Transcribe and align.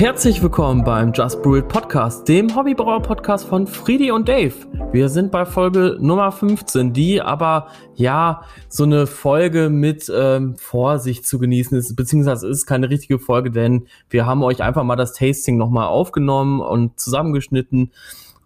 Herzlich 0.00 0.42
willkommen 0.42 0.82
beim 0.82 1.12
Just 1.12 1.42
Brew 1.42 1.58
It 1.58 1.68
Podcast, 1.68 2.26
dem 2.26 2.56
Hobbybrauer 2.56 3.02
Podcast 3.02 3.46
von 3.46 3.66
Friedi 3.66 4.10
und 4.10 4.30
Dave. 4.30 4.54
Wir 4.92 5.10
sind 5.10 5.30
bei 5.30 5.44
Folge 5.44 5.98
Nummer 6.00 6.32
15, 6.32 6.94
die 6.94 7.20
aber 7.20 7.68
ja 7.96 8.40
so 8.70 8.84
eine 8.84 9.06
Folge 9.06 9.68
mit 9.68 10.10
ähm, 10.10 10.56
Vorsicht 10.56 11.26
zu 11.26 11.38
genießen 11.38 11.76
ist, 11.76 11.94
beziehungsweise 11.96 12.48
ist 12.48 12.64
keine 12.64 12.88
richtige 12.88 13.18
Folge, 13.18 13.50
denn 13.50 13.88
wir 14.08 14.24
haben 14.24 14.42
euch 14.42 14.62
einfach 14.62 14.84
mal 14.84 14.96
das 14.96 15.12
Tasting 15.12 15.58
nochmal 15.58 15.88
aufgenommen 15.88 16.62
und 16.62 16.98
zusammengeschnitten 16.98 17.92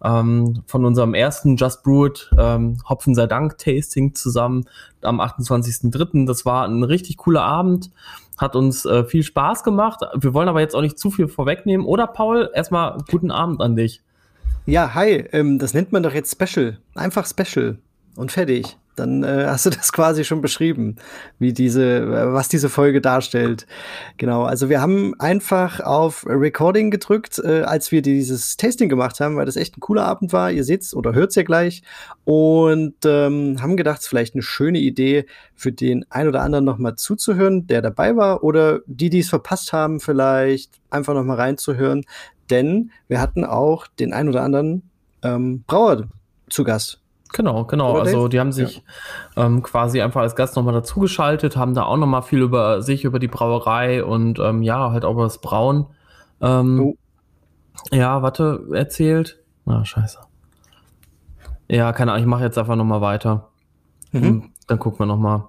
ähm, 0.03 0.63
von 0.67 0.85
unserem 0.85 1.13
ersten 1.13 1.55
Just 1.55 1.83
Brewed 1.83 2.31
ähm, 2.37 2.77
Hopfen 2.87 3.15
sei 3.15 3.27
Dank 3.27 3.57
Tasting 3.57 4.13
zusammen 4.13 4.65
am 5.01 5.19
28.03. 5.19 6.25
Das 6.27 6.45
war 6.45 6.67
ein 6.67 6.83
richtig 6.83 7.17
cooler 7.17 7.43
Abend. 7.43 7.91
Hat 8.37 8.55
uns 8.55 8.85
äh, 8.85 9.05
viel 9.05 9.23
Spaß 9.23 9.63
gemacht. 9.63 10.01
Wir 10.15 10.33
wollen 10.33 10.49
aber 10.49 10.59
jetzt 10.59 10.75
auch 10.75 10.81
nicht 10.81 10.99
zu 10.99 11.09
viel 11.09 11.27
vorwegnehmen. 11.27 11.85
Oder 11.85 12.07
Paul, 12.07 12.49
erstmal 12.53 12.97
guten 13.09 13.31
Abend 13.31 13.61
an 13.61 13.75
dich. 13.75 14.01
Ja, 14.65 14.93
hi. 14.93 15.25
Ähm, 15.31 15.59
das 15.59 15.73
nennt 15.73 15.91
man 15.91 16.03
doch 16.03 16.13
jetzt 16.13 16.31
Special. 16.39 16.77
Einfach 16.95 17.25
Special. 17.25 17.77
Und 18.15 18.31
fertig 18.31 18.77
dann 18.95 19.23
äh, 19.23 19.45
hast 19.47 19.65
du 19.65 19.69
das 19.69 19.91
quasi 19.91 20.23
schon 20.23 20.41
beschrieben, 20.41 20.95
wie 21.39 21.53
diese, 21.53 22.33
was 22.33 22.47
diese 22.47 22.69
Folge 22.69 23.01
darstellt. 23.01 23.65
Genau, 24.17 24.43
also 24.43 24.69
wir 24.69 24.81
haben 24.81 25.19
einfach 25.19 25.79
auf 25.79 26.25
Recording 26.27 26.91
gedrückt, 26.91 27.39
äh, 27.43 27.61
als 27.61 27.91
wir 27.91 28.01
dieses 28.01 28.57
Tasting 28.57 28.89
gemacht 28.89 29.19
haben, 29.19 29.35
weil 29.35 29.45
das 29.45 29.55
echt 29.55 29.77
ein 29.77 29.81
cooler 29.81 30.05
Abend 30.05 30.33
war. 30.33 30.51
Ihr 30.51 30.63
seht's 30.63 30.93
oder 30.95 31.13
hört's 31.13 31.35
ja 31.35 31.43
gleich 31.43 31.83
und 32.23 32.95
ähm, 33.05 33.61
haben 33.61 33.77
gedacht, 33.77 34.01
es 34.01 34.07
vielleicht 34.07 34.35
eine 34.35 34.43
schöne 34.43 34.79
Idee 34.79 35.25
für 35.55 35.71
den 35.71 36.05
ein 36.09 36.27
oder 36.27 36.41
anderen 36.41 36.65
noch 36.65 36.77
mal 36.77 36.95
zuzuhören, 36.95 37.67
der 37.67 37.81
dabei 37.81 38.15
war 38.15 38.43
oder 38.43 38.79
die, 38.85 39.09
die 39.09 39.19
es 39.19 39.29
verpasst 39.29 39.73
haben, 39.73 39.99
vielleicht 39.99 40.71
einfach 40.89 41.13
noch 41.13 41.23
mal 41.23 41.35
reinzuhören, 41.35 42.05
denn 42.49 42.91
wir 43.07 43.19
hatten 43.19 43.43
auch 43.43 43.87
den 43.87 44.13
ein 44.13 44.29
oder 44.29 44.43
anderen 44.43 44.89
ähm, 45.23 45.63
Brauer 45.67 46.07
zu 46.49 46.63
Gast 46.63 47.01
Genau, 47.33 47.65
genau. 47.65 47.91
Oder 47.91 48.01
also 48.01 48.27
die 48.27 48.39
haben 48.39 48.51
sich 48.51 48.83
ja. 49.35 49.45
ähm, 49.45 49.61
quasi 49.61 50.01
einfach 50.01 50.21
als 50.21 50.35
Gast 50.35 50.55
nochmal 50.55 50.73
dazugeschaltet, 50.73 51.57
haben 51.57 51.73
da 51.73 51.83
auch 51.83 51.97
nochmal 51.97 52.21
viel 52.21 52.39
über 52.39 52.81
sich, 52.81 53.03
über 53.03 53.19
die 53.19 53.27
Brauerei 53.27 54.03
und 54.03 54.39
ähm, 54.39 54.61
ja, 54.61 54.91
halt 54.91 55.05
auch 55.05 55.13
über 55.13 55.23
das 55.23 55.39
Brauen. 55.39 55.87
Ähm, 56.41 56.81
oh. 56.81 56.95
Ja, 57.91 58.21
warte, 58.21 58.65
erzählt. 58.73 59.39
Na, 59.65 59.79
ah, 59.79 59.85
scheiße. 59.85 60.19
Ja, 61.67 61.91
keine 61.93 62.11
Ahnung, 62.11 62.23
ich 62.23 62.29
mache 62.29 62.43
jetzt 62.43 62.57
einfach 62.57 62.75
nochmal 62.75 63.01
weiter. 63.01 63.49
Mhm. 64.11 64.23
Hm, 64.23 64.51
dann 64.67 64.79
gucken 64.79 64.99
wir 64.99 65.05
nochmal. 65.05 65.45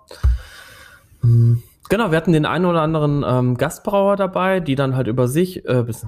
Hm, 1.21 1.63
genau, 1.89 2.11
wir 2.11 2.17
hatten 2.17 2.33
den 2.33 2.47
einen 2.47 2.65
oder 2.65 2.83
anderen 2.83 3.25
ähm, 3.27 3.57
Gastbrauer 3.57 4.17
dabei, 4.17 4.61
die 4.61 4.75
dann 4.75 4.97
halt 4.97 5.07
über 5.07 5.29
sich, 5.29 5.67
äh, 5.69 5.83
bis, 5.83 6.07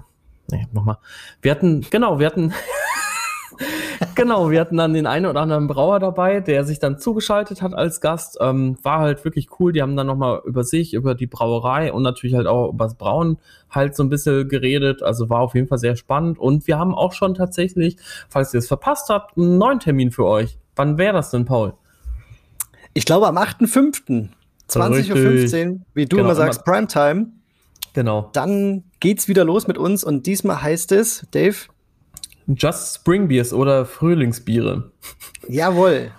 nee, 0.50 0.66
nochmal. 0.72 0.98
Wir 1.42 1.50
hatten, 1.50 1.82
genau, 1.90 2.18
wir 2.18 2.26
hatten 2.26 2.52
genau, 4.14 4.50
wir 4.50 4.60
hatten 4.60 4.76
dann 4.76 4.94
den 4.94 5.06
einen 5.06 5.26
oder 5.26 5.40
anderen 5.40 5.66
Brauer 5.66 5.98
dabei, 6.00 6.40
der 6.40 6.64
sich 6.64 6.78
dann 6.78 6.98
zugeschaltet 6.98 7.62
hat 7.62 7.74
als 7.74 8.00
Gast. 8.00 8.38
Ähm, 8.40 8.76
war 8.82 9.00
halt 9.00 9.24
wirklich 9.24 9.48
cool. 9.58 9.72
Die 9.72 9.82
haben 9.82 9.96
dann 9.96 10.06
nochmal 10.06 10.42
über 10.44 10.64
sich, 10.64 10.94
über 10.94 11.14
die 11.14 11.26
Brauerei 11.26 11.92
und 11.92 12.02
natürlich 12.02 12.36
halt 12.36 12.46
auch 12.46 12.72
über 12.72 12.84
das 12.84 12.94
Brauen 12.94 13.38
halt 13.70 13.96
so 13.96 14.02
ein 14.02 14.08
bisschen 14.08 14.48
geredet. 14.48 15.02
Also 15.02 15.28
war 15.28 15.40
auf 15.40 15.54
jeden 15.54 15.68
Fall 15.68 15.78
sehr 15.78 15.96
spannend. 15.96 16.38
Und 16.38 16.66
wir 16.66 16.78
haben 16.78 16.94
auch 16.94 17.12
schon 17.12 17.34
tatsächlich, 17.34 17.96
falls 18.28 18.54
ihr 18.54 18.58
es 18.58 18.68
verpasst 18.68 19.08
habt, 19.08 19.36
einen 19.36 19.58
neuen 19.58 19.80
Termin 19.80 20.10
für 20.10 20.26
euch. 20.26 20.58
Wann 20.76 20.98
wäre 20.98 21.12
das 21.12 21.30
denn, 21.30 21.44
Paul? 21.44 21.74
Ich 22.94 23.04
glaube 23.04 23.26
am 23.26 23.38
8.5. 23.38 24.28
20.15 24.68 25.70
Uhr, 25.70 25.80
wie 25.94 26.04
du 26.04 26.16
genau, 26.16 26.28
immer 26.28 26.34
sagst, 26.34 26.64
Primetime. 26.64 27.28
Genau. 27.94 28.28
Dann 28.32 28.84
geht's 29.00 29.28
wieder 29.28 29.44
los 29.44 29.66
mit 29.66 29.78
uns 29.78 30.04
und 30.04 30.26
diesmal 30.26 30.62
heißt 30.62 30.92
es, 30.92 31.26
Dave, 31.30 31.56
Just 32.56 32.96
Spring 32.96 33.28
Beers 33.28 33.52
oder 33.52 33.84
Frühlingsbiere. 33.84 34.90
Jawohl. 35.48 36.10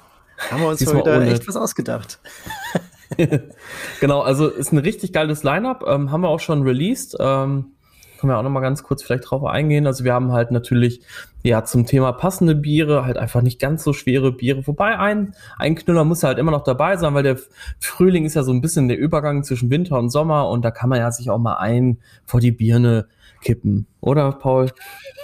Haben 0.52 0.62
wir 0.62 0.70
uns 0.70 0.86
mal 0.86 0.96
wieder 0.98 1.22
echt 1.24 1.48
was 1.48 1.56
ausgedacht. 1.56 2.20
genau, 4.00 4.22
also 4.22 4.48
ist 4.48 4.72
ein 4.72 4.78
richtig 4.78 5.12
geiles 5.12 5.44
Lineup. 5.44 5.84
Ähm, 5.88 6.12
haben 6.12 6.22
wir 6.22 6.30
auch 6.30 6.40
schon 6.40 6.64
released. 6.64 7.18
Ähm, 7.20 7.72
können 8.20 8.32
wir 8.34 8.38
auch 8.38 8.44
noch 8.44 8.50
mal 8.50 8.60
ganz 8.60 8.84
kurz 8.84 9.02
vielleicht 9.02 9.30
drauf 9.30 9.46
eingehen. 9.46 9.88
Also 9.88 10.04
wir 10.04 10.14
haben 10.14 10.32
halt 10.32 10.52
natürlich 10.52 11.02
ja 11.42 11.64
zum 11.64 11.86
Thema 11.86 12.12
passende 12.12 12.54
Biere, 12.54 13.06
halt 13.06 13.18
einfach 13.18 13.42
nicht 13.42 13.60
ganz 13.60 13.84
so 13.84 13.94
schwere 13.94 14.34
Biere. 14.34 14.68
Wobei 14.68 15.00
ein, 15.00 15.34
ein 15.58 15.76
Knüller 15.76 16.04
muss 16.04 16.24
halt 16.24 16.38
immer 16.38 16.52
noch 16.52 16.64
dabei 16.64 16.98
sein, 16.98 17.14
weil 17.14 17.24
der 17.24 17.38
Frühling 17.80 18.26
ist 18.26 18.34
ja 18.34 18.44
so 18.44 18.52
ein 18.52 18.62
bisschen 18.62 18.90
der 18.90 18.98
Übergang 18.98 19.44
zwischen 19.44 19.70
Winter 19.70 19.98
und 19.98 20.10
Sommer 20.10 20.50
und 20.50 20.64
da 20.64 20.72
kann 20.72 20.90
man 20.90 21.00
ja 21.00 21.12
sich 21.12 21.30
auch 21.30 21.38
mal 21.38 21.56
ein 21.56 22.00
vor 22.26 22.42
die 22.42 22.52
Birne 22.52 23.08
kippen, 23.42 23.88
oder 24.02 24.32
Paul? 24.32 24.72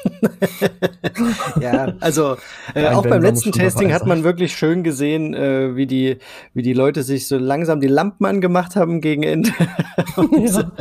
ja, 1.61 1.93
also 1.99 2.37
äh, 2.73 2.87
auch 2.87 3.05
beim 3.05 3.21
letzten 3.21 3.51
Tasting 3.51 3.93
hat 3.93 4.05
man 4.05 4.23
wirklich 4.23 4.55
schön 4.55 4.83
gesehen, 4.83 5.33
äh, 5.33 5.75
wie 5.75 5.87
die 5.87 6.17
wie 6.53 6.61
die 6.61 6.73
Leute 6.73 7.03
sich 7.03 7.27
so 7.27 7.37
langsam 7.37 7.79
die 7.79 7.87
Lampen 7.87 8.25
angemacht 8.25 8.75
haben 8.75 9.01
gegen 9.01 9.23
Ende. 9.23 9.51
und 10.15 10.31
ja. 10.55 10.71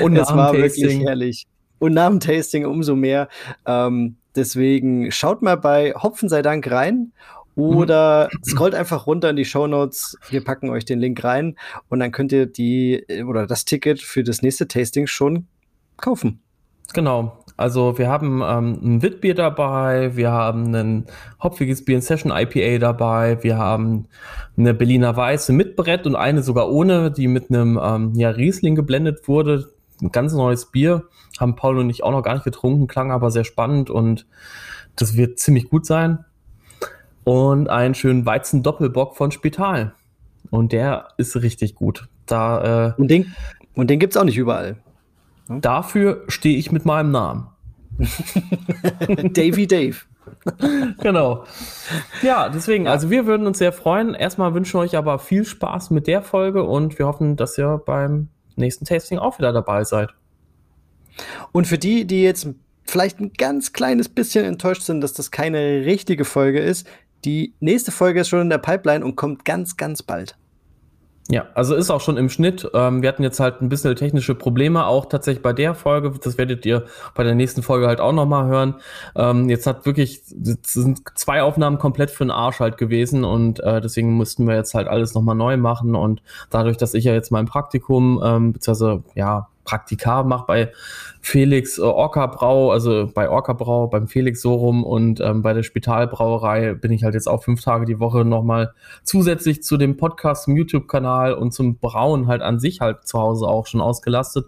und 0.00 0.16
es 0.16 0.28
war 0.28 0.52
wirklich 0.52 1.00
herrlich. 1.00 1.46
Und 1.78 1.94
nach 1.94 2.08
dem 2.08 2.20
Tasting 2.20 2.64
umso 2.64 2.94
mehr. 2.94 3.28
Ähm, 3.66 4.16
deswegen 4.36 5.10
schaut 5.10 5.42
mal 5.42 5.56
bei 5.56 5.92
Hopfen 5.92 6.28
sei 6.28 6.42
Dank 6.42 6.70
rein 6.70 7.12
oder 7.56 8.30
mhm. 8.32 8.44
scrollt 8.44 8.74
einfach 8.74 9.06
runter 9.06 9.30
in 9.30 9.36
die 9.36 9.44
Show 9.44 9.66
Notes. 9.66 10.18
Wir 10.28 10.42
packen 10.42 10.70
euch 10.70 10.84
den 10.84 10.98
Link 10.98 11.22
rein 11.24 11.56
und 11.88 12.00
dann 12.00 12.12
könnt 12.12 12.32
ihr 12.32 12.46
die 12.46 13.04
oder 13.26 13.46
das 13.46 13.64
Ticket 13.64 14.00
für 14.00 14.24
das 14.24 14.42
nächste 14.42 14.68
Tasting 14.68 15.06
schon 15.06 15.46
kaufen. 15.96 16.40
Genau. 16.92 17.38
Also 17.56 17.98
wir 17.98 18.08
haben 18.08 18.42
ähm, 18.42 18.78
ein 18.82 19.02
Witbier 19.02 19.34
dabei, 19.34 20.16
wir 20.16 20.32
haben 20.32 20.74
ein 20.74 21.06
hopfiges 21.40 21.84
Bier 21.84 21.96
in 21.96 22.02
Session 22.02 22.32
IPA 22.32 22.78
dabei, 22.78 23.42
wir 23.44 23.58
haben 23.58 24.06
eine 24.56 24.74
Berliner 24.74 25.16
Weiße 25.16 25.52
mit 25.52 25.76
Brett 25.76 26.04
und 26.06 26.16
eine 26.16 26.42
sogar 26.42 26.68
ohne, 26.70 27.12
die 27.12 27.28
mit 27.28 27.50
einem 27.50 27.78
ähm, 27.80 28.12
ja, 28.14 28.30
Riesling 28.30 28.74
geblendet 28.74 29.28
wurde. 29.28 29.68
Ein 30.02 30.10
ganz 30.10 30.32
neues 30.32 30.66
Bier. 30.66 31.04
Haben 31.38 31.54
Paul 31.54 31.78
und 31.78 31.90
ich 31.90 32.02
auch 32.02 32.10
noch 32.10 32.22
gar 32.22 32.34
nicht 32.34 32.44
getrunken, 32.44 32.88
klang 32.88 33.12
aber 33.12 33.30
sehr 33.30 33.44
spannend 33.44 33.88
und 33.88 34.26
das 34.96 35.16
wird 35.16 35.38
ziemlich 35.38 35.68
gut 35.68 35.86
sein. 35.86 36.24
Und 37.22 37.70
einen 37.70 37.94
schönen 37.94 38.26
Weizen-Doppelbock 38.26 39.16
von 39.16 39.30
Spital. 39.30 39.94
Und 40.50 40.72
der 40.72 41.08
ist 41.16 41.36
richtig 41.36 41.74
gut. 41.74 42.08
Da, 42.26 42.88
äh, 42.88 43.00
und 43.00 43.10
den, 43.10 43.34
und 43.74 43.90
den 43.90 43.98
gibt's 43.98 44.16
auch 44.16 44.24
nicht 44.24 44.36
überall. 44.36 44.76
Hm? 45.48 45.60
Dafür 45.60 46.24
stehe 46.28 46.56
ich 46.58 46.72
mit 46.72 46.84
meinem 46.84 47.10
Namen. 47.10 47.48
Davy 47.98 49.66
Dave. 49.66 49.96
genau. 51.00 51.44
Ja, 52.22 52.48
deswegen, 52.48 52.88
also 52.88 53.10
wir 53.10 53.26
würden 53.26 53.46
uns 53.46 53.58
sehr 53.58 53.72
freuen. 53.72 54.14
Erstmal 54.14 54.54
wünschen 54.54 54.74
wir 54.74 54.84
euch 54.84 54.96
aber 54.96 55.18
viel 55.18 55.44
Spaß 55.44 55.90
mit 55.90 56.06
der 56.06 56.22
Folge 56.22 56.64
und 56.64 56.98
wir 56.98 57.06
hoffen, 57.06 57.36
dass 57.36 57.58
ihr 57.58 57.80
beim 57.84 58.28
nächsten 58.56 58.84
Tasting 58.84 59.18
auch 59.18 59.38
wieder 59.38 59.52
dabei 59.52 59.84
seid. 59.84 60.10
Und 61.52 61.66
für 61.66 61.78
die, 61.78 62.06
die 62.06 62.22
jetzt 62.22 62.48
vielleicht 62.84 63.20
ein 63.20 63.32
ganz 63.36 63.72
kleines 63.72 64.08
bisschen 64.08 64.44
enttäuscht 64.44 64.82
sind, 64.82 65.00
dass 65.00 65.12
das 65.12 65.30
keine 65.30 65.84
richtige 65.84 66.24
Folge 66.24 66.60
ist, 66.60 66.86
die 67.24 67.54
nächste 67.60 67.90
Folge 67.90 68.20
ist 68.20 68.28
schon 68.28 68.42
in 68.42 68.50
der 68.50 68.58
Pipeline 68.58 69.04
und 69.04 69.16
kommt 69.16 69.44
ganz, 69.44 69.76
ganz 69.76 70.02
bald. 70.02 70.36
Ja, 71.30 71.46
also 71.54 71.74
ist 71.74 71.90
auch 71.90 72.02
schon 72.02 72.18
im 72.18 72.28
Schnitt. 72.28 72.68
Ähm, 72.74 73.00
wir 73.00 73.08
hatten 73.08 73.22
jetzt 73.22 73.40
halt 73.40 73.62
ein 73.62 73.70
bisschen 73.70 73.96
technische 73.96 74.34
Probleme, 74.34 74.86
auch 74.86 75.06
tatsächlich 75.06 75.42
bei 75.42 75.54
der 75.54 75.74
Folge. 75.74 76.12
Das 76.22 76.36
werdet 76.36 76.66
ihr 76.66 76.84
bei 77.14 77.24
der 77.24 77.34
nächsten 77.34 77.62
Folge 77.62 77.86
halt 77.86 77.98
auch 77.98 78.12
nochmal 78.12 78.46
hören. 78.46 78.74
Ähm, 79.16 79.48
jetzt 79.48 79.66
hat 79.66 79.86
wirklich, 79.86 80.20
sind 80.24 81.00
zwei 81.14 81.42
Aufnahmen 81.42 81.78
komplett 81.78 82.10
für 82.10 82.24
den 82.24 82.30
Arsch 82.30 82.60
halt 82.60 82.76
gewesen 82.76 83.24
und 83.24 83.60
äh, 83.60 83.80
deswegen 83.80 84.12
mussten 84.12 84.46
wir 84.46 84.54
jetzt 84.54 84.74
halt 84.74 84.86
alles 84.86 85.14
nochmal 85.14 85.34
neu 85.34 85.56
machen. 85.56 85.94
Und 85.94 86.22
dadurch, 86.50 86.76
dass 86.76 86.92
ich 86.92 87.04
ja 87.04 87.14
jetzt 87.14 87.30
mein 87.30 87.46
Praktikum, 87.46 88.20
ähm, 88.22 88.52
beziehungsweise 88.52 89.02
ja, 89.14 89.48
Praktika 89.64 90.22
mache 90.22 90.44
bei 90.46 90.72
Felix 91.20 91.78
äh, 91.78 91.82
Orca 91.82 92.26
Brau, 92.26 92.70
also 92.70 93.10
bei 93.12 93.28
Orca 93.28 93.52
Brau, 93.54 93.86
beim 93.88 94.06
Felix 94.06 94.42
Sorum 94.42 94.84
und 94.84 95.20
ähm, 95.20 95.42
bei 95.42 95.52
der 95.52 95.62
Spitalbrauerei 95.62 96.74
bin 96.74 96.92
ich 96.92 97.02
halt 97.02 97.14
jetzt 97.14 97.28
auch 97.28 97.42
fünf 97.42 97.62
Tage 97.62 97.86
die 97.86 97.98
Woche 97.98 98.24
nochmal 98.24 98.74
zusätzlich 99.02 99.62
zu 99.62 99.76
dem 99.76 99.96
Podcast, 99.96 100.44
zum 100.44 100.56
YouTube-Kanal 100.56 101.34
und 101.34 101.52
zum 101.52 101.78
Brauen 101.78 102.26
halt 102.26 102.42
an 102.42 102.58
sich 102.58 102.80
halt 102.80 103.06
zu 103.06 103.18
Hause 103.18 103.46
auch 103.46 103.66
schon 103.66 103.80
ausgelastet 103.80 104.46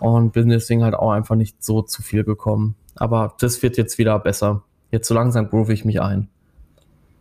und 0.00 0.32
bin 0.32 0.48
deswegen 0.48 0.84
halt 0.84 0.94
auch 0.94 1.10
einfach 1.10 1.34
nicht 1.34 1.62
so 1.62 1.82
zu 1.82 2.02
viel 2.02 2.24
gekommen. 2.24 2.76
Aber 2.94 3.34
das 3.40 3.62
wird 3.62 3.76
jetzt 3.76 3.98
wieder 3.98 4.18
besser. 4.18 4.62
Jetzt 4.90 5.08
so 5.08 5.14
langsam 5.14 5.48
groove 5.48 5.70
ich 5.70 5.84
mich 5.84 6.00
ein. 6.00 6.28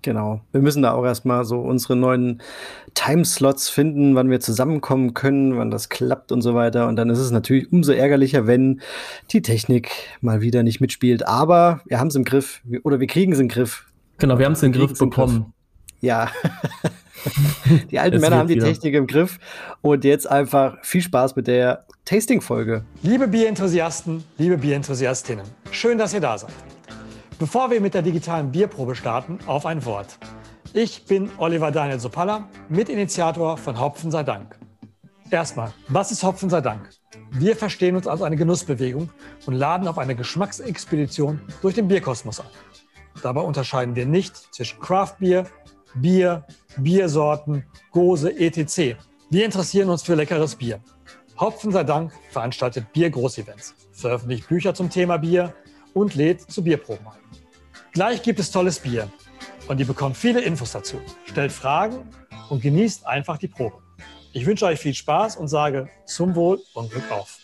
Genau. 0.01 0.41
Wir 0.51 0.61
müssen 0.61 0.81
da 0.81 0.93
auch 0.93 1.05
erstmal 1.05 1.45
so 1.45 1.59
unsere 1.59 1.95
neuen 1.95 2.41
Timeslots 2.93 3.69
finden, 3.69 4.15
wann 4.15 4.29
wir 4.29 4.39
zusammenkommen 4.39 5.13
können, 5.13 5.57
wann 5.57 5.71
das 5.71 5.89
klappt 5.89 6.31
und 6.31 6.41
so 6.41 6.55
weiter. 6.55 6.87
Und 6.87 6.95
dann 6.95 7.09
ist 7.09 7.19
es 7.19 7.31
natürlich 7.31 7.71
umso 7.71 7.91
ärgerlicher, 7.91 8.47
wenn 8.47 8.81
die 9.31 9.41
Technik 9.41 9.91
mal 10.21 10.41
wieder 10.41 10.63
nicht 10.63 10.81
mitspielt. 10.81 11.27
Aber 11.27 11.81
wir 11.85 11.99
haben 11.99 12.07
es 12.07 12.15
im 12.15 12.23
Griff 12.23 12.61
oder 12.83 12.99
wir 12.99 13.07
kriegen 13.07 13.31
es 13.31 13.39
im 13.39 13.47
Griff. 13.47 13.85
Genau, 14.17 14.37
wir 14.39 14.45
haben 14.45 14.53
es 14.53 14.63
in 14.63 14.71
den 14.71 14.79
Griff 14.79 14.97
bekommen. 14.97 15.41
Griff. 15.41 15.53
Ja. 16.01 16.31
die 17.91 17.99
alten 17.99 18.19
Männer 18.19 18.37
haben 18.37 18.47
die 18.47 18.55
wieder. 18.55 18.65
Technik 18.65 18.95
im 18.95 19.07
Griff. 19.07 19.39
Und 19.81 20.03
jetzt 20.03 20.29
einfach 20.29 20.77
viel 20.83 21.01
Spaß 21.01 21.35
mit 21.35 21.47
der 21.47 21.85
Tasting-Folge. 22.05 22.83
Liebe 23.03 23.27
Bierenthusiasten, 23.27 24.23
liebe 24.37 24.57
Bierenthusiastinnen, 24.57 25.45
schön, 25.71 25.97
dass 25.97 26.13
ihr 26.13 26.19
da 26.19 26.37
seid. 26.37 26.51
Bevor 27.41 27.71
wir 27.71 27.81
mit 27.81 27.95
der 27.95 28.03
digitalen 28.03 28.51
Bierprobe 28.51 28.93
starten, 28.93 29.39
auf 29.47 29.65
ein 29.65 29.83
Wort. 29.83 30.19
Ich 30.73 31.05
bin 31.05 31.31
Oliver 31.39 31.71
Daniel 31.71 31.99
Sopalla, 31.99 32.47
Mitinitiator 32.69 33.57
von 33.57 33.79
Hopfen 33.79 34.11
sei 34.11 34.21
Dank. 34.21 34.59
Erstmal, 35.31 35.73
was 35.87 36.11
ist 36.11 36.21
Hopfen 36.21 36.51
sei 36.51 36.61
Dank? 36.61 36.91
Wir 37.31 37.55
verstehen 37.55 37.95
uns 37.95 38.05
als 38.05 38.21
eine 38.21 38.35
Genussbewegung 38.35 39.09
und 39.47 39.55
laden 39.55 39.87
auf 39.87 39.97
eine 39.97 40.13
Geschmacksexpedition 40.13 41.41
durch 41.63 41.73
den 41.73 41.87
Bierkosmos 41.87 42.41
an. 42.41 42.45
Dabei 43.23 43.41
unterscheiden 43.41 43.95
wir 43.95 44.05
nicht 44.05 44.37
zwischen 44.53 44.79
Craft 44.79 45.15
Beer, 45.17 45.47
Bier, 45.95 46.45
Biersorten, 46.77 47.65
Gose, 47.89 48.39
etc. 48.39 48.97
Wir 49.31 49.45
interessieren 49.45 49.89
uns 49.89 50.03
für 50.03 50.13
leckeres 50.13 50.57
Bier. 50.57 50.79
Hopfen 51.39 51.71
sei 51.71 51.85
Dank 51.85 52.13
veranstaltet 52.29 52.93
Bier-Großevents, 52.93 53.73
veröffentlicht 53.93 54.47
Bücher 54.47 54.75
zum 54.75 54.91
Thema 54.91 55.17
Bier 55.17 55.55
und 55.93 56.15
lädt 56.15 56.41
zu 56.41 56.63
Bierproben 56.63 57.05
ein. 57.07 57.19
Gleich 57.93 58.21
gibt 58.21 58.39
es 58.39 58.51
tolles 58.51 58.79
Bier 58.79 59.11
und 59.67 59.79
ihr 59.79 59.87
bekommt 59.87 60.15
viele 60.15 60.41
Infos 60.41 60.71
dazu. 60.71 61.01
Stellt 61.25 61.51
Fragen 61.51 62.09
und 62.49 62.61
genießt 62.61 63.05
einfach 63.05 63.37
die 63.37 63.47
Probe. 63.47 63.77
Ich 64.33 64.45
wünsche 64.45 64.65
euch 64.65 64.79
viel 64.79 64.93
Spaß 64.93 65.35
und 65.35 65.49
sage 65.49 65.89
zum 66.05 66.35
Wohl 66.35 66.61
und 66.73 66.89
Glück 66.89 67.11
auf. 67.11 67.40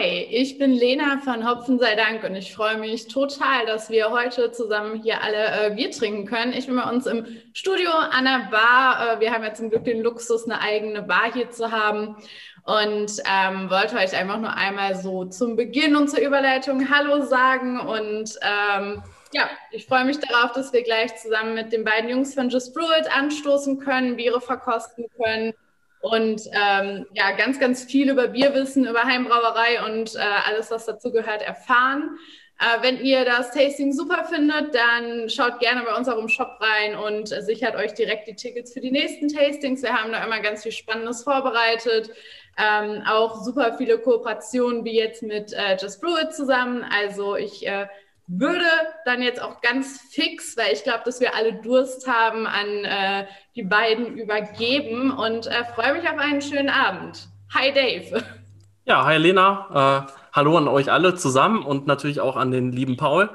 Hi, 0.00 0.26
ich 0.30 0.56
bin 0.56 0.72
Lena 0.72 1.18
von 1.18 1.46
Hopfen 1.46 1.78
sei 1.78 1.94
Dank 1.94 2.24
und 2.24 2.34
ich 2.34 2.54
freue 2.54 2.78
mich 2.78 3.08
total, 3.08 3.66
dass 3.66 3.90
wir 3.90 4.10
heute 4.10 4.50
zusammen 4.50 5.02
hier 5.02 5.22
alle 5.22 5.66
äh, 5.66 5.74
Bier 5.74 5.90
trinken 5.90 6.24
können. 6.24 6.54
Ich 6.54 6.66
bin 6.68 6.76
bei 6.76 6.88
uns 6.88 7.04
im 7.04 7.26
Studio 7.52 7.90
an 7.90 8.24
der 8.24 8.48
Bar. 8.50 9.18
Äh, 9.18 9.20
wir 9.20 9.30
haben 9.30 9.44
ja 9.44 9.52
zum 9.52 9.68
Glück 9.68 9.84
den 9.84 10.00
Luxus, 10.00 10.46
eine 10.46 10.62
eigene 10.62 11.02
Bar 11.02 11.34
hier 11.34 11.50
zu 11.50 11.70
haben 11.70 12.16
und 12.64 13.12
ähm, 13.30 13.68
wollte 13.68 13.96
euch 13.96 14.16
einfach 14.16 14.38
nur 14.38 14.54
einmal 14.54 14.94
so 14.94 15.26
zum 15.26 15.56
Beginn 15.56 15.94
und 15.94 16.08
zur 16.08 16.20
Überleitung 16.20 16.88
Hallo 16.90 17.20
sagen 17.26 17.78
und 17.80 18.38
ähm, 18.40 19.02
ja, 19.32 19.50
ich 19.70 19.84
freue 19.84 20.06
mich 20.06 20.18
darauf, 20.18 20.52
dass 20.52 20.72
wir 20.72 20.82
gleich 20.82 21.14
zusammen 21.18 21.52
mit 21.52 21.74
den 21.74 21.84
beiden 21.84 22.08
Jungs 22.08 22.32
von 22.32 22.48
Just 22.48 22.72
Brew 22.72 22.90
It 22.98 23.14
anstoßen 23.14 23.78
können, 23.78 24.16
Biere 24.16 24.40
verkosten 24.40 25.04
können 25.22 25.52
und 26.00 26.42
ähm, 26.52 27.06
ja, 27.12 27.32
ganz, 27.32 27.60
ganz 27.60 27.84
viel 27.84 28.10
über 28.10 28.28
Bierwissen, 28.28 28.86
über 28.86 29.04
Heimbrauerei 29.04 29.84
und 29.84 30.14
äh, 30.14 30.20
alles, 30.46 30.70
was 30.70 30.86
dazu 30.86 31.12
gehört, 31.12 31.42
erfahren. 31.42 32.18
Äh, 32.58 32.82
wenn 32.82 33.00
ihr 33.00 33.24
das 33.24 33.52
Tasting 33.52 33.92
super 33.92 34.24
findet, 34.24 34.74
dann 34.74 35.28
schaut 35.28 35.60
gerne 35.60 35.82
bei 35.82 35.94
uns 35.94 36.08
auch 36.08 36.18
im 36.18 36.28
Shop 36.28 36.58
rein 36.60 36.94
und 36.94 37.28
sichert 37.28 37.74
euch 37.76 37.92
direkt 37.94 38.28
die 38.28 38.34
Tickets 38.34 38.72
für 38.72 38.80
die 38.80 38.90
nächsten 38.90 39.28
Tastings. 39.28 39.82
Wir 39.82 39.94
haben 39.94 40.12
da 40.12 40.24
immer 40.24 40.40
ganz 40.40 40.62
viel 40.62 40.72
Spannendes 40.72 41.22
vorbereitet. 41.22 42.10
Ähm, 42.58 43.02
auch 43.06 43.42
super 43.42 43.74
viele 43.78 43.98
Kooperationen 43.98 44.84
wie 44.84 44.96
jetzt 44.96 45.22
mit 45.22 45.52
äh, 45.52 45.76
Just 45.80 46.00
Brew 46.00 46.18
It 46.18 46.34
zusammen. 46.34 46.84
Also 46.90 47.36
ich 47.36 47.66
äh, 47.66 47.86
würde 48.38 48.64
dann 49.04 49.22
jetzt 49.22 49.42
auch 49.42 49.60
ganz 49.60 50.00
fix, 50.10 50.56
weil 50.56 50.72
ich 50.72 50.84
glaube, 50.84 51.00
dass 51.04 51.20
wir 51.20 51.34
alle 51.34 51.54
Durst 51.54 52.06
haben, 52.06 52.46
an 52.46 52.84
äh, 52.84 53.26
die 53.56 53.64
beiden 53.64 54.16
übergeben 54.16 55.10
und 55.10 55.46
äh, 55.46 55.64
freue 55.74 55.94
mich 55.94 56.08
auf 56.08 56.18
einen 56.18 56.40
schönen 56.40 56.68
Abend. 56.68 57.28
Hi 57.52 57.72
Dave. 57.72 58.22
Ja, 58.84 59.04
hi 59.04 59.16
Lena. 59.16 60.06
Äh, 60.08 60.12
hallo 60.32 60.56
an 60.56 60.68
euch 60.68 60.92
alle 60.92 61.14
zusammen 61.14 61.64
und 61.64 61.86
natürlich 61.86 62.20
auch 62.20 62.36
an 62.36 62.50
den 62.50 62.72
lieben 62.72 62.96
Paul, 62.96 63.30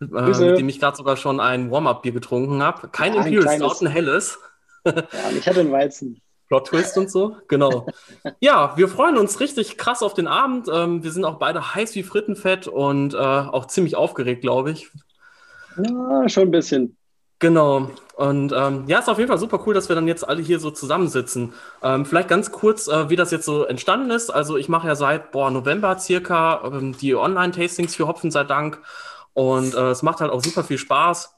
äh, 0.00 0.04
mit 0.04 0.58
dem 0.58 0.68
ich 0.68 0.80
gerade 0.80 0.96
sogar 0.96 1.16
schon 1.16 1.40
ein 1.40 1.70
Warm-Up-Bier 1.70 2.12
getrunken 2.12 2.62
habe. 2.62 2.88
Kein 2.88 3.14
ja, 3.14 3.24
Imperial 3.24 3.56
Stout, 3.56 3.84
ein 3.84 3.90
helles. 3.90 4.38
ja, 4.84 4.94
ich 5.36 5.46
hatte 5.46 5.60
einen 5.60 5.72
Weizen. 5.72 6.20
Plot 6.48 6.68
Twist 6.68 6.96
und 6.96 7.10
so, 7.10 7.36
genau. 7.48 7.86
Ja, 8.40 8.76
wir 8.76 8.88
freuen 8.88 9.16
uns 9.16 9.40
richtig 9.40 9.76
krass 9.78 10.02
auf 10.02 10.14
den 10.14 10.28
Abend. 10.28 10.68
Ähm, 10.72 11.02
wir 11.02 11.10
sind 11.10 11.24
auch 11.24 11.38
beide 11.38 11.74
heiß 11.74 11.94
wie 11.94 12.02
Frittenfett 12.02 12.68
und 12.68 13.14
äh, 13.14 13.16
auch 13.16 13.66
ziemlich 13.66 13.96
aufgeregt, 13.96 14.42
glaube 14.42 14.70
ich. 14.70 14.90
Ja, 15.76 16.28
schon 16.28 16.44
ein 16.44 16.50
bisschen. 16.50 16.96
Genau. 17.38 17.90
Und 18.14 18.52
ähm, 18.56 18.84
ja, 18.86 18.98
ist 18.98 19.08
auf 19.10 19.18
jeden 19.18 19.28
Fall 19.28 19.38
super 19.38 19.60
cool, 19.66 19.74
dass 19.74 19.90
wir 19.90 19.96
dann 19.96 20.08
jetzt 20.08 20.26
alle 20.26 20.40
hier 20.40 20.58
so 20.58 20.70
zusammensitzen. 20.70 21.52
Ähm, 21.82 22.06
vielleicht 22.06 22.28
ganz 22.28 22.50
kurz, 22.50 22.88
äh, 22.88 23.10
wie 23.10 23.16
das 23.16 23.30
jetzt 23.30 23.44
so 23.44 23.64
entstanden 23.64 24.10
ist. 24.10 24.30
Also 24.30 24.56
ich 24.56 24.70
mache 24.70 24.86
ja 24.86 24.94
seit 24.94 25.32
boah, 25.32 25.50
November 25.50 25.98
circa 25.98 26.62
ähm, 26.64 26.96
die 26.96 27.14
Online-Tastings 27.14 27.94
für 27.94 28.06
Hopfen 28.06 28.30
sei 28.30 28.44
Dank. 28.44 28.80
Und 29.34 29.74
äh, 29.74 29.90
es 29.90 30.02
macht 30.02 30.20
halt 30.20 30.30
auch 30.30 30.42
super 30.42 30.64
viel 30.64 30.78
Spaß. 30.78 31.35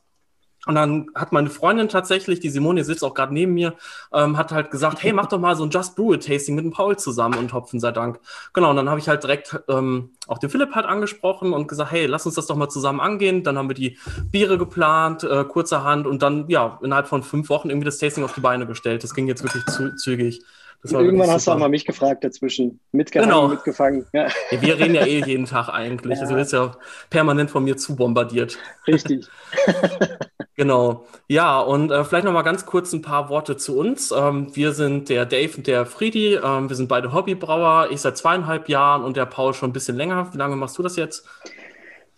Und 0.69 0.75
dann 0.75 1.07
hat 1.15 1.33
meine 1.33 1.49
Freundin 1.49 1.89
tatsächlich, 1.89 2.41
die 2.41 2.51
Simone 2.51 2.85
sitzt 2.85 3.03
auch 3.03 3.15
gerade 3.15 3.33
neben 3.33 3.55
mir, 3.55 3.75
ähm, 4.13 4.37
hat 4.37 4.53
halt 4.53 4.71
gesagt, 4.71 5.03
hey, 5.03 5.15
mach 5.15 5.25
doch 5.25 5.41
mal 5.41 5.57
so 5.57 5.65
ein 5.65 5.71
Just 5.71 5.97
Brew 5.97 6.13
It 6.13 6.27
Tasting 6.27 6.55
mit 6.55 6.63
dem 6.63 6.73
Paul 6.73 6.99
zusammen 6.99 7.39
und 7.39 7.55
Hopfen 7.55 7.81
sei 7.81 7.91
Dank. 7.91 8.21
Genau, 8.53 8.69
und 8.69 8.77
dann 8.77 8.91
habe 8.91 9.01
ich 9.01 9.09
halt 9.09 9.23
direkt 9.23 9.59
ähm, 9.69 10.11
auch 10.27 10.37
den 10.37 10.51
Philipp 10.51 10.75
halt 10.75 10.85
angesprochen 10.85 11.55
und 11.55 11.69
gesagt, 11.69 11.91
hey, 11.91 12.05
lass 12.05 12.27
uns 12.27 12.35
das 12.35 12.47
doch 12.47 12.57
mal 12.57 12.69
zusammen 12.69 13.01
angehen. 13.01 13.45
Dann 13.45 13.57
haben 13.57 13.71
wir 13.71 13.75
die 13.75 13.97
Biere 14.31 14.59
geplant, 14.59 15.25
äh, 15.25 15.45
kurzerhand 15.45 16.07
und 16.07 16.21
dann, 16.21 16.47
ja, 16.49 16.79
innerhalb 16.83 17.09
von 17.09 17.23
fünf 17.23 17.49
Wochen 17.49 17.71
irgendwie 17.71 17.87
das 17.87 17.97
Tasting 17.97 18.23
auf 18.23 18.35
die 18.35 18.43
Beine 18.43 18.67
gestellt. 18.67 19.03
Das 19.03 19.15
ging 19.15 19.27
jetzt 19.27 19.43
wirklich 19.43 19.65
zu, 19.65 19.97
zügig. 19.97 20.43
Irgendwann 20.85 21.31
hast 21.31 21.47
du 21.47 21.53
auch 21.53 21.59
mal 21.59 21.71
mich 21.71 21.87
gefragt 21.87 22.25
dazwischen. 22.25 22.79
Mitgehangen, 22.93 23.31
genau. 23.31 23.49
mitgefangen. 23.49 24.05
Ja. 24.13 24.29
Ja, 24.51 24.61
wir 24.61 24.79
reden 24.79 24.95
ja 24.95 25.07
eh 25.07 25.25
jeden 25.25 25.47
Tag 25.47 25.71
eigentlich. 25.71 26.17
Ja. 26.17 26.21
Also 26.21 26.35
du 26.35 26.39
wirst 26.39 26.53
ja 26.53 26.73
permanent 27.09 27.51
von 27.51 27.65
mir 27.65 27.79
zu 27.79 27.97
bombardiert. 27.97 28.59
Richtig. 28.87 29.27
genau. 30.59 31.07
Ja, 31.29 31.61
und 31.61 31.91
äh, 31.91 32.05
vielleicht 32.05 32.27
noch 32.27 32.33
mal 32.33 32.43
ganz 32.43 32.67
kurz 32.67 32.93
ein 32.93 33.01
paar 33.01 33.31
Worte 33.31 33.57
zu 33.57 33.79
uns. 33.79 34.11
Ähm, 34.11 34.55
wir 34.55 34.73
sind 34.73 35.09
der 35.09 35.25
Dave 35.25 35.57
und 35.57 35.67
der 35.67 35.87
Friedi. 35.87 36.35
Ähm, 36.35 36.69
wir 36.69 36.77
sind 36.77 36.89
beide 36.89 37.15
Hobbybrauer. 37.15 37.89
Ich 37.91 38.03
seit 38.03 38.19
zweieinhalb 38.19 38.69
Jahren 38.69 39.03
und 39.03 39.17
der 39.17 39.25
Paul 39.25 39.55
schon 39.55 39.71
ein 39.71 39.73
bisschen 39.73 39.97
länger. 39.97 40.35
Wie 40.35 40.37
lange 40.37 40.57
machst 40.57 40.77
du 40.77 40.83
das 40.83 40.97
jetzt? 40.97 41.27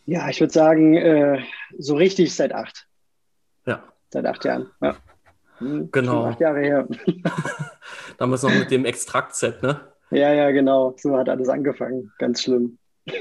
Ja, 0.07 0.29
ich 0.29 0.41
würde 0.41 0.53
sagen, 0.53 0.97
äh, 0.97 1.45
so 1.79 1.95
richtig 1.95 2.35
seit 2.35 2.53
acht. 2.53 2.89
Ja. 3.67 3.85
Seit 4.09 4.27
acht 4.27 4.45
Jahren. 4.45 4.69
Ja. 4.81 4.97
Hm, 5.59 5.91
genau. 5.93 6.25
Acht 6.25 6.41
Jahre 6.41 6.61
her. 6.61 6.89
Damals 8.19 8.43
noch 8.43 8.53
mit 8.53 8.73
dem 8.73 8.85
Extrakt-Set, 8.85 9.63
ne? 9.63 9.81
Ja, 10.11 10.33
ja, 10.33 10.51
genau. 10.51 10.97
So 10.99 11.17
hat 11.17 11.29
alles 11.29 11.49
angefangen. 11.49 12.11
Ganz 12.19 12.43
schlimm. 12.43 12.79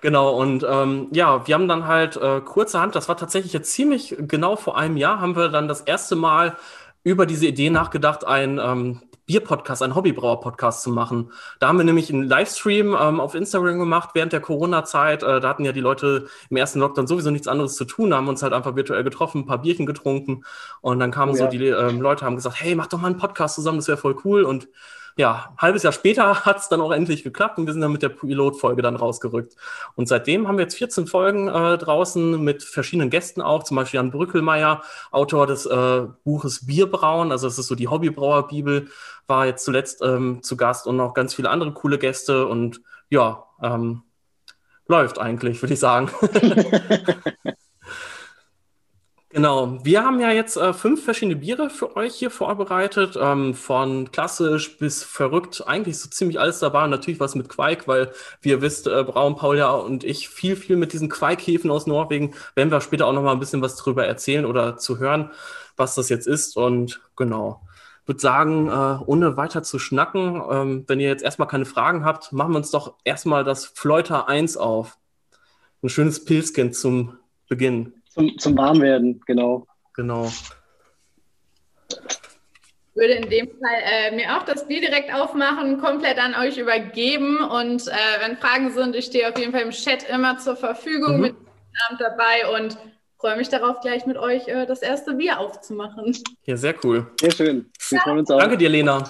genau, 0.00 0.36
und 0.36 0.66
ähm, 0.68 1.08
ja, 1.12 1.46
wir 1.46 1.54
haben 1.54 1.68
dann 1.68 1.86
halt 1.86 2.16
äh, 2.16 2.40
kurzerhand, 2.40 2.94
das 2.94 3.08
war 3.08 3.16
tatsächlich 3.16 3.52
jetzt 3.52 3.72
ziemlich 3.72 4.16
genau 4.18 4.56
vor 4.56 4.76
einem 4.76 4.96
Jahr, 4.96 5.20
haben 5.20 5.36
wir 5.36 5.48
dann 5.48 5.68
das 5.68 5.80
erste 5.82 6.16
Mal 6.16 6.56
über 7.02 7.26
diese 7.26 7.46
Idee 7.46 7.70
nachgedacht, 7.70 8.26
ein 8.26 8.58
ähm, 8.62 9.00
Bier-Podcast, 9.30 9.82
einen 9.82 9.94
Hobbybrauer-Podcast 9.94 10.82
zu 10.82 10.90
machen. 10.90 11.30
Da 11.60 11.68
haben 11.68 11.78
wir 11.78 11.84
nämlich 11.84 12.12
einen 12.12 12.24
Livestream 12.24 12.96
ähm, 13.00 13.20
auf 13.20 13.36
Instagram 13.36 13.78
gemacht 13.78 14.10
während 14.14 14.32
der 14.32 14.40
Corona-Zeit. 14.40 15.22
Äh, 15.22 15.40
da 15.40 15.48
hatten 15.48 15.64
ja 15.64 15.70
die 15.70 15.80
Leute 15.80 16.26
im 16.50 16.56
ersten 16.56 16.80
Lockdown 16.80 17.06
sowieso 17.06 17.30
nichts 17.30 17.46
anderes 17.46 17.76
zu 17.76 17.84
tun, 17.84 18.12
haben 18.12 18.26
uns 18.26 18.42
halt 18.42 18.52
einfach 18.52 18.74
virtuell 18.74 19.04
getroffen, 19.04 19.42
ein 19.42 19.46
paar 19.46 19.62
Bierchen 19.62 19.86
getrunken 19.86 20.44
und 20.80 20.98
dann 20.98 21.12
kamen 21.12 21.36
ja. 21.36 21.44
so 21.44 21.46
die 21.46 21.64
ähm, 21.64 22.00
Leute, 22.00 22.24
haben 22.24 22.34
gesagt, 22.34 22.56
hey, 22.60 22.74
mach 22.74 22.88
doch 22.88 23.00
mal 23.00 23.06
einen 23.06 23.18
Podcast 23.18 23.54
zusammen, 23.54 23.78
das 23.78 23.86
wäre 23.86 23.98
voll 23.98 24.16
cool 24.24 24.42
und 24.42 24.68
ja, 25.16 25.50
ein 25.50 25.58
halbes 25.58 25.82
Jahr 25.82 25.92
später 25.92 26.34
hat 26.44 26.58
es 26.58 26.68
dann 26.68 26.80
auch 26.80 26.92
endlich 26.92 27.22
geklappt 27.22 27.58
und 27.58 27.66
wir 27.66 27.72
sind 27.72 27.82
dann 27.82 27.92
mit 27.92 28.02
der 28.02 28.08
Pilotfolge 28.10 28.82
dann 28.82 28.96
rausgerückt. 28.96 29.54
Und 29.94 30.08
seitdem 30.08 30.48
haben 30.48 30.58
wir 30.58 30.64
jetzt 30.64 30.76
14 30.76 31.06
Folgen 31.06 31.48
äh, 31.48 31.78
draußen 31.78 32.42
mit 32.42 32.62
verschiedenen 32.62 33.10
Gästen 33.10 33.42
auch, 33.42 33.62
zum 33.62 33.76
Beispiel 33.76 33.98
Jan 33.98 34.10
Brückelmeier, 34.10 34.82
Autor 35.10 35.46
des 35.46 35.66
äh, 35.66 36.06
Buches 36.24 36.66
Bierbrauen, 36.66 37.32
also 37.32 37.46
das 37.46 37.58
ist 37.58 37.66
so 37.66 37.74
die 37.74 37.88
Hobbybrauerbibel, 37.88 38.88
war 39.26 39.46
jetzt 39.46 39.64
zuletzt 39.64 40.02
ähm, 40.02 40.42
zu 40.42 40.56
Gast 40.56 40.86
und 40.86 40.96
noch 40.96 41.14
ganz 41.14 41.34
viele 41.34 41.50
andere 41.50 41.72
coole 41.72 41.98
Gäste 41.98 42.46
und 42.46 42.80
ja, 43.10 43.44
ähm, 43.62 44.02
läuft 44.86 45.18
eigentlich, 45.18 45.62
würde 45.62 45.74
ich 45.74 45.80
sagen. 45.80 46.10
Genau, 49.32 49.78
wir 49.84 50.02
haben 50.04 50.18
ja 50.18 50.32
jetzt 50.32 50.56
äh, 50.56 50.72
fünf 50.72 51.04
verschiedene 51.04 51.36
Biere 51.36 51.70
für 51.70 51.94
euch 51.96 52.16
hier 52.16 52.32
vorbereitet, 52.32 53.16
ähm, 53.20 53.54
von 53.54 54.10
klassisch 54.10 54.76
bis 54.76 55.04
verrückt, 55.04 55.62
eigentlich 55.68 56.00
so 56.00 56.08
ziemlich 56.10 56.40
alles 56.40 56.58
dabei 56.58 56.82
und 56.82 56.90
natürlich 56.90 57.20
was 57.20 57.36
mit 57.36 57.48
Quake, 57.48 57.86
weil 57.86 58.10
wie 58.42 58.48
ihr 58.48 58.60
wisst, 58.60 58.88
äh, 58.88 59.04
Braun, 59.04 59.36
Paul 59.36 59.56
ja 59.56 59.70
und 59.70 60.02
ich 60.02 60.28
viel, 60.28 60.56
viel 60.56 60.74
mit 60.76 60.92
diesen 60.92 61.08
Quaikhäfen 61.08 61.70
aus 61.70 61.86
Norwegen, 61.86 62.34
werden 62.56 62.72
wir 62.72 62.80
später 62.80 63.06
auch 63.06 63.12
noch 63.12 63.22
mal 63.22 63.30
ein 63.30 63.38
bisschen 63.38 63.62
was 63.62 63.76
drüber 63.76 64.04
erzählen 64.04 64.44
oder 64.44 64.78
zu 64.78 64.98
hören, 64.98 65.30
was 65.76 65.94
das 65.94 66.08
jetzt 66.08 66.26
ist 66.26 66.56
und 66.56 67.00
genau. 67.14 67.62
würde 68.06 68.20
sagen, 68.20 68.68
äh, 68.68 68.98
ohne 69.06 69.36
weiter 69.36 69.62
zu 69.62 69.78
schnacken, 69.78 70.42
ähm, 70.50 70.84
wenn 70.88 70.98
ihr 70.98 71.08
jetzt 71.08 71.22
erstmal 71.22 71.46
keine 71.46 71.66
Fragen 71.66 72.04
habt, 72.04 72.32
machen 72.32 72.52
wir 72.52 72.58
uns 72.58 72.72
doch 72.72 72.94
erstmal 73.04 73.44
das 73.44 73.66
Fleuter 73.66 74.28
1 74.28 74.56
auf. 74.56 74.98
Ein 75.82 75.88
schönes 75.88 76.24
Pilzkind 76.24 76.74
zum 76.74 77.16
Beginn. 77.48 77.99
Zum, 78.10 78.38
zum 78.38 78.56
Warmwerden, 78.56 79.20
genau. 79.26 79.66
Genau. 79.94 80.30
würde 82.94 83.14
in 83.14 83.30
dem 83.30 83.48
Fall 83.48 83.82
äh, 83.82 84.14
mir 84.14 84.36
auch 84.36 84.44
das 84.44 84.66
Bier 84.66 84.80
direkt 84.80 85.12
aufmachen, 85.14 85.80
komplett 85.80 86.18
an 86.18 86.34
euch 86.34 86.58
übergeben. 86.58 87.38
Und 87.38 87.88
äh, 87.88 87.92
wenn 88.20 88.36
Fragen 88.36 88.72
sind, 88.72 88.94
ich 88.94 89.06
stehe 89.06 89.28
auf 89.28 89.38
jeden 89.38 89.52
Fall 89.52 89.62
im 89.62 89.70
Chat 89.70 90.08
immer 90.08 90.38
zur 90.38 90.56
Verfügung 90.56 91.16
mhm. 91.16 91.20
mit 91.22 91.34
Abend 91.86 92.00
dabei 92.00 92.58
und 92.58 92.78
freue 93.18 93.36
mich 93.36 93.48
darauf, 93.48 93.80
gleich 93.80 94.06
mit 94.06 94.16
euch 94.16 94.48
äh, 94.48 94.66
das 94.66 94.82
erste 94.82 95.14
Bier 95.14 95.38
aufzumachen. 95.38 96.16
Ja, 96.44 96.56
sehr 96.56 96.74
cool. 96.84 97.06
Sehr 97.20 97.30
schön. 97.30 97.70
Wir 97.88 98.00
freuen 98.00 98.18
uns 98.18 98.30
auch. 98.30 98.38
Danke 98.38 98.56
dir, 98.56 98.68
Lena. 98.68 99.06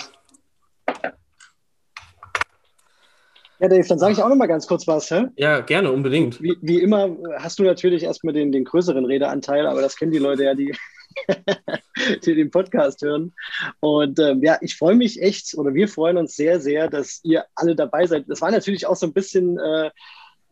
Ja, 3.61 3.69
Dave, 3.69 3.87
dann 3.87 3.99
sage 3.99 4.15
ich 4.15 4.23
auch 4.23 4.29
noch 4.31 4.37
mal 4.37 4.47
ganz 4.47 4.67
kurz 4.67 4.89
was. 4.89 5.11
Hä? 5.11 5.27
Ja, 5.37 5.61
gerne, 5.61 5.93
unbedingt. 5.93 6.41
Wie, 6.43 6.57
wie 6.63 6.81
immer 6.81 7.15
hast 7.39 7.59
du 7.59 7.63
natürlich 7.63 8.03
erstmal 8.03 8.33
den, 8.33 8.53
den 8.53 8.65
größeren 8.65 9.05
Redeanteil, 9.05 9.67
aber 9.67 9.83
das 9.83 9.97
kennen 9.97 10.13
die 10.13 10.19
Leute 10.19 10.45
ja, 10.45 10.55
die, 10.55 10.75
die 12.25 12.35
den 12.35 12.51
Podcast 12.51 13.03
hören. 13.03 13.35
Und 13.81 14.19
ähm, 14.19 14.43
ja, 14.43 14.57
ich 14.63 14.77
freue 14.77 14.95
mich 14.95 15.21
echt, 15.21 15.55
oder 15.59 15.75
wir 15.75 15.89
freuen 15.89 16.17
uns 16.17 16.37
sehr, 16.37 16.59
sehr, 16.59 16.89
dass 16.89 17.21
ihr 17.23 17.45
alle 17.55 17.77
dabei 17.77 18.07
seid. 18.07 18.25
Das 18.29 18.41
war 18.41 18.51
natürlich 18.51 18.87
auch 18.87 18.97
so 18.97 19.07
ein 19.07 19.13
bisschen 19.13 19.59
äh, 19.59 19.91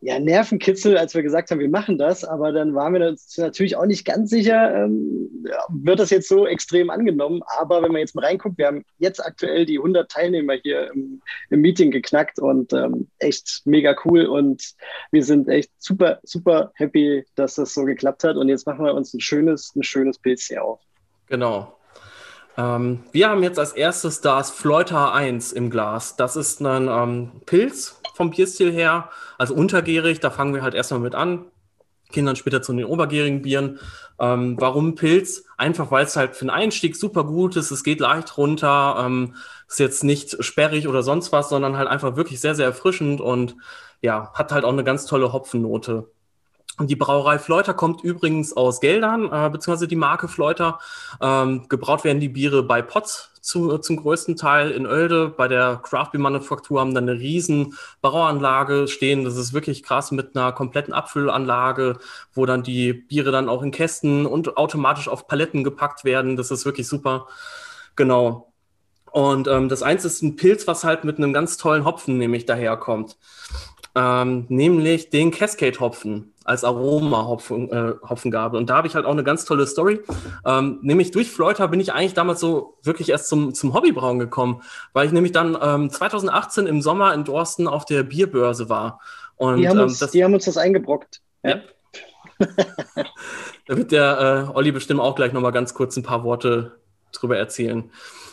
ja, 0.01 0.17
Nervenkitzel, 0.17 0.97
als 0.97 1.13
wir 1.13 1.23
gesagt 1.23 1.51
haben, 1.51 1.59
wir 1.59 1.69
machen 1.69 1.97
das, 1.97 2.23
aber 2.23 2.53
dann 2.53 2.73
waren 2.73 2.93
wir 2.93 3.05
uns 3.05 3.37
natürlich 3.37 3.75
auch 3.75 3.85
nicht 3.85 4.05
ganz 4.05 4.29
sicher, 4.29 4.73
ähm, 4.73 5.43
ja, 5.45 5.61
wird 5.69 5.99
das 5.99 6.09
jetzt 6.09 6.29
so 6.29 6.47
extrem 6.47 6.89
angenommen. 6.89 7.41
Aber 7.59 7.81
wenn 7.81 7.91
man 7.91 7.99
jetzt 7.99 8.15
mal 8.15 8.23
reinguckt, 8.23 8.57
wir 8.57 8.67
haben 8.67 8.85
jetzt 8.97 9.23
aktuell 9.23 9.65
die 9.65 9.77
100 9.77 10.09
Teilnehmer 10.09 10.53
hier 10.53 10.89
im, 10.93 11.21
im 11.49 11.61
Meeting 11.61 11.91
geknackt 11.91 12.39
und 12.39 12.71
ähm, 12.71 13.09
echt 13.19 13.61
mega 13.65 13.93
cool 14.05 14.25
und 14.25 14.73
wir 15.11 15.23
sind 15.23 15.49
echt 15.49 15.71
super, 15.79 16.19
super 16.23 16.71
happy, 16.75 17.25
dass 17.35 17.55
das 17.55 17.73
so 17.73 17.83
geklappt 17.83 18.23
hat 18.23 18.37
und 18.37 18.47
jetzt 18.47 18.65
machen 18.65 18.85
wir 18.85 18.93
uns 18.93 19.13
ein 19.13 19.19
schönes, 19.19 19.75
ein 19.75 19.83
schönes 19.83 20.17
Pilz 20.17 20.45
hier 20.45 20.63
auf. 20.63 20.79
Genau. 21.27 21.75
Ähm, 22.57 23.03
wir 23.11 23.29
haben 23.29 23.43
jetzt 23.43 23.59
als 23.59 23.73
erstes 23.73 24.21
das 24.21 24.49
Fleuter 24.49 25.13
1 25.13 25.51
im 25.51 25.69
Glas. 25.69 26.15
Das 26.15 26.35
ist 26.35 26.61
ein 26.61 26.87
ähm, 26.87 27.41
Pilz, 27.45 27.98
vom 28.19 28.31
Bierstil 28.31 28.69
her. 28.69 29.09
Also 29.37 29.53
untergärig, 29.53 30.19
da 30.19 30.29
fangen 30.29 30.53
wir 30.53 30.61
halt 30.61 30.73
erstmal 30.73 30.99
mit 30.99 31.15
an. 31.15 31.45
Dann 32.13 32.35
später 32.35 32.61
zu 32.61 32.73
den 32.73 32.83
obergärigen 32.83 33.43
Bieren. 33.43 33.79
Ähm, 34.19 34.57
warum 34.59 34.95
Pilz? 34.95 35.45
Einfach 35.57 35.89
weil 35.91 36.03
es 36.03 36.17
halt 36.17 36.35
für 36.35 36.43
den 36.43 36.49
Einstieg 36.49 36.97
super 36.97 37.23
gut 37.23 37.55
ist. 37.55 37.71
Es 37.71 37.83
geht 37.83 38.01
leicht 38.01 38.35
runter. 38.37 38.97
Ähm, 38.99 39.35
ist 39.69 39.79
jetzt 39.79 40.03
nicht 40.03 40.43
sperrig 40.43 40.89
oder 40.89 41.01
sonst 41.01 41.31
was, 41.31 41.47
sondern 41.47 41.77
halt 41.77 41.87
einfach 41.87 42.17
wirklich 42.17 42.41
sehr, 42.41 42.55
sehr 42.55 42.65
erfrischend 42.65 43.21
und 43.21 43.55
ja, 44.01 44.33
hat 44.33 44.51
halt 44.51 44.65
auch 44.65 44.73
eine 44.73 44.83
ganz 44.83 45.05
tolle 45.05 45.31
Hopfennote. 45.31 46.09
Die 46.81 46.95
Brauerei 46.95 47.39
Fleuter 47.39 47.73
kommt 47.73 48.03
übrigens 48.03 48.55
aus 48.55 48.79
Geldern, 48.79 49.25
äh, 49.31 49.49
beziehungsweise 49.49 49.87
die 49.87 49.95
Marke 49.95 50.27
Fleuter. 50.27 50.79
Ähm, 51.21 51.67
gebraut 51.67 52.03
werden 52.03 52.19
die 52.19 52.29
Biere 52.29 52.63
bei 52.63 52.81
Potts 52.81 53.31
zu, 53.41 53.77
zum 53.79 53.97
größten 53.97 54.35
Teil 54.37 54.71
in 54.71 54.87
Oelde. 54.87 55.29
Bei 55.29 55.47
der 55.47 55.81
Craft 55.83 56.11
Beer 56.11 56.21
Manufaktur 56.21 56.79
haben 56.79 56.93
dann 56.93 57.09
eine 57.09 57.19
riesen 57.19 57.75
Brauanlage 58.01 58.87
stehen. 58.87 59.25
Das 59.25 59.35
ist 59.35 59.53
wirklich 59.53 59.83
krass 59.83 60.11
mit 60.11 60.35
einer 60.35 60.51
kompletten 60.51 60.93
Abfüllanlage, 60.93 61.97
wo 62.33 62.45
dann 62.45 62.63
die 62.63 62.93
Biere 62.93 63.31
dann 63.31 63.49
auch 63.49 63.61
in 63.61 63.71
Kästen 63.71 64.25
und 64.25 64.57
automatisch 64.57 65.07
auf 65.07 65.27
Paletten 65.27 65.63
gepackt 65.63 66.05
werden. 66.05 66.37
Das 66.37 66.51
ist 66.51 66.65
wirklich 66.65 66.87
super. 66.87 67.27
Genau. 67.95 68.53
Und 69.11 69.47
ähm, 69.47 69.69
das 69.69 69.83
eins 69.83 70.05
ist 70.05 70.21
ein 70.21 70.35
Pilz, 70.35 70.67
was 70.67 70.83
halt 70.83 71.03
mit 71.03 71.17
einem 71.17 71.33
ganz 71.33 71.57
tollen 71.57 71.83
Hopfen 71.83 72.17
nämlich 72.17 72.45
daherkommt. 72.45 73.17
Ähm, 73.99 74.45
nämlich 74.47 75.09
den 75.09 75.29
Cascade-Hopfen 75.29 76.33
als 76.45 76.63
Aroma-Hopfengabe. 76.63 78.57
Äh, 78.57 78.59
und 78.59 78.69
da 78.69 78.77
habe 78.77 78.87
ich 78.87 78.95
halt 78.95 79.05
auch 79.05 79.11
eine 79.11 79.25
ganz 79.25 79.43
tolle 79.43 79.67
Story. 79.67 79.99
Ähm, 80.45 80.79
nämlich 80.81 81.11
durch 81.11 81.29
Fleuter 81.29 81.67
bin 81.67 81.81
ich 81.81 81.91
eigentlich 81.91 82.13
damals 82.13 82.39
so 82.39 82.77
wirklich 82.81 83.09
erst 83.09 83.27
zum, 83.27 83.53
zum 83.53 83.73
Hobbybrauen 83.73 84.17
gekommen, 84.17 84.61
weil 84.93 85.05
ich 85.05 85.11
nämlich 85.11 85.33
dann 85.33 85.57
ähm, 85.61 85.89
2018 85.89 86.65
im 86.65 86.81
Sommer 86.81 87.13
in 87.13 87.25
Dorsten 87.25 87.67
auf 87.67 87.83
der 87.83 88.03
Bierbörse 88.03 88.69
war. 88.69 89.01
Und, 89.35 89.57
die, 89.57 89.67
haben 89.67 89.77
ähm, 89.77 89.83
uns, 89.83 89.99
das, 89.99 90.11
die 90.11 90.23
haben 90.23 90.33
uns 90.33 90.45
das 90.45 90.55
eingebrockt. 90.55 91.19
Ja. 91.43 91.59
da 93.67 93.77
wird 93.77 93.91
der 93.91 94.47
äh, 94.49 94.55
Olli 94.55 94.71
bestimmt 94.71 95.01
auch 95.01 95.15
gleich 95.15 95.33
nochmal 95.33 95.51
ganz 95.51 95.73
kurz 95.73 95.97
ein 95.97 96.03
paar 96.03 96.23
Worte 96.23 96.79
drüber 97.11 97.37
erzählen. 97.37 97.91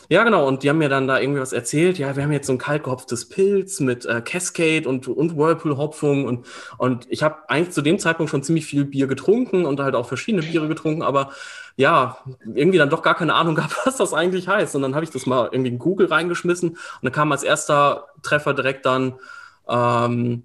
Ja, 0.09 0.23
genau. 0.23 0.47
Und 0.47 0.63
die 0.63 0.69
haben 0.71 0.79
mir 0.79 0.89
dann 0.89 1.09
da 1.09 1.19
irgendwie 1.19 1.41
was 1.41 1.53
erzählt. 1.53 1.99
Ja, 1.99 2.15
wir 2.15 2.23
haben 2.23 2.33
jetzt 2.33 2.47
so 2.47 2.53
ein 2.53 2.59
kaltgehopftes 2.59 3.29
Pilz 3.29 3.81
mit 3.81 4.07
äh, 4.07 4.21
Cascade 4.21 4.89
und, 4.89 5.09
und 5.09 5.37
Whirlpool-Hopfung. 5.37 6.25
Und, 6.27 6.47
und 6.79 7.07
ich 7.11 7.23
habe 7.23 7.49
eigentlich 7.49 7.71
zu 7.75 7.83
dem 7.83 7.99
Zeitpunkt 7.99 8.31
schon 8.31 8.43
ziemlich 8.43 8.67
viel 8.67 8.85
Bier 8.85 9.09
getrunken 9.09 9.65
und 9.67 9.81
halt 9.81 9.95
auch 9.97 10.07
verschiedene 10.07 10.45
Biere 10.45 10.69
getrunken. 10.69 11.03
Aber 11.03 11.31
ja, 11.77 12.19
irgendwie 12.55 12.79
dann 12.79 12.91
doch 12.91 13.03
gar 13.03 13.15
keine 13.17 13.35
Ahnung 13.35 13.55
gehabt, 13.57 13.77
was 13.85 13.97
das 13.97 14.15
eigentlich 14.15 14.49
heißt. 14.49 14.77
Und 14.77 14.83
dann 14.83 14.95
habe 14.95 15.05
ich 15.05 15.11
das 15.11 15.27
mal 15.27 15.49
irgendwie 15.51 15.73
in 15.73 15.79
Google 15.79 16.07
reingeschmissen. 16.07 16.71
Und 16.71 16.79
dann 17.03 17.13
kam 17.13 17.33
als 17.33 17.43
erster 17.43 18.07
Treffer 18.23 18.55
direkt 18.55 18.87
dann 18.87 19.15
ähm, 19.69 20.45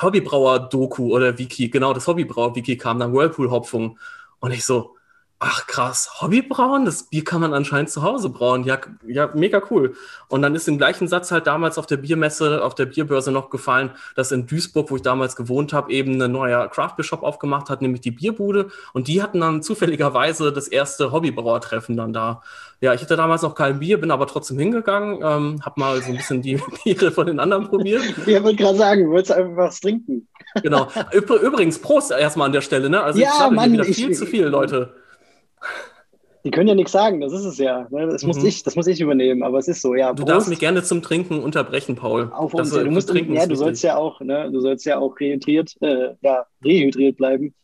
Hobbybrauer-Doku 0.00 1.12
oder 1.14 1.36
Wiki. 1.38 1.68
Genau, 1.68 1.92
das 1.92 2.06
Hobbybrauer-Wiki 2.06 2.76
kam 2.76 2.98
dann 3.00 3.12
Whirlpool-Hopfung. 3.12 3.98
Und 4.40 4.52
ich 4.52 4.64
so, 4.64 4.96
ach 5.42 5.66
krass, 5.66 6.20
Hobbybrauen, 6.20 6.84
das 6.84 7.04
Bier 7.04 7.24
kann 7.24 7.40
man 7.40 7.54
anscheinend 7.54 7.88
zu 7.88 8.02
Hause 8.02 8.28
brauen. 8.28 8.64
Ja, 8.64 8.78
ja, 9.06 9.30
mega 9.34 9.62
cool. 9.70 9.94
Und 10.28 10.42
dann 10.42 10.54
ist 10.54 10.68
im 10.68 10.76
gleichen 10.76 11.08
Satz 11.08 11.32
halt 11.32 11.46
damals 11.46 11.78
auf 11.78 11.86
der 11.86 11.96
Biermesse, 11.96 12.62
auf 12.62 12.74
der 12.74 12.84
Bierbörse 12.84 13.32
noch 13.32 13.48
gefallen, 13.48 13.90
dass 14.14 14.32
in 14.32 14.46
Duisburg, 14.46 14.90
wo 14.90 14.96
ich 14.96 15.02
damals 15.02 15.36
gewohnt 15.36 15.72
habe, 15.72 15.90
eben 15.92 16.20
ein 16.20 16.30
neuer 16.30 16.68
Craft 16.68 17.02
Shop 17.02 17.22
aufgemacht 17.22 17.70
hat, 17.70 17.80
nämlich 17.80 18.02
die 18.02 18.10
Bierbude. 18.10 18.68
Und 18.92 19.08
die 19.08 19.22
hatten 19.22 19.40
dann 19.40 19.62
zufälligerweise 19.62 20.52
das 20.52 20.68
erste 20.68 21.10
Hobbybrauertreffen 21.10 21.96
dann 21.96 22.12
da. 22.12 22.42
Ja, 22.82 22.92
ich 22.92 23.00
hatte 23.00 23.16
damals 23.16 23.40
noch 23.40 23.54
kein 23.54 23.78
Bier, 23.78 23.98
bin 23.98 24.10
aber 24.10 24.26
trotzdem 24.26 24.58
hingegangen, 24.58 25.20
ähm, 25.22 25.64
habe 25.64 25.80
mal 25.80 26.02
so 26.02 26.10
ein 26.10 26.18
bisschen 26.18 26.42
die 26.42 26.60
Biere 26.84 27.12
von 27.12 27.26
den 27.26 27.40
anderen 27.40 27.66
probiert. 27.66 28.02
Ich 28.26 28.42
wollte 28.42 28.56
gerade 28.56 28.78
sagen, 28.78 29.04
du 29.04 29.10
wolltest 29.10 29.32
einfach 29.32 29.56
was 29.56 29.80
trinken. 29.80 30.28
Genau. 30.62 30.88
Übrigens, 31.12 31.78
Prost 31.78 32.10
erstmal 32.10 32.46
an 32.46 32.52
der 32.52 32.60
Stelle, 32.60 32.90
ne? 32.90 33.02
Also 33.02 33.20
ja, 33.20 33.46
ich 33.46 33.50
Mann, 33.50 33.72
wieder 33.72 33.84
viel 33.84 34.10
ich, 34.10 34.18
zu 34.18 34.26
viel, 34.26 34.44
Leute. 34.46 34.94
Die 36.44 36.50
können 36.50 36.68
ja 36.68 36.74
nichts 36.74 36.92
sagen, 36.92 37.20
das 37.20 37.32
ist 37.32 37.44
es 37.44 37.58
ja. 37.58 37.86
Ne? 37.90 38.06
Das, 38.06 38.22
mhm. 38.22 38.28
muss 38.28 38.42
ich, 38.42 38.62
das 38.62 38.74
muss 38.74 38.86
ich 38.86 39.00
übernehmen, 39.00 39.42
aber 39.42 39.58
es 39.58 39.68
ist 39.68 39.82
so, 39.82 39.94
ja. 39.94 40.14
Du 40.14 40.24
darfst 40.24 40.48
mich 40.48 40.58
gerne 40.58 40.82
zum 40.82 41.02
Trinken 41.02 41.42
unterbrechen, 41.42 41.96
Paul. 41.96 42.30
Auf 42.32 42.54
uns, 42.54 42.70
das, 42.70 42.82
du 42.82 42.90
musst 42.90 43.10
trinken. 43.10 43.34
Ja, 43.34 43.46
du 43.46 43.56
sollst 43.56 43.82
ja 43.82 43.96
auch, 43.96 44.20
ne, 44.20 44.50
du 44.50 44.60
sollst 44.60 44.86
ja 44.86 44.98
auch 44.98 45.20
rehydriert, 45.20 45.76
äh, 45.82 46.14
ja, 46.22 46.46
rehydriert 46.64 47.18
bleiben. 47.18 47.54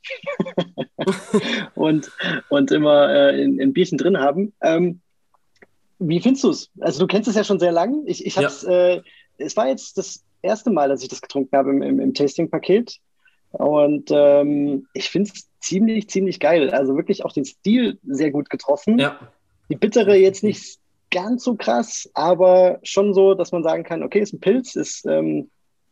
und, 1.74 2.10
und 2.50 2.70
immer 2.70 3.08
äh, 3.08 3.42
ein, 3.42 3.58
ein 3.60 3.72
Bierchen 3.72 3.96
drin 3.96 4.18
haben. 4.18 4.52
Ähm, 4.60 5.00
wie 5.98 6.20
findest 6.20 6.44
du 6.44 6.50
es? 6.50 6.70
Also 6.80 7.00
du 7.00 7.06
kennst 7.06 7.28
es 7.28 7.36
ja 7.36 7.44
schon 7.44 7.58
sehr 7.58 7.72
lang. 7.72 8.02
Ich, 8.04 8.26
ich 8.26 8.36
hab's, 8.36 8.62
ja. 8.62 8.96
äh, 8.96 9.02
es 9.38 9.56
war 9.56 9.68
jetzt 9.68 9.96
das 9.96 10.22
erste 10.42 10.70
Mal, 10.70 10.90
dass 10.90 11.02
ich 11.02 11.08
das 11.08 11.22
getrunken 11.22 11.56
habe 11.56 11.70
im, 11.70 11.80
im, 11.80 12.00
im 12.00 12.12
Tasting-Paket. 12.12 12.98
Und 13.52 14.10
ähm, 14.10 14.86
ich 14.92 15.08
finde 15.08 15.30
es 15.34 15.48
ziemlich, 15.66 16.08
ziemlich 16.08 16.40
geil. 16.40 16.70
Also 16.70 16.96
wirklich 16.96 17.24
auch 17.24 17.32
den 17.32 17.44
Stil 17.44 17.98
sehr 18.04 18.30
gut 18.30 18.50
getroffen. 18.50 18.98
Ja. 18.98 19.18
Die 19.68 19.76
bittere 19.76 20.16
jetzt 20.16 20.44
nicht 20.44 20.78
ganz 21.10 21.44
so 21.44 21.54
krass, 21.54 22.10
aber 22.14 22.78
schon 22.82 23.14
so, 23.14 23.34
dass 23.34 23.52
man 23.52 23.62
sagen 23.62 23.84
kann, 23.84 24.02
okay, 24.02 24.20
ist 24.20 24.32
ein 24.32 24.40
Pilz, 24.40 24.76
ist 24.76 25.06
ähm, 25.06 25.50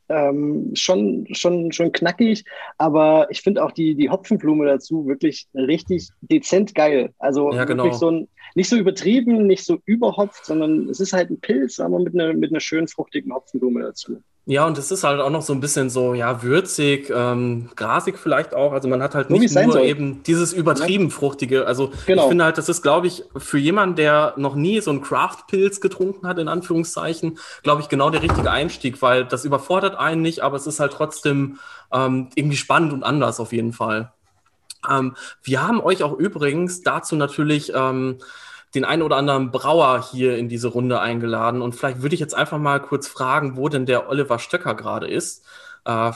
ähm, 0.08 0.70
schon, 0.74 1.26
schon, 1.32 1.72
schon 1.72 1.92
knackig, 1.92 2.44
aber 2.78 3.28
ich 3.30 3.40
finde 3.40 3.64
auch 3.64 3.72
die, 3.72 3.94
die 3.94 4.10
Hopfenblume 4.10 4.66
dazu 4.66 5.06
wirklich 5.06 5.46
richtig 5.54 6.10
dezent 6.20 6.74
geil. 6.74 7.14
Also 7.18 7.52
ja, 7.52 7.64
genau. 7.64 7.84
wirklich 7.84 7.98
so 7.98 8.10
ein, 8.10 8.28
nicht 8.54 8.68
so 8.68 8.76
übertrieben, 8.76 9.46
nicht 9.46 9.64
so 9.64 9.78
überhopft, 9.86 10.44
sondern 10.44 10.88
es 10.88 11.00
ist 11.00 11.12
halt 11.12 11.30
ein 11.30 11.40
Pilz, 11.40 11.80
aber 11.80 11.98
mit 11.98 12.14
einer, 12.14 12.34
mit 12.34 12.50
einer 12.50 12.60
schönen 12.60 12.88
fruchtigen 12.88 13.32
Hopfenblume 13.32 13.82
dazu. 13.82 14.20
Ja, 14.46 14.66
und 14.66 14.76
es 14.76 14.90
ist 14.90 15.04
halt 15.04 15.22
auch 15.22 15.30
noch 15.30 15.40
so 15.40 15.54
ein 15.54 15.60
bisschen 15.60 15.88
so, 15.88 16.12
ja, 16.12 16.42
würzig, 16.42 17.10
ähm, 17.14 17.70
grasig 17.76 18.18
vielleicht 18.18 18.54
auch. 18.54 18.72
Also 18.72 18.88
man 18.88 19.02
hat 19.02 19.14
halt 19.14 19.30
nicht 19.30 19.54
nur 19.54 19.80
eben 19.80 20.22
dieses 20.22 20.52
übertrieben 20.52 21.10
fruchtige. 21.10 21.66
Also 21.66 21.92
genau. 22.04 22.22
ich 22.22 22.28
finde 22.28 22.44
halt, 22.44 22.58
das 22.58 22.68
ist, 22.68 22.82
glaube 22.82 23.06
ich, 23.06 23.24
für 23.36 23.56
jemanden, 23.56 23.96
der 23.96 24.34
noch 24.36 24.54
nie 24.54 24.80
so 24.80 24.90
einen 24.90 25.00
Craft-Pilz 25.00 25.80
getrunken 25.80 26.26
hat, 26.26 26.38
in 26.38 26.48
Anführungszeichen, 26.48 27.38
glaube 27.62 27.80
ich, 27.80 27.88
genau 27.88 28.10
der 28.10 28.20
richtige 28.20 28.50
Einstieg, 28.50 29.00
weil 29.00 29.24
das 29.24 29.46
überfordert 29.46 29.96
einen 29.96 30.20
nicht, 30.20 30.40
aber 30.40 30.58
es 30.58 30.66
ist 30.66 30.78
halt 30.78 30.92
trotzdem 30.92 31.58
ähm, 31.90 32.28
irgendwie 32.34 32.58
spannend 32.58 32.92
und 32.92 33.02
anders 33.02 33.40
auf 33.40 33.54
jeden 33.54 33.72
Fall. 33.72 34.12
Ähm, 34.90 35.16
wir 35.42 35.66
haben 35.66 35.80
euch 35.80 36.02
auch 36.02 36.18
übrigens 36.18 36.82
dazu 36.82 37.16
natürlich 37.16 37.72
ähm, 37.74 38.18
den 38.74 38.84
einen 38.84 39.02
oder 39.02 39.16
anderen 39.16 39.50
Brauer 39.50 40.04
hier 40.10 40.36
in 40.36 40.48
diese 40.48 40.68
Runde 40.68 41.00
eingeladen. 41.00 41.62
Und 41.62 41.74
vielleicht 41.74 42.02
würde 42.02 42.14
ich 42.14 42.20
jetzt 42.20 42.34
einfach 42.34 42.58
mal 42.58 42.80
kurz 42.80 43.06
fragen, 43.06 43.56
wo 43.56 43.68
denn 43.68 43.86
der 43.86 44.08
Oliver 44.08 44.38
Stöcker 44.38 44.74
gerade 44.74 45.06
ist. 45.06 45.44
Äh, 45.84 46.12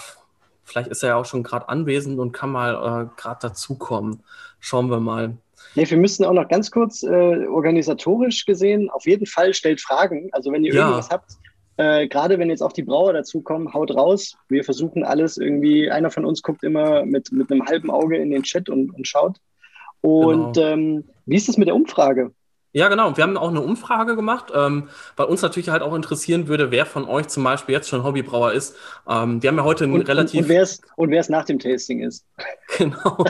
vielleicht 0.65 0.91
ist 0.91 1.03
er 1.03 1.11
ja 1.11 1.17
auch 1.17 1.25
schon 1.25 1.43
gerade 1.43 1.69
anwesend 1.69 2.19
und 2.19 2.33
kann 2.33 2.51
mal 2.51 2.75
äh, 2.75 3.21
gerade 3.21 3.39
dazukommen. 3.41 4.23
Schauen 4.61 4.91
wir 4.91 5.01
mal. 5.01 5.37
Nee, 5.75 5.89
wir 5.89 5.99
müssen 5.99 6.25
auch 6.25 6.33
noch 6.33 6.49
ganz 6.49 6.71
kurz 6.71 7.03
äh, 7.03 7.47
organisatorisch 7.47 8.45
gesehen 8.45 8.91
auf 8.91 9.07
jeden 9.07 9.27
Fall 9.27 9.55
stellt 9.55 9.81
Fragen. 9.81 10.29
Also 10.33 10.51
wenn 10.53 10.65
ihr 10.65 10.75
ja. 10.75 10.83
irgendwas 10.83 11.11
habt, 11.11 11.33
äh, 11.77 12.09
gerade 12.09 12.41
wenn 12.41 12.51
jetzt 12.51 12.63
auch 12.63 12.73
die 12.73 12.83
Brauer 12.83 13.13
dazukommen, 13.13 13.73
haut 13.73 13.95
raus. 13.95 14.37
Wir 14.49 14.65
versuchen 14.65 15.05
alles 15.05 15.37
irgendwie, 15.37 15.91
einer 15.91 16.11
von 16.11 16.25
uns 16.25 16.43
guckt 16.43 16.65
immer 16.65 17.05
mit, 17.05 17.31
mit 17.31 17.53
einem 17.53 17.65
halben 17.67 17.91
Auge 17.91 18.17
in 18.17 18.31
den 18.31 18.43
Chat 18.43 18.69
und, 18.69 18.93
und 18.93 19.07
schaut. 19.07 19.37
Und 20.01 20.55
genau. 20.55 20.67
ähm, 20.67 21.05
wie 21.27 21.37
ist 21.37 21.49
es 21.49 21.57
mit 21.57 21.69
der 21.69 21.77
Umfrage? 21.77 22.33
Ja, 22.73 22.89
genau. 22.89 23.17
Wir 23.17 23.25
haben 23.25 23.37
auch 23.37 23.49
eine 23.49 23.61
Umfrage 23.61 24.15
gemacht, 24.15 24.53
ähm, 24.55 24.89
weil 25.17 25.27
uns 25.27 25.43
natürlich 25.43 25.71
halt 25.71 25.83
auch 25.83 25.95
interessieren 25.95 26.49
würde, 26.49 26.71
wer 26.71 26.85
von 26.85 27.07
euch 27.07 27.29
zum 27.29 27.43
Beispiel 27.45 27.75
jetzt 27.75 27.89
schon 27.89 28.05
Hobbybrauer 28.05 28.53
ist. 28.53 28.77
Ähm, 29.09 29.43
wir 29.43 29.49
haben 29.49 29.57
ja 29.57 29.65
heute 29.65 29.85
ein 29.85 29.93
und, 29.93 30.09
relativ. 30.09 30.43
Und 30.97 31.11
wer 31.11 31.21
es 31.21 31.29
nach 31.29 31.45
dem 31.45 31.59
Tasting 31.59 32.01
ist. 32.01 32.25
Genau. 32.77 33.25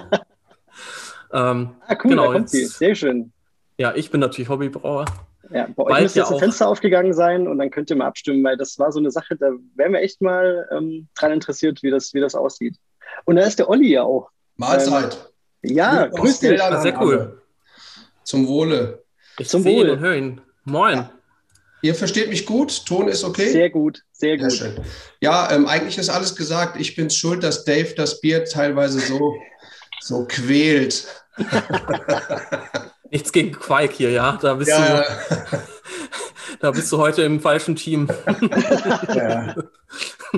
ähm, 1.32 1.70
ah, 1.86 1.96
cool, 2.02 2.10
genau, 2.10 2.26
da 2.26 2.32
kommt 2.32 2.50
sie. 2.50 2.64
Sehr 2.64 2.94
schön. 2.94 3.32
Ja, 3.78 3.94
ich 3.94 4.10
bin 4.10 4.20
natürlich 4.20 4.48
Hobbybrauer. 4.48 5.04
Ja, 5.50 5.68
bei 5.74 5.84
euch 5.84 6.02
müsste 6.02 6.18
jetzt 6.18 6.32
ein 6.32 6.38
Fenster 6.38 6.68
aufgegangen 6.68 7.14
sein 7.14 7.46
und 7.46 7.58
dann 7.58 7.70
könnt 7.70 7.88
ihr 7.90 7.96
mal 7.96 8.06
abstimmen, 8.06 8.42
weil 8.44 8.56
das 8.56 8.78
war 8.78 8.92
so 8.92 8.98
eine 8.98 9.10
Sache, 9.10 9.36
da 9.36 9.52
wären 9.76 9.92
wir 9.92 10.00
echt 10.00 10.20
mal 10.20 10.68
ähm, 10.72 11.08
dran 11.14 11.32
interessiert, 11.32 11.82
wie 11.82 11.90
das, 11.90 12.12
wie 12.12 12.20
das 12.20 12.34
aussieht. 12.34 12.76
Und 13.24 13.36
da 13.36 13.42
ist 13.42 13.58
der 13.58 13.70
Olli 13.70 13.92
ja 13.92 14.02
auch. 14.02 14.30
Mahlzeit. 14.56 15.30
Ähm, 15.62 15.76
ja, 15.76 16.06
grüß 16.06 16.40
dich. 16.40 16.60
Sehr 16.60 17.00
cool. 17.00 17.42
Zum 18.24 18.46
Wohle. 18.46 19.02
Ich 19.38 19.48
Zum 19.48 19.64
Wohl. 19.64 19.90
und 19.90 20.00
höre 20.00 20.16
ihn. 20.16 20.40
Moin. 20.64 20.96
Ja. 20.96 21.12
Ihr 21.80 21.94
versteht 21.94 22.28
mich 22.28 22.44
gut? 22.44 22.84
Ton 22.86 23.06
ist 23.06 23.22
okay? 23.22 23.50
Sehr 23.52 23.70
gut, 23.70 24.02
sehr 24.10 24.36
gut. 24.36 24.50
Sehr 24.50 24.72
schön. 24.72 24.84
Ja, 25.20 25.50
ähm, 25.52 25.66
eigentlich 25.66 25.96
ist 25.96 26.08
alles 26.08 26.34
gesagt. 26.34 26.78
Ich 26.80 26.96
bin 26.96 27.08
schuld, 27.08 27.44
dass 27.44 27.64
Dave 27.64 27.94
das 27.96 28.20
Bier 28.20 28.44
teilweise 28.44 28.98
so, 28.98 29.36
so 30.00 30.26
quält. 30.26 31.06
Nichts 33.10 33.30
gegen 33.32 33.52
Quake 33.52 33.94
hier, 33.94 34.10
ja. 34.10 34.38
Da 34.42 34.54
bist, 34.54 34.70
ja. 34.70 35.02
Du, 35.02 35.58
da 36.60 36.70
bist 36.72 36.90
du 36.90 36.98
heute 36.98 37.22
im 37.22 37.40
falschen 37.40 37.76
Team. 37.76 38.08
ja. 39.14 39.54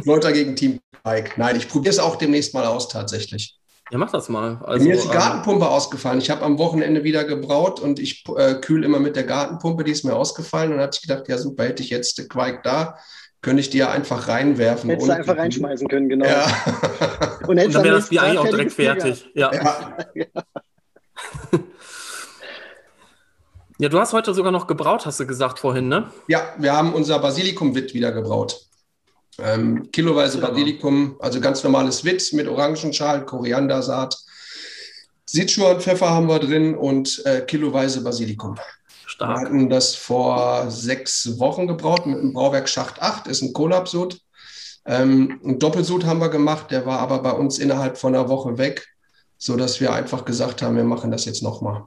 Leute 0.05 0.33
gegen 0.35 0.55
Team 0.57 0.79
Quake. 1.03 1.33
Nein, 1.37 1.57
ich 1.57 1.69
probiere 1.69 1.93
es 1.93 1.99
auch 1.99 2.17
demnächst 2.17 2.53
mal 2.53 2.67
aus, 2.67 2.89
tatsächlich. 2.89 3.60
Ja, 3.91 3.99
mach 3.99 4.11
das 4.13 4.29
mal. 4.29 4.59
Also, 4.63 4.87
Mir 4.87 4.95
ist 4.95 5.05
die 5.05 5.09
ähm, 5.09 5.15
Gartenpumpe 5.15 5.65
ähm, 5.65 5.71
ausgefallen. 5.71 6.21
Ich 6.21 6.31
habe 6.31 6.43
am 6.43 6.59
Wochenende 6.59 7.03
wieder 7.03 7.25
gebraut 7.25 7.81
und 7.81 7.99
ich 7.99 8.25
äh, 8.37 8.55
kühle 8.55 8.87
immer 8.87 9.01
mit 9.01 9.17
der 9.17 9.25
Gartenpumpe, 9.25 9.83
die 9.83 9.91
ist 9.91 10.05
mir 10.05 10.15
ausgefallen. 10.15 10.71
Und 10.71 10.79
dann 10.79 10.87
hatte 10.87 11.01
ich 11.03 11.09
gedacht, 11.09 11.29
ja 11.29 11.37
super, 11.39 11.65
hätte 11.65 11.83
ich 11.83 11.91
jetzt 11.91 12.29
Quark 12.29 12.63
da, 12.63 12.99
könnte 13.43 13.61
ich 13.61 13.71
die 13.71 13.79
ja 13.79 13.91
einfach 13.91 14.29
reinwerfen. 14.29 14.91
Hättest 14.91 15.09
du 15.09 15.13
einfach 15.13 15.37
reinschmeißen 15.37 15.89
können, 15.89 16.09
genau. 16.09 16.27
Ja. 16.27 16.47
Und, 17.49 17.59
und 17.59 17.75
dann 17.75 17.85
wäre 17.85 17.97
das 17.97 18.11
Bier 18.11 18.23
eigentlich 18.23 18.39
auch 18.39 18.49
direkt 18.49 18.73
fertig. 18.73 19.29
Ja. 19.35 19.53
ja. 19.53 19.97
ja, 23.79 23.89
du 23.89 23.99
hast 23.99 24.13
heute 24.13 24.35
sogar 24.35 24.53
noch 24.53 24.69
gebraut, 24.69 25.05
hast 25.07 25.19
du 25.19 25.27
gesagt 25.27 25.59
vorhin, 25.59 25.89
ne? 25.89 26.13
Ja, 26.29 26.55
wir 26.59 26.75
haben 26.75 26.95
unser 26.95 27.19
Basilikum-Witt 27.19 27.93
wieder 27.93 28.13
gebraut. 28.13 28.70
Ähm, 29.43 29.91
kiloweise 29.93 30.39
Basilikum, 30.39 31.17
also 31.21 31.41
ganz 31.41 31.63
normales 31.65 32.05
Witt 32.05 32.33
mit 32.33 32.49
Orangenschalen, 32.49 33.27
Koriandersaat. 33.27 34.17
Sichuan-Pfeffer 35.27 36.11
haben 36.11 36.29
wir 36.29 36.39
drin 36.39 36.75
und 36.75 37.25
äh, 37.25 37.43
kiloweise 37.43 38.03
Basilikum. 38.03 38.57
Stark. 39.07 39.31
Wir 39.31 39.45
hatten 39.45 39.71
das 39.71 39.95
vor 39.95 40.71
sechs 40.71 41.39
Wochen 41.39 41.67
gebraut 41.67 42.07
mit 42.07 42.19
dem 42.19 42.33
Brauwerk 42.33 42.69
Schacht 42.69 43.01
8, 43.01 43.27
ist 43.27 43.43
ein 43.43 43.53
Kohlabsud. 43.53 44.21
Ähm, 44.87 45.41
ein 45.45 45.59
Doppelsud 45.59 46.05
haben 46.05 46.21
wir 46.21 46.31
gemacht, 46.31 46.71
der 46.71 46.87
war 46.87 46.99
aber 47.01 47.21
bei 47.21 47.33
uns 47.33 47.59
innerhalb 47.59 47.99
von 47.99 48.15
einer 48.15 48.29
Woche 48.29 48.59
weg, 48.59 48.89
sodass 49.39 49.81
wir 49.81 49.93
einfach 49.93 50.25
gesagt 50.25 50.63
haben, 50.63 50.77
wir 50.77 50.85
machen 50.85 51.11
das 51.11 51.25
jetzt 51.25 51.43
nochmal. 51.43 51.85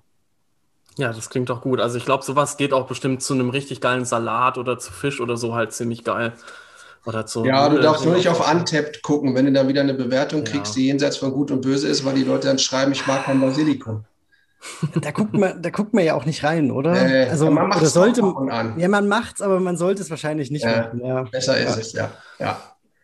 Ja, 0.98 1.12
das 1.12 1.29
klingt 1.29 1.50
doch 1.50 1.62
gut. 1.62 1.79
Also 1.79 1.98
ich 1.98 2.05
glaube, 2.05 2.24
sowas 2.24 2.57
geht 2.57 2.72
auch 2.72 2.88
bestimmt 2.88 3.24
zu 3.24 3.33
einem 3.33 3.50
richtig 3.50 3.81
geilen 3.81 4.05
Salat 4.05 4.57
oder 4.57 4.77
zu 4.77 4.91
Fisch 4.91 5.20
oder 5.20 5.37
so 5.37 5.55
halt 5.55 5.74
ziemlich 5.74 6.03
geil. 6.03 6.33
Oder 7.05 7.25
zu 7.25 7.44
ja, 7.44 7.68
du 7.68 7.79
darfst 7.79 8.05
nur 8.05 8.16
nicht 8.16 8.29
auf 8.29 8.50
Untapped 8.50 9.01
gucken, 9.01 9.35
wenn 9.35 9.46
du 9.46 9.51
dann 9.51 9.68
wieder 9.68 9.81
eine 9.81 9.94
Bewertung 9.94 10.44
kriegst, 10.44 10.75
ja. 10.75 10.79
die 10.79 10.87
jenseits 10.87 11.18
von 11.18 11.33
Gut 11.33 11.51
und 11.51 11.61
Böse 11.61 11.87
ist, 11.87 12.05
weil 12.05 12.16
die 12.16 12.24
Leute 12.24 12.48
dann 12.48 12.59
schreiben, 12.59 12.94
ich 12.94 13.05
mag 13.05 13.25
kein 13.25 13.42
Basilikum. 13.42 14.05
Da 14.96 15.11
guckt 15.11 15.33
man, 15.33 15.61
da 15.61 15.70
guckt 15.70 15.94
man 15.94 16.05
ja 16.05 16.13
auch 16.13 16.25
nicht 16.25 16.44
rein, 16.46 16.72
oder? 16.72 16.96
Äh, 16.96 17.29
also 17.29 17.51
man 17.51 17.68
macht 17.68 17.81
es 17.81 17.92
sollte, 17.92 18.22
Ja, 18.77 18.87
man 18.87 19.09
macht 19.09 19.35
es, 19.35 19.42
aber 19.42 19.59
man 19.59 19.75
sollte 19.75 20.01
es 20.01 20.09
wahrscheinlich 20.09 20.51
nicht 20.51 20.63
äh, 20.63 20.77
machen. 20.77 21.01
Ja. 21.03 21.24
Besser 21.24 21.57
ist 21.57 21.77
es, 21.77 21.92
ja. 21.92 22.11
ja. 22.39 22.57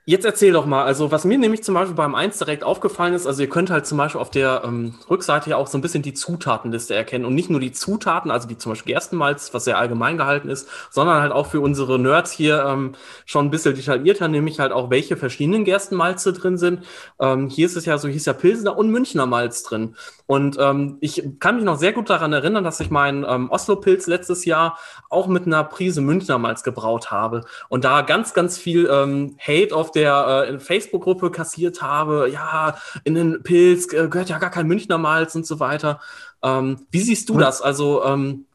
Jetzt 0.05 0.25
erzähl 0.25 0.53
doch 0.53 0.65
mal, 0.65 0.85
also 0.85 1.11
was 1.11 1.23
mir 1.23 1.37
nämlich 1.37 1.63
zum 1.63 1.75
Beispiel 1.75 1.93
beim 1.93 2.15
1 2.15 2.39
direkt 2.39 2.63
aufgefallen 2.63 3.13
ist, 3.13 3.27
also 3.27 3.43
ihr 3.43 3.49
könnt 3.49 3.69
halt 3.69 3.85
zum 3.85 3.99
Beispiel 3.99 4.19
auf 4.19 4.31
der 4.31 4.63
ähm, 4.65 4.95
Rückseite 5.07 5.51
ja 5.51 5.57
auch 5.57 5.67
so 5.67 5.77
ein 5.77 5.81
bisschen 5.81 6.01
die 6.01 6.15
Zutatenliste 6.15 6.95
erkennen 6.95 7.25
und 7.25 7.35
nicht 7.35 7.51
nur 7.51 7.59
die 7.59 7.73
Zutaten, 7.73 8.31
also 8.31 8.49
wie 8.49 8.57
zum 8.57 8.71
Beispiel 8.71 8.93
Gerstenmalz, 8.93 9.53
was 9.53 9.65
sehr 9.65 9.77
allgemein 9.77 10.17
gehalten 10.17 10.49
ist, 10.49 10.67
sondern 10.89 11.21
halt 11.21 11.31
auch 11.31 11.45
für 11.45 11.61
unsere 11.61 11.99
Nerds 11.99 12.31
hier 12.31 12.65
ähm, 12.65 12.93
schon 13.27 13.45
ein 13.45 13.51
bisschen 13.51 13.75
detaillierter, 13.75 14.27
nämlich 14.29 14.59
halt 14.59 14.71
auch 14.71 14.89
welche 14.89 15.15
verschiedenen 15.15 15.63
Gerstenmalze 15.63 16.33
drin 16.33 16.57
sind. 16.57 16.85
Ähm, 17.19 17.47
hier 17.47 17.67
ist 17.67 17.75
es 17.75 17.85
ja 17.85 17.99
so, 17.99 18.07
hier 18.07 18.17
ist 18.17 18.25
ja 18.25 18.33
Pilsener 18.33 18.79
und 18.79 18.89
Münchner 18.89 19.27
Malz 19.27 19.61
drin. 19.61 19.95
Und 20.25 20.57
ähm, 20.59 20.97
ich 21.01 21.23
kann 21.39 21.57
mich 21.57 21.65
noch 21.65 21.77
sehr 21.77 21.93
gut 21.93 22.09
daran 22.09 22.33
erinnern, 22.33 22.63
dass 22.63 22.79
ich 22.79 22.89
meinen 22.89 23.25
ähm, 23.27 23.51
Oslo-Pilz 23.51 24.07
letztes 24.07 24.45
Jahr 24.45 24.79
auch 25.09 25.27
mit 25.27 25.45
einer 25.45 25.63
Prise 25.63 26.01
Münchner 26.01 26.39
Malz 26.39 26.63
gebraut 26.63 27.11
habe 27.11 27.45
und 27.67 27.83
da 27.83 28.01
ganz, 28.01 28.33
ganz 28.33 28.57
viel 28.57 28.89
ähm, 28.91 29.35
Hate 29.39 29.75
auf 29.75 29.91
der 29.91 29.98
äh, 30.03 30.59
Facebook-Gruppe 30.59 31.31
kassiert 31.31 31.81
habe. 31.81 32.29
Ja, 32.31 32.77
in 33.03 33.15
den 33.15 33.43
Pilz 33.43 33.91
äh, 33.93 34.07
gehört 34.07 34.29
ja 34.29 34.39
gar 34.39 34.51
kein 34.51 34.67
Münchner 34.67 34.97
Malz 34.97 35.35
und 35.35 35.45
so 35.45 35.59
weiter. 35.59 35.99
Ähm, 36.43 36.85
wie 36.91 37.01
siehst 37.01 37.29
du 37.29 37.37
das? 37.37 37.61
Also 37.61 38.03
ähm, 38.03 38.45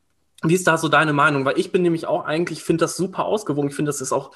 wie 0.42 0.54
ist 0.54 0.66
da 0.66 0.76
so 0.76 0.88
deine 0.88 1.12
Meinung? 1.12 1.44
Weil 1.44 1.58
ich 1.58 1.72
bin 1.72 1.82
nämlich 1.82 2.06
auch 2.06 2.24
eigentlich, 2.24 2.62
finde 2.62 2.84
das 2.84 2.96
super 2.96 3.24
ausgewogen. 3.24 3.70
Ich 3.70 3.76
finde, 3.76 3.88
das 3.90 4.00
ist 4.00 4.12
auch 4.12 4.32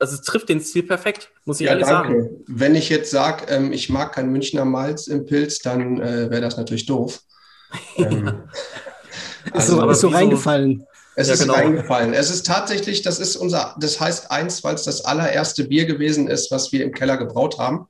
also 0.00 0.14
es 0.14 0.22
trifft 0.22 0.48
den 0.48 0.60
Stil 0.60 0.84
perfekt, 0.84 1.30
muss 1.44 1.60
ich 1.60 1.66
ja, 1.66 1.72
ehrlich 1.72 1.88
danke. 1.88 2.22
sagen. 2.22 2.44
Wenn 2.46 2.74
ich 2.74 2.88
jetzt 2.88 3.10
sage, 3.10 3.46
ähm, 3.48 3.72
ich 3.72 3.88
mag 3.88 4.12
kein 4.12 4.30
Münchner 4.30 4.64
Malz 4.64 5.06
im 5.06 5.26
Pilz, 5.26 5.58
dann 5.60 6.00
äh, 6.00 6.30
wäre 6.30 6.40
das 6.40 6.56
natürlich 6.56 6.86
doof. 6.86 7.20
ähm, 7.96 8.44
also, 9.52 9.74
ist 9.74 9.80
so, 9.80 9.90
ist 9.90 10.00
so 10.00 10.08
reingefallen. 10.08 10.84
Es 11.18 11.26
ja, 11.26 11.34
ist 11.34 11.40
genau. 11.40 11.54
reingefallen. 11.54 12.14
Es 12.14 12.30
ist 12.30 12.46
tatsächlich, 12.46 13.02
das 13.02 13.18
ist 13.18 13.34
unser, 13.34 13.74
das 13.80 13.98
heißt 13.98 14.30
eins, 14.30 14.62
weil 14.62 14.76
es 14.76 14.84
das 14.84 15.04
allererste 15.04 15.64
Bier 15.64 15.84
gewesen 15.84 16.28
ist, 16.28 16.52
was 16.52 16.70
wir 16.70 16.84
im 16.84 16.92
Keller 16.92 17.16
gebraut 17.16 17.58
haben. 17.58 17.88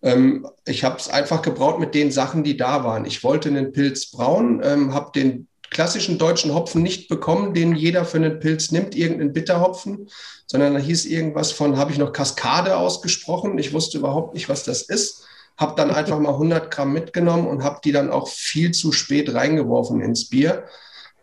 Ähm, 0.00 0.48
ich 0.66 0.82
habe 0.82 0.96
es 0.96 1.10
einfach 1.10 1.42
gebraut 1.42 1.78
mit 1.78 1.94
den 1.94 2.10
Sachen, 2.10 2.42
die 2.42 2.56
da 2.56 2.82
waren. 2.82 3.04
Ich 3.04 3.22
wollte 3.22 3.50
einen 3.50 3.72
Pilz 3.72 4.10
brauen, 4.10 4.62
ähm, 4.64 4.94
habe 4.94 5.10
den 5.14 5.46
klassischen 5.68 6.16
deutschen 6.16 6.54
Hopfen 6.54 6.82
nicht 6.82 7.08
bekommen, 7.08 7.52
den 7.52 7.74
jeder 7.76 8.06
für 8.06 8.16
einen 8.16 8.40
Pilz 8.40 8.70
nimmt, 8.70 8.96
irgendeinen 8.96 9.34
Bitterhopfen, 9.34 10.08
sondern 10.46 10.72
da 10.72 10.80
hieß 10.80 11.04
irgendwas 11.04 11.52
von, 11.52 11.76
habe 11.76 11.92
ich 11.92 11.98
noch 11.98 12.14
Kaskade 12.14 12.78
ausgesprochen. 12.78 13.58
Ich 13.58 13.74
wusste 13.74 13.98
überhaupt 13.98 14.32
nicht, 14.32 14.48
was 14.48 14.64
das 14.64 14.80
ist. 14.80 15.26
Habe 15.58 15.74
dann 15.76 15.90
einfach 15.94 16.18
mal 16.18 16.32
100 16.32 16.70
Gramm 16.70 16.94
mitgenommen 16.94 17.46
und 17.46 17.62
habe 17.62 17.80
die 17.84 17.92
dann 17.92 18.10
auch 18.10 18.28
viel 18.28 18.70
zu 18.70 18.90
spät 18.90 19.34
reingeworfen 19.34 20.00
ins 20.00 20.30
Bier. 20.30 20.64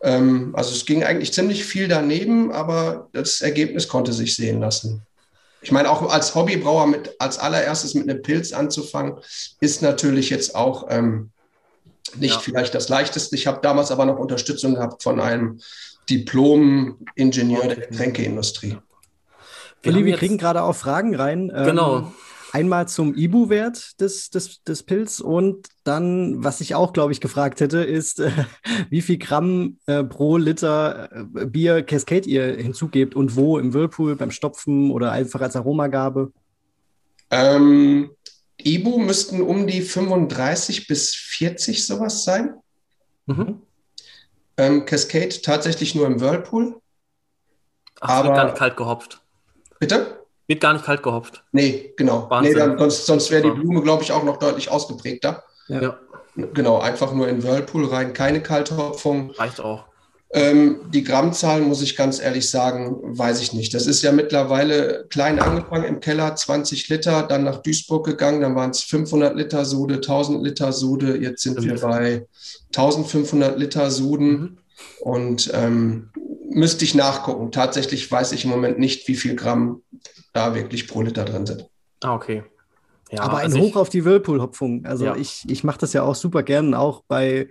Ähm, 0.04 0.52
also 0.54 0.74
es 0.74 0.86
ging 0.86 1.04
eigentlich 1.04 1.34
ziemlich 1.34 1.64
viel 1.64 1.88
daneben, 1.88 2.52
aber 2.52 3.10
das 3.14 3.42
Ergebnis 3.42 3.88
konnte 3.88 4.14
sich 4.14 4.36
sehen 4.36 4.60
lassen. 4.60 5.02
Ich 5.62 5.72
meine, 5.72 5.92
auch 5.92 6.12
als 6.12 6.34
Hobbybrauer 6.34 6.88
mit 6.88 7.16
als 7.20 7.38
allererstes 7.38 7.94
mit 7.94 8.10
einem 8.10 8.22
Pilz 8.22 8.52
anzufangen, 8.52 9.18
ist 9.60 9.84
natürlich 9.84 10.32
jetzt 10.32 10.56
auch 10.56 10.88
ähm, 10.90 11.30
nicht 12.16 12.34
ja. 12.34 12.40
vielleicht 12.40 12.74
das 12.74 12.90
leichteste. 12.90 13.36
Ich 13.36 13.46
habe 13.46 13.60
damals 13.62 13.92
aber 13.92 14.06
noch 14.06 14.18
Unterstützung 14.18 14.76
gehabt 14.76 15.04
von 15.04 15.20
einem 15.20 15.60
Diplom-Ingenieur 16.10 17.68
der 17.68 17.88
Getränkeindustrie. 17.88 18.78
Willi, 19.84 20.06
wir 20.06 20.18
kriegen 20.18 20.38
gerade 20.38 20.64
auch 20.64 20.76
Fragen 20.76 21.16
rein. 21.16 21.52
Ähm, 21.56 21.66
genau. 21.66 21.98
Ähm, 21.98 22.14
einmal 22.52 22.88
zum 22.88 23.16
Ibu-Wert 23.16 24.00
des, 24.02 24.30
des, 24.30 24.64
des 24.64 24.84
Pilz 24.84 25.20
und 25.20 25.68
dann, 25.84 26.44
was 26.44 26.62
ich 26.62 26.76
auch, 26.76 26.94
glaube 26.94 27.12
ich, 27.12 27.22
gefragt 27.22 27.62
hätte, 27.62 27.80
ist, 27.80 28.20
äh, 28.20 28.32
wie 28.90 29.02
viel 29.02 29.18
Gramm 29.18 29.78
äh, 29.86 30.04
pro 30.04 30.38
Liter 30.38 31.10
äh, 31.12 31.46
Bier 31.46 31.84
Cascade 31.84 32.28
ihr 32.28 32.56
hinzugebt 32.56 33.16
und 33.16 33.36
wo, 33.36 33.58
im 33.58 33.74
Whirlpool, 33.74 34.16
beim 34.16 34.32
Stopfen 34.32 34.92
oder 34.92 35.12
einfach 35.12 35.42
als 35.42 35.56
Aromagabe? 35.56 36.32
Ähm, 37.30 38.12
Ibu 38.58 39.00
müssten 39.00 39.42
um 39.42 39.66
die 39.66 39.82
35 39.82 40.88
bis 40.88 41.16
40 41.16 41.86
sowas 41.86 42.24
sein. 42.24 42.56
Mhm. 43.26 43.62
Ähm, 44.58 44.86
Cascade 44.86 45.42
tatsächlich 45.42 45.96
nur 45.96 46.06
im 46.06 46.20
Whirlpool. 46.20 46.82
Ach, 48.02 48.10
aber 48.10 48.30
wird 48.30 48.36
gar 48.36 48.46
nicht 48.46 48.58
kalt 48.58 48.78
gehopft. 48.78 49.22
Bitte? 49.80 50.21
Wird 50.52 50.60
gar 50.60 50.74
nicht 50.74 50.84
kalt 50.84 51.02
gehopft. 51.02 51.46
Nee, 51.54 51.94
genau. 51.96 52.30
Nee, 52.42 52.54
dann, 52.54 52.78
sonst, 52.78 53.06
sonst 53.06 53.32
wäre 53.32 53.42
die 53.42 53.52
Blume, 53.52 53.82
glaube 53.84 54.04
ich, 54.04 54.12
auch 54.12 54.26
noch 54.26 54.36
deutlich 54.36 54.70
ausgeprägter. 54.70 55.46
Ja. 55.70 55.98
Genau, 56.36 56.82
einfach 56.82 57.14
nur 57.14 57.30
in 57.30 57.42
Whirlpool 57.42 57.86
rein, 57.86 58.12
keine 58.12 58.44
Kalthopfung. 58.44 59.32
Reicht 59.32 59.62
auch. 59.62 59.86
Ähm, 60.34 60.82
die 60.94 61.06
Grammzahlen, 61.06 61.70
muss 61.70 61.82
ich 61.82 61.96
ganz 61.96 62.22
ehrlich 62.22 62.50
sagen, 62.50 62.98
weiß 63.02 63.42
ich 63.42 63.54
nicht. 63.54 63.74
Das 63.74 63.88
ist 63.88 64.02
ja 64.02 64.12
mittlerweile 64.12 65.06
klein 65.08 65.40
angefangen 65.40 65.86
im 65.86 66.02
Keller, 66.02 66.36
20 66.36 66.90
Liter, 66.90 67.24
dann 67.24 67.46
nach 67.46 67.62
Duisburg 67.62 68.06
gegangen, 68.06 68.42
dann 68.42 68.54
waren 68.54 68.72
es 68.72 68.82
500 68.82 69.34
Liter 69.38 69.64
Sude, 69.64 69.96
1000 69.96 70.44
Liter 70.44 70.74
Sude, 70.74 71.16
jetzt 71.16 71.44
sind 71.44 71.64
wir 71.64 71.80
bei 71.80 72.28
1500 72.76 73.58
Liter 73.58 73.90
Suden 73.90 74.32
mhm. 74.32 74.58
und 75.00 75.50
ähm, 75.54 76.10
müsste 76.50 76.84
ich 76.84 76.94
nachgucken. 76.94 77.54
Tatsächlich 77.54 78.12
weiß 78.12 78.34
ich 78.34 78.44
im 78.44 78.50
Moment 78.50 78.80
nicht, 78.80 79.08
wie 79.08 79.16
viel 79.16 79.38
Gramm 79.38 79.82
da 80.34 80.56
wirklich 80.56 80.88
pro 80.88 81.02
Liter 81.02 81.26
drin 81.26 81.46
sind. 81.46 81.68
Ah, 82.02 82.16
okay. 82.16 82.44
Ja, 83.12 83.24
Aber 83.24 83.38
ein 83.38 83.46
also 83.46 83.60
Hoch 83.60 83.76
auf 83.76 83.90
die 83.90 84.06
Whirlpool-Hopfung. 84.06 84.86
Also 84.86 85.06
ja. 85.06 85.16
ich, 85.16 85.44
ich 85.48 85.64
mache 85.64 85.80
das 85.80 85.94
ja 85.94 86.04
auch 86.04 86.16
super 86.16 86.44
gern, 86.44 86.74
auch 86.74 87.04
bei 87.08 87.50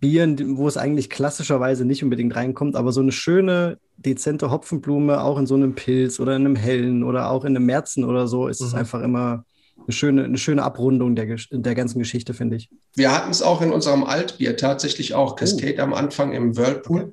Bieren, 0.00 0.56
wo 0.56 0.68
es 0.68 0.76
eigentlich 0.76 1.10
klassischerweise 1.10 1.84
nicht 1.84 2.02
unbedingt 2.02 2.34
reinkommt, 2.36 2.76
aber 2.76 2.92
so 2.92 3.00
eine 3.00 3.12
schöne, 3.12 3.78
dezente 3.96 4.50
Hopfenblume, 4.50 5.22
auch 5.22 5.38
in 5.38 5.46
so 5.46 5.54
einem 5.54 5.74
Pilz 5.74 6.20
oder 6.20 6.36
in 6.36 6.46
einem 6.46 6.56
hellen 6.56 7.04
oder 7.04 7.30
auch 7.30 7.44
in 7.44 7.56
einem 7.56 7.66
Märzen 7.66 8.04
oder 8.04 8.26
so, 8.26 8.48
ist 8.48 8.60
mhm. 8.60 8.66
es 8.66 8.74
einfach 8.74 9.02
immer 9.02 9.44
eine 9.78 9.92
schöne, 9.92 10.24
eine 10.24 10.38
schöne 10.38 10.62
Abrundung 10.62 11.14
der, 11.14 11.36
der 11.50 11.74
ganzen 11.74 11.98
Geschichte, 11.98 12.34
finde 12.34 12.56
ich. 12.56 12.70
Wir 12.94 13.12
hatten 13.12 13.30
es 13.30 13.42
auch 13.42 13.62
in 13.62 13.72
unserem 13.72 14.04
Altbier 14.04 14.56
tatsächlich 14.56 15.14
auch. 15.14 15.32
Oh. 15.32 15.36
Cascade 15.36 15.76
oh. 15.78 15.82
am 15.82 15.94
Anfang 15.94 16.32
im 16.32 16.56
Whirlpool. 16.56 17.12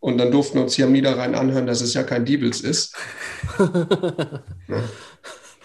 Und 0.00 0.18
dann 0.18 0.30
durften 0.30 0.56
wir 0.56 0.62
uns 0.62 0.74
hier 0.74 0.86
am 0.86 0.92
Niederrhein 0.92 1.34
anhören, 1.34 1.66
dass 1.66 1.82
es 1.82 1.94
ja 1.94 2.02
kein 2.02 2.24
Diebels 2.24 2.62
ist. 2.62 2.96
ja. 3.58 4.82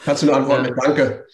Kannst 0.06 0.22
du 0.22 0.28
eine 0.28 0.38
Antwort 0.38 0.58
ja. 0.58 0.64
mit 0.70 0.74
Danke? 0.78 1.26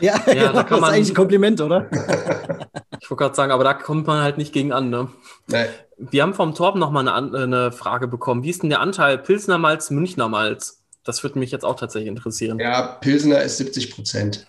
Ja, 0.00 0.20
ja, 0.26 0.34
ja 0.34 0.52
da 0.52 0.62
kann 0.64 0.80
das 0.80 0.88
ist 0.88 0.94
eigentlich 0.94 1.10
ein 1.10 1.14
Kompliment, 1.14 1.60
oder? 1.60 1.88
ich 3.00 3.08
wollte 3.08 3.22
gerade 3.22 3.34
sagen, 3.36 3.52
aber 3.52 3.62
da 3.62 3.72
kommt 3.72 4.06
man 4.08 4.20
halt 4.20 4.36
nicht 4.36 4.52
gegen 4.52 4.72
an. 4.72 4.90
Ne? 4.90 5.08
Nee. 5.46 5.66
Wir 5.96 6.22
haben 6.22 6.34
vom 6.34 6.52
Torben 6.52 6.80
nochmal 6.80 7.06
eine, 7.08 7.38
eine 7.38 7.72
Frage 7.72 8.08
bekommen. 8.08 8.42
Wie 8.42 8.50
ist 8.50 8.62
denn 8.62 8.70
der 8.70 8.80
Anteil 8.80 9.18
Pilsner 9.18 9.58
Malz, 9.58 9.90
Münchner 9.90 10.28
Malz? 10.28 10.82
Das 11.04 11.22
würde 11.22 11.38
mich 11.38 11.52
jetzt 11.52 11.64
auch 11.64 11.76
tatsächlich 11.76 12.08
interessieren. 12.08 12.58
Ja, 12.58 12.82
Pilsner 13.00 13.42
ist 13.42 13.58
70 13.58 13.94
Prozent. 13.94 14.48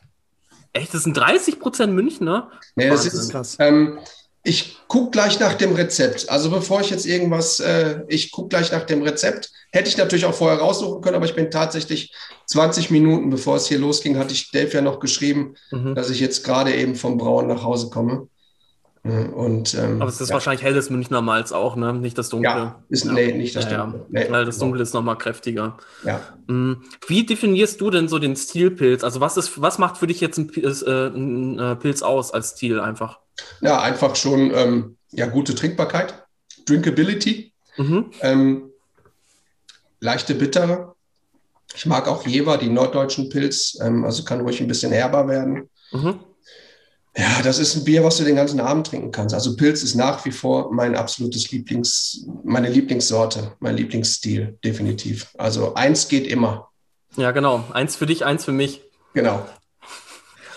Echt? 0.73 0.93
Das 0.93 1.03
sind 1.03 1.15
30 1.15 1.59
Prozent 1.59 1.93
Münchner? 1.93 2.49
Nee, 2.75 2.89
das 2.89 3.05
ist 3.05 3.29
krass. 3.29 3.57
Ähm, 3.59 3.99
ich 4.47 4.77
gucke 4.88 5.12
gleich 5.12 5.39
nach 5.41 5.55
dem 5.55 5.73
Rezept. 5.73 6.29
Also 6.29 6.49
bevor 6.49 6.79
ich 6.79 6.89
jetzt 6.89 7.05
irgendwas, 7.05 7.60
äh, 7.60 7.99
ich 8.07 8.31
gucke 8.31 8.47
gleich 8.47 8.71
nach 8.71 8.83
dem 8.83 9.01
Rezept. 9.01 9.51
Hätte 9.73 9.89
ich 9.89 9.97
natürlich 9.97 10.23
auch 10.23 10.33
vorher 10.33 10.60
raussuchen 10.60 11.01
können, 11.01 11.17
aber 11.17 11.25
ich 11.25 11.36
bin 11.36 11.51
tatsächlich 11.51 12.13
20 12.45 12.89
Minuten, 12.89 13.29
bevor 13.29 13.57
es 13.57 13.67
hier 13.67 13.77
losging, 13.77 14.17
hatte 14.17 14.33
ich 14.33 14.51
Dave 14.51 14.71
ja 14.71 14.81
noch 14.81 15.01
geschrieben, 15.01 15.55
mhm. 15.71 15.95
dass 15.95 16.10
ich 16.10 16.21
jetzt 16.21 16.45
gerade 16.45 16.73
eben 16.73 16.95
vom 16.95 17.17
Brauen 17.17 17.47
nach 17.47 17.63
Hause 17.63 17.89
komme. 17.89 18.29
Und, 19.07 19.73
ähm, 19.75 20.01
Aber 20.01 20.09
es 20.09 20.19
ist 20.19 20.29
ja. 20.29 20.33
wahrscheinlich 20.33 20.63
helles 20.63 20.89
Münchner 20.89 21.21
Malz 21.21 21.51
auch, 21.51 21.75
ne? 21.75 21.93
Nicht 21.93 22.17
das 22.17 22.29
Dunkle. 22.29 22.49
Ja, 22.49 22.83
ist, 22.89 23.05
ja. 23.05 23.11
nee, 23.13 23.31
nicht 23.33 23.55
das 23.55 23.65
ja, 23.65 23.83
Dunkle. 23.83 24.05
Nee, 24.09 24.27
Weil 24.29 24.45
das 24.45 24.57
Dunkle 24.57 24.81
ist 24.81 24.93
nochmal 24.93 25.17
kräftiger. 25.17 25.77
Ja. 26.03 26.21
Mhm. 26.47 26.83
Wie 27.07 27.25
definierst 27.25 27.79
du 27.81 27.89
denn 27.89 28.07
so 28.07 28.19
den 28.19 28.35
Stilpilz? 28.35 29.03
Also 29.03 29.19
was 29.19 29.37
ist, 29.37 29.61
was 29.61 29.77
macht 29.77 29.97
für 29.97 30.07
dich 30.07 30.21
jetzt 30.21 30.37
ein, 30.37 30.47
Pilz, 30.47 30.81
äh, 30.81 31.07
ein 31.07 31.59
äh, 31.59 31.75
Pilz 31.75 32.01
aus 32.01 32.33
als 32.33 32.51
Stil 32.51 32.79
einfach? 32.79 33.19
Ja, 33.61 33.81
einfach 33.81 34.15
schon 34.15 34.51
ähm, 34.53 34.97
ja, 35.11 35.27
gute 35.27 35.55
Trinkbarkeit, 35.55 36.25
Drinkability, 36.65 37.53
mhm. 37.77 38.11
ähm, 38.21 38.69
leichte 39.99 40.35
Bittere. 40.35 40.95
Ich 41.75 41.85
mag 41.85 42.07
auch 42.07 42.25
Jever, 42.25 42.57
die 42.57 42.69
norddeutschen 42.69 43.29
Pilz, 43.29 43.77
ähm, 43.81 44.03
also 44.05 44.23
kann 44.23 44.41
ruhig 44.41 44.59
ein 44.61 44.67
bisschen 44.67 44.91
herber 44.91 45.27
werden. 45.27 45.69
Mhm. 45.91 46.19
Ja, 47.17 47.41
das 47.41 47.58
ist 47.58 47.75
ein 47.75 47.84
Bier, 47.84 48.03
was 48.03 48.17
du 48.17 48.23
den 48.23 48.36
ganzen 48.36 48.60
Abend 48.60 48.86
trinken 48.86 49.12
kannst. 49.12 49.34
Also 49.34 49.56
Pilz 49.56 49.82
ist 49.82 49.95
nach 49.95 50.23
wie 50.25 50.32
vor 50.32 50.71
mein 50.71 50.95
absolutes 50.95 51.49
Lieblings, 51.51 52.27
meine 52.43 52.69
Lieblingssorte, 52.69 53.53
mein 53.60 53.75
Lieblingsstil, 53.75 54.60
definitiv. 54.63 55.27
Also 55.36 55.73
eins 55.73 56.08
geht 56.08 56.27
immer. 56.27 56.69
Ja, 57.15 57.32
genau. 57.32 57.63
Eins 57.73 57.95
für 57.95 58.06
dich, 58.06 58.23
eins 58.23 58.45
für 58.45 58.51
mich. 58.51 58.84
Genau. 59.15 59.43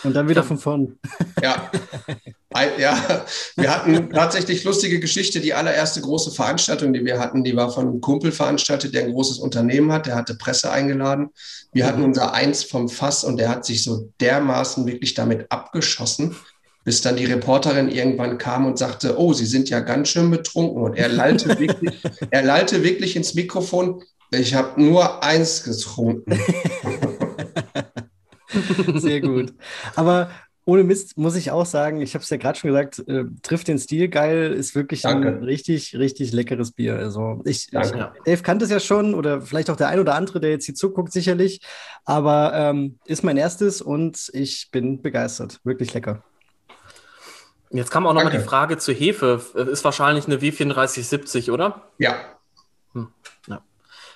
Und 0.03 0.15
dann 0.15 0.29
wieder 0.29 0.43
von 0.43 0.59
vorn. 0.59 0.99
Ja. 1.43 1.71
ja, 2.79 3.25
wir 3.57 3.75
hatten 3.75 4.11
tatsächlich 4.11 4.65
lustige 4.65 5.01
Geschichte. 5.01 5.41
Die 5.41 5.55
allererste 5.55 6.01
große 6.01 6.31
Veranstaltung, 6.31 6.93
die 6.93 7.05
wir 7.05 7.19
hatten, 7.19 7.45
die 7.45 7.55
war 7.57 7.71
von 7.71 7.89
einem 7.89 8.01
Kumpel 8.01 8.33
veranstaltet, 8.33 8.95
der 8.95 9.05
ein 9.05 9.13
großes 9.13 9.39
Unternehmen 9.39 9.93
hat. 9.93 10.07
Der 10.07 10.17
hatte 10.17 10.35
Presse 10.35 10.71
eingeladen. 10.71 11.31
Wir 11.73 11.87
hatten 11.87 12.03
unser 12.03 12.35
Eins 12.35 12.65
vom 12.65 12.89
Fass 12.89 13.25
und 13.25 13.37
der 13.37 13.49
hat 13.49 13.65
sich 13.65 13.83
so 13.83 14.11
dermaßen 14.21 14.87
wirklich 14.87 15.15
damit 15.15 15.47
abgeschossen, 15.51 16.37
bis 16.85 17.03
dann 17.03 17.17
die 17.17 17.27
Reporterin 17.27 17.89
irgendwann 17.89 18.39
kam 18.39 18.67
und 18.67 18.79
sagte, 18.79 19.19
oh, 19.19 19.33
Sie 19.33 19.47
sind 19.47 19.69
ja 19.69 19.81
ganz 19.81 20.09
schön 20.09 20.31
betrunken. 20.31 20.83
Und 20.83 20.97
er 20.97 21.09
lallte 21.09 21.49
wirklich, 21.59 22.03
er 22.31 22.43
lallte 22.43 22.83
wirklich 22.83 23.17
ins 23.17 23.35
Mikrofon, 23.35 24.03
ich 24.33 24.55
habe 24.55 24.81
nur 24.81 25.25
eins 25.25 25.65
getrunken. 25.65 26.39
Sehr 28.95 29.21
gut. 29.21 29.53
Aber 29.97 30.31
ohne 30.65 30.85
Mist 30.85 31.17
muss 31.17 31.35
ich 31.37 31.51
auch 31.51 31.67
sagen, 31.67 32.01
ich 32.01 32.15
habe 32.15 32.23
es 32.23 32.31
ja 32.31 32.37
gerade 32.37 32.59
schon 32.59 32.71
gesagt, 32.71 33.01
äh, 33.09 33.25
trifft 33.43 33.67
den 33.67 33.79
Stil 33.79 34.09
geil, 34.09 34.53
ist 34.53 34.75
wirklich 34.75 35.03
Danke. 35.03 35.29
ein 35.29 35.43
richtig, 35.43 35.97
richtig 35.99 36.33
leckeres 36.33 36.71
Bier. 36.73 36.97
Also 36.97 37.41
ich, 37.45 37.73
ich, 37.73 37.91
Dave 37.91 38.43
kannte 38.43 38.67
es 38.67 38.71
ja 38.71 38.79
schon 38.79 39.15
oder 39.15 39.41
vielleicht 39.41 39.71
auch 39.71 39.77
der 39.77 39.89
ein 39.89 39.99
oder 39.99 40.15
andere, 40.15 40.39
der 40.39 40.51
jetzt 40.51 40.67
hier 40.67 40.75
zuguckt, 40.75 41.13
sicherlich. 41.13 41.61
Aber 42.05 42.53
ähm, 42.55 42.99
ist 43.07 43.25
mein 43.25 43.37
erstes 43.37 43.83
und 43.83 44.31
ich 44.33 44.69
bin 44.71 45.03
begeistert. 45.03 45.59
Wirklich 45.65 45.93
lecker. 45.93 46.23
Jetzt 47.73 47.91
kam 47.91 48.07
auch 48.07 48.13
noch 48.13 48.25
mal 48.25 48.31
die 48.31 48.39
Frage 48.41 48.79
zur 48.79 48.95
Hefe. 48.95 49.41
Ist 49.71 49.85
wahrscheinlich 49.85 50.27
eine 50.27 50.37
W3470, 50.37 51.53
oder? 51.53 51.83
Ja. 51.99 52.17
Hm, 52.95 53.09
ja. 53.47 53.63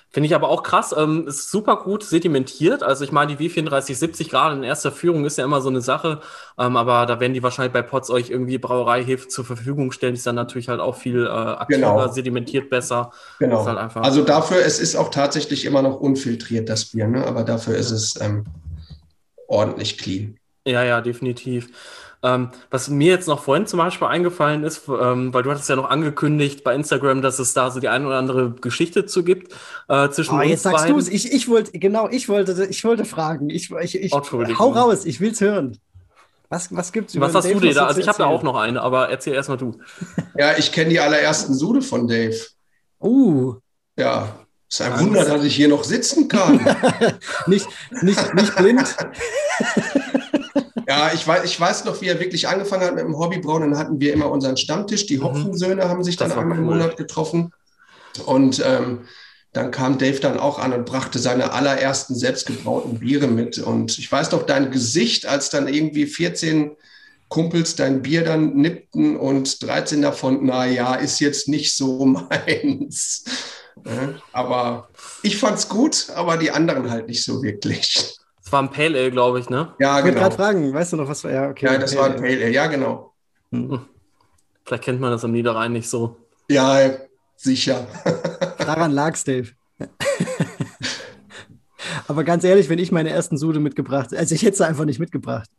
Finde 0.09 0.27
ich 0.27 0.35
aber 0.35 0.49
auch 0.49 0.61
krass. 0.61 0.93
Ähm, 0.97 1.27
ist 1.27 1.49
super 1.49 1.77
gut 1.77 2.03
sedimentiert. 2.03 2.83
Also 2.83 3.05
ich 3.05 3.13
meine, 3.13 3.35
die 3.35 3.49
W3470 3.49 4.29
gerade 4.29 4.55
in 4.55 4.63
erster 4.63 4.91
Führung 4.91 5.25
ist 5.25 5.37
ja 5.37 5.45
immer 5.45 5.61
so 5.61 5.69
eine 5.69 5.79
Sache. 5.79 6.19
Ähm, 6.59 6.75
aber 6.75 7.05
da 7.05 7.21
werden 7.21 7.33
die 7.33 7.43
wahrscheinlich 7.43 7.71
bei 7.71 7.81
Pots 7.81 8.09
euch 8.09 8.29
irgendwie 8.29 8.57
Brauereihefe 8.57 9.29
zur 9.29 9.45
Verfügung 9.45 9.93
stellen. 9.93 10.13
Die 10.15 10.17
ist 10.17 10.27
dann 10.27 10.35
natürlich 10.35 10.67
halt 10.67 10.81
auch 10.81 10.95
viel 10.97 11.25
äh, 11.25 11.29
aktiver, 11.29 11.79
genau. 11.79 12.07
sedimentiert 12.09 12.69
besser. 12.69 13.11
Genau. 13.39 13.65
Halt 13.65 13.95
also 13.95 14.23
dafür, 14.23 14.57
es 14.65 14.79
ist 14.79 14.97
auch 14.97 15.11
tatsächlich 15.11 15.63
immer 15.63 15.81
noch 15.81 15.99
unfiltriert, 16.01 16.67
das 16.67 16.85
Bier. 16.85 17.07
Ne? 17.07 17.25
Aber 17.25 17.43
dafür 17.43 17.75
ist 17.75 17.91
es 17.91 18.19
ähm, 18.19 18.43
ordentlich 19.47 19.97
clean. 19.97 20.37
Ja, 20.67 20.83
ja, 20.83 20.99
definitiv. 20.99 21.69
Ähm, 22.25 22.49
was 22.71 22.89
mir 22.89 23.11
jetzt 23.11 23.27
noch 23.27 23.43
vorhin 23.43 23.67
zum 23.67 23.77
Beispiel 23.77 24.07
eingefallen 24.07 24.63
ist, 24.63 24.87
ähm, 24.87 25.31
weil 25.31 25.43
du 25.43 25.51
hattest 25.51 25.69
ja 25.69 25.75
noch 25.75 25.91
angekündigt 25.91 26.63
bei 26.63 26.73
Instagram, 26.73 27.21
dass 27.21 27.37
es 27.37 27.53
da 27.53 27.69
so 27.69 27.79
die 27.79 27.87
eine 27.87 28.07
oder 28.07 28.17
andere 28.17 28.49
Geschichte 28.49 29.05
zu 29.05 29.23
gibt 29.23 29.53
äh, 29.89 30.09
zwischen 30.09 30.39
oh, 30.39 30.41
jetzt 30.41 30.63
sagst 30.63 30.89
du 30.89 30.97
es. 30.97 31.07
Ich, 31.07 31.31
ich 31.31 31.47
wollte, 31.47 31.77
genau, 31.77 32.09
ich 32.09 32.27
wollte, 32.27 32.65
ich 32.65 32.83
wollte 32.83 33.05
fragen. 33.05 33.51
Ich, 33.51 33.69
ich, 33.69 34.01
ich, 34.01 34.11
hau 34.11 34.71
raus, 34.71 35.05
ich 35.05 35.21
will 35.21 35.33
es 35.33 35.41
hören. 35.41 35.77
Was, 36.49 36.75
was 36.75 36.91
gibt's 36.91 37.13
über 37.13 37.27
Was 37.27 37.35
hast 37.35 37.45
Dave, 37.45 37.59
du 37.59 37.59
dir 37.59 37.73
da? 37.75 37.85
Also 37.85 37.99
ich 37.99 38.07
habe 38.07 38.17
da 38.17 38.25
auch 38.25 38.41
noch 38.41 38.55
eine, 38.55 38.81
aber 38.81 39.09
erzähl 39.09 39.33
erstmal 39.33 39.57
du. 39.57 39.77
Ja, 40.37 40.57
ich 40.57 40.71
kenne 40.71 40.89
die 40.89 40.99
allerersten 40.99 41.53
Sude 41.53 41.83
von 41.83 42.07
Dave. 42.07 42.35
Uh. 42.99 43.55
Ja, 43.97 44.39
ist 44.67 44.81
ein 44.81 44.99
Wunder, 44.99 45.25
dass 45.25 45.43
ich 45.43 45.55
hier 45.55 45.67
noch 45.67 45.83
sitzen 45.83 46.27
kann. 46.27 46.59
nicht, 47.47 47.67
nicht, 48.01 48.33
nicht 48.33 48.55
blind. 48.55 48.95
Ja, 51.05 51.13
ich 51.13 51.27
weiß, 51.27 51.43
ich 51.43 51.59
weiß 51.59 51.85
noch, 51.85 52.01
wie 52.01 52.07
er 52.07 52.19
wirklich 52.19 52.47
angefangen 52.47 52.83
hat 52.83 52.95
mit 52.95 53.03
dem 53.03 53.17
Hobbybrauen. 53.17 53.61
Dann 53.61 53.77
hatten 53.77 53.99
wir 53.99 54.13
immer 54.13 54.31
unseren 54.31 54.57
Stammtisch. 54.57 55.05
Die 55.05 55.17
mhm. 55.17 55.23
Hopfensöhne 55.23 55.87
haben 55.87 56.03
sich 56.03 56.17
dann 56.17 56.31
einmal 56.31 56.57
cool. 56.57 56.63
im 56.63 56.63
Monat 56.63 56.97
getroffen. 56.97 57.51
Und 58.25 58.63
ähm, 58.65 59.01
dann 59.53 59.71
kam 59.71 59.97
Dave 59.97 60.19
dann 60.19 60.39
auch 60.39 60.57
an 60.57 60.73
und 60.73 60.85
brachte 60.85 61.19
seine 61.19 61.51
allerersten 61.53 62.15
selbstgebrauten 62.15 62.99
Biere 62.99 63.27
mit. 63.27 63.59
Und 63.59 63.99
ich 63.99 64.11
weiß 64.11 64.31
noch 64.31 64.43
dein 64.43 64.71
Gesicht, 64.71 65.27
als 65.27 65.49
dann 65.49 65.67
irgendwie 65.67 66.07
14 66.07 66.71
Kumpels 67.29 67.75
dein 67.75 68.01
Bier 68.01 68.23
dann 68.23 68.55
nippten 68.55 69.15
und 69.15 69.61
13 69.61 70.01
davon, 70.01 70.39
na 70.43 70.65
ja, 70.65 70.95
ist 70.95 71.19
jetzt 71.19 71.47
nicht 71.47 71.75
so 71.75 72.05
meins. 72.05 73.25
aber 74.31 74.89
ich 75.21 75.37
fand's 75.37 75.69
gut, 75.69 76.07
aber 76.15 76.37
die 76.37 76.51
anderen 76.51 76.89
halt 76.89 77.07
nicht 77.07 77.23
so 77.23 77.43
wirklich. 77.43 78.17
Das 78.45 78.51
war 78.51 78.61
ein 78.61 78.69
Pale 78.69 78.99
Ale, 78.99 79.11
glaube 79.11 79.39
ich, 79.39 79.49
ne? 79.49 79.73
Ja, 79.79 79.97
ich 79.97 80.05
genau. 80.05 80.17
Ich 80.17 80.21
gerade 80.21 80.35
fragen, 80.35 80.71
weißt 80.71 80.93
du 80.93 80.97
noch, 80.97 81.09
was 81.09 81.23
war? 81.23 81.31
Ja, 81.31 81.49
okay. 81.49 81.65
Ja, 81.65 81.77
das 81.79 81.95
Pale 81.95 82.09
war 82.09 82.15
ein 82.15 82.21
Pale 82.21 82.43
Ale, 82.43 82.51
ja, 82.51 82.67
genau. 82.67 83.11
Hm. 83.51 83.81
Vielleicht 84.63 84.83
kennt 84.83 85.01
man 85.01 85.11
das 85.11 85.23
am 85.23 85.31
Niederrhein 85.31 85.73
nicht 85.73 85.89
so. 85.89 86.17
Ja, 86.49 86.91
sicher. 87.35 87.87
Daran 88.59 88.91
lag's, 88.91 89.23
Dave. 89.23 89.49
Aber 92.07 92.23
ganz 92.23 92.43
ehrlich, 92.43 92.69
wenn 92.69 92.77
ich 92.77 92.91
meine 92.91 93.09
ersten 93.09 93.35
Sude 93.35 93.59
mitgebracht, 93.59 94.13
also 94.13 94.35
ich 94.35 94.43
hätte 94.43 94.57
sie 94.57 94.65
einfach 94.65 94.85
nicht 94.85 94.99
mitgebracht. 94.99 95.49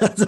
also, 0.00 0.26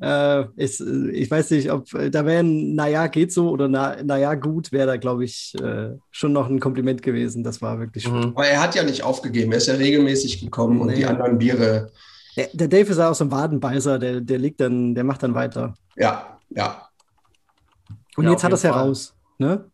äh, 0.00 0.44
ich, 0.56 0.80
ich, 0.80 1.30
weiß 1.30 1.50
nicht, 1.50 1.70
ob 1.70 1.88
da 1.90 2.26
wäre 2.26 2.40
ein 2.40 2.74
Naja, 2.74 3.06
geht 3.06 3.32
so 3.32 3.50
oder 3.50 3.68
na, 3.68 4.02
Naja, 4.02 4.34
gut, 4.34 4.72
wäre 4.72 4.86
da, 4.86 4.96
glaube 4.96 5.24
ich, 5.24 5.54
äh, 5.60 5.90
schon 6.10 6.32
noch 6.32 6.48
ein 6.48 6.60
Kompliment 6.60 7.02
gewesen. 7.02 7.42
Das 7.44 7.62
war 7.62 7.78
wirklich 7.78 8.04
schön. 8.04 8.18
Mhm. 8.18 8.32
Aber 8.34 8.46
er 8.46 8.62
hat 8.62 8.74
ja 8.74 8.82
nicht 8.82 9.02
aufgegeben, 9.02 9.52
er 9.52 9.58
ist 9.58 9.68
ja 9.68 9.74
regelmäßig 9.74 10.40
gekommen 10.40 10.76
nee. 10.76 10.82
und 10.82 10.96
die 10.96 11.06
anderen 11.06 11.38
Biere. 11.38 11.92
Der, 12.36 12.48
der 12.52 12.68
Dave 12.68 12.90
ist 12.90 12.98
auch 12.98 13.14
so 13.14 13.24
ein 13.24 13.30
Wadenbeißer, 13.30 13.98
der, 13.98 14.20
der 14.20 14.38
liegt 14.38 14.60
dann, 14.60 14.94
der 14.94 15.04
macht 15.04 15.22
dann 15.22 15.34
weiter. 15.34 15.74
Ja, 15.96 16.38
ja. 16.50 16.88
Und 18.16 18.24
ja, 18.24 18.32
jetzt 18.32 18.44
hat 18.44 18.52
er 18.52 18.54
es 18.54 18.64
heraus. 18.64 19.14
Ne? 19.38 19.70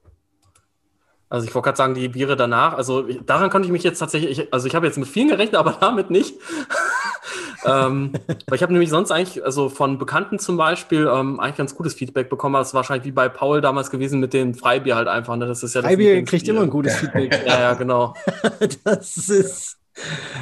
Also 1.33 1.47
ich 1.47 1.55
wollte 1.55 1.65
gerade 1.65 1.79
sagen, 1.79 1.95
die 1.95 2.09
Biere 2.09 2.37
danach, 2.37 2.75
also 2.75 3.03
daran 3.03 3.49
konnte 3.49 3.67
ich 3.67 3.73
mich 3.73 3.83
jetzt 3.83 3.99
tatsächlich, 3.99 4.39
ich, 4.39 4.53
also 4.53 4.67
ich 4.67 4.75
habe 4.75 4.87
jetzt 4.87 4.99
mit 4.99 5.09
vielen 5.09 5.29
gerechnet, 5.29 5.57
aber 5.57 5.79
damit 5.81 6.11
nicht. 6.11 6.35
Ähm, 7.65 8.13
weil 8.47 8.57
ich 8.57 8.63
habe 8.63 8.73
nämlich 8.73 8.91
sonst 8.91 9.11
eigentlich, 9.11 9.45
also 9.45 9.69
von 9.69 9.99
Bekannten 9.99 10.39
zum 10.39 10.57
Beispiel, 10.57 11.09
ähm, 11.13 11.41
eigentlich 11.41 11.57
ganz 11.57 11.75
gutes 11.75 11.95
Feedback 11.95 12.29
bekommen. 12.29 12.55
Das 12.55 12.69
ist 12.69 12.75
wahrscheinlich 12.75 13.07
wie 13.07 13.13
bei 13.13 13.29
Paul 13.29 13.61
damals 13.61 13.91
gewesen 13.91 14.21
mit 14.21 14.33
dem 14.33 14.55
Freibier 14.55 14.97
halt 14.97 15.09
einfach. 15.09 15.37
Ne? 15.37 15.47
Das 15.47 15.63
ist 15.63 15.75
ja 15.75 15.83
Freibier 15.83 16.23
kriegt 16.25 16.49
immer 16.49 16.63
ein 16.63 16.71
gutes 16.71 16.97
Feedback. 16.97 17.43
ja, 17.47 17.61
ja, 17.61 17.75
genau. 17.75 18.15
das 18.85 19.17
ist, 19.29 19.79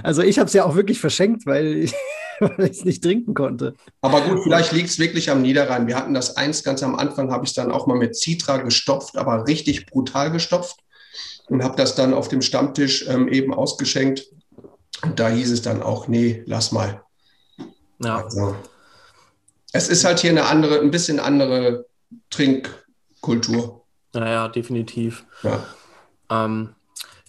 also 0.03 0.23
ich 0.23 0.39
habe 0.39 0.47
es 0.47 0.53
ja 0.53 0.65
auch 0.65 0.75
wirklich 0.77 1.01
verschenkt, 1.01 1.47
weil 1.47 1.67
ich, 1.67 1.95
weil 2.41 2.67
ich 2.67 2.79
es 2.79 2.85
nicht 2.85 3.03
trinken 3.03 3.35
konnte. 3.35 3.75
Aber 4.01 4.21
gut, 4.23 4.43
vielleicht 4.43 4.73
liegt 4.73 4.89
es 4.89 4.99
wirklich 4.99 5.31
am 5.31 5.43
Niederrhein. 5.43 5.87
Wir 5.87 5.97
hatten 5.97 6.15
das 6.15 6.37
eins 6.37 6.63
ganz 6.63 6.83
am 6.83 6.95
Anfang, 6.95 7.31
habe 7.31 7.45
ich 7.45 7.53
dann 7.53 7.71
auch 7.71 7.87
mal 7.87 7.97
mit 7.97 8.17
Citra 8.17 8.59
gestopft, 8.59 9.17
aber 9.17 9.47
richtig 9.47 9.87
brutal 9.87 10.31
gestopft 10.31 10.79
und 11.49 11.63
habe 11.63 11.77
das 11.77 11.95
dann 11.95 12.15
auf 12.15 12.29
dem 12.29 12.43
Stammtisch 12.43 13.07
ähm, 13.09 13.29
eben 13.29 13.53
ausgeschenkt. 13.53 14.27
Und 15.03 15.19
da 15.19 15.29
hieß 15.29 15.51
es 15.51 15.63
dann 15.63 15.83
auch, 15.83 16.09
nee, 16.09 16.43
lass 16.47 16.73
mal. 16.73 17.03
Ja. 18.01 18.25
Also, 18.25 18.57
es 19.73 19.89
ist 19.89 20.05
halt 20.05 20.21
hier 20.21 20.31
eine 20.31 20.47
andere, 20.47 20.81
ein 20.81 20.91
bisschen 20.91 21.21
andere 21.21 21.87
Trinkkultur. 22.31 23.85
Naja, 24.13 24.49
definitiv. 24.49 25.25
Ja. 25.43 25.61
Ähm, 26.31 26.75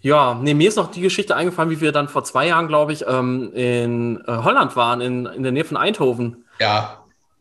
ja, 0.02 0.34
nee, 0.34 0.56
mir 0.56 0.68
ist 0.68 0.78
noch 0.78 0.90
die 0.90 1.02
Geschichte 1.02 1.36
eingefallen, 1.36 1.70
wie 1.70 1.82
wir 1.82 1.92
dann 1.92 2.08
vor 2.08 2.24
zwei 2.24 2.48
Jahren, 2.48 2.68
glaube 2.68 2.92
ich, 2.92 3.06
ähm, 3.08 3.52
in 3.54 4.24
äh, 4.26 4.38
Holland 4.38 4.76
waren, 4.76 5.00
in, 5.00 5.28
in 5.28 5.44
der 5.44 5.52
Nähe 5.52 5.66
von 5.66 5.78
Eindhoven. 5.78 6.46
Ja. 6.60 6.98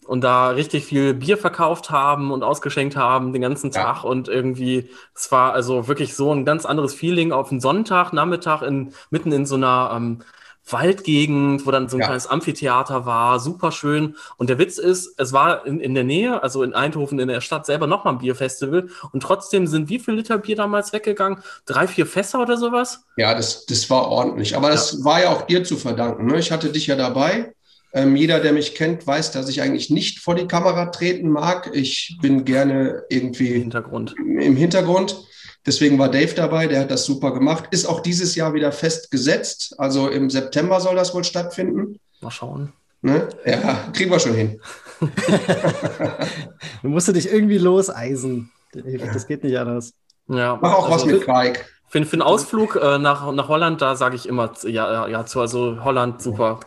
Und 0.06 0.22
da 0.22 0.50
richtig 0.50 0.84
viel 0.84 1.14
Bier 1.14 1.38
verkauft 1.38 1.90
haben 1.90 2.32
und 2.32 2.42
ausgeschenkt 2.42 2.96
haben 2.96 3.32
den 3.32 3.40
ganzen 3.40 3.70
Tag. 3.70 3.98
Ja. 3.98 4.02
Und 4.02 4.28
irgendwie, 4.28 4.90
es 5.14 5.30
war 5.32 5.54
also 5.54 5.88
wirklich 5.88 6.16
so 6.16 6.34
ein 6.34 6.44
ganz 6.44 6.66
anderes 6.66 6.94
Feeling 6.94 7.32
auf 7.32 7.50
einen 7.50 7.60
Sonntag, 7.60 8.12
Nachmittag 8.12 8.62
in, 8.62 8.92
mitten 9.10 9.32
in 9.32 9.46
so 9.46 9.54
einer 9.54 9.92
ähm, 9.94 10.22
Waldgegend, 10.68 11.66
wo 11.66 11.70
dann 11.70 11.88
so 11.88 11.96
ein 11.96 12.00
ja. 12.00 12.06
kleines 12.06 12.26
Amphitheater 12.26 13.06
war, 13.06 13.40
super 13.40 13.72
schön. 13.72 14.16
Und 14.36 14.50
der 14.50 14.58
Witz 14.58 14.78
ist, 14.78 15.14
es 15.18 15.32
war 15.32 15.66
in, 15.66 15.80
in 15.80 15.94
der 15.94 16.04
Nähe, 16.04 16.42
also 16.42 16.62
in 16.62 16.74
Eindhoven 16.74 17.18
in 17.18 17.28
der 17.28 17.40
Stadt 17.40 17.66
selber 17.66 17.86
nochmal 17.86 18.14
ein 18.14 18.18
Bierfestival. 18.18 18.88
Und 19.12 19.22
trotzdem 19.22 19.66
sind 19.66 19.88
wie 19.88 19.98
viel 19.98 20.14
Liter 20.14 20.38
Bier 20.38 20.56
damals 20.56 20.92
weggegangen? 20.92 21.42
Drei, 21.66 21.86
vier 21.86 22.06
Fässer 22.06 22.40
oder 22.40 22.56
sowas? 22.56 23.04
Ja, 23.16 23.34
das, 23.34 23.66
das 23.66 23.88
war 23.90 24.08
ordentlich. 24.08 24.56
Aber 24.56 24.70
das 24.70 24.92
ja. 24.92 25.04
war 25.04 25.22
ja 25.22 25.30
auch 25.30 25.42
dir 25.42 25.64
zu 25.64 25.76
verdanken. 25.76 26.26
Ne? 26.26 26.38
Ich 26.38 26.52
hatte 26.52 26.70
dich 26.70 26.86
ja 26.86 26.96
dabei. 26.96 27.52
Ähm, 27.92 28.14
jeder, 28.14 28.38
der 28.38 28.52
mich 28.52 28.76
kennt, 28.76 29.06
weiß, 29.06 29.32
dass 29.32 29.48
ich 29.48 29.62
eigentlich 29.62 29.90
nicht 29.90 30.20
vor 30.20 30.36
die 30.36 30.46
Kamera 30.46 30.86
treten 30.86 31.28
mag. 31.28 31.70
Ich 31.72 32.18
bin 32.22 32.44
gerne 32.44 33.02
irgendwie 33.08 33.48
Hintergrund. 33.48 34.14
im 34.16 34.56
Hintergrund. 34.56 35.24
Deswegen 35.66 35.98
war 35.98 36.10
Dave 36.10 36.34
dabei, 36.34 36.66
der 36.66 36.80
hat 36.80 36.90
das 36.90 37.04
super 37.04 37.32
gemacht. 37.32 37.64
Ist 37.70 37.86
auch 37.86 38.00
dieses 38.00 38.34
Jahr 38.34 38.54
wieder 38.54 38.72
festgesetzt. 38.72 39.74
Also 39.78 40.08
im 40.08 40.30
September 40.30 40.80
soll 40.80 40.96
das 40.96 41.14
wohl 41.14 41.24
stattfinden. 41.24 41.98
Mal 42.20 42.30
schauen. 42.30 42.72
Ne? 43.02 43.28
Ja, 43.44 43.88
kriegen 43.92 44.10
wir 44.10 44.20
schon 44.20 44.34
hin. 44.34 44.60
du 46.82 46.88
musst 46.88 47.08
dich 47.14 47.30
irgendwie 47.30 47.58
loseisen. 47.58 48.50
Das 49.12 49.26
geht 49.26 49.42
nicht 49.44 49.58
anders. 49.58 49.92
Ja, 50.28 50.58
Mach 50.60 50.74
auch 50.74 50.90
also 50.90 51.06
was 51.06 51.12
mit 51.12 51.24
Quake. 51.24 51.60
Für, 51.88 52.04
für 52.04 52.12
einen 52.12 52.22
Ausflug 52.22 52.76
äh, 52.76 52.98
nach, 52.98 53.32
nach 53.32 53.48
Holland, 53.48 53.82
da 53.82 53.96
sage 53.96 54.16
ich 54.16 54.28
immer 54.28 54.52
ja, 54.62 55.08
ja 55.08 55.26
zu. 55.26 55.40
Also 55.40 55.82
Holland, 55.82 56.22
super. 56.22 56.60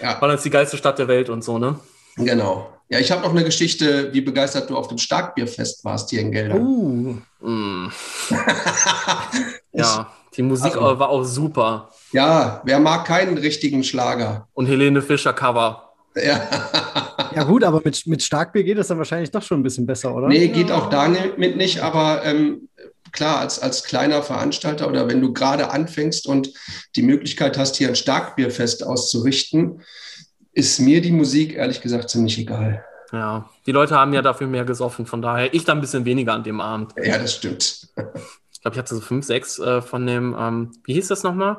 Ja. 0.00 0.20
Holland 0.20 0.38
ist 0.38 0.44
die 0.44 0.50
geilste 0.50 0.76
Stadt 0.76 0.98
der 0.98 1.08
Welt 1.08 1.28
und 1.28 1.44
so, 1.44 1.58
ne? 1.58 1.78
Genau. 2.16 2.79
Ja, 2.92 2.98
ich 2.98 3.12
habe 3.12 3.22
noch 3.22 3.30
eine 3.30 3.44
Geschichte, 3.44 4.12
wie 4.12 4.20
begeistert 4.20 4.68
du 4.68 4.76
auf 4.76 4.88
dem 4.88 4.98
Starkbierfest 4.98 5.84
warst 5.84 6.10
hier 6.10 6.22
in 6.22 6.32
Geldern. 6.32 6.60
Uh. 6.60 7.16
Mm. 7.40 7.92
ja, 9.72 10.12
die 10.36 10.42
Musik 10.42 10.74
also, 10.74 10.98
war 10.98 11.08
auch 11.08 11.22
super. 11.22 11.90
Ja, 12.10 12.60
wer 12.64 12.80
mag 12.80 13.06
keinen 13.06 13.38
richtigen 13.38 13.84
Schlager? 13.84 14.48
Und 14.54 14.66
Helene 14.66 15.02
Fischer 15.02 15.32
Cover. 15.32 15.92
Ja. 16.16 16.40
ja, 17.36 17.44
gut, 17.44 17.62
aber 17.62 17.80
mit, 17.84 18.04
mit 18.08 18.24
Starkbier 18.24 18.64
geht 18.64 18.78
es 18.78 18.88
dann 18.88 18.98
wahrscheinlich 18.98 19.30
doch 19.30 19.42
schon 19.42 19.60
ein 19.60 19.62
bisschen 19.62 19.86
besser, 19.86 20.12
oder? 20.12 20.26
Nee, 20.26 20.48
geht 20.48 20.72
auch 20.72 20.90
damit 20.90 21.56
nicht, 21.56 21.78
aber 21.78 22.24
ähm, 22.24 22.68
klar, 23.12 23.38
als, 23.38 23.60
als 23.60 23.84
kleiner 23.84 24.24
Veranstalter 24.24 24.88
oder 24.88 25.06
wenn 25.06 25.20
du 25.20 25.32
gerade 25.32 25.70
anfängst 25.70 26.26
und 26.26 26.52
die 26.96 27.02
Möglichkeit 27.02 27.56
hast, 27.56 27.76
hier 27.76 27.86
ein 27.86 27.94
Starkbierfest 27.94 28.84
auszurichten, 28.84 29.80
ist 30.52 30.80
mir 30.80 31.00
die 31.00 31.12
Musik 31.12 31.54
ehrlich 31.54 31.80
gesagt 31.80 32.10
ziemlich 32.10 32.38
egal. 32.38 32.84
Ja, 33.12 33.48
die 33.66 33.72
Leute 33.72 33.96
haben 33.96 34.12
ja 34.12 34.22
dafür 34.22 34.46
mehr 34.46 34.64
gesoffen, 34.64 35.06
von 35.06 35.20
daher 35.20 35.52
ich 35.52 35.64
dann 35.64 35.78
ein 35.78 35.80
bisschen 35.80 36.04
weniger 36.04 36.32
an 36.32 36.44
dem 36.44 36.60
Abend. 36.60 36.94
Ja, 37.02 37.18
das 37.18 37.34
stimmt. 37.34 37.88
Ich 38.52 38.60
glaube, 38.60 38.74
ich 38.74 38.78
hatte 38.78 38.94
so 38.94 39.00
fünf, 39.00 39.24
sechs 39.24 39.58
äh, 39.58 39.82
von 39.82 40.06
dem, 40.06 40.36
ähm, 40.38 40.72
wie 40.84 40.94
hieß 40.94 41.08
das 41.08 41.22
nochmal? 41.22 41.56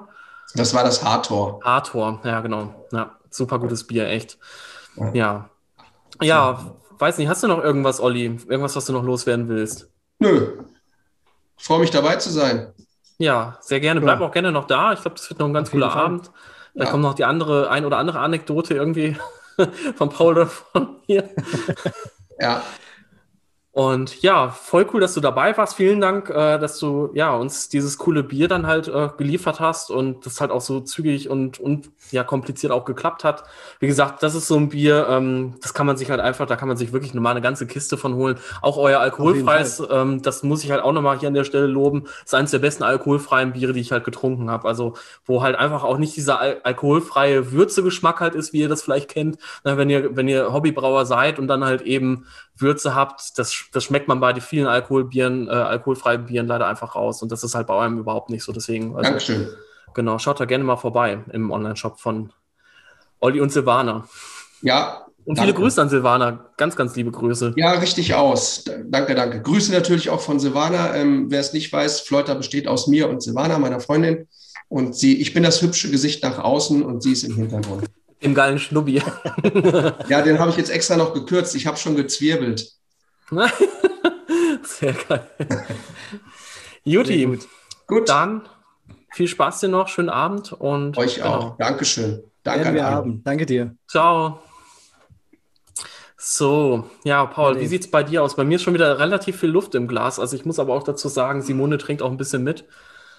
Das 0.54 0.74
war 0.74 0.84
das 0.84 1.04
Hardtor. 1.04 1.60
Hardtor, 1.64 2.22
ja, 2.24 2.42
genau. 2.42 2.88
Ja, 2.92 3.18
super 3.30 3.60
gutes 3.60 3.86
Bier, 3.86 4.08
echt. 4.08 4.38
Ja. 4.96 5.12
ja. 5.14 5.50
Ja, 6.22 6.76
weiß 7.00 7.18
nicht, 7.18 7.28
hast 7.28 7.44
du 7.44 7.48
noch 7.48 7.64
irgendwas, 7.64 8.00
Olli? 8.00 8.26
Irgendwas, 8.26 8.76
was 8.76 8.86
du 8.86 8.94
noch 8.94 9.04
loswerden 9.04 9.48
willst? 9.48 9.90
Nö. 10.20 10.60
Ich 11.58 11.66
freue 11.66 11.80
mich 11.80 11.90
dabei 11.90 12.18
zu 12.18 12.30
sein. 12.30 12.74
Ja, 13.18 13.58
sehr 13.62 13.80
gerne. 13.80 14.02
Bleib 14.02 14.20
ja. 14.20 14.26
auch 14.26 14.32
gerne 14.32 14.52
noch 14.52 14.66
da. 14.66 14.94
Ich 14.94 15.02
glaube, 15.02 15.16
das 15.16 15.30
wird 15.30 15.40
noch 15.40 15.48
ein 15.48 15.54
ganz 15.54 15.72
cooler 15.72 15.94
Abend. 15.96 16.32
Da 16.74 16.86
ja. 16.86 16.92
kommt 16.92 17.04
noch 17.04 17.14
die 17.14 17.26
andere, 17.26 17.70
ein 17.70 17.86
oder 17.86 17.98
andere 17.98 18.20
Anekdote 18.20 18.74
irgendwie 18.74 19.18
von 19.96 20.10
Paul 20.10 20.34
oder 20.34 20.48
von 20.48 20.98
mir. 21.08 21.30
Ja. 22.40 22.64
Und 23.74 24.22
ja, 24.22 24.50
voll 24.50 24.86
cool, 24.94 25.00
dass 25.00 25.14
du 25.14 25.22
dabei 25.22 25.56
warst. 25.56 25.76
Vielen 25.76 26.02
Dank, 26.02 26.30
äh, 26.30 26.60
dass 26.60 26.78
du 26.78 27.10
ja 27.14 27.34
uns 27.34 27.70
dieses 27.70 27.98
coole 27.98 28.22
Bier 28.22 28.50
dann 28.50 28.68
halt 28.68 28.90
äh, 28.90 29.08
geliefert 29.18 29.62
hast 29.62 29.92
und 29.92 30.26
das 30.26 30.42
halt 30.42 30.52
auch 30.52 30.60
so 30.60 30.82
zügig 30.82 31.30
und, 31.30 31.58
und 31.58 31.90
ja 32.12 32.26
kompliziert 32.26 32.74
auch 32.74 32.84
geklappt 32.84 33.24
hat. 33.24 33.46
Wie 33.80 33.88
gesagt, 33.88 34.24
das 34.24 34.36
ist 34.36 34.48
so 34.48 34.58
ein 34.58 34.68
Bier, 34.68 35.08
ähm, 35.10 35.56
das 35.62 35.74
kann 35.74 35.88
man 35.88 35.96
sich 35.96 36.12
halt 36.12 36.20
einfach, 36.20 36.48
da 36.48 36.58
kann 36.58 36.68
man 36.68 36.76
sich 36.76 36.92
wirklich 36.92 37.14
nochmal 37.14 37.32
eine 37.32 37.40
ganze 37.40 37.66
Kiste 37.66 37.96
von 37.96 38.16
holen. 38.16 38.38
Auch 38.62 38.76
euer 38.76 39.00
alkoholfreies, 39.00 39.82
ähm, 39.90 40.22
das 40.22 40.44
muss 40.44 40.66
ich 40.66 40.72
halt 40.72 40.84
auch 40.84 40.92
nochmal 40.92 41.18
hier 41.18 41.30
an 41.30 41.34
der 41.34 41.46
Stelle 41.46 41.68
loben. 41.68 42.04
Das 42.04 42.26
ist 42.26 42.34
eines 42.34 42.52
der 42.52 42.60
besten 42.60 42.84
alkoholfreien 42.84 43.54
Biere, 43.54 43.72
die 43.72 43.80
ich 43.80 43.94
halt 43.94 44.04
getrunken 44.04 44.52
habe. 44.52 44.68
Also 44.68 44.96
wo 45.24 45.44
halt 45.44 45.56
einfach 45.56 45.86
auch 45.86 45.98
nicht 45.98 46.18
dieser 46.18 46.42
al 46.42 46.60
alkoholfreie 46.64 47.54
Würzegeschmack 47.54 48.20
halt 48.20 48.36
ist, 48.36 48.52
wie 48.52 48.60
ihr 48.60 48.70
das 48.70 48.82
vielleicht 48.82 49.10
kennt, 49.10 49.38
Na, 49.64 49.78
wenn 49.78 49.90
ihr 49.90 50.14
wenn 50.18 50.28
ihr 50.28 50.52
Hobbybrauer 50.52 51.06
seid 51.06 51.40
und 51.40 51.48
dann 51.48 51.64
halt 51.64 51.84
eben 51.84 52.26
Würze 52.62 52.96
habt, 52.96 53.38
das, 53.38 53.66
das 53.72 53.84
schmeckt 53.84 54.08
man 54.08 54.20
bei 54.20 54.34
den 54.34 54.42
vielen 54.42 54.68
Alkoholbieren, 54.68 55.48
äh, 55.48 55.52
alkoholfreien 55.52 56.26
Bieren 56.26 56.48
leider 56.48 56.68
einfach 56.68 56.96
raus. 56.96 57.22
Und 57.22 57.32
das 57.32 57.44
ist 57.44 57.56
halt 57.56 57.68
bei 57.68 57.74
eurem 57.74 58.00
überhaupt 58.00 58.30
nicht 58.30 58.44
so. 58.44 58.52
Deswegen. 58.52 58.96
Also, 58.96 59.04
Dankeschön. 59.04 59.48
Genau, 59.94 60.18
schaut 60.20 60.40
da 60.40 60.46
gerne 60.46 60.64
mal 60.64 60.78
vorbei 60.78 61.20
im 61.32 61.52
Online-Shop 61.52 62.00
von 62.00 62.32
Olli 63.20 63.42
und 63.42 63.52
Silvana. 63.52 64.08
Ja. 64.62 65.06
Und 65.26 65.38
danke. 65.38 65.52
viele 65.52 65.54
Grüße 65.54 65.82
an 65.82 65.90
Silvana. 65.90 66.50
Ganz, 66.58 66.76
ganz 66.76 66.96
liebe 66.96 67.12
Grüße. 67.12 67.54
Ja, 67.56 67.74
richtig 67.74 68.16
aus. 68.16 68.64
Danke, 68.86 69.14
danke. 69.14 69.42
Grüße 69.42 69.72
natürlich 69.72 70.10
auch 70.10 70.22
von 70.22 70.40
Silvana. 70.40 70.96
Ähm, 70.96 71.30
wer 71.30 71.40
es 71.40 71.54
nicht 71.54 71.72
weiß, 71.72 72.02
Fleuter 72.02 72.36
besteht 72.36 72.68
aus 72.68 72.88
mir 72.88 73.10
und 73.10 73.22
Silvana, 73.22 73.60
meiner 73.60 73.80
Freundin. 73.80 74.28
Und 74.68 74.96
sie, 74.96 75.22
ich 75.22 75.34
bin 75.34 75.44
das 75.44 75.62
hübsche 75.62 75.92
Gesicht 75.92 76.24
nach 76.24 76.40
außen 76.40 76.82
und 76.82 77.04
sie 77.04 77.12
ist 77.12 77.24
im 77.24 77.36
Hintergrund. 77.36 77.86
Im 78.22 78.36
geilen 78.36 78.60
Schnubbi. 78.60 79.02
ja, 80.08 80.22
den 80.22 80.40
habe 80.40 80.52
ich 80.52 80.58
jetzt 80.58 80.70
extra 80.70 80.96
noch 80.96 81.14
gekürzt. 81.14 81.56
Ich 81.56 81.68
habe 81.68 81.78
schon 81.78 81.96
gezwirbelt. 81.96 82.72
Sehr 84.64 84.94
geil. 84.94 85.28
Juti, 86.84 87.26
gut. 87.26 87.48
gut. 87.88 88.10
Dann 88.10 88.48
viel 89.12 89.28
Spaß 89.28 89.60
dir 89.60 89.70
noch, 89.70 89.88
schönen 89.88 90.10
Abend 90.10 90.54
und 90.54 90.98
euch 90.98 91.16
genau. 91.16 91.28
auch. 91.28 91.58
Dankeschön. 91.58 92.24
Danke, 92.44 92.74
wir 92.74 92.86
haben. 92.86 93.24
Danke 93.24 93.46
dir. 93.46 93.76
Ciao. 93.88 94.40
So, 96.18 96.86
ja, 97.04 97.26
Paul, 97.26 97.60
wie 97.60 97.66
sieht 97.66 97.82
es 97.82 97.92
bei 97.92 98.04
dir 98.04 98.22
aus? 98.22 98.36
Bei 98.36 98.44
mir 98.44 98.58
ist 98.58 98.62
schon 98.62 98.76
wieder 98.76 99.00
relativ 99.00 99.40
viel 99.40 99.50
Luft 99.50 99.74
im 99.74 99.88
Glas. 99.88 100.20
Also 100.20 100.36
ich 100.36 100.46
muss 100.46 100.60
aber 100.60 100.76
auch 100.76 100.84
dazu 100.84 101.10
sagen, 101.10 101.42
Simone 101.42 101.80
trinkt 101.80 102.04
auch 102.04 102.12
ein 102.12 102.18
bisschen 102.18 102.44
mit. 102.44 102.66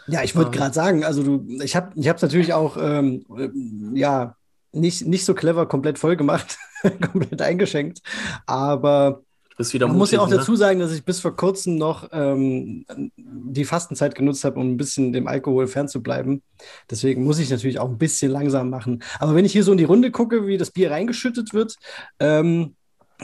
Ja, 0.06 0.22
ich 0.22 0.36
wollte 0.36 0.50
ähm. 0.52 0.56
gerade 0.56 0.74
sagen, 0.74 1.04
also 1.04 1.22
du, 1.22 1.46
ich 1.62 1.74
habe 1.74 1.92
es 1.96 2.22
natürlich 2.22 2.52
auch, 2.54 2.76
ähm, 2.76 3.24
ja, 3.94 4.36
nicht, 4.72 5.06
nicht 5.06 5.24
so 5.24 5.34
clever 5.34 5.66
komplett 5.66 5.98
voll 5.98 6.16
gemacht, 6.16 6.58
komplett 7.12 7.40
eingeschenkt. 7.42 8.00
Aber 8.46 9.22
man 9.88 9.98
mutig, 9.98 9.98
muss 9.98 10.10
ja 10.12 10.20
auch 10.20 10.30
ne? 10.30 10.36
dazu 10.36 10.56
sagen, 10.56 10.80
dass 10.80 10.92
ich 10.92 11.04
bis 11.04 11.20
vor 11.20 11.36
kurzem 11.36 11.76
noch 11.76 12.08
ähm, 12.12 12.84
die 13.16 13.64
Fastenzeit 13.64 14.14
genutzt 14.14 14.44
habe, 14.44 14.58
um 14.58 14.70
ein 14.70 14.76
bisschen 14.76 15.12
dem 15.12 15.26
Alkohol 15.26 15.66
fernzubleiben. 15.66 16.42
Deswegen 16.90 17.24
muss 17.24 17.38
ich 17.38 17.50
natürlich 17.50 17.78
auch 17.78 17.88
ein 17.88 17.98
bisschen 17.98 18.32
langsam 18.32 18.70
machen. 18.70 19.02
Aber 19.18 19.34
wenn 19.34 19.44
ich 19.44 19.52
hier 19.52 19.64
so 19.64 19.72
in 19.72 19.78
die 19.78 19.84
Runde 19.84 20.10
gucke, 20.10 20.46
wie 20.46 20.56
das 20.56 20.70
Bier 20.70 20.90
reingeschüttet 20.90 21.52
wird, 21.52 21.76
ähm, 22.18 22.74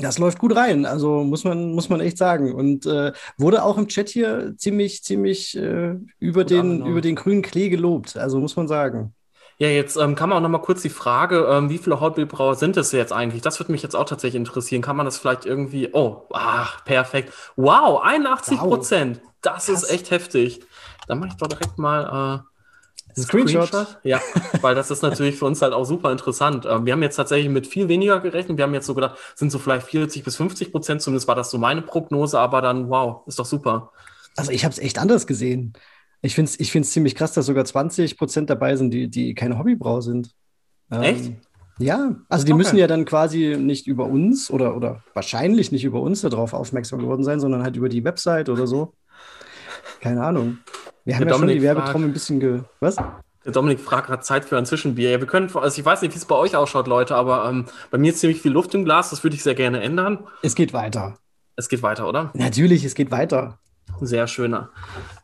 das 0.00 0.18
läuft 0.18 0.38
gut 0.38 0.54
rein, 0.54 0.87
also 0.87 1.24
muss 1.24 1.42
man, 1.42 1.72
muss 1.72 1.88
man 1.88 2.00
echt 2.00 2.18
sagen. 2.18 2.54
Und 2.54 2.87
äh, 2.87 3.12
wurde 3.37 3.64
auch 3.64 3.78
im 3.78 3.88
Chat 3.88 4.08
hier 4.08 4.54
ziemlich, 4.56 5.02
ziemlich 5.02 5.56
äh, 5.56 5.96
über, 6.20 6.44
den, 6.44 6.87
über 6.87 7.00
den 7.00 7.16
grünen 7.16 7.42
Klee 7.42 7.68
gelobt. 7.68 8.16
Also 8.16 8.38
muss 8.38 8.54
man 8.54 8.68
sagen. 8.68 9.14
Ja, 9.61 9.66
jetzt 9.68 9.97
ähm, 9.97 10.14
kann 10.14 10.29
man 10.29 10.38
auch 10.38 10.42
noch 10.42 10.49
mal 10.49 10.62
kurz 10.64 10.83
die 10.83 10.88
Frage, 10.88 11.49
ähm, 11.51 11.68
wie 11.68 11.79
viele 11.79 11.99
Hautbildbrauer 11.99 12.55
sind 12.55 12.77
es 12.77 12.92
jetzt 12.92 13.12
eigentlich? 13.12 13.42
Das 13.42 13.59
würde 13.59 13.73
mich 13.73 13.83
jetzt 13.83 13.97
auch 13.97 14.05
tatsächlich 14.05 14.37
interessieren. 14.38 14.83
Kann 14.83 14.97
man 14.97 15.05
das 15.05 15.18
vielleicht 15.18 15.47
irgendwie, 15.47 15.88
oh, 15.92 16.27
ach, 16.33 16.85
perfekt. 16.85 17.33
Wow, 17.57 18.01
81 18.03 18.57
Prozent. 18.59 19.16
Wow. 19.21 19.33
Das 19.42 19.66
Krass. 19.66 19.83
ist 19.83 19.90
echt 19.90 20.11
heftig. 20.12 20.61
Dann 21.09 21.18
mache 21.18 21.31
ich 21.31 21.37
doch 21.37 21.49
direkt 21.49 21.77
mal 21.77 22.05
äh, 22.05 22.07
einen 23.16 23.27
Screenshot. 23.27 23.66
Screenshot. 23.66 23.99
Ja, 24.05 24.21
weil 24.61 24.77
das 24.77 24.92
ist 24.92 25.03
natürlich 25.03 25.37
für 25.37 25.47
uns 25.47 25.61
halt 25.61 25.73
auch 25.73 25.85
super 25.85 26.12
interessant. 26.12 26.64
Ähm, 26.64 26.87
wir 26.87 26.92
haben 26.92 27.03
jetzt 27.03 27.16
tatsächlich 27.16 27.51
mit 27.51 27.66
viel 27.66 27.88
weniger 27.88 28.21
gerechnet. 28.21 28.59
Wir 28.59 28.62
haben 28.64 28.75
jetzt 28.75 28.87
so 28.87 28.94
gedacht, 28.94 29.18
sind 29.35 29.51
so 29.51 29.59
vielleicht 29.59 29.88
40 29.88 30.23
bis 30.23 30.37
50 30.37 30.71
Prozent. 30.71 31.03
Zumindest 31.03 31.27
war 31.27 31.35
das 31.35 31.51
so 31.51 31.59
meine 31.59 31.83
Prognose, 31.83 32.38
aber 32.38 32.62
dann, 32.62 32.90
wow, 32.90 33.27
ist 33.27 33.40
doch 33.40 33.47
super. 33.47 33.90
Also 34.37 34.53
ich 34.53 34.64
habe 34.64 34.73
es 34.73 34.79
echt 34.79 34.99
anders 34.99 35.27
gesehen. 35.27 35.73
Ich 36.20 36.35
finde 36.35 36.50
es 36.50 36.61
ich 36.61 36.72
find's 36.72 36.90
ziemlich 36.90 37.14
krass, 37.14 37.33
dass 37.33 37.46
sogar 37.46 37.64
20 37.64 38.16
Prozent 38.16 38.50
dabei 38.50 38.76
sind, 38.76 38.90
die, 38.90 39.09
die 39.09 39.35
keine 39.35 39.59
Hobbybrau 39.59 40.00
sind. 40.00 40.35
Ähm, 40.90 41.02
Echt? 41.02 41.33
Ja, 41.78 42.16
also 42.28 42.44
die 42.44 42.52
okay. 42.52 42.59
müssen 42.59 42.76
ja 42.76 42.88
dann 42.88 43.04
quasi 43.04 43.57
nicht 43.57 43.87
über 43.87 44.07
uns 44.07 44.50
oder, 44.50 44.76
oder 44.76 45.04
wahrscheinlich 45.14 45.70
nicht 45.70 45.85
über 45.85 46.00
uns 46.00 46.22
darauf 46.22 46.52
aufmerksam 46.52 46.98
geworden 46.98 47.22
sein, 47.22 47.38
sondern 47.38 47.62
halt 47.62 47.76
über 47.76 47.88
die 47.88 48.02
Website 48.02 48.48
oder 48.48 48.66
so. 48.66 48.94
Keine 50.00 50.24
Ahnung. 50.24 50.59
Wir 51.04 51.14
haben 51.14 51.22
ja, 51.22 51.31
ja 51.31 51.38
schon 51.38 51.48
die 51.48 51.62
Werbetrommel 51.62 52.09
ein 52.09 52.12
bisschen 52.12 52.40
ge. 52.40 52.62
Was? 52.81 52.96
Der 53.44 53.52
Dominik 53.52 53.81
fragt 53.81 54.09
gerade 54.09 54.22
Zeit 54.22 54.44
für 54.44 54.59
ein 54.59 54.66
Zwischenbier. 54.66 55.11
Ja, 55.11 55.20
wir 55.20 55.26
können, 55.26 55.50
also 55.54 55.78
ich 55.78 55.85
weiß 55.85 56.02
nicht, 56.02 56.12
wie 56.14 56.18
es 56.18 56.24
bei 56.24 56.35
euch 56.35 56.57
ausschaut, 56.57 56.88
Leute, 56.88 57.14
aber 57.14 57.48
ähm, 57.48 57.66
bei 57.90 57.98
mir 57.98 58.12
ist 58.12 58.20
ziemlich 58.20 58.42
viel 58.42 58.52
Luft 58.52 58.74
im 58.74 58.85
Glas, 58.85 59.11
das 59.11 59.22
würde 59.22 59.37
ich 59.37 59.42
sehr 59.42 59.54
gerne 59.54 59.81
ändern. 59.81 60.26
Es 60.42 60.54
geht 60.54 60.72
weiter. 60.72 61.16
Es 61.57 61.68
geht 61.68 61.83
weiter, 61.83 62.09
oder? 62.09 62.31
Natürlich, 62.35 62.85
es 62.85 62.94
geht 62.94 63.11
weiter. 63.11 63.59
Sehr 64.00 64.26
schöner. 64.26 64.70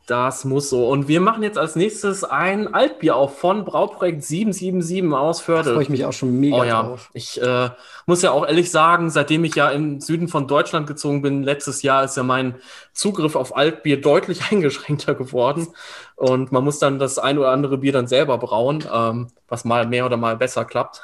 Das 0.07 0.45
muss 0.45 0.69
so. 0.69 0.87
Und 0.89 1.09
wir 1.09 1.21
machen 1.23 1.43
jetzt 1.43 1.57
als 1.57 1.77
nächstes 1.77 2.25
ein 2.25 2.75
Altbier 2.75 3.17
auf 3.17 3.39
von 3.39 3.65
Brauprojekt 3.65 4.23
777 4.23 5.13
aus 5.15 5.41
Förde. 5.41 5.71
Da 5.71 5.75
freue 5.75 5.83
ich 5.85 5.89
mich 5.89 6.05
auch 6.05 6.13
schon 6.13 6.39
mega 6.39 6.57
oh, 6.59 6.65
ja. 6.65 6.83
drauf. 6.83 7.11
Ich 7.15 7.41
äh, 7.41 7.71
muss 8.05 8.21
ja 8.21 8.31
auch 8.33 8.47
ehrlich 8.47 8.71
sagen, 8.71 9.09
seitdem 9.09 9.45
ich 9.45 9.55
ja 9.55 9.71
im 9.71 10.03
Süden 10.03 10.29
von 10.29 10.47
Deutschland 10.47 10.87
gezogen 10.87 11.23
bin, 11.23 11.43
letztes 11.43 11.81
Jahr 11.81 12.05
ist 12.05 12.19
ja 12.19 12.23
mein 12.23 12.57
Zugriff 12.93 13.35
auf 13.35 13.57
Altbier 13.57 13.99
deutlich 13.99 14.43
eingeschränkter 14.51 15.15
geworden. 15.15 15.69
Und 16.17 16.53
man 16.53 16.65
muss 16.65 16.79
dann 16.79 16.99
das 16.99 17.19
ein 17.19 17.39
oder 17.39 17.51
andere 17.51 17.79
Bier 17.79 17.93
dann 17.93 18.07
selber 18.07 18.37
brauen, 18.37 18.85
ähm, 18.93 19.29
was 19.49 19.65
mal 19.65 19.87
mehr 19.87 20.05
oder 20.05 20.19
mal 20.19 20.37
besser 20.37 20.67
klappt. 20.67 21.01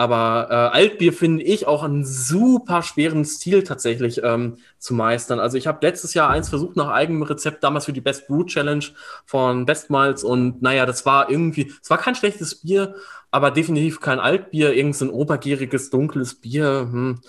Aber 0.00 0.46
äh, 0.48 0.54
Altbier 0.78 1.12
finde 1.12 1.44
ich 1.44 1.66
auch 1.66 1.82
einen 1.82 2.06
super 2.06 2.82
schweren 2.82 3.26
Stil 3.26 3.64
tatsächlich 3.64 4.22
ähm, 4.24 4.56
zu 4.78 4.94
meistern. 4.94 5.38
Also 5.38 5.58
ich 5.58 5.66
habe 5.66 5.86
letztes 5.86 6.14
Jahr 6.14 6.30
eins 6.30 6.48
versucht 6.48 6.74
nach 6.74 6.88
eigenem 6.88 7.20
Rezept, 7.20 7.62
damals 7.62 7.84
für 7.84 7.92
die 7.92 8.00
Best 8.00 8.26
Brew 8.26 8.44
Challenge 8.44 8.82
von 9.26 9.66
Bestmals. 9.66 10.24
Und 10.24 10.62
naja, 10.62 10.86
das 10.86 11.04
war 11.04 11.28
irgendwie, 11.28 11.70
es 11.82 11.90
war 11.90 11.98
kein 11.98 12.14
schlechtes 12.14 12.62
Bier, 12.62 12.94
aber 13.30 13.50
definitiv 13.50 14.00
kein 14.00 14.20
Altbier, 14.20 14.72
irgendein 14.72 15.10
obergieriges, 15.10 15.90
dunkles 15.90 16.34
Bier. 16.34 16.88
Hm. 16.90 17.20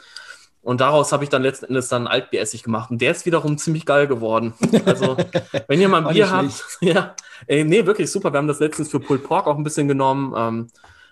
Und 0.61 0.79
daraus 0.79 1.11
habe 1.11 1.25
ich 1.25 1.29
dann 1.29 1.41
letzten 1.41 1.65
Endes 1.65 1.89
dann 1.89 2.07
Altbieressig 2.07 2.63
gemacht. 2.63 2.89
Und 2.89 3.01
der 3.01 3.11
ist 3.11 3.25
wiederum 3.25 3.57
ziemlich 3.57 3.85
geil 3.85 4.07
geworden. 4.07 4.53
Also, 4.85 5.17
wenn 5.67 5.81
ihr 5.81 5.89
mal 5.89 6.07
ein 6.07 6.13
Bier 6.13 6.31
habt, 6.31 6.63
ja, 6.79 7.17
ey, 7.47 7.65
nee, 7.65 7.85
wirklich 7.85 8.09
super. 8.09 8.31
Wir 8.31 8.37
haben 8.37 8.47
das 8.47 8.61
letztens 8.61 8.87
für 8.87 9.01
Pulled 9.01 9.25
Pork 9.25 9.47
auch 9.47 9.57
ein 9.57 9.65
bisschen 9.65 9.89
genommen. 9.89 10.33
Ähm, 10.37 10.67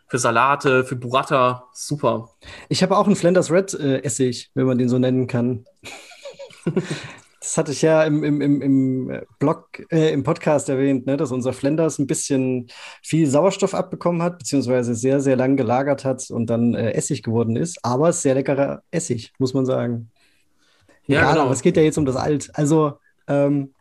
für 0.09 0.17
Salate, 0.17 0.83
für 0.83 0.95
Burrata. 0.95 1.67
Super. 1.73 2.29
Ich 2.67 2.81
habe 2.83 2.97
auch 2.97 3.05
einen 3.05 3.15
Flanders 3.15 3.51
Red 3.51 3.73
äh, 3.75 3.99
Essig, 4.03 4.49
wenn 4.55 4.65
man 4.65 4.77
den 4.77 4.89
so 4.89 4.97
nennen 4.97 5.27
kann. 5.27 5.65
das 7.39 7.57
hatte 7.57 7.71
ich 7.71 7.83
ja 7.83 8.03
im, 8.03 8.23
im, 8.23 8.41
im, 8.41 8.61
im 8.61 9.21
Blog, 9.37 9.67
äh, 9.91 10.11
im 10.11 10.23
Podcast 10.23 10.67
erwähnt, 10.67 11.05
ne, 11.05 11.15
dass 11.15 11.31
unser 11.31 11.53
Flanders 11.53 11.99
ein 11.99 12.07
bisschen 12.07 12.67
viel 13.03 13.27
Sauerstoff 13.27 13.75
abbekommen 13.75 14.23
hat, 14.23 14.39
beziehungsweise 14.39 14.95
sehr, 14.95 15.19
sehr 15.21 15.35
lang 15.35 15.57
gelagert 15.57 16.03
hat 16.05 16.29
und 16.31 16.47
dann 16.47 16.73
äh, 16.73 16.91
Essig 16.93 17.21
geworden 17.21 17.55
ist. 17.55 17.77
Aber 17.83 18.09
es 18.09 18.17
ist 18.17 18.23
sehr 18.23 18.35
leckerer 18.35 18.81
Essig, 18.89 19.31
muss 19.37 19.53
man 19.53 19.65
sagen. 19.65 20.09
Ja, 21.05 21.21
ja 21.21 21.29
genau. 21.31 21.43
aber 21.43 21.51
es 21.51 21.61
geht 21.61 21.77
ja 21.77 21.83
jetzt 21.83 21.99
um 21.99 22.05
das 22.05 22.15
Alt. 22.15 22.49
Also, 22.55 22.93
ähm, 23.27 23.73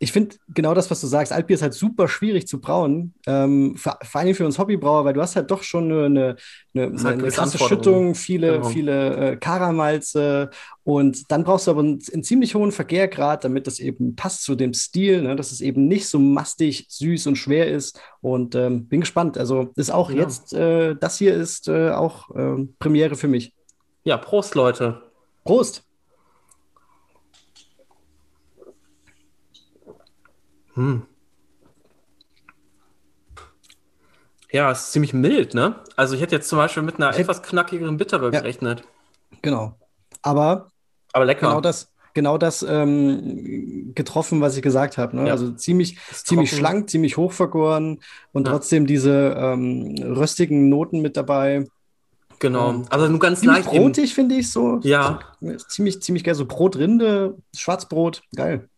ich 0.00 0.12
finde 0.12 0.36
genau 0.54 0.74
das, 0.74 0.90
was 0.90 1.00
du 1.00 1.06
sagst. 1.06 1.32
Altbier 1.32 1.54
ist 1.54 1.62
halt 1.62 1.74
super 1.74 2.06
schwierig 2.06 2.46
zu 2.46 2.60
brauen. 2.60 3.14
Ähm, 3.26 3.76
vor, 3.76 3.98
vor 4.02 4.20
allem 4.20 4.34
für 4.34 4.46
uns 4.46 4.58
Hobbybrauer, 4.58 5.04
weil 5.04 5.14
du 5.14 5.20
hast 5.20 5.34
halt 5.34 5.50
doch 5.50 5.62
schon 5.62 5.90
eine, 5.90 6.04
eine, 6.06 6.86
eine, 6.86 7.02
halt 7.02 7.18
eine 7.18 7.28
krasse 7.28 7.58
Schüttung, 7.58 8.14
viele, 8.14 8.58
genau. 8.58 8.68
viele 8.68 9.16
äh, 9.32 9.36
Karamalze 9.36 10.50
und 10.88 11.30
dann 11.30 11.44
brauchst 11.44 11.66
du 11.66 11.72
aber 11.72 11.80
einen, 11.80 11.98
einen, 12.14 12.22
ziemlich 12.22 12.54
hohen 12.54 12.72
Vergärgrad, 12.72 13.44
damit 13.44 13.66
das 13.66 13.78
eben 13.78 14.16
passt 14.16 14.44
zu 14.44 14.54
dem 14.54 14.72
Stil, 14.72 15.20
ne? 15.20 15.36
dass 15.36 15.52
es 15.52 15.60
eben 15.60 15.86
nicht 15.86 16.08
so 16.08 16.18
mastig, 16.18 16.86
süß 16.88 17.26
und 17.26 17.36
schwer 17.36 17.68
ist. 17.70 18.00
Und 18.22 18.54
ähm, 18.54 18.86
bin 18.86 19.00
gespannt. 19.00 19.36
Also 19.36 19.70
ist 19.76 19.90
auch 19.90 20.10
ja. 20.10 20.16
jetzt, 20.16 20.54
äh, 20.54 20.94
das 20.94 21.18
hier 21.18 21.34
ist 21.34 21.68
äh, 21.68 21.90
auch 21.90 22.30
ähm, 22.34 22.74
Premiere 22.78 23.16
für 23.16 23.28
mich. 23.28 23.52
Ja, 24.04 24.16
Prost, 24.16 24.54
Leute. 24.54 25.02
Prost. 25.44 25.87
Hm. 30.78 31.02
Ja, 34.52 34.70
es 34.70 34.82
ist 34.82 34.92
ziemlich 34.92 35.12
mild, 35.12 35.52
ne? 35.52 35.74
Also 35.96 36.14
ich 36.14 36.20
hätte 36.22 36.36
jetzt 36.36 36.48
zum 36.48 36.56
Beispiel 36.56 36.84
mit 36.84 36.96
einer 36.96 37.14
etwas 37.18 37.42
knackigeren 37.42 37.96
Bittere 37.96 38.32
ja. 38.32 38.40
gerechnet. 38.40 38.84
Genau. 39.42 39.76
Aber, 40.22 40.68
Aber 41.12 41.24
lecker. 41.24 41.48
Genau 41.48 41.60
das, 41.60 41.92
genau 42.14 42.38
das 42.38 42.62
ähm, 42.62 43.92
getroffen, 43.96 44.40
was 44.40 44.56
ich 44.56 44.62
gesagt 44.62 44.98
habe. 44.98 45.16
Ne? 45.16 45.26
Ja. 45.26 45.32
Also 45.32 45.50
ziemlich, 45.50 45.98
ziemlich 46.12 46.52
schlank, 46.52 46.88
ziemlich 46.88 47.16
hochvergoren 47.16 48.00
und 48.32 48.46
ja. 48.46 48.52
trotzdem 48.52 48.86
diese 48.86 49.36
ähm, 49.36 49.96
röstigen 50.00 50.68
Noten 50.68 51.02
mit 51.02 51.16
dabei. 51.16 51.66
Genau. 52.38 52.70
Ähm, 52.70 52.84
also 52.88 53.08
nur 53.08 53.18
ganz 53.18 53.42
leicht. 53.42 53.68
Brotig 53.68 54.14
finde 54.14 54.36
ich 54.36 54.52
so. 54.52 54.78
Ja. 54.84 55.18
Ziemlich, 55.66 56.00
ziemlich 56.02 56.22
geil. 56.22 56.36
So 56.36 56.46
Brotrinde, 56.46 57.36
Schwarzbrot, 57.52 58.22
geil. 58.36 58.68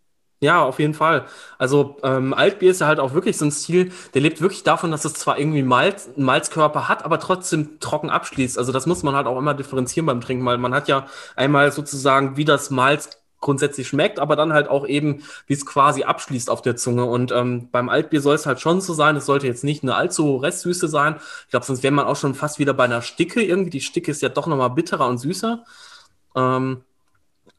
Ja, 0.43 0.63
auf 0.63 0.79
jeden 0.79 0.95
Fall. 0.95 1.27
Also 1.59 1.99
ähm, 2.03 2.33
Altbier 2.33 2.71
ist 2.71 2.81
ja 2.81 2.87
halt 2.87 2.99
auch 2.99 3.13
wirklich 3.13 3.37
so 3.37 3.45
ein 3.45 3.51
Stil, 3.51 3.93
der 4.15 4.23
lebt 4.23 4.41
wirklich 4.41 4.63
davon, 4.63 4.91
dass 4.91 5.05
es 5.05 5.13
zwar 5.13 5.39
irgendwie 5.39 5.63
Malz, 5.63 6.09
Malzkörper 6.17 6.89
hat, 6.89 7.05
aber 7.05 7.21
trotzdem 7.21 7.79
trocken 7.79 8.09
abschließt. 8.09 8.57
Also 8.57 8.73
das 8.73 8.87
muss 8.87 9.03
man 9.03 9.15
halt 9.15 9.27
auch 9.27 9.39
immer 9.39 9.53
differenzieren 9.53 10.07
beim 10.07 10.23
Trinken, 10.23 10.47
weil 10.47 10.57
man 10.57 10.73
hat 10.75 10.89
ja 10.89 11.07
einmal 11.37 11.73
sozusagen, 11.73 12.39
wie 12.39 12.47
das 12.47 12.71
Malz 12.71 13.11
grundsätzlich 13.41 13.89
schmeckt, 13.89 14.19
aber 14.19 14.35
dann 14.35 14.55
halt 14.55 14.69
auch 14.69 14.87
eben, 14.87 15.23
wie 15.47 15.53
es 15.55 15.67
quasi 15.67 16.05
abschließt 16.05 16.49
auf 16.49 16.63
der 16.63 16.77
Zunge. 16.77 17.05
Und 17.05 17.33
ähm, 17.33 17.69
beim 17.71 17.91
Altbier 17.91 18.23
soll 18.23 18.35
es 18.35 18.47
halt 18.47 18.61
schon 18.61 18.81
so 18.81 18.95
sein, 18.95 19.17
es 19.17 19.27
sollte 19.27 19.47
jetzt 19.47 19.65
nicht 19.65 19.83
eine 19.83 19.95
allzu 19.95 20.37
Restsüße 20.37 20.89
sein. 20.89 21.17
Ich 21.45 21.51
glaube, 21.51 21.67
sonst 21.67 21.83
wäre 21.83 21.93
man 21.93 22.07
auch 22.07 22.17
schon 22.17 22.35
fast 22.35 22.59
wieder 22.59 22.73
bei 22.73 22.85
einer 22.85 23.03
Sticke 23.03 23.43
irgendwie. 23.43 23.71
Die 23.71 23.81
Sticke 23.83 24.11
ist 24.11 24.23
ja 24.23 24.31
doch 24.31 24.47
nochmal 24.47 24.71
bitterer 24.71 25.07
und 25.07 25.19
süßer. 25.19 25.65
Ähm, 26.37 26.83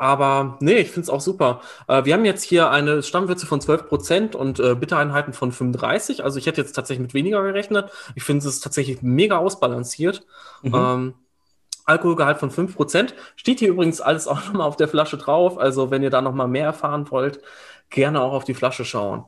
aber 0.01 0.57
nee, 0.61 0.77
ich 0.77 0.87
finde 0.89 1.01
es 1.01 1.09
auch 1.11 1.21
super. 1.21 1.61
Äh, 1.87 2.05
wir 2.05 2.15
haben 2.15 2.25
jetzt 2.25 2.41
hier 2.41 2.71
eine 2.71 3.03
Stammwürze 3.03 3.45
von 3.45 3.61
12% 3.61 4.35
und 4.35 4.59
äh, 4.59 4.73
Bittereinheiten 4.73 5.31
von 5.31 5.51
35. 5.51 6.23
Also 6.23 6.39
ich 6.39 6.47
hätte 6.47 6.59
jetzt 6.59 6.73
tatsächlich 6.73 7.03
mit 7.03 7.13
weniger 7.13 7.43
gerechnet. 7.43 7.91
Ich 8.15 8.23
finde 8.23 8.47
es 8.47 8.59
tatsächlich 8.61 9.03
mega 9.03 9.37
ausbalanciert. 9.37 10.25
Mhm. 10.63 10.73
Ähm, 10.73 11.13
Alkoholgehalt 11.85 12.39
von 12.39 12.49
5%. 12.49 13.13
Steht 13.35 13.59
hier 13.59 13.69
übrigens 13.69 14.01
alles 14.01 14.27
auch 14.27 14.37
nochmal 14.47 14.67
auf 14.67 14.75
der 14.75 14.87
Flasche 14.87 15.19
drauf. 15.19 15.59
Also 15.59 15.91
wenn 15.91 16.01
ihr 16.01 16.09
da 16.09 16.23
nochmal 16.23 16.47
mehr 16.47 16.65
erfahren 16.65 17.05
wollt, 17.11 17.39
gerne 17.91 18.21
auch 18.23 18.33
auf 18.33 18.43
die 18.43 18.55
Flasche 18.55 18.85
schauen. 18.85 19.25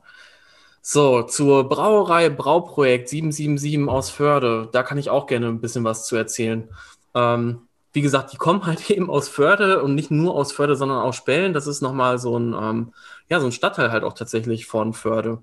So, 0.82 1.22
zur 1.22 1.68
Brauerei 1.68 2.30
Brauprojekt 2.30 3.08
777 3.08 3.88
aus 3.88 4.10
Förde. 4.10 4.70
Da 4.72 4.82
kann 4.82 4.98
ich 4.98 5.08
auch 5.08 5.28
gerne 5.28 5.46
ein 5.46 5.60
bisschen 5.60 5.84
was 5.84 6.04
zu 6.04 6.16
erzählen. 6.16 6.68
Ähm, 7.14 7.68
wie 7.94 8.02
gesagt, 8.02 8.32
die 8.32 8.36
kommen 8.36 8.66
halt 8.66 8.90
eben 8.90 9.08
aus 9.08 9.28
Förde 9.28 9.82
und 9.82 9.94
nicht 9.94 10.10
nur 10.10 10.34
aus 10.34 10.52
Förde, 10.52 10.76
sondern 10.76 10.98
aus 10.98 11.16
Spellen. 11.16 11.54
Das 11.54 11.66
ist 11.66 11.80
nochmal 11.80 12.18
so 12.18 12.38
ein, 12.38 12.52
ähm, 12.52 12.92
ja, 13.30 13.40
so 13.40 13.46
ein 13.46 13.52
Stadtteil 13.52 13.90
halt 13.90 14.04
auch 14.04 14.12
tatsächlich 14.12 14.66
von 14.66 14.92
Förde. 14.92 15.38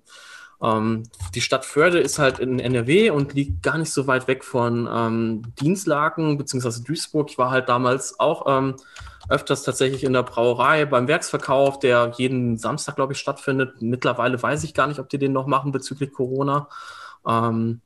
Ähm, 0.61 1.03
die 1.33 1.41
Stadt 1.41 1.65
Förde 1.65 1.99
ist 1.99 2.19
halt 2.19 2.37
in 2.37 2.59
NRW 2.59 3.09
und 3.09 3.33
liegt 3.33 3.63
gar 3.63 3.79
nicht 3.79 3.91
so 3.91 4.05
weit 4.05 4.27
weg 4.27 4.43
von 4.43 4.87
ähm, 4.91 5.53
Dienstlaken 5.59 6.37
bzw. 6.37 6.83
Duisburg. 6.83 7.31
Ich 7.31 7.37
war 7.37 7.49
halt 7.49 7.69
damals 7.69 8.19
auch 8.19 8.45
ähm, 8.47 8.75
öfters 9.29 9.63
tatsächlich 9.63 10.03
in 10.03 10.13
der 10.13 10.23
Brauerei 10.23 10.85
beim 10.85 11.07
Werksverkauf, 11.07 11.79
der 11.79 12.11
jeden 12.17 12.57
Samstag, 12.57 12.97
glaube 12.97 13.13
ich, 13.13 13.19
stattfindet. 13.19 13.81
Mittlerweile 13.81 14.41
weiß 14.41 14.63
ich 14.65 14.73
gar 14.73 14.87
nicht, 14.87 14.99
ob 14.99 15.09
die 15.09 15.17
den 15.17 15.31
noch 15.31 15.47
machen 15.47 15.71
bezüglich 15.71 16.11
Corona. 16.11 16.67
Ähm, 17.25 17.79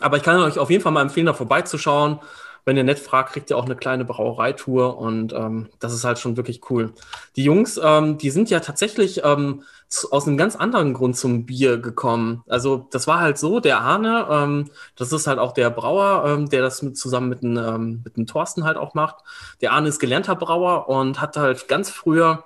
aber 0.00 0.16
ich 0.16 0.22
kann 0.24 0.42
euch 0.42 0.58
auf 0.58 0.70
jeden 0.70 0.82
Fall 0.82 0.92
mal 0.92 1.02
empfehlen, 1.02 1.26
da 1.26 1.32
vorbeizuschauen 1.32 2.18
wenn 2.64 2.76
ihr 2.76 2.84
nett 2.84 2.98
fragt, 2.98 3.32
kriegt 3.32 3.50
ihr 3.50 3.56
auch 3.56 3.64
eine 3.64 3.76
kleine 3.76 4.04
Brauereitour 4.04 4.98
und 4.98 5.32
ähm, 5.32 5.68
das 5.78 5.92
ist 5.92 6.04
halt 6.04 6.18
schon 6.18 6.36
wirklich 6.36 6.70
cool. 6.70 6.92
Die 7.36 7.44
Jungs, 7.44 7.80
ähm, 7.82 8.18
die 8.18 8.30
sind 8.30 8.50
ja 8.50 8.60
tatsächlich 8.60 9.22
ähm, 9.24 9.62
aus 10.10 10.26
einem 10.26 10.36
ganz 10.36 10.54
anderen 10.56 10.94
Grund 10.94 11.16
zum 11.16 11.46
Bier 11.46 11.78
gekommen. 11.78 12.44
Also 12.48 12.86
das 12.90 13.06
war 13.06 13.20
halt 13.20 13.38
so, 13.38 13.60
der 13.60 13.80
Arne, 13.80 14.26
ähm, 14.30 14.70
das 14.96 15.12
ist 15.12 15.26
halt 15.26 15.38
auch 15.38 15.52
der 15.52 15.70
Brauer, 15.70 16.24
ähm, 16.26 16.48
der 16.48 16.62
das 16.62 16.82
mit, 16.82 16.96
zusammen 16.96 17.28
mit 17.28 17.42
dem, 17.42 17.56
ähm, 17.56 18.00
mit 18.04 18.16
dem 18.16 18.26
Thorsten 18.26 18.64
halt 18.64 18.76
auch 18.76 18.94
macht. 18.94 19.16
Der 19.60 19.72
Arne 19.72 19.88
ist 19.88 19.98
gelernter 19.98 20.36
Brauer 20.36 20.88
und 20.88 21.20
hat 21.20 21.36
halt 21.36 21.66
ganz 21.66 21.90
früher 21.90 22.44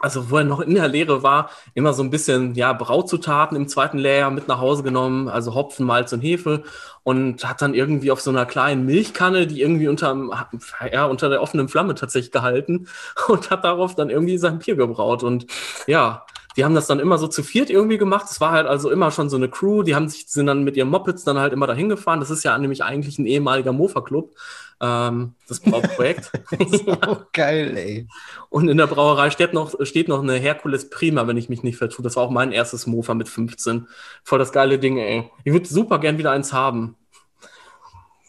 also 0.00 0.30
wo 0.30 0.38
er 0.38 0.44
noch 0.44 0.60
in 0.60 0.74
der 0.74 0.88
Lehre 0.88 1.22
war, 1.22 1.50
immer 1.74 1.92
so 1.92 2.02
ein 2.02 2.10
bisschen 2.10 2.54
ja 2.54 2.72
Brauzutaten 2.72 3.56
im 3.56 3.68
zweiten 3.68 3.98
Lehrjahr 3.98 4.30
mit 4.30 4.48
nach 4.48 4.58
Hause 4.58 4.82
genommen, 4.82 5.28
also 5.28 5.54
Hopfen, 5.54 5.86
Malz 5.86 6.12
und 6.12 6.20
Hefe 6.20 6.64
und 7.02 7.48
hat 7.48 7.62
dann 7.62 7.74
irgendwie 7.74 8.10
auf 8.10 8.20
so 8.20 8.30
einer 8.30 8.46
kleinen 8.46 8.84
Milchkanne, 8.84 9.46
die 9.46 9.60
irgendwie 9.60 9.88
unter, 9.88 10.48
ja, 10.92 11.04
unter 11.06 11.28
der 11.28 11.42
offenen 11.42 11.68
Flamme 11.68 11.94
tatsächlich 11.94 12.32
gehalten 12.32 12.88
und 13.28 13.50
hat 13.50 13.64
darauf 13.64 13.94
dann 13.94 14.10
irgendwie 14.10 14.38
sein 14.38 14.58
Bier 14.58 14.76
gebraut 14.76 15.22
und 15.22 15.46
ja, 15.86 16.24
die 16.60 16.64
haben 16.66 16.74
das 16.74 16.86
dann 16.86 17.00
immer 17.00 17.16
so 17.16 17.26
zu 17.26 17.42
viert 17.42 17.70
irgendwie 17.70 17.96
gemacht. 17.96 18.26
Es 18.30 18.38
war 18.38 18.50
halt 18.50 18.66
also 18.66 18.90
immer 18.90 19.10
schon 19.10 19.30
so 19.30 19.36
eine 19.38 19.48
Crew. 19.48 19.82
Die 19.82 19.94
haben 19.94 20.10
sich, 20.10 20.26
sind 20.28 20.44
dann 20.44 20.62
mit 20.62 20.76
ihren 20.76 20.90
Mopeds 20.90 21.24
dann 21.24 21.38
halt 21.38 21.54
immer 21.54 21.66
dahin 21.66 21.88
gefahren. 21.88 22.20
Das 22.20 22.28
ist 22.28 22.44
ja 22.44 22.58
nämlich 22.58 22.84
eigentlich 22.84 23.18
ein 23.18 23.24
ehemaliger 23.24 23.72
Mofa-Club 23.72 24.34
ähm, 24.82 25.36
das 25.48 25.60
Brauprojekt. 25.60 26.32
ja. 26.86 27.26
geil, 27.32 27.78
ey. 27.78 28.08
Und 28.50 28.68
in 28.68 28.76
der 28.76 28.88
Brauerei 28.88 29.30
steht 29.30 29.54
noch, 29.54 29.74
steht 29.86 30.08
noch 30.08 30.22
eine 30.22 30.34
Herkules 30.34 30.90
Prima, 30.90 31.26
wenn 31.26 31.38
ich 31.38 31.48
mich 31.48 31.62
nicht 31.62 31.78
vertue. 31.78 32.02
Das 32.02 32.16
war 32.16 32.24
auch 32.24 32.30
mein 32.30 32.52
erstes 32.52 32.86
Mofa 32.86 33.14
mit 33.14 33.30
15. 33.30 33.88
Voll 34.22 34.38
das 34.38 34.52
geile 34.52 34.78
Ding, 34.78 34.98
ey. 34.98 35.30
Ich 35.44 35.54
würde 35.54 35.66
super 35.66 35.98
gern 35.98 36.18
wieder 36.18 36.32
eins 36.32 36.52
haben. 36.52 36.94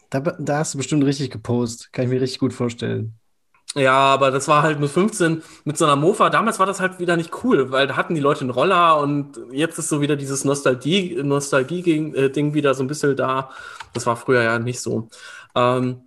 Da, 0.08 0.20
da 0.20 0.56
hast 0.56 0.72
du 0.72 0.78
bestimmt 0.78 1.04
richtig 1.04 1.30
gepostet. 1.30 1.92
Kann 1.92 2.06
ich 2.06 2.10
mir 2.10 2.22
richtig 2.22 2.38
gut 2.38 2.54
vorstellen. 2.54 3.12
Ja, 3.74 3.92
aber 3.94 4.30
das 4.30 4.48
war 4.48 4.62
halt 4.62 4.80
mit 4.80 4.90
15 4.90 5.42
mit 5.64 5.78
so 5.78 5.86
einer 5.86 5.96
Mofa. 5.96 6.28
Damals 6.28 6.58
war 6.58 6.66
das 6.66 6.78
halt 6.80 6.98
wieder 6.98 7.16
nicht 7.16 7.42
cool, 7.42 7.70
weil 7.70 7.86
da 7.86 7.96
hatten 7.96 8.14
die 8.14 8.20
Leute 8.20 8.42
einen 8.42 8.50
Roller 8.50 8.98
und 9.00 9.40
jetzt 9.50 9.78
ist 9.78 9.88
so 9.88 10.02
wieder 10.02 10.16
dieses 10.16 10.44
Nostalgie-Ding 10.44 11.26
Nostalgie 11.26 12.12
äh, 12.14 12.54
wieder 12.54 12.74
so 12.74 12.84
ein 12.84 12.86
bisschen 12.86 13.16
da. 13.16 13.50
Das 13.94 14.04
war 14.04 14.16
früher 14.16 14.42
ja 14.42 14.58
nicht 14.58 14.80
so. 14.80 15.08
Ähm, 15.54 16.02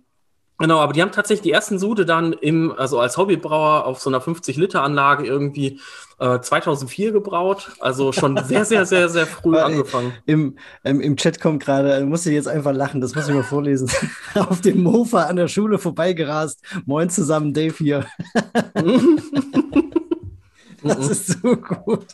Genau, 0.58 0.78
aber 0.78 0.94
die 0.94 1.02
haben 1.02 1.12
tatsächlich 1.12 1.42
die 1.42 1.52
ersten 1.52 1.78
Sude 1.78 2.06
dann 2.06 2.32
im, 2.32 2.72
also 2.72 2.98
als 2.98 3.18
Hobbybrauer 3.18 3.84
auf 3.84 4.00
so 4.00 4.08
einer 4.08 4.22
50-Liter-Anlage 4.22 5.26
irgendwie 5.26 5.80
äh, 6.18 6.40
2004 6.40 7.12
gebraut. 7.12 7.72
Also 7.80 8.12
schon 8.12 8.36
sehr, 8.44 8.64
sehr, 8.64 8.86
sehr, 8.86 9.10
sehr 9.10 9.26
früh 9.26 9.58
angefangen. 9.58 10.14
Im, 10.24 10.56
ähm, 10.84 11.00
Im 11.02 11.16
Chat 11.16 11.40
kommt 11.40 11.62
gerade, 11.62 12.04
muss 12.06 12.24
ich 12.24 12.32
jetzt 12.32 12.48
einfach 12.48 12.72
lachen, 12.72 13.02
das 13.02 13.14
muss 13.14 13.28
ich 13.28 13.34
mal 13.34 13.42
vorlesen. 13.42 13.90
auf 14.34 14.62
dem 14.62 14.82
Mofa 14.82 15.24
an 15.24 15.36
der 15.36 15.48
Schule 15.48 15.78
vorbeigerast. 15.78 16.62
Moin 16.86 17.10
zusammen, 17.10 17.52
Dave 17.52 17.74
hier. 17.76 18.06
das 20.82 21.08
ist 21.10 21.42
so 21.42 21.56
gut. 21.56 22.06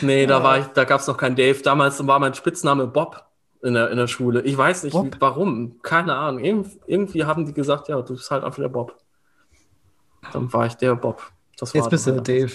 nee, 0.00 0.24
da 0.24 0.42
war 0.42 0.60
ich, 0.60 0.66
da 0.68 0.84
gab 0.84 1.00
es 1.00 1.06
noch 1.06 1.18
keinen 1.18 1.36
Dave. 1.36 1.60
Damals 1.62 2.06
war 2.06 2.18
mein 2.18 2.32
Spitzname 2.32 2.86
Bob 2.86 3.31
in 3.62 3.74
der, 3.74 3.90
in 3.90 3.96
der 3.96 4.08
Schule. 4.08 4.42
Ich 4.42 4.56
weiß 4.56 4.84
nicht, 4.84 4.92
Bob? 4.92 5.16
warum. 5.20 5.80
Keine 5.82 6.14
Ahnung. 6.16 6.44
Irgend, 6.44 6.78
irgendwie 6.86 7.24
haben 7.24 7.46
die 7.46 7.52
gesagt, 7.52 7.88
ja, 7.88 8.00
du 8.02 8.14
bist 8.14 8.30
halt 8.30 8.44
einfach 8.44 8.60
der 8.60 8.68
Bob. 8.68 8.98
Dann 10.32 10.52
war 10.52 10.66
ich 10.66 10.74
der 10.74 10.94
Bob. 10.96 11.22
Jetzt 11.72 11.90
bist 11.90 12.06
du 12.06 12.12
der 12.12 12.22
Dave. 12.22 12.52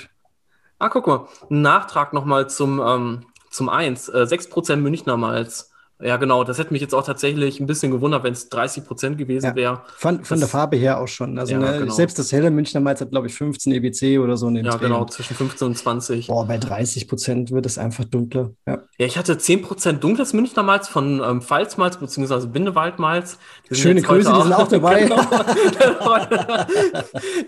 Ah, 0.79 0.89
guck 0.89 1.07
mal. 1.07 1.27
Ein 1.49 1.61
Nachtrag 1.61 2.13
nochmal 2.13 2.49
zum, 2.49 2.79
ähm, 2.79 3.25
zum 3.49 3.69
1. 3.69 4.09
Äh, 4.09 4.25
6% 4.25 4.75
Münchner 4.77 5.17
Malz. 5.17 5.71
Ja, 5.99 6.17
genau. 6.17 6.43
Das 6.43 6.59
hätte 6.59 6.71
mich 6.73 6.81
jetzt 6.81 6.93
auch 6.93 7.03
tatsächlich 7.03 7.59
ein 7.59 7.65
bisschen 7.65 7.91
gewundert, 7.91 8.23
wenn 8.23 8.33
es 8.33 8.49
30 8.49 8.85
Prozent 8.85 9.17
gewesen 9.17 9.47
ja. 9.47 9.55
wäre. 9.55 9.81
Von, 9.95 10.23
von 10.23 10.37
der 10.39 10.47
Farbe 10.47 10.77
her 10.77 11.01
auch 11.01 11.07
schon. 11.07 11.39
Also 11.39 11.53
ja, 11.53 11.59
ne, 11.59 11.79
genau. 11.79 11.93
selbst 11.93 12.19
das 12.19 12.31
helle 12.31 12.51
Münchner 12.51 12.81
Malz 12.81 13.01
hat, 13.01 13.09
glaube 13.09 13.27
ich, 13.27 13.33
15 13.33 13.73
EBC 13.73 14.19
oder 14.19 14.37
so. 14.37 14.47
In 14.47 14.55
dem 14.55 14.65
ja, 14.65 14.71
Drehen. 14.71 14.89
genau. 14.89 15.05
Zwischen 15.05 15.35
15 15.35 15.67
und 15.67 15.77
20. 15.77 16.27
Boah, 16.27 16.45
bei 16.45 16.59
30 16.59 17.07
Prozent 17.07 17.51
wird 17.51 17.65
es 17.65 17.79
einfach 17.79 18.05
dunkler. 18.05 18.51
Ja. 18.67 18.83
ja, 18.99 19.05
ich 19.07 19.17
hatte 19.17 19.37
10 19.37 19.63
Prozent 19.63 20.03
dunkles 20.03 20.33
Münchner 20.33 20.61
Malz 20.61 20.87
von 20.87 21.19
ähm, 21.23 21.41
Pfalzmalz 21.41 21.97
bzw. 21.97 22.45
Bindewaldmalz. 22.47 23.39
Schöne 23.71 24.01
Grüße, 24.03 24.31
die 24.31 24.41
sind 24.43 24.53
auch 24.53 24.67
dabei. 24.67 25.03
genau. 25.07 26.19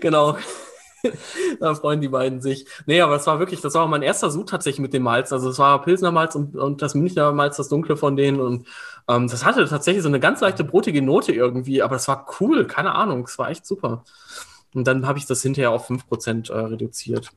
genau. 0.00 0.36
da 1.60 1.74
freuen 1.74 2.00
die 2.00 2.08
beiden 2.08 2.40
sich. 2.40 2.66
Nee, 2.86 3.00
aber 3.00 3.16
es 3.16 3.26
war 3.26 3.38
wirklich, 3.38 3.60
das 3.60 3.74
war 3.74 3.86
mein 3.86 4.02
erster 4.02 4.30
Sud 4.30 4.48
tatsächlich 4.48 4.80
mit 4.80 4.92
dem 4.94 5.02
Malz. 5.02 5.32
Also 5.32 5.50
es 5.50 5.58
war 5.58 5.80
Pilsner 5.82 6.12
Malz 6.12 6.34
und, 6.34 6.56
und 6.56 6.82
das 6.82 6.94
Münchner 6.94 7.32
Malz, 7.32 7.56
das 7.56 7.68
Dunkle 7.68 7.96
von 7.96 8.16
denen. 8.16 8.40
Und 8.40 8.66
ähm, 9.08 9.28
das 9.28 9.44
hatte 9.44 9.66
tatsächlich 9.66 10.02
so 10.02 10.08
eine 10.08 10.20
ganz 10.20 10.40
leichte 10.40 10.64
brotige 10.64 11.02
Note 11.02 11.32
irgendwie, 11.32 11.82
aber 11.82 11.96
es 11.96 12.08
war 12.08 12.26
cool, 12.40 12.66
keine 12.66 12.94
Ahnung, 12.94 13.24
es 13.24 13.38
war 13.38 13.50
echt 13.50 13.66
super. 13.66 14.04
Und 14.74 14.86
dann 14.86 15.06
habe 15.06 15.18
ich 15.18 15.26
das 15.26 15.42
hinterher 15.42 15.72
auf 15.72 15.90
5% 15.90 16.52
äh, 16.52 16.56
reduziert. 16.56 17.30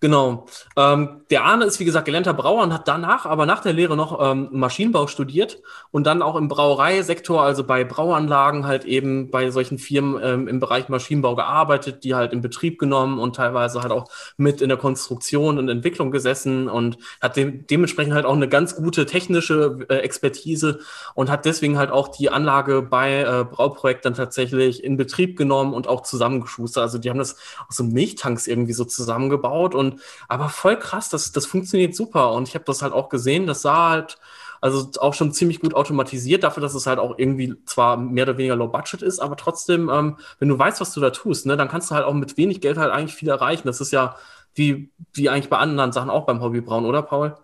Genau. 0.00 0.46
Ähm, 0.76 1.22
der 1.30 1.44
Arne 1.44 1.64
ist, 1.64 1.80
wie 1.80 1.84
gesagt, 1.84 2.04
gelernter 2.04 2.32
Brauer 2.32 2.62
und 2.62 2.72
hat 2.72 2.86
danach, 2.86 3.26
aber 3.26 3.46
nach 3.46 3.60
der 3.60 3.72
Lehre 3.72 3.96
noch 3.96 4.20
ähm, 4.22 4.48
Maschinenbau 4.52 5.08
studiert 5.08 5.60
und 5.90 6.06
dann 6.06 6.22
auch 6.22 6.36
im 6.36 6.46
Brauereisektor, 6.46 7.42
also 7.42 7.64
bei 7.64 7.82
Brauanlagen, 7.82 8.64
halt 8.64 8.84
eben 8.84 9.32
bei 9.32 9.50
solchen 9.50 9.78
Firmen 9.78 10.20
ähm, 10.22 10.46
im 10.46 10.60
Bereich 10.60 10.88
Maschinenbau 10.88 11.34
gearbeitet, 11.34 12.04
die 12.04 12.14
halt 12.14 12.32
in 12.32 12.42
Betrieb 12.42 12.78
genommen 12.78 13.18
und 13.18 13.34
teilweise 13.34 13.82
halt 13.82 13.90
auch 13.90 14.08
mit 14.36 14.60
in 14.60 14.68
der 14.68 14.78
Konstruktion 14.78 15.58
und 15.58 15.68
Entwicklung 15.68 16.12
gesessen 16.12 16.68
und 16.68 16.98
hat 17.20 17.36
de 17.36 17.64
dementsprechend 17.68 18.14
halt 18.14 18.24
auch 18.24 18.36
eine 18.36 18.48
ganz 18.48 18.76
gute 18.76 19.04
technische 19.04 19.78
äh, 19.88 19.96
Expertise 19.96 20.78
und 21.14 21.28
hat 21.28 21.44
deswegen 21.44 21.76
halt 21.76 21.90
auch 21.90 22.08
die 22.08 22.30
Anlage 22.30 22.82
bei 22.82 23.22
äh, 23.22 23.44
Brauprojekt 23.44 24.04
dann 24.04 24.14
tatsächlich 24.14 24.84
in 24.84 24.96
Betrieb 24.96 25.36
genommen 25.36 25.74
und 25.74 25.88
auch 25.88 26.02
zusammengeschustert. 26.02 26.82
Also 26.82 26.98
die 26.98 27.10
haben 27.10 27.18
das 27.18 27.36
aus 27.68 27.76
so 27.76 27.84
Milchtanks 27.84 28.46
irgendwie 28.46 28.74
so 28.74 28.84
zusammengebaut 28.84 29.74
und 29.74 29.87
und 29.92 30.00
aber 30.28 30.48
voll 30.48 30.78
krass, 30.78 31.08
das, 31.08 31.32
das 31.32 31.46
funktioniert 31.46 31.94
super. 31.94 32.32
Und 32.32 32.48
ich 32.48 32.54
habe 32.54 32.64
das 32.64 32.82
halt 32.82 32.92
auch 32.92 33.08
gesehen, 33.08 33.46
das 33.46 33.62
sah 33.62 33.90
halt, 33.90 34.18
also 34.60 34.90
auch 34.98 35.14
schon 35.14 35.32
ziemlich 35.32 35.60
gut 35.60 35.74
automatisiert, 35.74 36.42
dafür, 36.42 36.62
dass 36.62 36.74
es 36.74 36.86
halt 36.86 36.98
auch 36.98 37.18
irgendwie 37.18 37.54
zwar 37.64 37.96
mehr 37.96 38.24
oder 38.24 38.38
weniger 38.38 38.56
low 38.56 38.68
budget 38.68 39.02
ist, 39.02 39.20
aber 39.20 39.36
trotzdem, 39.36 39.88
ähm, 39.88 40.16
wenn 40.38 40.48
du 40.48 40.58
weißt, 40.58 40.80
was 40.80 40.92
du 40.92 41.00
da 41.00 41.10
tust, 41.10 41.46
ne, 41.46 41.56
dann 41.56 41.68
kannst 41.68 41.90
du 41.90 41.94
halt 41.94 42.04
auch 42.04 42.14
mit 42.14 42.36
wenig 42.36 42.60
Geld 42.60 42.76
halt 42.78 42.92
eigentlich 42.92 43.14
viel 43.14 43.28
erreichen. 43.28 43.66
Das 43.66 43.80
ist 43.80 43.92
ja 43.92 44.16
wie, 44.54 44.90
wie 45.12 45.28
eigentlich 45.28 45.48
bei 45.48 45.58
anderen 45.58 45.92
Sachen 45.92 46.10
auch 46.10 46.26
beim 46.26 46.40
Hobbybrauen, 46.40 46.84
oder 46.84 47.02
Paul? 47.02 47.36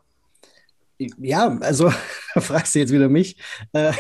Ja, 0.99 1.57
also 1.61 1.91
fragst 2.37 2.75
du 2.75 2.81
jetzt 2.81 2.93
wieder 2.93 3.09
mich. 3.09 3.37
Äh, 3.73 3.93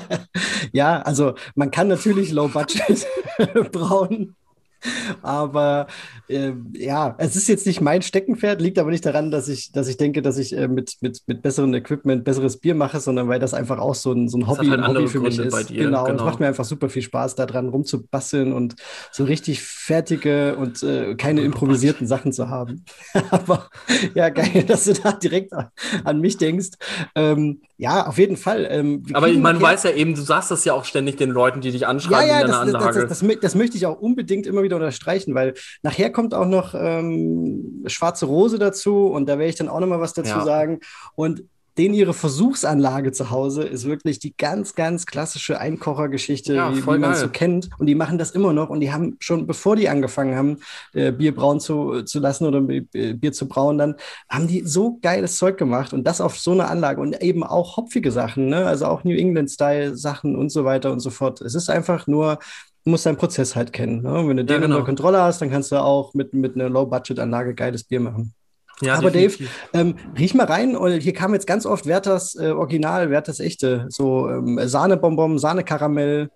ja, 0.72 1.00
also 1.02 1.34
man 1.54 1.70
kann 1.70 1.88
natürlich 1.88 2.32
Low 2.32 2.48
Budget 2.48 3.06
brauen. 3.72 4.36
Aber 5.22 5.86
äh, 6.28 6.52
ja, 6.74 7.14
es 7.18 7.36
ist 7.36 7.48
jetzt 7.48 7.66
nicht 7.66 7.80
mein 7.80 8.02
Steckenpferd, 8.02 8.60
liegt 8.60 8.78
aber 8.78 8.90
nicht 8.90 9.04
daran, 9.04 9.30
dass 9.30 9.48
ich, 9.48 9.72
dass 9.72 9.88
ich 9.88 9.96
denke, 9.96 10.22
dass 10.22 10.38
ich 10.38 10.56
äh, 10.56 10.68
mit, 10.68 10.96
mit, 11.00 11.22
mit 11.26 11.42
besserem 11.42 11.74
Equipment 11.74 12.24
besseres 12.24 12.58
Bier 12.58 12.74
mache, 12.74 13.00
sondern 13.00 13.28
weil 13.28 13.38
das 13.38 13.54
einfach 13.54 13.78
auch 13.78 13.94
so 13.94 14.12
ein, 14.12 14.28
so 14.28 14.38
ein 14.38 14.46
Hobby, 14.46 14.66
halt 14.66 14.86
Hobby 14.86 15.06
für 15.08 15.20
mich 15.20 15.38
ist. 15.38 15.68
Dir, 15.68 15.84
genau, 15.84 16.04
genau. 16.04 16.18
es 16.18 16.24
macht 16.24 16.40
mir 16.40 16.46
einfach 16.46 16.64
super 16.64 16.88
viel 16.88 17.02
Spaß, 17.02 17.34
daran 17.34 17.68
rumzubasteln 17.68 18.52
und 18.52 18.76
so 19.10 19.24
richtig 19.24 19.62
fertige 19.62 20.56
und 20.56 20.82
äh, 20.82 21.14
keine 21.14 21.42
improvisierten 21.42 22.06
Sachen 22.06 22.32
zu 22.32 22.48
haben. 22.48 22.84
aber 23.30 23.68
ja, 24.14 24.28
geil, 24.30 24.64
dass 24.66 24.84
du 24.84 24.94
da 24.94 25.12
direkt 25.12 25.52
an, 25.52 25.68
an 26.04 26.20
mich 26.20 26.36
denkst. 26.36 26.70
Ähm, 27.14 27.60
ja, 27.82 28.06
auf 28.06 28.16
jeden 28.16 28.36
Fall. 28.36 28.68
Ähm, 28.70 29.02
aber 29.12 29.26
meine, 29.26 29.58
du 29.58 29.64
weißt 29.64 29.84
ja 29.84 29.90
eben, 29.90 30.14
du 30.14 30.20
sagst 30.20 30.52
das 30.52 30.64
ja 30.64 30.72
auch 30.72 30.84
ständig 30.84 31.16
den 31.16 31.30
Leuten, 31.30 31.60
die 31.60 31.72
dich 31.72 31.84
anschreiben 31.84 32.28
ja, 32.28 32.40
ja, 32.42 32.46
das, 32.46 32.56
Anlage. 32.56 33.00
Das, 33.08 33.18
das, 33.18 33.38
das, 33.40 33.54
möchte 33.56 33.76
ich 33.76 33.86
auch 33.86 34.00
unbedingt 34.00 34.46
immer 34.46 34.62
wieder 34.62 34.76
unterstreichen, 34.76 35.34
weil 35.34 35.54
nachher 35.82 36.12
kommt 36.12 36.32
auch 36.32 36.46
noch 36.46 36.76
ähm, 36.78 37.82
Schwarze 37.86 38.26
Rose 38.26 38.60
dazu 38.60 39.08
und 39.08 39.28
da 39.28 39.36
werde 39.36 39.50
ich 39.50 39.56
dann 39.56 39.68
auch 39.68 39.80
noch 39.80 39.88
mal 39.88 40.00
was 40.00 40.12
dazu 40.12 40.30
ja. 40.30 40.44
sagen. 40.44 40.78
Und 41.16 41.42
den 41.78 41.94
ihre 41.94 42.12
Versuchsanlage 42.12 43.12
zu 43.12 43.30
Hause 43.30 43.62
ist 43.62 43.86
wirklich 43.86 44.18
die 44.18 44.34
ganz, 44.36 44.74
ganz 44.74 45.06
klassische 45.06 45.58
Einkochergeschichte, 45.58 46.54
ja, 46.54 46.74
wie, 46.74 46.82
wie 46.82 46.98
man 46.98 47.12
es 47.12 47.20
so 47.20 47.28
kennt. 47.28 47.70
Und 47.78 47.86
die 47.86 47.94
machen 47.94 48.18
das 48.18 48.32
immer 48.32 48.52
noch. 48.52 48.68
Und 48.68 48.80
die 48.80 48.92
haben 48.92 49.16
schon, 49.20 49.46
bevor 49.46 49.76
die 49.76 49.88
angefangen 49.88 50.36
haben, 50.36 50.58
äh, 50.92 51.12
Bier 51.12 51.34
brauen 51.34 51.60
zu, 51.60 52.02
zu 52.02 52.20
lassen 52.20 52.46
oder 52.46 52.60
Bier 52.60 53.32
zu 53.32 53.48
brauen, 53.48 53.78
dann 53.78 53.94
haben 54.28 54.48
die 54.48 54.62
so 54.66 54.98
geiles 55.00 55.38
Zeug 55.38 55.56
gemacht 55.56 55.92
und 55.92 56.04
das 56.04 56.20
auf 56.20 56.38
so 56.38 56.52
eine 56.52 56.68
Anlage 56.68 57.00
und 57.00 57.22
eben 57.22 57.42
auch 57.42 57.76
hopfige 57.76 58.12
Sachen, 58.12 58.48
ne? 58.48 58.66
also 58.66 58.86
auch 58.86 59.04
New 59.04 59.16
England-Style-Sachen 59.16 60.36
und 60.36 60.50
so 60.50 60.64
weiter 60.64 60.92
und 60.92 61.00
so 61.00 61.10
fort. 61.10 61.40
Es 61.40 61.54
ist 61.54 61.70
einfach 61.70 62.06
nur 62.06 62.38
du 62.84 62.90
musst 62.90 63.06
deinen 63.06 63.16
Prozess 63.16 63.54
halt 63.54 63.72
kennen. 63.72 64.02
Ne? 64.02 64.26
Wenn 64.26 64.36
du 64.36 64.44
den 64.44 64.54
ja, 64.54 64.60
genau. 64.60 64.76
unter 64.76 64.86
Kontrolle 64.86 65.22
hast, 65.22 65.40
dann 65.40 65.50
kannst 65.50 65.70
du 65.72 65.76
auch 65.76 66.14
mit, 66.14 66.34
mit 66.34 66.56
einer 66.56 66.68
Low-Budget-Anlage 66.68 67.54
geiles 67.54 67.84
Bier 67.84 68.00
machen. 68.00 68.34
Ja, 68.82 68.94
Aber 68.94 69.10
definitiv. 69.10 69.50
Dave, 69.72 69.82
ähm, 69.88 69.94
riech 70.18 70.34
mal 70.34 70.46
rein. 70.46 70.76
Und 70.76 71.00
hier 71.00 71.12
kam 71.12 71.34
jetzt 71.34 71.46
ganz 71.46 71.66
oft 71.66 71.86
Werthers 71.86 72.34
äh, 72.34 72.50
Original, 72.50 73.10
Werthers 73.10 73.40
echte. 73.40 73.86
So 73.88 74.28
ähm, 74.28 74.60
Sahnebonbon, 74.62 75.38
Sahnekaramell. 75.38 76.30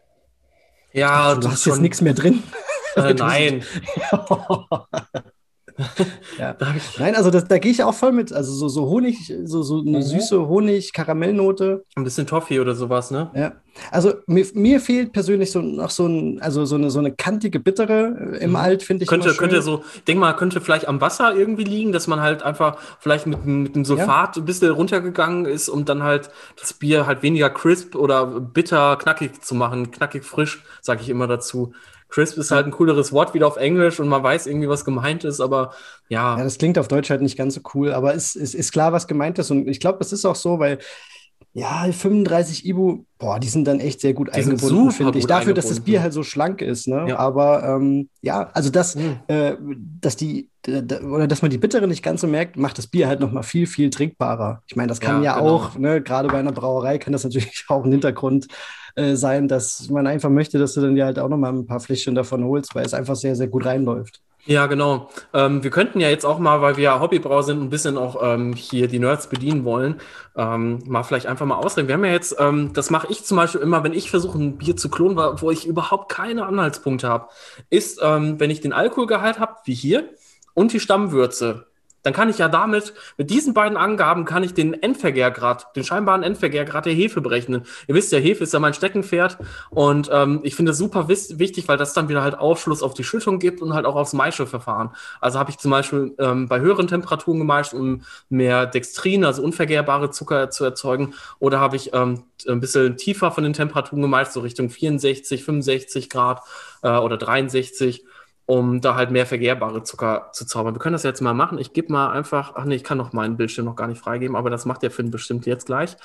Ja, 0.93 1.35
du 1.35 1.49
hast 1.51 1.67
jetzt 1.67 1.81
nichts 1.81 2.01
mehr 2.01 2.15
drin. 2.15 2.43
Äh, 2.97 3.15
nein. 3.19 3.65
ja. 6.39 6.57
Nein, 6.99 7.15
also 7.15 7.31
das, 7.31 7.45
da 7.45 7.59
gehe 7.59 7.71
ich 7.71 7.83
auch 7.83 7.95
voll 7.95 8.13
mit. 8.13 8.33
Also 8.33 8.53
so, 8.53 8.69
so 8.69 8.87
Honig, 8.87 9.33
so, 9.45 9.63
so 9.63 9.81
eine 9.81 9.99
mhm. 9.99 10.03
süße 10.03 10.49
Honig-Karamellnote. 10.49 11.85
Ein 11.97 12.05
bisschen 12.05 12.27
Toffee 12.27 12.61
oder 12.61 12.75
sowas, 12.75 13.11
ne? 13.11 13.31
Ja. 13.35 13.53
Also 13.91 14.15
mir, 14.27 14.47
mir 14.55 14.81
fehlt 14.81 15.13
persönlich 15.13 15.51
so 15.51 15.61
noch 15.61 15.91
so 15.91 16.07
ein, 16.07 16.41
also 16.41 16.65
so 16.65 16.77
eine, 16.77 16.91
so 16.91 16.99
eine 16.99 17.13
kantige 17.13 17.61
Bittere 17.61 18.39
im 18.41 18.51
mhm. 18.51 18.57
Alt, 18.57 18.83
finde 18.83 19.05
ich. 19.05 19.09
Könnte, 19.09 19.35
könnte 19.35 19.61
so, 19.61 19.85
ich 19.95 20.05
denke 20.05 20.21
mal, 20.21 20.33
könnte 20.33 20.63
vielleicht 20.63 20.89
am 20.89 21.01
Wasser 21.01 21.35
irgendwie 21.35 21.65
liegen, 21.65 21.93
dass 21.93 22.07
man 22.07 22.21
halt 22.21 22.43
einfach 22.43 22.79
vielleicht 23.01 23.27
mit, 23.27 23.45
mit 23.45 23.77
dem 23.77 23.85
Sulfat 23.85 24.37
ja. 24.37 24.43
ein 24.43 24.47
bisschen 24.47 24.71
runtergegangen 24.73 25.45
ist, 25.45 25.69
um 25.69 25.85
dann 25.85 26.03
halt 26.03 26.31
das 26.59 26.73
Bier 26.73 27.07
halt 27.07 27.23
weniger 27.23 27.51
crisp 27.51 27.95
oder 27.95 28.27
bitter, 28.27 28.97
knackig 28.97 29.43
zu 29.43 29.55
machen. 29.55 29.91
Knackig 29.91 30.25
frisch, 30.25 30.65
sage 30.81 31.03
ich 31.03 31.11
immer 31.11 31.27
dazu. 31.27 31.73
Crisp 32.09 32.39
ist 32.39 32.51
halt 32.51 32.67
ein 32.67 32.73
cooleres 32.73 33.13
Wort 33.13 33.35
wieder 33.35 33.47
auf 33.47 33.57
Englisch 33.57 33.99
und 34.01 34.09
man 34.09 34.23
weiß 34.23 34.47
irgendwie, 34.47 34.69
was 34.69 34.85
gemeint 34.85 35.25
ist, 35.25 35.41
aber 35.41 35.73
ja. 36.09 36.39
Ja, 36.39 36.45
das 36.45 36.59
klingt 36.59 36.79
auf 36.79 36.89
Deutsch 36.89 37.11
halt 37.11 37.23
nicht 37.23 37.37
ganz 37.37 37.55
so 37.55 37.61
cool, 37.75 37.93
aber 37.93 38.15
es 38.15 38.37
ist, 38.37 38.43
ist, 38.43 38.55
ist 38.55 38.73
klar, 38.73 38.93
was 38.93 39.09
gemeint 39.09 39.39
ist. 39.39 39.51
Und 39.51 39.69
ich 39.69 39.81
glaube, 39.81 39.99
das 39.99 40.13
ist 40.13 40.25
auch 40.25 40.37
so, 40.37 40.59
weil 40.59 40.79
ja, 41.59 41.91
35 41.91 42.67
Ibu, 42.67 43.05
boah, 43.19 43.41
die 43.41 43.49
sind 43.49 43.67
dann 43.67 43.81
echt 43.81 44.03
sehr 44.03 44.13
gut 44.13 44.29
die 44.29 44.33
eingebunden, 44.33 44.91
finde 44.91 45.19
ich. 45.19 45.27
Dafür, 45.27 45.55
dass 45.55 45.71
das 45.71 45.81
Bier 45.81 46.03
halt 46.03 46.13
so 46.13 46.23
schlank 46.23 46.61
ist, 46.61 46.87
ne? 46.87 47.07
Ja. 47.09 47.19
Aber 47.19 47.65
ähm, 47.65 48.11
ja, 48.21 48.51
also 48.53 48.69
das, 48.69 48.95
mhm. 48.95 49.21
äh, 49.29 49.55
dass 50.03 50.17
die, 50.17 50.51
oder 50.69 51.27
dass 51.27 51.41
man 51.41 51.51
die 51.51 51.57
Bittere 51.57 51.89
nicht 51.89 52.03
ganz 52.03 52.21
so 52.21 52.27
merkt, 52.27 52.59
macht 52.59 52.77
das 52.77 52.89
Bier 52.89 53.09
halt 53.09 53.21
nochmal 53.21 53.43
viel, 53.43 53.67
viel 53.67 53.89
trinkbarer. 53.89 54.63
Ich 54.67 54.77
meine, 54.77 54.89
das 54.89 55.01
kann 55.01 55.23
ja, 55.23 55.33
ja 55.33 55.39
genau. 55.39 55.55
auch, 55.55 55.79
ne, 55.79 56.03
gerade 56.03 56.29
bei 56.29 56.39
einer 56.39 56.53
Brauerei 56.53 56.99
kann 56.99 57.15
das 57.15 57.25
natürlich 57.25 57.65
auch 57.69 57.87
ein 57.87 57.91
Hintergrund 57.91 58.49
äh, 58.95 59.15
sein, 59.15 59.49
dass 59.49 59.89
man 59.89 60.07
einfach 60.07 60.29
möchte, 60.29 60.59
dass 60.59 60.75
du 60.75 60.83
dann 60.83 60.95
dir 60.95 61.07
halt 61.07 61.19
auch 61.19 61.31
nochmal 61.31 61.55
ein 61.55 61.67
paar 61.67 61.81
Fläschchen 61.81 62.15
davon 62.15 62.45
holst, 62.45 62.75
weil 62.75 62.85
es 62.85 62.93
einfach 62.93 63.17
sehr, 63.17 63.35
sehr 63.35 63.49
gut 63.49 63.65
reinläuft. 63.65 64.21
Ja, 64.49 64.67
genau. 64.67 65.11
Ähm, 65.35 65.65
wir 65.65 65.71
könnten 65.73 65.99
ja 65.99 66.09
jetzt 66.09 66.25
auch 66.25 66.39
mal, 66.39 66.61
weil 66.61 66.77
wir 66.77 66.85
ja 66.85 67.01
Hobbybrauer 67.01 67.43
sind, 67.43 67.61
ein 67.61 67.69
bisschen 67.69 67.99
auch 67.99 68.23
ähm, 68.23 68.55
hier 68.55 68.87
die 68.87 69.01
Nerds 69.01 69.27
bedienen 69.27 69.65
wollen, 69.65 70.01
ähm, 70.37 70.79
mal 70.87 71.03
vielleicht 71.03 71.27
einfach 71.27 71.47
mal 71.47 71.57
ausreden. 71.57 71.89
Wir 71.89 71.95
haben 71.95 72.05
ja 72.05 72.13
jetzt, 72.13 72.37
ähm, 72.39 72.73
das 72.73 72.91
mache 72.91 73.09
ich 73.11 73.25
zum 73.25 73.39
Beispiel 73.39 73.61
immer, 73.61 73.83
wenn 73.83 73.93
ich 73.93 74.09
versuche, 74.09 74.39
ein 74.39 74.57
Bier 74.57 74.77
zu 74.77 74.89
klonen, 74.89 75.17
wo 75.17 75.51
ich 75.51 75.67
überhaupt 75.67 76.13
keine 76.13 76.47
Anhaltspunkte 76.47 77.09
habe, 77.09 77.29
ist, 77.71 77.99
ähm, 78.01 78.39
wenn 78.39 78.51
ich 78.51 78.61
den 78.61 78.73
Alkoholgehalt 78.73 79.41
habe, 79.41 79.57
wie 79.65 79.75
hier, 79.75 80.11
und 80.55 80.73
die 80.73 80.81
Stammwürze 80.81 81.67
dann 82.07 82.13
kann 82.13 82.31
ich 82.31 82.39
ja 82.39 82.47
damit, 82.47 82.95
mit 83.17 83.31
diesen 83.31 83.53
beiden 83.53 83.77
Angaben, 83.77 84.25
kann 84.25 84.45
ich 84.45 84.55
den 84.55 84.81
Endvergärgrad, 84.81 85.75
den 85.75 85.83
scheinbaren 85.83 86.23
Endvergärgrad 86.23 86.87
der 86.87 86.93
Hefe 86.93 87.21
berechnen. 87.21 87.65
Ihr 87.89 87.97
wisst 87.97 88.13
ja, 88.13 88.21
Hefe 88.21 88.45
ist 88.45 88.53
ja 88.53 88.61
mein 88.61 88.75
Steckenpferd 88.75 89.39
und 89.71 90.09
ähm, 90.13 90.39
ich 90.45 90.55
finde 90.55 90.71
es 90.71 90.79
super 90.79 91.09
wichtig, 91.09 91.67
weil 91.67 91.77
das 91.77 91.95
dann 91.95 92.09
wieder 92.09 92.23
halt 92.23 92.39
Aufschluss 92.39 92.85
auf 92.85 92.95
die 92.95 93.03
Schüttung 93.03 93.41
gibt 93.41 93.61
und 93.61 93.75
halt 93.75 93.87
auch 93.87 93.97
aufs 93.97 94.13
Maischeverfahren. 94.13 94.91
Also 95.21 95.41
habe 95.41 95.51
ich 95.51 95.59
zum 95.59 95.73
Beispiel 95.73 96.15
ähm, 96.21 96.47
bei 96.47 96.61
höheren 96.61 96.87
Temperaturen 96.87 97.41
gemeischt, 97.41 97.75
um 97.75 98.03
mehr 98.29 98.67
Dextrin, 98.67 99.25
also 99.25 99.43
unvergärbare 99.43 100.11
Zucker 100.11 100.51
zu 100.51 100.63
erzeugen, 100.63 101.13
oder 101.41 101.59
habe 101.59 101.75
ich 101.75 101.93
ähm, 101.93 102.23
ein 102.47 102.61
bisschen 102.61 102.97
tiefer 102.97 103.33
von 103.33 103.43
den 103.43 103.53
Temperaturen 103.53 104.01
gemeischt, 104.01 104.31
so 104.31 104.43
Richtung 104.43 104.71
64, 104.71 105.43
65 105.43 106.09
Grad 106.09 106.43
äh, 106.83 106.91
oder 106.91 107.17
63 107.17 108.05
um 108.47 108.81
da 108.81 108.95
halt 108.95 109.11
mehr 109.11 109.27
vergehrbare 109.27 109.83
Zucker 109.83 110.31
zu 110.33 110.47
zaubern. 110.47 110.75
Wir 110.75 110.79
können 110.79 110.93
das 110.93 111.03
jetzt 111.03 111.21
mal 111.21 111.35
machen. 111.35 111.59
Ich 111.59 111.73
gebe 111.73 111.93
mal 111.93 112.11
einfach, 112.13 112.53
ach 112.55 112.65
nee, 112.65 112.77
ich 112.77 112.85
kann 112.85 112.97
noch 112.97 113.13
meinen 113.13 113.37
Bildschirm 113.37 113.67
noch 113.67 113.75
gar 113.75 113.89
nicht 113.89 114.01
freigeben, 114.01 114.37
aber 114.37 114.51
das 114.51 114.65
macht 114.65 114.83
der 114.83 114.93
Finn 114.93 115.11
bestimmt 115.11 115.47
jetzt 115.47 115.67
gleich. 115.67 115.97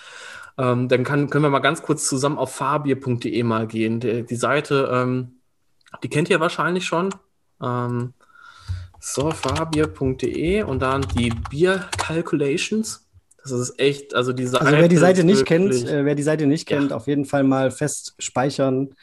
Ähm, 0.58 0.90
dann 0.90 1.04
kann, 1.04 1.30
können 1.30 1.44
wir 1.44 1.50
mal 1.50 1.60
ganz 1.60 1.84
kurz 1.84 2.10
zusammen 2.10 2.40
auf 2.40 2.54
fabier.de 2.54 3.44
mal 3.44 3.68
gehen. 3.68 4.00
Die, 4.00 4.24
die 4.24 4.36
Seite, 4.36 4.90
ähm, 4.92 5.36
die 6.04 6.10
kennt 6.10 6.30
ihr 6.32 6.40
wahrscheinlich 6.40 6.86
schon. 6.86 7.14
Ähm, 7.62 8.14
so, 9.00 9.30
fabier.de 9.30 10.64
und 10.64 10.82
dann 10.82 11.04
die 11.16 11.32
Bier 11.50 11.86
Calculations. 11.98 13.08
Das 13.44 13.52
ist 13.52 13.80
echt, 13.80 14.16
also 14.16 14.34
diese 14.34 14.62
Also 14.62 14.74
wer 14.74 14.88
die 14.88 14.98
Seite 14.98 15.24
nicht 15.24 15.46
kennt, 15.46 15.74
äh, 15.74 16.06
wer 16.06 16.16
die 16.16 16.24
Seite 16.24 16.48
nicht 16.48 16.70
ja. 16.70 16.78
kennt, 16.78 16.92
auf 16.92 17.08
jeden 17.08 17.26
Fall 17.26 17.44
mal 17.44 17.72
fest 17.72 18.16
speichern. 18.20 18.96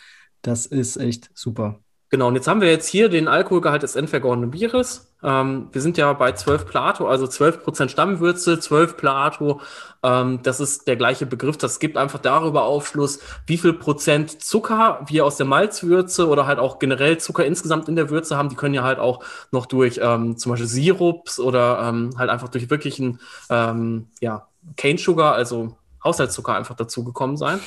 Das 0.43 0.66
ist 0.66 0.97
echt 0.97 1.30
super. 1.34 1.80
Genau, 2.11 2.28
und 2.28 2.36
jetzt 2.36 2.48
haben 2.48 2.62
wir 2.62 2.70
jetzt 2.70 2.88
hier 2.88 3.11
den 3.11 3.28
Alkoholgehalt 3.28 3.82
des 3.82 3.94
endvergorenen 3.94 4.50
Bieres. 4.50 5.12
Ähm, 5.22 5.68
wir 5.72 5.82
sind 5.82 5.98
ja 5.98 6.11
bei 6.14 6.32
12 6.32 6.64
Plato, 6.64 7.06
also 7.06 7.26
12% 7.26 7.90
Stammwürze, 7.90 8.59
12 8.59 8.96
Plato. 8.96 9.61
Ähm, 10.02 10.40
das 10.42 10.61
ist 10.61 10.86
der 10.86 10.96
gleiche 10.96 11.26
Begriff. 11.26 11.59
Das 11.59 11.80
gibt 11.80 11.98
einfach 11.98 12.18
darüber 12.20 12.62
Aufschluss, 12.62 13.18
wie 13.46 13.59
viel 13.59 13.74
Prozent 13.74 14.42
Zucker 14.42 15.04
wir 15.06 15.26
aus 15.26 15.36
der 15.36 15.44
Malzwürze 15.44 16.28
oder 16.28 16.46
halt 16.46 16.59
auch 16.59 16.78
generell 16.78 17.18
Zucker 17.18 17.44
insgesamt 17.44 17.88
in 17.88 17.96
der 17.96 18.09
Würze 18.09 18.38
haben. 18.38 18.48
Die 18.48 18.56
können 18.56 18.74
ja 18.74 18.84
halt 18.84 19.00
auch 19.00 19.22
noch 19.50 19.66
durch 19.66 20.00
ähm, 20.02 20.38
zum 20.38 20.50
Beispiel 20.50 20.68
Sirups 20.68 21.38
oder 21.38 21.80
ähm, 21.82 22.11
halt 22.16 22.30
einfach 22.30 22.48
durch 22.48 22.70
wirklichen 22.70 23.20
ähm, 23.50 24.06
ja, 24.20 24.48
Cane 24.78 24.98
Sugar, 24.98 25.34
also 25.34 25.76
Haushaltszucker 26.02 26.54
einfach 26.54 26.76
dazugekommen 26.76 27.36
sein. 27.36 27.61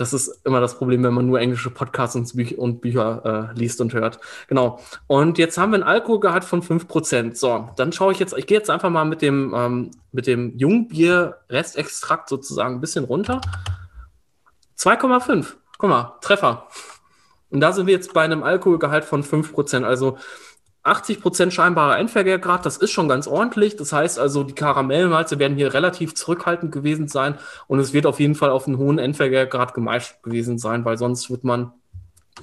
Das 0.00 0.14
ist 0.14 0.46
immer 0.46 0.62
das 0.62 0.78
Problem, 0.78 1.04
wenn 1.04 1.12
man 1.12 1.26
nur 1.26 1.40
englische 1.40 1.68
Podcasts 1.68 2.16
und, 2.16 2.34
Büch 2.34 2.56
und 2.56 2.80
Bücher 2.80 3.50
äh, 3.52 3.58
liest 3.58 3.82
und 3.82 3.92
hört. 3.92 4.18
Genau. 4.48 4.80
Und 5.06 5.36
jetzt 5.36 5.58
haben 5.58 5.72
wir 5.72 5.74
einen 5.74 5.82
Alkoholgehalt 5.82 6.42
von 6.42 6.62
5%. 6.62 7.36
So, 7.36 7.68
dann 7.76 7.92
schaue 7.92 8.12
ich 8.12 8.18
jetzt, 8.18 8.32
ich 8.34 8.46
gehe 8.46 8.56
jetzt 8.56 8.70
einfach 8.70 8.88
mal 8.88 9.04
mit 9.04 9.20
dem, 9.20 9.52
ähm, 9.54 9.90
mit 10.10 10.26
dem 10.26 10.56
Jungbier-Restextrakt 10.56 12.30
sozusagen 12.30 12.76
ein 12.76 12.80
bisschen 12.80 13.04
runter. 13.04 13.42
2,5. 14.78 15.56
Guck 15.76 15.90
mal, 15.90 16.16
Treffer. 16.22 16.66
Und 17.50 17.60
da 17.60 17.72
sind 17.72 17.86
wir 17.86 17.92
jetzt 17.92 18.14
bei 18.14 18.22
einem 18.22 18.42
Alkoholgehalt 18.42 19.04
von 19.04 19.22
5%. 19.22 19.84
Also 19.84 20.16
80% 20.82 21.50
scheinbarer 21.50 21.98
Endvergärgrad, 21.98 22.64
das 22.64 22.78
ist 22.78 22.90
schon 22.90 23.08
ganz 23.08 23.26
ordentlich. 23.26 23.76
Das 23.76 23.92
heißt 23.92 24.18
also, 24.18 24.44
die 24.44 24.54
Karamellmalze 24.54 25.38
werden 25.38 25.56
hier 25.56 25.74
relativ 25.74 26.14
zurückhaltend 26.14 26.72
gewesen 26.72 27.06
sein 27.08 27.34
und 27.66 27.78
es 27.80 27.92
wird 27.92 28.06
auf 28.06 28.18
jeden 28.18 28.34
Fall 28.34 28.50
auf 28.50 28.66
einen 28.66 28.78
hohen 28.78 28.98
Endvergärgrad 28.98 29.74
gemeischt 29.74 30.22
gewesen 30.22 30.58
sein, 30.58 30.84
weil 30.84 30.96
sonst 30.96 31.30
wird 31.30 31.44
man 31.44 31.72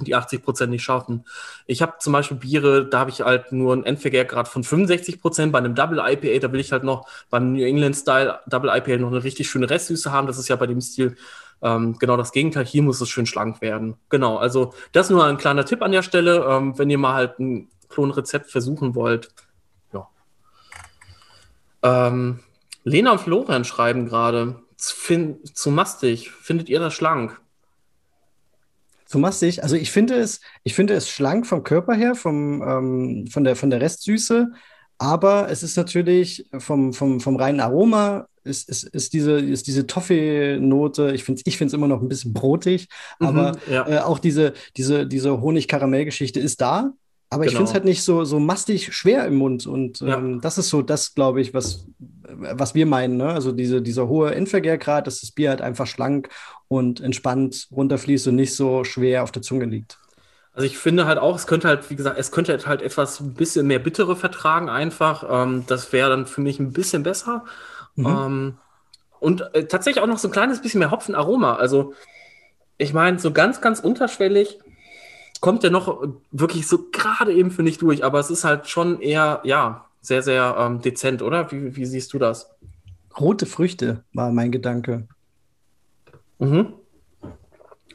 die 0.00 0.14
80% 0.14 0.66
nicht 0.66 0.82
schaffen. 0.82 1.24
Ich 1.66 1.82
habe 1.82 1.94
zum 1.98 2.12
Beispiel 2.12 2.36
Biere, 2.36 2.88
da 2.88 3.00
habe 3.00 3.10
ich 3.10 3.20
halt 3.22 3.52
nur 3.52 3.72
einen 3.72 3.84
Endvergärgrad 3.84 4.46
von 4.46 4.62
65% 4.62 5.50
Bei 5.50 5.58
einem 5.58 5.74
Double 5.74 5.98
IPA, 5.98 6.38
da 6.38 6.52
will 6.52 6.60
ich 6.60 6.72
halt 6.72 6.84
noch 6.84 7.08
beim 7.30 7.52
New 7.52 7.64
England 7.64 7.96
Style 7.96 8.38
Double 8.46 8.70
IPA 8.70 8.98
noch 8.98 9.10
eine 9.10 9.24
richtig 9.24 9.50
schöne 9.50 9.68
Restsüße 9.68 10.12
haben. 10.12 10.26
Das 10.26 10.38
ist 10.38 10.48
ja 10.48 10.56
bei 10.56 10.66
dem 10.66 10.80
Stil 10.80 11.16
ähm, 11.62 11.96
genau 11.98 12.16
das 12.16 12.32
Gegenteil. 12.32 12.64
Hier 12.64 12.82
muss 12.82 13.00
es 13.00 13.08
schön 13.08 13.26
schlank 13.26 13.60
werden. 13.60 13.96
Genau, 14.08 14.36
also 14.36 14.74
das 14.92 15.10
nur 15.10 15.24
ein 15.24 15.38
kleiner 15.38 15.64
Tipp 15.64 15.82
an 15.82 15.92
der 15.92 16.02
Stelle. 16.02 16.44
Ähm, 16.48 16.78
wenn 16.78 16.90
ihr 16.90 16.98
mal 16.98 17.14
halt 17.14 17.38
ein 17.40 17.68
Klonrezept 17.88 18.50
versuchen 18.50 18.94
wollt. 18.94 19.30
Ja. 19.92 20.08
Ähm, 21.82 22.40
Lena 22.84 23.12
und 23.12 23.20
Florian 23.20 23.64
schreiben 23.64 24.06
gerade 24.06 24.60
zu 24.76 25.70
mastig. 25.70 26.30
Findet 26.30 26.68
ihr 26.68 26.80
das 26.80 26.94
schlank? 26.94 27.40
Zu 29.06 29.18
mastig? 29.18 29.62
Also 29.62 29.76
ich 29.76 29.90
finde 29.90 30.14
es, 30.14 30.40
ich 30.62 30.74
finde 30.74 30.94
es 30.94 31.08
schlank 31.08 31.46
vom 31.46 31.64
Körper 31.64 31.94
her, 31.94 32.14
vom, 32.14 32.62
ähm, 32.62 33.26
von, 33.26 33.44
der, 33.44 33.56
von 33.56 33.70
der 33.70 33.80
Restsüße, 33.80 34.52
aber 34.98 35.48
es 35.50 35.62
ist 35.62 35.76
natürlich 35.76 36.48
vom, 36.58 36.92
vom, 36.92 37.20
vom 37.20 37.36
reinen 37.36 37.60
Aroma 37.60 38.28
ist, 38.44 38.68
ist, 38.68 38.84
ist 38.84 39.12
diese, 39.12 39.38
ist 39.38 39.66
diese 39.66 39.86
Toffee-Note, 39.86 41.12
ich 41.14 41.24
finde 41.24 41.42
es 41.44 41.60
ich 41.60 41.72
immer 41.72 41.88
noch 41.88 42.00
ein 42.00 42.08
bisschen 42.08 42.32
brotig, 42.32 42.88
mhm, 43.20 43.26
aber 43.26 43.52
ja. 43.70 43.88
äh, 43.88 43.98
auch 44.00 44.18
diese, 44.18 44.54
diese, 44.76 45.06
diese 45.06 45.40
Honig-Karamell-Geschichte 45.40 46.40
ist 46.40 46.60
da. 46.60 46.92
Aber 47.30 47.44
genau. 47.44 47.50
ich 47.50 47.56
finde 47.56 47.68
es 47.68 47.74
halt 47.74 47.84
nicht 47.84 48.02
so, 48.02 48.24
so 48.24 48.40
mastig 48.40 48.94
schwer 48.94 49.26
im 49.26 49.36
Mund. 49.36 49.66
Und 49.66 50.00
ja. 50.00 50.16
ähm, 50.16 50.40
das 50.40 50.56
ist 50.56 50.70
so 50.70 50.80
das, 50.80 51.14
glaube 51.14 51.40
ich, 51.40 51.52
was, 51.52 51.86
was 51.98 52.74
wir 52.74 52.86
meinen. 52.86 53.16
Ne? 53.16 53.28
Also 53.28 53.52
diese, 53.52 53.82
dieser 53.82 54.08
hohe 54.08 54.34
Endvergärgrad, 54.34 55.06
dass 55.06 55.20
das 55.20 55.32
Bier 55.32 55.50
halt 55.50 55.60
einfach 55.60 55.86
schlank 55.86 56.30
und 56.68 57.00
entspannt 57.00 57.68
runterfließt 57.70 58.28
und 58.28 58.36
nicht 58.36 58.54
so 58.54 58.84
schwer 58.84 59.22
auf 59.22 59.32
der 59.32 59.42
Zunge 59.42 59.66
liegt. 59.66 59.98
Also 60.54 60.66
ich 60.66 60.78
finde 60.78 61.06
halt 61.06 61.18
auch, 61.18 61.36
es 61.36 61.46
könnte 61.46 61.68
halt, 61.68 61.88
wie 61.90 61.96
gesagt, 61.96 62.18
es 62.18 62.32
könnte 62.32 62.58
halt 62.66 62.82
etwas 62.82 63.20
ein 63.20 63.34
bisschen 63.34 63.66
mehr 63.66 63.78
bittere 63.78 64.16
vertragen 64.16 64.70
einfach. 64.70 65.24
Ähm, 65.28 65.64
das 65.66 65.92
wäre 65.92 66.08
dann 66.08 66.26
für 66.26 66.40
mich 66.40 66.58
ein 66.58 66.72
bisschen 66.72 67.02
besser. 67.02 67.44
Mhm. 67.94 68.06
Ähm, 68.06 68.58
und 69.20 69.54
äh, 69.54 69.66
tatsächlich 69.66 70.02
auch 70.02 70.08
noch 70.08 70.18
so 70.18 70.28
ein 70.28 70.32
kleines 70.32 70.62
bisschen 70.62 70.78
mehr 70.78 70.90
Hopfenaroma. 70.90 71.56
Also 71.56 71.92
ich 72.78 72.94
meine, 72.94 73.18
so 73.18 73.32
ganz, 73.32 73.60
ganz 73.60 73.80
unterschwellig 73.80 74.58
kommt 75.40 75.62
ja 75.62 75.70
noch 75.70 76.06
wirklich 76.30 76.66
so 76.66 76.90
gerade 76.90 77.32
eben, 77.32 77.50
finde 77.50 77.70
ich, 77.70 77.78
durch, 77.78 78.04
aber 78.04 78.18
es 78.18 78.30
ist 78.30 78.44
halt 78.44 78.68
schon 78.68 79.00
eher, 79.00 79.40
ja, 79.44 79.86
sehr, 80.00 80.22
sehr 80.22 80.56
ähm, 80.58 80.80
dezent, 80.80 81.22
oder? 81.22 81.50
Wie, 81.52 81.76
wie 81.76 81.86
siehst 81.86 82.12
du 82.12 82.18
das? 82.18 82.50
Rote 83.18 83.46
Früchte 83.46 84.04
war 84.14 84.30
mein 84.30 84.52
Gedanke. 84.52 85.08
Mhm. 86.38 86.72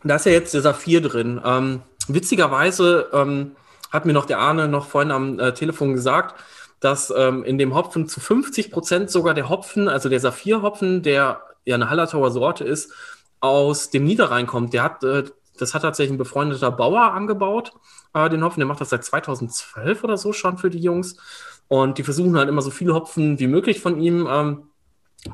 Da 0.03 0.15
ist 0.15 0.25
ja 0.25 0.31
jetzt 0.33 0.53
der 0.53 0.61
Saphir 0.61 1.01
drin. 1.01 1.41
Ähm, 1.43 1.81
witzigerweise 2.07 3.09
ähm, 3.13 3.55
hat 3.89 4.05
mir 4.05 4.13
noch 4.13 4.25
der 4.25 4.39
Arne 4.39 4.67
noch 4.67 4.87
vorhin 4.87 5.11
am 5.11 5.39
äh, 5.39 5.53
Telefon 5.53 5.93
gesagt, 5.93 6.35
dass 6.81 7.13
ähm, 7.15 7.43
in 7.45 7.57
dem 7.57 7.73
Hopfen 7.73 8.07
zu 8.09 8.19
50 8.19 8.69
Prozent 8.69 9.09
sogar 9.09 9.33
der 9.33 9.47
Hopfen, 9.47 9.87
also 9.87 10.09
der 10.09 10.19
Saphir-Hopfen, 10.19 11.01
der 11.01 11.41
ja 11.63 11.75
eine 11.75 11.89
Hallertauer 11.89 12.31
Sorte 12.31 12.65
ist, 12.65 12.91
aus 13.39 13.89
dem 13.89 14.03
Niederrhein 14.03 14.47
kommt. 14.47 14.73
Der 14.73 14.83
hat 14.83 15.03
äh, 15.03 15.23
das 15.57 15.73
hat 15.73 15.83
tatsächlich 15.83 16.13
ein 16.13 16.17
befreundeter 16.17 16.71
Bauer 16.71 17.13
angebaut, 17.13 17.73
äh, 18.13 18.29
den 18.29 18.43
Hopfen. 18.43 18.59
Der 18.59 18.67
macht 18.67 18.81
das 18.81 18.89
seit 18.89 19.03
2012 19.03 20.03
oder 20.03 20.17
so 20.17 20.33
schon 20.33 20.57
für 20.57 20.69
die 20.69 20.79
Jungs. 20.79 21.17
Und 21.67 21.97
die 21.97 22.03
versuchen 22.03 22.37
halt 22.37 22.49
immer 22.49 22.61
so 22.61 22.71
viele 22.71 22.93
Hopfen 22.93 23.39
wie 23.39 23.47
möglich 23.47 23.79
von 23.79 23.99
ihm 23.99 24.27
ähm, 24.29 24.63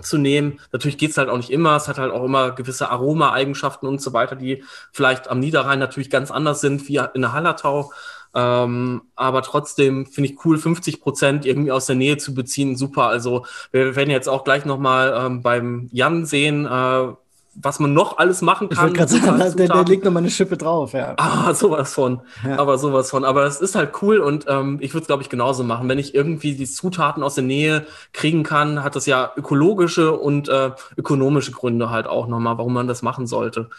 zu 0.02 0.18
nehmen. 0.18 0.60
Natürlich 0.72 0.98
geht 0.98 1.12
es 1.12 1.18
halt 1.18 1.30
auch 1.30 1.38
nicht 1.38 1.50
immer. 1.50 1.76
Es 1.76 1.88
hat 1.88 1.98
halt 1.98 2.12
auch 2.12 2.24
immer 2.24 2.52
gewisse 2.52 2.90
Aroma-Eigenschaften 2.90 3.88
und 3.88 4.02
so 4.02 4.14
weiter, 4.14 4.36
die 4.36 4.64
vielleicht 4.92 5.30
am 5.30 5.40
Niederrhein 5.40 5.80
natürlich 5.80 6.10
ganz 6.10 6.32
anders 6.32 6.62
sind 6.62 6.88
wie 6.88 7.02
in 7.14 7.22
der 7.22 7.34
Hallertau. 7.34 7.92
Ähm, 8.36 9.02
aber 9.16 9.42
trotzdem 9.42 10.06
finde 10.06 10.30
ich 10.30 10.46
cool, 10.46 10.58
50 10.58 11.02
Prozent 11.02 11.46
irgendwie 11.46 11.72
aus 11.72 11.88
der 11.88 11.96
Nähe 11.96 12.18
zu 12.18 12.34
beziehen. 12.34 12.76
Super. 12.76 13.08
Also 13.08 13.46
wir 13.72 13.96
werden 13.96 14.12
jetzt 14.12 14.30
auch 14.30 14.44
gleich 14.44 14.66
nochmal 14.66 15.14
ähm, 15.18 15.42
beim 15.42 15.90
Jan 15.92 16.26
sehen, 16.26 16.66
äh, 16.66 17.14
was 17.62 17.80
man 17.80 17.94
noch 17.94 18.18
alles 18.18 18.42
machen 18.42 18.70
kann. 18.70 18.90
Ich 18.90 18.94
gerade 18.94 19.12
sagen, 19.12 19.58
der, 19.58 19.68
der 19.68 19.84
legt 19.84 20.06
nochmal 20.06 20.24
eine 20.24 20.32
Schippe 20.32 20.56
drauf, 20.56 20.94
ja. 20.94 21.16
Ah, 21.18 21.54
sowas 21.54 21.94
von. 21.94 22.22
Ja. 22.46 22.58
Aber 22.58 22.78
sowas 22.78 23.10
von. 23.10 23.26
Aber 23.26 23.46
es 23.46 23.60
ist 23.60 23.76
halt 23.76 24.02
cool 24.02 24.20
und 24.20 24.46
ähm, 24.48 24.78
ich 24.82 24.94
würde 24.94 25.02
es, 25.02 25.08
glaube 25.08 25.24
ich, 25.24 25.30
genauso 25.30 25.64
machen. 25.64 25.90
Wenn 25.90 26.00
ich 26.00 26.16
irgendwie 26.16 26.56
die 26.56 26.66
Zutaten 26.66 27.22
aus 27.22 27.36
der 27.36 27.44
Nähe 27.44 27.86
kriegen 28.14 28.44
kann, 28.44 28.82
hat 28.84 28.96
das 28.96 29.06
ja 29.06 29.32
ökologische 29.36 30.14
und 30.14 30.48
äh, 30.48 30.72
ökonomische 30.96 31.52
Gründe 31.52 31.90
halt 31.90 32.08
auch 32.08 32.28
nochmal, 32.28 32.58
warum 32.58 32.74
man 32.74 32.88
das 32.88 33.02
machen 33.02 33.28
sollte. 33.28 33.70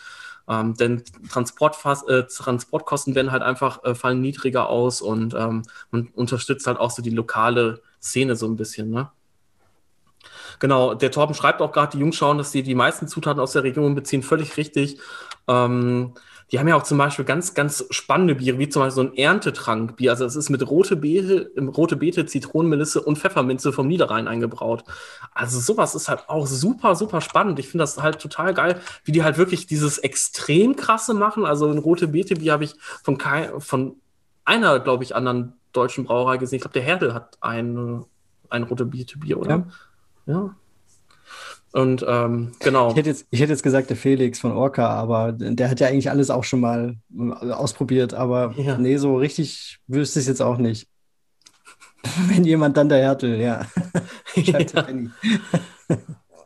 Ähm, 0.47 0.75
denn 0.75 1.03
Transportfass, 1.31 2.03
äh, 2.03 2.25
Transportkosten 2.25 3.15
werden 3.15 3.33
halt 3.33 3.43
einfach, 3.43 3.83
äh, 3.85 3.95
fallen 3.95 4.21
niedriger 4.21 4.69
aus 4.69 5.01
und 5.01 5.33
ähm, 5.35 5.63
man 5.91 6.09
unterstützt 6.15 6.67
halt 6.67 6.79
auch 6.79 6.91
so 6.91 7.03
die 7.03 7.11
lokale 7.11 7.81
Szene 8.03 8.37
so 8.37 8.47
ein 8.47 8.57
bisschen, 8.57 8.91
ne? 8.91 9.11
Genau, 10.61 10.95
der 10.95 11.11
Torben 11.11 11.35
schreibt 11.35 11.61
auch 11.61 11.73
gerade, 11.73 11.93
die 11.93 11.99
Jungs 11.99 12.17
schauen, 12.17 12.39
dass 12.39 12.53
sie 12.53 12.63
die 12.63 12.75
meisten 12.75 13.09
Zutaten 13.09 13.41
aus 13.41 13.53
der 13.53 13.65
Region 13.65 13.95
beziehen. 13.95 14.23
Völlig 14.23 14.57
richtig. 14.57 14.99
Ähm, 15.49 16.13
die 16.53 16.59
haben 16.59 16.69
ja 16.69 16.77
auch 16.77 16.83
zum 16.83 16.99
Beispiel 16.99 17.25
ganz, 17.25 17.55
ganz 17.55 17.85
spannende 17.91 18.35
Biere, 18.35 18.59
wie 18.59 18.69
zum 18.69 18.83
Beispiel 18.83 19.05
so 19.05 19.09
ein 19.09 19.17
Erntetrankbier. 19.17 20.11
Also 20.11 20.25
es 20.25 20.35
ist 20.37 20.51
mit 20.51 20.69
rote 20.69 20.97
Beete, 20.97 21.51
rote 21.77 21.97
Beete, 21.97 22.27
Zitronenmelisse 22.27 23.01
und 23.01 23.19
Pfefferminze 23.19 23.73
vom 23.73 23.87
Niederrhein 23.87 24.27
eingebraut. 24.27 24.85
Also 25.33 25.61
sowas 25.61 25.95
ist 25.95 26.09
halt 26.09 26.29
auch 26.29 26.47
super, 26.47 26.97
super 26.97 27.21
spannend. 27.21 27.59
Ich 27.61 27.69
finde 27.69 27.85
das 27.85 28.03
halt 28.03 28.21
total 28.21 28.53
geil, 28.53 28.81
wie 29.05 29.13
die 29.13 29.23
halt 29.23 29.39
wirklich 29.39 29.67
dieses 29.67 29.99
extrem 29.99 30.75
krasse 30.75 31.15
machen. 31.15 31.47
Also 31.47 31.71
ein 31.71 31.79
rote 31.79 32.09
Beete 32.09 32.35
Bier 32.35 32.53
habe 32.53 32.65
ich 32.65 32.75
von, 33.05 33.17
kein, 33.17 33.61
von 33.61 33.97
einer, 34.45 34.81
glaube 34.81 35.05
ich, 35.05 35.15
anderen 35.15 35.55
deutschen 35.73 36.05
Brauerei 36.05 36.37
gesehen. 36.37 36.57
Ich 36.57 36.63
glaube, 36.63 36.75
der 36.75 36.83
Herdel 36.83 37.15
hat 37.15 37.39
ein, 37.41 38.05
ein 38.49 38.65
rote 38.65 38.87
Beete 38.87 39.19
Bier, 39.19 39.39
oder? 39.39 39.51
Ja. 39.51 39.67
Ja. 40.27 40.55
Und 41.73 42.05
ähm, 42.09 42.53
genau. 42.59 42.91
Ich 42.91 42.97
hätte, 42.97 43.11
jetzt, 43.11 43.27
ich 43.31 43.41
hätte 43.41 43.53
jetzt 43.53 43.63
gesagt, 43.63 43.91
der 43.91 43.97
Felix 43.97 44.41
von 44.41 44.53
Orca, 44.53 44.89
aber 44.89 45.33
der 45.33 45.71
hat 45.71 45.79
ja 45.79 45.87
eigentlich 45.87 46.11
alles 46.11 46.31
auch 46.31 46.43
schon 46.43 46.61
mal 46.61 46.97
äh, 47.17 47.51
ausprobiert. 47.53 48.13
Aber 48.13 48.55
ja. 48.57 48.77
nee, 48.77 48.97
so 48.97 49.17
richtig 49.17 49.79
wüsste 49.87 50.19
ich 50.19 50.25
es 50.25 50.29
jetzt 50.29 50.43
auch 50.43 50.59
nicht. 50.59 50.89
Wenn 52.29 52.45
jemand 52.45 52.77
dann 52.77 52.89
der 52.89 52.99
Härtel, 52.99 53.41
ja. 53.41 53.67
ja. 54.35 54.59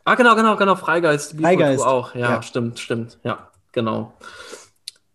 ah, 0.03 0.15
genau, 0.15 0.35
genau, 0.35 0.55
genau. 0.57 0.75
Freigeist. 0.75 1.39
Freigeist. 1.39 1.83
auch. 1.83 2.13
Ja, 2.13 2.35
ja, 2.35 2.41
stimmt, 2.43 2.79
stimmt. 2.79 3.17
Ja, 3.23 3.49
genau. 3.71 4.13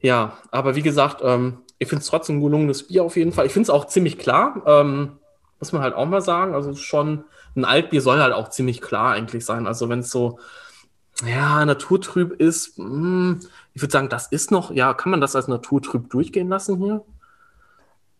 Ja, 0.00 0.38
aber 0.50 0.74
wie 0.74 0.82
gesagt, 0.82 1.20
ähm, 1.22 1.58
ich 1.78 1.88
finde 1.88 2.02
es 2.02 2.08
trotzdem 2.08 2.38
ein 2.38 2.42
gelungenes 2.42 2.88
Bier 2.88 3.04
auf 3.04 3.16
jeden 3.16 3.32
Fall. 3.32 3.46
Ich 3.46 3.52
finde 3.52 3.64
es 3.64 3.70
auch 3.70 3.86
ziemlich 3.86 4.18
klar. 4.18 4.62
Ähm, 4.66 5.18
muss 5.60 5.72
man 5.72 5.82
halt 5.82 5.94
auch 5.94 6.06
mal 6.06 6.22
sagen. 6.22 6.54
Also 6.54 6.74
schon 6.74 7.24
ein 7.56 7.64
Altbier 7.64 8.00
soll 8.00 8.20
halt 8.20 8.32
auch 8.32 8.50
ziemlich 8.50 8.80
klar 8.80 9.12
eigentlich 9.12 9.44
sein. 9.44 9.66
Also 9.66 9.88
wenn 9.88 10.00
es 10.00 10.10
so, 10.10 10.38
ja, 11.26 11.64
naturtrüb 11.64 12.32
ist, 12.40 12.78
mh, 12.78 12.86
hm, 12.86 13.40
ich 13.74 13.82
würde 13.82 13.92
sagen, 13.92 14.08
das 14.08 14.26
ist 14.28 14.50
noch, 14.50 14.70
ja, 14.70 14.94
kann 14.94 15.10
man 15.10 15.20
das 15.20 15.36
als 15.36 15.48
naturtrüb 15.48 16.10
durchgehen 16.10 16.48
lassen 16.48 16.78
hier? 16.78 17.04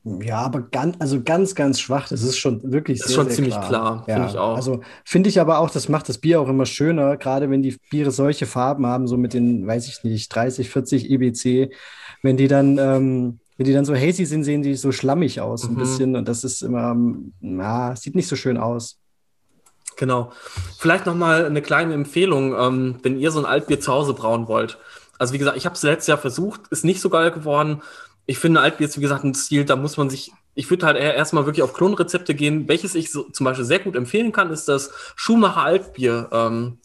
Ja, 0.05 0.39
aber 0.39 0.63
ganz, 0.63 0.97
also 0.99 1.23
ganz, 1.23 1.55
ganz 1.55 1.79
schwach. 1.79 2.09
Das 2.09 2.23
ist 2.23 2.39
schon 2.39 2.73
wirklich 2.73 2.99
das 2.99 3.09
ist 3.09 3.15
sehr, 3.15 3.17
schon 3.17 3.27
sehr 3.27 3.37
ziemlich 3.37 3.55
klar, 3.55 3.69
klar 3.69 4.05
ja. 4.09 4.15
finde 4.15 4.29
ich 4.31 4.39
auch. 4.39 4.57
Also 4.57 4.81
finde 5.05 5.29
ich 5.29 5.41
aber 5.41 5.59
auch, 5.59 5.71
das 5.71 5.89
macht 5.91 6.09
das 6.09 6.19
Bier 6.19 6.41
auch 6.41 6.49
immer 6.49 6.65
schöner, 6.65 7.19
gerade 7.19 7.51
wenn 7.51 7.63
die 7.63 7.77
Biere 7.91 8.11
solche 8.11 8.47
Farben 8.47 8.87
haben, 8.87 9.07
so 9.07 9.19
mit 9.19 9.35
den, 9.35 9.67
weiß 9.67 9.89
ich 9.89 10.03
nicht, 10.03 10.35
30, 10.35 10.71
40 10.71 11.11
EBC, 11.11 11.71
wenn 12.23 12.39
die 12.39 12.49
dann, 12.49 12.79
ähm, 12.79 13.41
wenn 13.59 13.67
die 13.67 13.75
dann 13.75 13.85
so 13.85 13.95
hazy 13.95 14.25
sind, 14.25 14.45
sehen 14.45 14.63
die 14.63 14.75
so 14.75 14.91
schlammig 14.91 15.43
aus, 15.43 15.65
mhm. 15.65 15.75
ein 15.75 15.79
bisschen. 15.79 16.17
Und 16.17 16.29
das 16.29 16.45
ist 16.45 16.63
immer, 16.63 16.97
na, 17.41 17.95
sieht 17.95 18.15
nicht 18.15 18.29
so 18.29 18.37
schön 18.37 18.57
aus. 18.57 18.99
Genau. 20.01 20.33
Vielleicht 20.79 21.05
nochmal 21.05 21.45
eine 21.45 21.61
kleine 21.61 21.93
Empfehlung, 21.93 22.55
ähm, 22.59 22.97
wenn 23.03 23.21
ihr 23.21 23.31
so 23.31 23.39
ein 23.39 23.45
Altbier 23.45 23.81
zu 23.81 23.93
Hause 23.93 24.15
brauen 24.15 24.49
wollt. 24.49 24.79
Also 25.19 25.35
wie 25.35 25.39
gesagt, 25.39 25.59
ich 25.59 25.67
habe 25.67 25.75
es 25.75 25.83
letztes 25.83 26.07
Jahr 26.07 26.17
versucht, 26.17 26.63
ist 26.71 26.87
nicht 26.87 27.03
so 27.03 27.11
geil 27.11 27.31
geworden. 27.31 27.83
Ich 28.25 28.39
finde 28.39 28.61
Altbier 28.61 28.87
ist 28.89 28.97
wie 28.97 29.03
gesagt 29.03 29.25
ein 29.25 29.35
Stil, 29.35 29.67
da 29.67 29.77
muss 29.77 29.99
man 29.99 30.09
sich, 30.09 30.33
ich 30.55 30.71
würde 30.71 30.87
halt 30.87 30.97
erstmal 30.97 31.45
wirklich 31.45 31.63
auf 31.63 31.75
Klonrezepte 31.75 32.35
gehen. 32.35 32.67
Welches 32.67 32.95
ich 32.95 33.13
so, 33.13 33.25
zum 33.25 33.45
Beispiel 33.45 33.67
sehr 33.67 33.81
gut 33.81 33.95
empfehlen 33.95 34.33
kann, 34.33 34.51
ist 34.51 34.69
das 34.69 34.91
Schumacher 35.17 35.65
Altbier 35.65 36.31
ähm, 36.33 36.79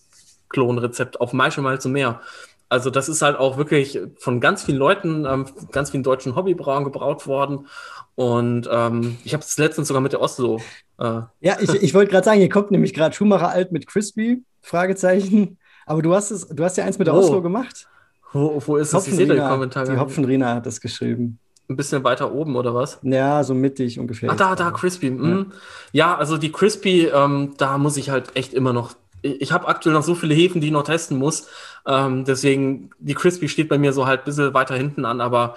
Klonrezept 0.50 1.22
auf 1.22 1.32
Maischemalz 1.32 1.86
und 1.86 1.94
mehr. 1.94 2.20
Also 2.68 2.90
das 2.90 3.08
ist 3.08 3.22
halt 3.22 3.38
auch 3.38 3.56
wirklich 3.56 3.98
von 4.20 4.42
ganz 4.42 4.64
vielen 4.64 4.78
Leuten, 4.78 5.24
ähm, 5.26 5.46
ganz 5.72 5.92
vielen 5.92 6.04
deutschen 6.04 6.36
Hobbybrauern 6.36 6.84
gebraut 6.84 7.28
worden. 7.28 7.68
Und 8.16 8.68
ähm, 8.70 9.18
ich 9.24 9.34
habe 9.34 9.44
es 9.44 9.58
letztens 9.58 9.88
sogar 9.88 10.02
mit 10.02 10.12
der 10.12 10.22
Oslo. 10.22 10.60
Äh. 11.00 11.22
Ja, 11.42 11.58
ich, 11.60 11.74
ich 11.74 11.94
wollte 11.94 12.12
gerade 12.12 12.26
sagen, 12.26 12.40
hier 12.40 12.50
kommt 12.50 12.72
nämlich 12.72 12.94
gerade 12.94 13.16
Schumacher 13.16 13.50
alt 13.50 13.72
mit 13.72 13.88
Crispy, 13.88 14.44
Fragezeichen. 14.62 15.58
Aber 15.86 16.02
du 16.02 16.14
hast 16.14 16.32
es, 16.32 16.48
du 16.48 16.64
hast 16.64 16.78
ja 16.78 16.86
eins 16.86 16.98
mit 16.98 17.08
der 17.08 17.14
oh. 17.14 17.20
Oslo 17.20 17.42
gemacht. 17.42 17.88
Wo, 18.34 18.62
wo 18.66 18.78
ist 18.78 18.94
das? 18.94 19.08
Ich 19.08 19.16
sehe 19.16 19.28
den 19.28 19.40
Kommentar. 19.40 19.86
Die 19.86 19.98
Hopfenrina 19.98 20.56
hat 20.56 20.66
das 20.66 20.82
geschrieben. 20.82 21.40
Ein 21.70 21.78
bisschen 21.78 22.04
weiter 22.04 22.32
oben, 22.32 22.56
oder 22.56 22.76
was? 22.76 23.00
Ja, 23.02 23.44
so 23.44 23.54
mittig 23.54 23.98
ungefähr. 24.00 24.30
Ach, 24.30 24.36
da, 24.36 24.56
da, 24.56 24.72
Crispy. 24.72 25.10
Mhm. 25.10 25.52
Ja. 25.92 26.10
ja. 26.10 26.18
also 26.18 26.38
die 26.38 26.52
Crispy, 26.52 27.08
ähm, 27.08 27.54
da 27.58 27.78
muss 27.78 27.98
ich 27.98 28.10
halt 28.10 28.36
echt 28.36 28.54
immer 28.54 28.74
noch. 28.74 28.96
Ich 29.22 29.52
habe 29.52 29.68
aktuell 29.68 29.96
noch 29.96 30.04
so 30.04 30.14
viele 30.14 30.36
Hefen, 30.36 30.62
die 30.62 30.68
ich 30.68 30.74
noch 30.74 30.84
testen 30.84 31.18
muss. 31.18 31.48
Ähm, 31.88 32.26
deswegen, 32.26 32.92
die 33.00 33.16
Crispy 33.16 33.48
steht 33.48 33.70
bei 33.70 33.78
mir 33.78 33.94
so 33.94 34.06
halt 34.06 34.22
ein 34.22 34.26
bisschen 34.26 34.54
weiter 34.54 34.76
hinten 34.76 35.06
an, 35.06 35.22
aber 35.22 35.56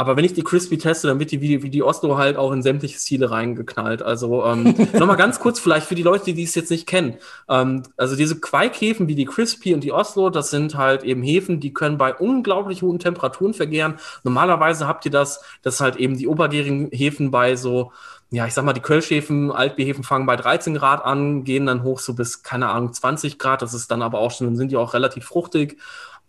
aber 0.00 0.16
wenn 0.16 0.24
ich 0.24 0.32
die 0.32 0.42
Crispy 0.42 0.78
teste, 0.78 1.08
dann 1.08 1.18
wird 1.18 1.30
die 1.30 1.42
wie, 1.42 1.62
wie 1.62 1.68
die 1.68 1.82
Oslo 1.82 2.16
halt 2.16 2.38
auch 2.38 2.52
in 2.52 2.62
sämtliche 2.62 2.96
Ziele 2.96 3.30
reingeknallt. 3.30 4.02
Also 4.02 4.46
ähm, 4.46 4.74
nochmal 4.94 5.18
ganz 5.18 5.40
kurz 5.40 5.60
vielleicht 5.60 5.86
für 5.86 5.94
die 5.94 6.02
Leute, 6.02 6.32
die 6.32 6.42
es 6.42 6.54
jetzt 6.54 6.70
nicht 6.70 6.86
kennen. 6.86 7.16
Ähm, 7.50 7.82
also 7.98 8.16
diese 8.16 8.40
Quaikhäfen 8.40 9.08
wie 9.08 9.14
die 9.14 9.26
Crispy 9.26 9.74
und 9.74 9.84
die 9.84 9.92
Oslo, 9.92 10.30
das 10.30 10.48
sind 10.48 10.74
halt 10.74 11.02
eben 11.02 11.22
Hefen, 11.22 11.60
die 11.60 11.74
können 11.74 11.98
bei 11.98 12.14
unglaublich 12.14 12.80
hohen 12.80 12.98
Temperaturen 12.98 13.52
vergären. 13.52 13.96
Normalerweise 14.24 14.86
habt 14.86 15.04
ihr 15.04 15.10
das, 15.10 15.44
dass 15.60 15.80
halt 15.80 15.96
eben 15.96 16.16
die 16.16 16.26
obergärigen 16.26 16.88
Hefen 16.92 17.30
bei 17.30 17.56
so 17.56 17.92
ja, 18.32 18.46
ich 18.46 18.54
sag 18.54 18.64
mal, 18.64 18.72
die 18.72 18.80
Kölschhäfen, 18.80 19.50
Altbierhäfen 19.50 20.04
fangen 20.04 20.24
bei 20.24 20.36
13 20.36 20.74
Grad 20.76 21.04
an, 21.04 21.42
gehen 21.42 21.66
dann 21.66 21.82
hoch 21.82 21.98
so 21.98 22.14
bis, 22.14 22.44
keine 22.44 22.68
Ahnung, 22.68 22.92
20 22.92 23.40
Grad. 23.40 23.60
Das 23.60 23.74
ist 23.74 23.90
dann 23.90 24.02
aber 24.02 24.20
auch 24.20 24.30
schon, 24.30 24.46
dann 24.46 24.56
sind 24.56 24.70
die 24.70 24.76
auch 24.76 24.94
relativ 24.94 25.24
fruchtig. 25.24 25.78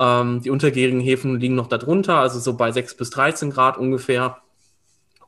Ähm, 0.02 0.42
die 0.42 0.50
untergärigen 0.50 1.00
Häfen 1.00 1.40
liegen 1.40 1.54
noch 1.54 1.68
darunter, 1.68 2.18
also 2.18 2.40
so 2.40 2.58
bei 2.58 2.72
6 2.72 2.98
bis 2.98 3.12
13 3.12 3.52
Grad 3.52 3.78
ungefähr. 3.78 4.38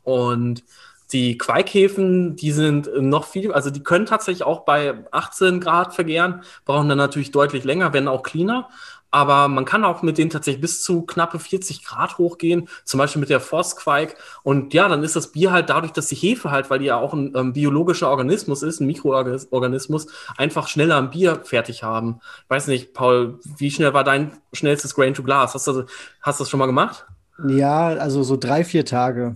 Und 0.01 0.63
die 1.11 1.37
Quaikhäfen, 1.37 2.35
die 2.35 2.51
sind 2.51 2.89
noch 2.99 3.25
viel, 3.25 3.53
also 3.53 3.69
die 3.69 3.83
können 3.83 4.07
tatsächlich 4.07 4.43
auch 4.43 4.65
bei 4.65 4.95
18 5.11 5.59
Grad 5.59 5.93
vergären, 5.93 6.41
brauchen 6.65 6.89
dann 6.89 6.97
natürlich 6.97 7.29
deutlich 7.29 7.63
länger, 7.63 7.93
werden 7.93 8.07
auch 8.07 8.23
cleaner 8.23 8.67
aber 9.13 9.47
man 9.47 9.63
kann 9.63 9.85
auch 9.85 10.01
mit 10.01 10.17
denen 10.17 10.31
tatsächlich 10.31 10.59
bis 10.59 10.81
zu 10.81 11.03
knappe 11.03 11.37
40 11.37 11.85
Grad 11.85 12.17
hochgehen, 12.17 12.67
zum 12.83 12.97
Beispiel 12.97 13.19
mit 13.19 13.29
der 13.29 13.39
Forstquake. 13.39 14.15
Und 14.41 14.73
ja, 14.73 14.89
dann 14.89 15.03
ist 15.03 15.15
das 15.15 15.31
Bier 15.31 15.51
halt 15.51 15.69
dadurch, 15.69 15.91
dass 15.91 16.07
die 16.07 16.15
Hefe 16.15 16.49
halt, 16.49 16.71
weil 16.71 16.79
die 16.79 16.85
ja 16.85 16.97
auch 16.97 17.13
ein 17.13 17.31
ähm, 17.35 17.53
biologischer 17.53 18.09
Organismus 18.09 18.63
ist, 18.63 18.79
ein 18.79 18.87
Mikroorganismus, 18.87 20.07
einfach 20.35 20.67
schneller 20.67 20.97
ein 20.97 21.11
Bier 21.11 21.41
fertig 21.43 21.83
haben. 21.83 22.21
Ich 22.43 22.49
weiß 22.49 22.65
nicht, 22.65 22.95
Paul, 22.95 23.39
wie 23.57 23.69
schnell 23.69 23.93
war 23.93 24.03
dein 24.03 24.31
schnellstes 24.51 24.95
Grain 24.95 25.13
to 25.13 25.21
Glass? 25.21 25.53
Hast 25.53 25.67
du, 25.67 25.85
hast 26.23 26.39
du 26.39 26.43
das 26.43 26.49
schon 26.49 26.59
mal 26.59 26.65
gemacht? 26.65 27.05
Ja, 27.47 27.89
also 27.89 28.23
so 28.23 28.35
drei, 28.35 28.63
vier 28.63 28.83
Tage 28.83 29.35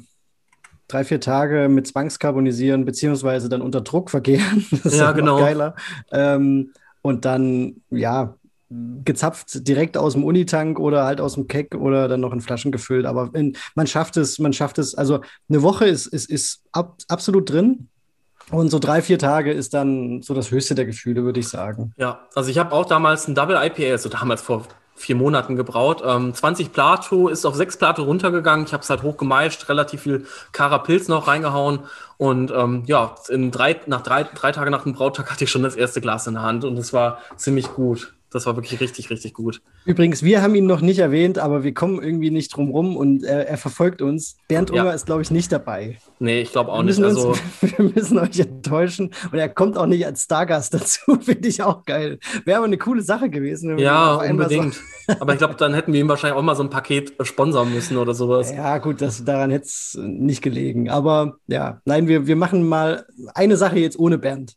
drei, 0.88 1.04
vier 1.04 1.20
Tage 1.20 1.68
mit 1.68 1.86
Zwangskarbonisieren, 1.86 2.86
beziehungsweise 2.86 3.50
dann 3.50 3.62
unter 3.62 3.82
Druck 3.82 4.10
vergehen. 4.10 4.66
Das 4.72 4.94
ist 4.94 5.00
ja, 5.00 5.12
genau. 5.12 5.38
geiler. 5.38 5.76
Ähm, 6.12 6.72
und 7.02 7.26
dann, 7.26 7.82
ja, 7.90 8.36
gezapft 8.70 9.68
direkt 9.68 9.98
aus 9.98 10.14
dem 10.14 10.24
Unitank 10.24 10.80
oder 10.80 11.06
halt 11.06 11.22
aus 11.22 11.36
dem 11.36 11.48
Keck 11.48 11.76
oder 11.76 12.08
dann 12.08 12.20
noch 12.20 12.34
in 12.34 12.42
Flaschen 12.42 12.72
gefüllt. 12.72 13.06
Aber 13.06 13.30
in, 13.34 13.56
man 13.76 13.88
schafft 13.88 14.18
es, 14.18 14.40
man 14.40 14.54
schafft 14.54 14.78
es. 14.78 14.96
Also 14.96 15.22
eine 15.50 15.62
Woche 15.62 15.86
ist, 15.86 16.08
ist, 16.08 16.30
ist 16.30 16.62
ab, 16.72 16.98
absolut 17.08 17.50
drin. 17.50 17.88
Und 18.50 18.70
so 18.70 18.80
drei, 18.80 19.02
vier 19.02 19.20
Tage 19.20 19.52
ist 19.52 19.74
dann 19.74 20.22
so 20.22 20.34
das 20.34 20.52
höchste 20.52 20.76
der 20.76 20.86
Gefühle, 20.86 21.24
würde 21.24 21.40
ich 21.40 21.50
sagen. 21.50 21.94
Ja, 21.98 22.28
also 22.34 22.50
ich 22.50 22.58
habe 22.58 22.74
auch 22.74 22.86
damals 22.86 23.28
ein 23.28 23.36
Double 23.36 23.58
IPA, 23.58 23.92
also 23.92 24.10
damals 24.10 24.42
vor 24.42 24.64
vier 24.96 25.16
Monaten 25.16 25.56
gebraut. 25.56 26.02
Ähm, 26.06 26.34
20 26.34 26.74
Plato 26.74 27.28
ist 27.28 27.46
auf 27.46 27.56
sechs 27.56 27.78
Plato 27.78 28.04
runtergegangen. 28.04 28.66
Ich 28.66 28.74
habe 28.74 28.84
es 28.84 28.90
halt 28.90 29.04
hochgemeischt, 29.04 29.70
relativ 29.70 30.02
viel 30.02 30.26
Karapilz 30.54 31.08
noch 31.08 31.28
reingehauen. 31.28 31.82
Und 32.18 32.52
ähm, 32.52 32.84
ja, 32.88 33.16
in 33.30 33.52
drei, 33.52 33.80
nach 33.86 34.02
drei, 34.02 34.24
drei 34.24 34.52
Tagen 34.52 34.72
nach 34.72 34.84
dem 34.84 34.94
Brautag 34.94 35.30
hatte 35.32 35.44
ich 35.44 35.52
schon 35.52 35.64
das 35.64 35.76
erste 35.76 36.02
Glas 36.02 36.26
in 36.26 36.34
der 36.34 36.44
Hand 36.44 36.66
und 36.66 36.78
es 36.78 36.94
war 36.94 37.20
ziemlich 37.36 37.74
gut. 37.74 38.17
Das 38.32 38.46
war 38.46 38.58
wirklich 38.58 38.82
richtig, 38.82 39.10
richtig 39.10 39.34
gut. 39.34 39.62
Übrigens, 39.86 40.22
wir 40.22 40.42
haben 40.42 40.54
ihn 40.54 40.66
noch 40.66 40.82
nicht 40.82 41.00
erwähnt, 41.00 41.40
aber 41.40 41.64
wir 41.64 41.74
kommen 41.74 42.02
irgendwie 42.02 42.30
nicht 42.30 42.56
drum 42.56 42.72
rum 42.72 42.98
und 42.98 43.24
er, 43.24 43.48
er 43.48 43.58
verfolgt 43.58 44.02
uns. 44.02 44.36
Bernd 44.50 44.70
Unger 44.70 44.86
ja. 44.86 44.92
ist, 44.92 45.06
glaube 45.06 45.22
ich, 45.22 45.32
nicht 45.32 45.50
dabei. 45.52 45.98
Nee, 46.20 46.42
ich 46.42 46.52
glaube 46.52 46.74
auch 46.74 46.84
nicht. 46.84 47.02
Also, 47.02 47.36
wir 47.62 47.92
müssen 47.96 48.20
euch 48.20 48.38
enttäuschen. 48.40 49.12
Und 49.32 49.38
er 49.38 49.48
kommt 49.48 49.78
auch 49.78 49.86
nicht 49.86 50.06
als 50.06 50.24
Stargast 50.24 50.74
dazu, 50.74 51.16
finde 51.22 51.48
ich 51.48 51.64
auch 51.64 51.86
geil. 51.86 52.20
Wäre 52.44 52.58
aber 52.58 52.66
eine 52.66 52.78
coole 52.78 53.02
Sache 53.02 53.30
gewesen. 53.30 53.78
Ja, 53.78 54.16
unbedingt. 54.16 54.74
So 54.74 55.14
aber 55.20 55.32
ich 55.32 55.40
glaube, 55.40 55.56
dann 55.56 55.74
hätten 55.74 55.94
wir 55.94 56.02
ihm 56.02 56.10
wahrscheinlich 56.10 56.38
auch 56.38 56.44
mal 56.44 56.56
so 56.56 56.64
ein 56.64 56.70
Paket 56.70 57.14
sponsern 57.22 57.74
müssen 57.74 57.96
oder 57.96 58.14
sowas. 58.14 58.52
Ja, 58.52 58.78
gut, 58.80 59.02
das, 59.02 59.24
daran 59.24 59.52
hätte 59.52 59.68
es 59.68 59.98
nicht 60.02 60.42
gelegen. 60.42 60.90
Aber 60.90 61.38
ja, 61.48 61.82
nein, 61.86 62.10
wir, 62.10 62.28
wir 62.28 62.36
machen 62.36 62.68
mal 62.68 63.06
eine 63.34 63.56
Sache 63.56 63.80
jetzt 63.80 63.98
ohne 63.98 64.18
Bernd. 64.18 64.56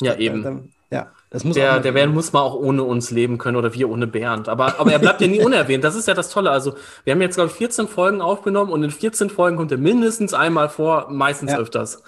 Ja, 0.00 0.16
eben. 0.16 0.72
Ja. 0.90 1.12
Der, 1.32 1.80
der 1.80 1.92
Bernd 1.92 2.14
muss 2.14 2.32
mal 2.32 2.40
auch 2.40 2.54
ohne 2.54 2.84
uns 2.84 3.10
leben 3.10 3.36
können 3.36 3.56
oder 3.56 3.74
wir 3.74 3.90
ohne 3.90 4.06
Bernd. 4.06 4.48
Aber, 4.48 4.78
aber 4.78 4.92
er 4.92 5.00
bleibt 5.00 5.20
ja 5.20 5.26
nie 5.26 5.40
unerwähnt. 5.40 5.82
Das 5.82 5.96
ist 5.96 6.06
ja 6.06 6.14
das 6.14 6.30
Tolle. 6.30 6.50
Also, 6.50 6.76
wir 7.04 7.12
haben 7.12 7.20
jetzt, 7.20 7.34
glaube 7.34 7.50
ich, 7.50 7.56
14 7.56 7.88
Folgen 7.88 8.20
aufgenommen 8.20 8.70
und 8.70 8.84
in 8.84 8.90
14 8.92 9.28
Folgen 9.28 9.56
kommt 9.56 9.72
er 9.72 9.78
mindestens 9.78 10.34
einmal 10.34 10.68
vor, 10.68 11.08
meistens 11.10 11.50
ja. 11.50 11.58
öfters. 11.58 12.02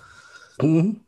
Mhm. 0.63 1.01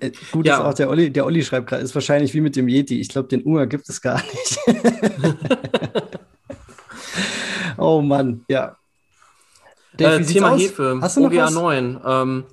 Äh, 0.00 0.12
gut, 0.32 0.46
ja. 0.46 0.64
auch 0.64 0.74
der 0.74 0.88
Olli, 0.88 1.10
der 1.10 1.26
Olli 1.26 1.44
schreibt 1.44 1.68
gerade, 1.68 1.82
ist 1.82 1.94
wahrscheinlich 1.94 2.34
wie 2.34 2.40
mit 2.40 2.56
dem 2.56 2.68
Yeti. 2.68 3.00
Ich 3.00 3.10
glaube, 3.10 3.28
den 3.28 3.42
Unger 3.42 3.66
gibt 3.66 3.88
es 3.88 4.00
gar 4.00 4.22
nicht. 4.22 4.58
oh 7.78 8.00
Mann, 8.00 8.44
ja. 8.48 8.76
Dave, 9.96 10.22
äh, 10.22 10.24
Thema 10.24 10.56
Hefe, 10.56 10.98
Hast 11.00 11.16
du 11.16 11.20
noch 11.20 11.30
OGA 11.30 11.46
was? 11.46 11.54
9. 11.54 12.00
Ähm, 12.04 12.44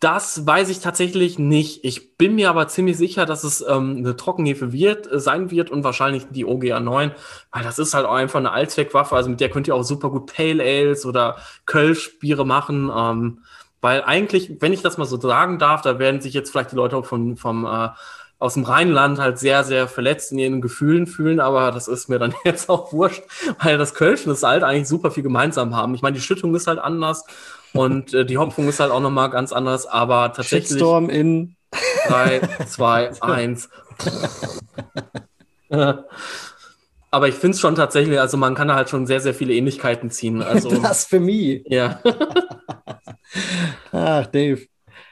Das 0.00 0.46
weiß 0.46 0.70
ich 0.70 0.80
tatsächlich 0.80 1.38
nicht. 1.38 1.84
Ich 1.84 2.16
bin 2.16 2.34
mir 2.34 2.48
aber 2.48 2.68
ziemlich 2.68 2.96
sicher, 2.96 3.26
dass 3.26 3.44
es 3.44 3.60
ähm, 3.60 3.98
eine 3.98 4.16
Trockenhefe 4.16 4.72
wird, 4.72 5.12
äh, 5.12 5.20
sein 5.20 5.50
wird 5.50 5.70
und 5.70 5.84
wahrscheinlich 5.84 6.26
die 6.30 6.46
OGA 6.46 6.80
9, 6.80 7.12
weil 7.52 7.62
das 7.62 7.78
ist 7.78 7.92
halt 7.92 8.06
auch 8.06 8.14
einfach 8.14 8.38
eine 8.38 8.50
Allzweckwaffe. 8.50 9.14
Also 9.14 9.28
mit 9.28 9.40
der 9.40 9.50
könnt 9.50 9.68
ihr 9.68 9.74
auch 9.74 9.82
super 9.82 10.08
gut 10.08 10.32
Pale 10.34 10.62
Ales 10.64 11.04
oder 11.04 11.36
Kölschbiere 11.66 12.46
machen. 12.46 12.90
Ähm, 12.96 13.44
weil 13.82 14.02
eigentlich, 14.02 14.56
wenn 14.60 14.72
ich 14.72 14.80
das 14.80 14.96
mal 14.96 15.04
so 15.04 15.20
sagen 15.20 15.58
darf, 15.58 15.82
da 15.82 15.98
werden 15.98 16.22
sich 16.22 16.32
jetzt 16.32 16.50
vielleicht 16.50 16.72
die 16.72 16.76
Leute 16.76 17.02
von, 17.02 17.36
vom 17.36 17.66
äh, 17.66 17.90
aus 18.38 18.54
dem 18.54 18.64
Rheinland 18.64 19.18
halt 19.18 19.38
sehr, 19.38 19.64
sehr 19.64 19.86
verletzt 19.86 20.32
in 20.32 20.38
ihren 20.38 20.60
Gefühlen 20.62 21.06
fühlen, 21.06 21.40
aber 21.40 21.72
das 21.72 21.88
ist 21.88 22.08
mir 22.08 22.18
dann 22.18 22.34
jetzt 22.44 22.70
auch 22.70 22.92
wurscht, 22.94 23.22
weil 23.62 23.76
das 23.76 23.94
Kölsch 23.94 24.22
und 24.22 24.30
das 24.30 24.44
Alt 24.44 24.62
eigentlich 24.62 24.88
super 24.88 25.10
viel 25.10 25.22
gemeinsam 25.22 25.76
haben. 25.76 25.94
Ich 25.94 26.00
meine, 26.00 26.14
die 26.14 26.22
Schüttung 26.22 26.54
ist 26.54 26.66
halt 26.66 26.78
anders 26.78 27.26
und 27.72 28.14
äh, 28.14 28.24
die 28.24 28.38
Hopfung 28.38 28.68
ist 28.68 28.80
halt 28.80 28.90
auch 28.90 29.00
nochmal 29.00 29.30
ganz 29.30 29.52
anders, 29.52 29.86
aber 29.86 30.32
tatsächlich. 30.32 30.68
Shitstorm 30.68 31.08
in 31.08 31.56
3, 32.08 32.40
2, 32.66 33.22
1. 33.22 33.68
Aber 37.12 37.26
ich 37.26 37.34
finde 37.34 37.54
es 37.54 37.60
schon 37.60 37.74
tatsächlich, 37.74 38.20
also 38.20 38.36
man 38.36 38.54
kann 38.54 38.68
da 38.68 38.76
halt 38.76 38.88
schon 38.88 39.06
sehr, 39.06 39.20
sehr 39.20 39.34
viele 39.34 39.52
Ähnlichkeiten 39.54 40.10
ziehen. 40.10 40.42
Also, 40.42 40.68
Blasphemie. 40.80 41.64
Ja. 41.66 42.00
Ach, 43.92 44.26
Dave. 44.26 44.60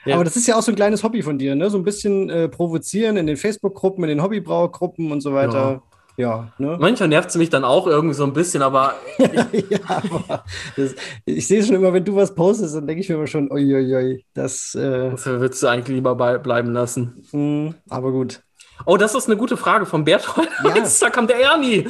Ja. 0.04 0.14
Aber 0.14 0.24
das 0.24 0.36
ist 0.36 0.46
ja 0.46 0.56
auch 0.56 0.62
so 0.62 0.70
ein 0.70 0.76
kleines 0.76 1.02
Hobby 1.02 1.22
von 1.22 1.38
dir, 1.38 1.56
ne? 1.56 1.70
So 1.70 1.76
ein 1.76 1.84
bisschen 1.84 2.30
äh, 2.30 2.48
provozieren 2.48 3.16
in 3.16 3.26
den 3.26 3.36
Facebook-Gruppen, 3.36 4.04
in 4.04 4.10
den 4.10 4.22
Hobbybrauergruppen 4.22 5.10
und 5.10 5.20
so 5.20 5.34
weiter. 5.34 5.82
Ja. 5.82 5.82
Ja, 6.18 6.52
ne? 6.58 6.76
Manchmal 6.80 7.08
nervt 7.08 7.30
es 7.30 7.36
mich 7.36 7.48
dann 7.48 7.62
auch 7.62 7.86
irgendwie 7.86 8.14
so 8.14 8.24
ein 8.24 8.32
bisschen, 8.32 8.60
aber. 8.60 8.96
ja, 9.18 9.78
aber 9.86 10.44
das, 10.76 10.96
ich 11.24 11.46
sehe 11.46 11.62
schon 11.62 11.76
immer, 11.76 11.92
wenn 11.92 12.04
du 12.04 12.16
was 12.16 12.34
postest, 12.34 12.74
dann 12.74 12.88
denke 12.88 13.02
ich 13.02 13.08
mir 13.08 13.14
immer 13.14 13.28
schon, 13.28 13.48
uiuiui, 13.52 14.24
das. 14.34 14.74
Äh, 14.74 15.10
das 15.10 15.26
würdest 15.26 15.62
du 15.62 15.68
eigentlich 15.68 15.94
lieber 15.94 16.16
bei, 16.16 16.36
bleiben 16.38 16.72
lassen. 16.72 17.24
Mh, 17.30 17.74
aber 17.88 18.10
gut. 18.10 18.42
Oh, 18.84 18.96
das 18.96 19.14
ist 19.14 19.26
eine 19.26 19.36
gute 19.36 19.56
Frage 19.56 19.86
von 19.86 20.04
Berthold. 20.04 20.48
Ja. 20.64 20.74
da 21.00 21.10
kam 21.10 21.28
der 21.28 21.38
Ernie. 21.38 21.86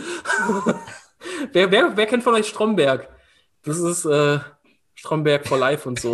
wer, 1.55 1.71
wer, 1.71 1.97
wer 1.97 2.07
kennt 2.07 2.23
von 2.23 2.35
euch 2.35 2.49
Stromberg? 2.49 3.09
Das 3.65 3.79
ist. 3.79 4.05
Äh, 4.05 4.41
Stromberg 4.95 5.47
for 5.47 5.59
Life 5.59 5.89
und 5.89 6.01
so. 6.01 6.13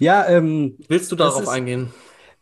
ja, 0.00 0.26
ähm, 0.26 0.78
Willst 0.88 1.12
du 1.12 1.16
darauf 1.16 1.42
ist, 1.42 1.48
eingehen? 1.48 1.92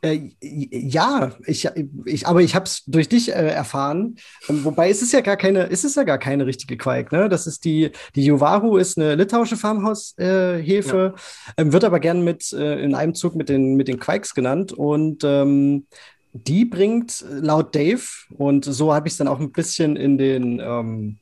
Äh, 0.05 0.31
ja, 0.41 1.31
ich, 1.47 1.69
ich, 2.07 2.27
aber 2.27 2.43
ich 2.43 2.57
habe 2.57 2.65
es 2.65 2.83
durch 2.87 3.09
dich 3.09 3.29
äh, 3.31 3.49
erfahren. 3.49 4.17
Ähm, 4.49 4.65
wobei 4.65 4.91
es 4.91 5.01
ist 5.01 5.13
ja 5.13 5.21
gar 5.21 5.37
keine, 5.37 5.65
ist 5.65 5.85
es 5.85 5.95
ja 5.95 6.03
gar 6.03 6.19
keine 6.19 6.45
richtige 6.45 6.77
Quake. 6.77 7.15
Ne? 7.15 7.29
Das 7.29 7.47
ist 7.47 7.65
die, 7.65 7.93
die 8.17 8.25
Juvaru 8.25 8.79
ist 8.79 8.99
eine 8.99 9.15
litauische 9.15 9.57
Farmhaushefe, 9.57 11.15
äh, 11.57 11.63
ähm, 11.63 11.73
wird 11.73 11.85
aber 11.85 12.01
gern 12.01 12.25
mit 12.25 12.53
äh, 12.53 12.83
in 12.83 12.97
einem 12.97 13.15
Zug 13.15 13.37
mit 13.37 13.49
den, 13.49 13.77
mit 13.77 13.87
den 13.87 14.01
Quakes 14.01 14.35
genannt. 14.35 14.73
Und 14.73 15.23
ähm, 15.23 15.87
die 16.33 16.65
bringt 16.65 17.25
laut 17.29 17.75
Dave, 17.75 18.03
und 18.31 18.65
so 18.65 18.93
habe 18.93 19.07
ich 19.07 19.15
es 19.15 19.19
dann 19.19 19.29
auch 19.29 19.39
ein 19.39 19.53
bisschen 19.53 19.97
in 19.97 20.19
den 20.19 20.61
ähm, 20.61 21.19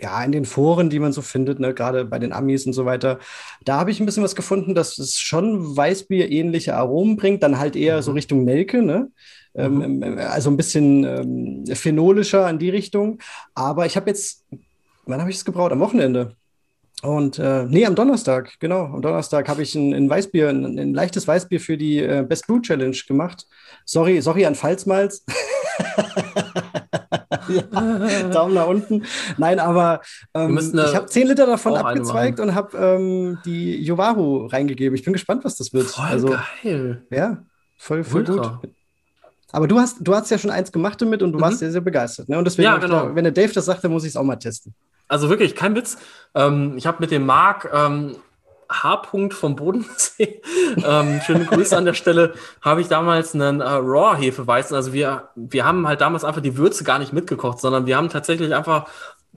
ja, 0.00 0.22
in 0.24 0.32
den 0.32 0.44
Foren, 0.44 0.90
die 0.90 0.98
man 0.98 1.12
so 1.12 1.22
findet, 1.22 1.60
ne, 1.60 1.74
gerade 1.74 2.04
bei 2.04 2.18
den 2.18 2.32
Amis 2.32 2.66
und 2.66 2.72
so 2.72 2.84
weiter, 2.84 3.18
da 3.64 3.78
habe 3.78 3.90
ich 3.90 4.00
ein 4.00 4.06
bisschen 4.06 4.22
was 4.22 4.34
gefunden, 4.34 4.74
dass 4.74 4.98
es 4.98 5.18
schon 5.18 5.76
Weißbier-ähnliche 5.76 6.74
Aromen 6.74 7.16
bringt, 7.16 7.42
dann 7.42 7.58
halt 7.58 7.76
eher 7.76 7.98
mhm. 7.98 8.02
so 8.02 8.12
Richtung 8.12 8.44
Nelke, 8.44 8.82
ne? 8.82 9.10
Ähm, 9.54 9.74
mhm. 9.74 10.02
Ähm, 10.02 10.18
also 10.18 10.50
ein 10.50 10.56
bisschen 10.56 11.04
ähm, 11.04 11.76
phenolischer 11.76 12.48
in 12.48 12.58
die 12.58 12.70
Richtung. 12.70 13.18
Aber 13.54 13.86
ich 13.86 13.96
habe 13.96 14.08
jetzt, 14.08 14.44
wann 15.04 15.20
habe 15.20 15.30
ich 15.30 15.36
es 15.36 15.44
gebraut? 15.44 15.72
Am 15.72 15.80
Wochenende. 15.80 16.36
Und 17.02 17.38
äh, 17.38 17.64
nee, 17.64 17.84
am 17.84 17.96
Donnerstag, 17.96 18.54
genau. 18.60 18.84
Am 18.84 19.02
Donnerstag 19.02 19.48
habe 19.48 19.62
ich 19.62 19.74
ein, 19.74 19.92
ein 19.92 20.08
Weißbier, 20.08 20.48
ein, 20.48 20.78
ein, 20.78 20.94
leichtes 20.94 21.26
Weißbier 21.26 21.58
für 21.58 21.76
die 21.76 21.98
äh, 21.98 22.24
Best 22.26 22.46
Brew 22.46 22.60
Challenge 22.60 22.96
gemacht. 23.08 23.46
Sorry, 23.84 24.20
sorry 24.20 24.46
an 24.46 24.54
Falzmalz. 24.54 25.24
ja, 27.48 28.22
Daumen 28.32 28.54
nach 28.54 28.66
unten. 28.66 29.04
Nein, 29.36 29.58
aber 29.58 30.00
ähm, 30.34 30.58
ich 30.58 30.94
habe 30.94 31.06
10 31.06 31.28
Liter 31.28 31.46
davon 31.46 31.74
abgezweigt 31.74 32.40
und 32.40 32.54
habe 32.54 32.76
ähm, 32.76 33.38
die 33.44 33.82
Jovaru 33.82 34.46
reingegeben. 34.46 34.96
Ich 34.96 35.04
bin 35.04 35.12
gespannt, 35.12 35.44
was 35.44 35.56
das 35.56 35.72
wird. 35.72 35.86
Voll 35.86 36.04
also, 36.04 36.36
geil. 36.62 37.06
Ja, 37.10 37.44
voll, 37.78 38.04
voll 38.04 38.24
gut. 38.24 38.50
Aber 39.52 39.68
du 39.68 39.78
hast, 39.78 39.98
du 40.00 40.14
hast 40.14 40.30
ja 40.30 40.38
schon 40.38 40.50
eins 40.50 40.72
gemacht 40.72 41.00
damit 41.00 41.22
und 41.22 41.32
du 41.32 41.38
mhm. 41.38 41.42
warst 41.42 41.58
sehr, 41.58 41.70
sehr 41.70 41.82
begeistert. 41.82 42.28
Ne? 42.28 42.38
Und 42.38 42.44
deswegen, 42.44 42.64
ja, 42.64 42.78
genau. 42.78 43.02
klar, 43.02 43.14
wenn 43.14 43.24
der 43.24 43.32
Dave 43.32 43.52
das 43.52 43.66
sagt, 43.66 43.84
dann 43.84 43.92
muss 43.92 44.04
ich 44.04 44.10
es 44.10 44.16
auch 44.16 44.24
mal 44.24 44.36
testen. 44.36 44.74
Also 45.08 45.28
wirklich, 45.28 45.54
kein 45.54 45.76
Witz. 45.76 45.98
Ähm, 46.34 46.74
ich 46.78 46.86
habe 46.86 46.96
mit 47.00 47.10
dem 47.10 47.26
Marc 47.26 47.70
ähm, 47.72 48.16
H-Punkt 48.72 49.34
vom 49.34 49.56
Bodensee. 49.56 50.40
ähm, 50.84 51.20
schöne 51.24 51.44
Grüße 51.44 51.76
an 51.76 51.84
der 51.84 51.94
Stelle. 51.94 52.34
Habe 52.60 52.80
ich 52.80 52.88
damals 52.88 53.34
einen 53.34 53.60
äh, 53.60 53.64
Raw-Hefeweizen. 53.64 54.74
Also 54.74 54.92
wir, 54.92 55.28
wir 55.34 55.64
haben 55.64 55.86
halt 55.86 56.00
damals 56.00 56.24
einfach 56.24 56.40
die 56.40 56.56
Würze 56.56 56.84
gar 56.84 56.98
nicht 56.98 57.12
mitgekocht, 57.12 57.60
sondern 57.60 57.86
wir 57.86 57.96
haben 57.96 58.08
tatsächlich 58.08 58.54
einfach 58.54 58.88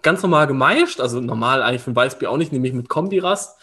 ganz 0.01 0.21
normal 0.21 0.47
gemeischt. 0.47 1.01
Also 1.01 1.19
normal 1.19 1.61
eigentlich 1.61 1.81
für 1.81 1.91
ein 1.91 1.95
Weißbier 1.95 2.29
auch 2.29 2.37
nicht, 2.37 2.51
nämlich 2.51 2.73
mit 2.73 2.89
Kombirast. 2.89 3.59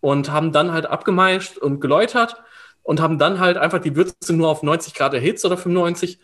Und 0.00 0.30
haben 0.30 0.52
dann 0.52 0.72
halt 0.72 0.86
abgemeischt 0.86 1.58
und 1.58 1.80
geläutert 1.80 2.36
und 2.84 3.00
haben 3.00 3.18
dann 3.18 3.40
halt 3.40 3.56
einfach 3.56 3.80
die 3.80 3.96
Würze 3.96 4.32
nur 4.32 4.48
auf 4.48 4.62
90 4.62 4.94
Grad 4.94 5.12
erhitzt 5.12 5.44
oder 5.44 5.56
95 5.56 6.20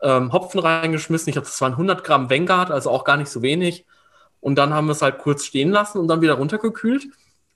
ähm, 0.00 0.32
Hopfen 0.32 0.60
reingeschmissen. 0.60 1.28
Ich 1.28 1.34
glaube, 1.34 1.46
das 1.46 1.60
waren 1.60 1.72
100 1.72 2.04
Gramm 2.04 2.30
Vanguard, 2.30 2.70
also 2.70 2.90
auch 2.90 3.04
gar 3.04 3.16
nicht 3.16 3.28
so 3.28 3.42
wenig. 3.42 3.84
Und 4.40 4.56
dann 4.56 4.72
haben 4.72 4.86
wir 4.86 4.92
es 4.92 5.02
halt 5.02 5.18
kurz 5.18 5.44
stehen 5.44 5.70
lassen 5.70 5.98
und 5.98 6.06
dann 6.06 6.20
wieder 6.20 6.34
runtergekühlt 6.34 7.08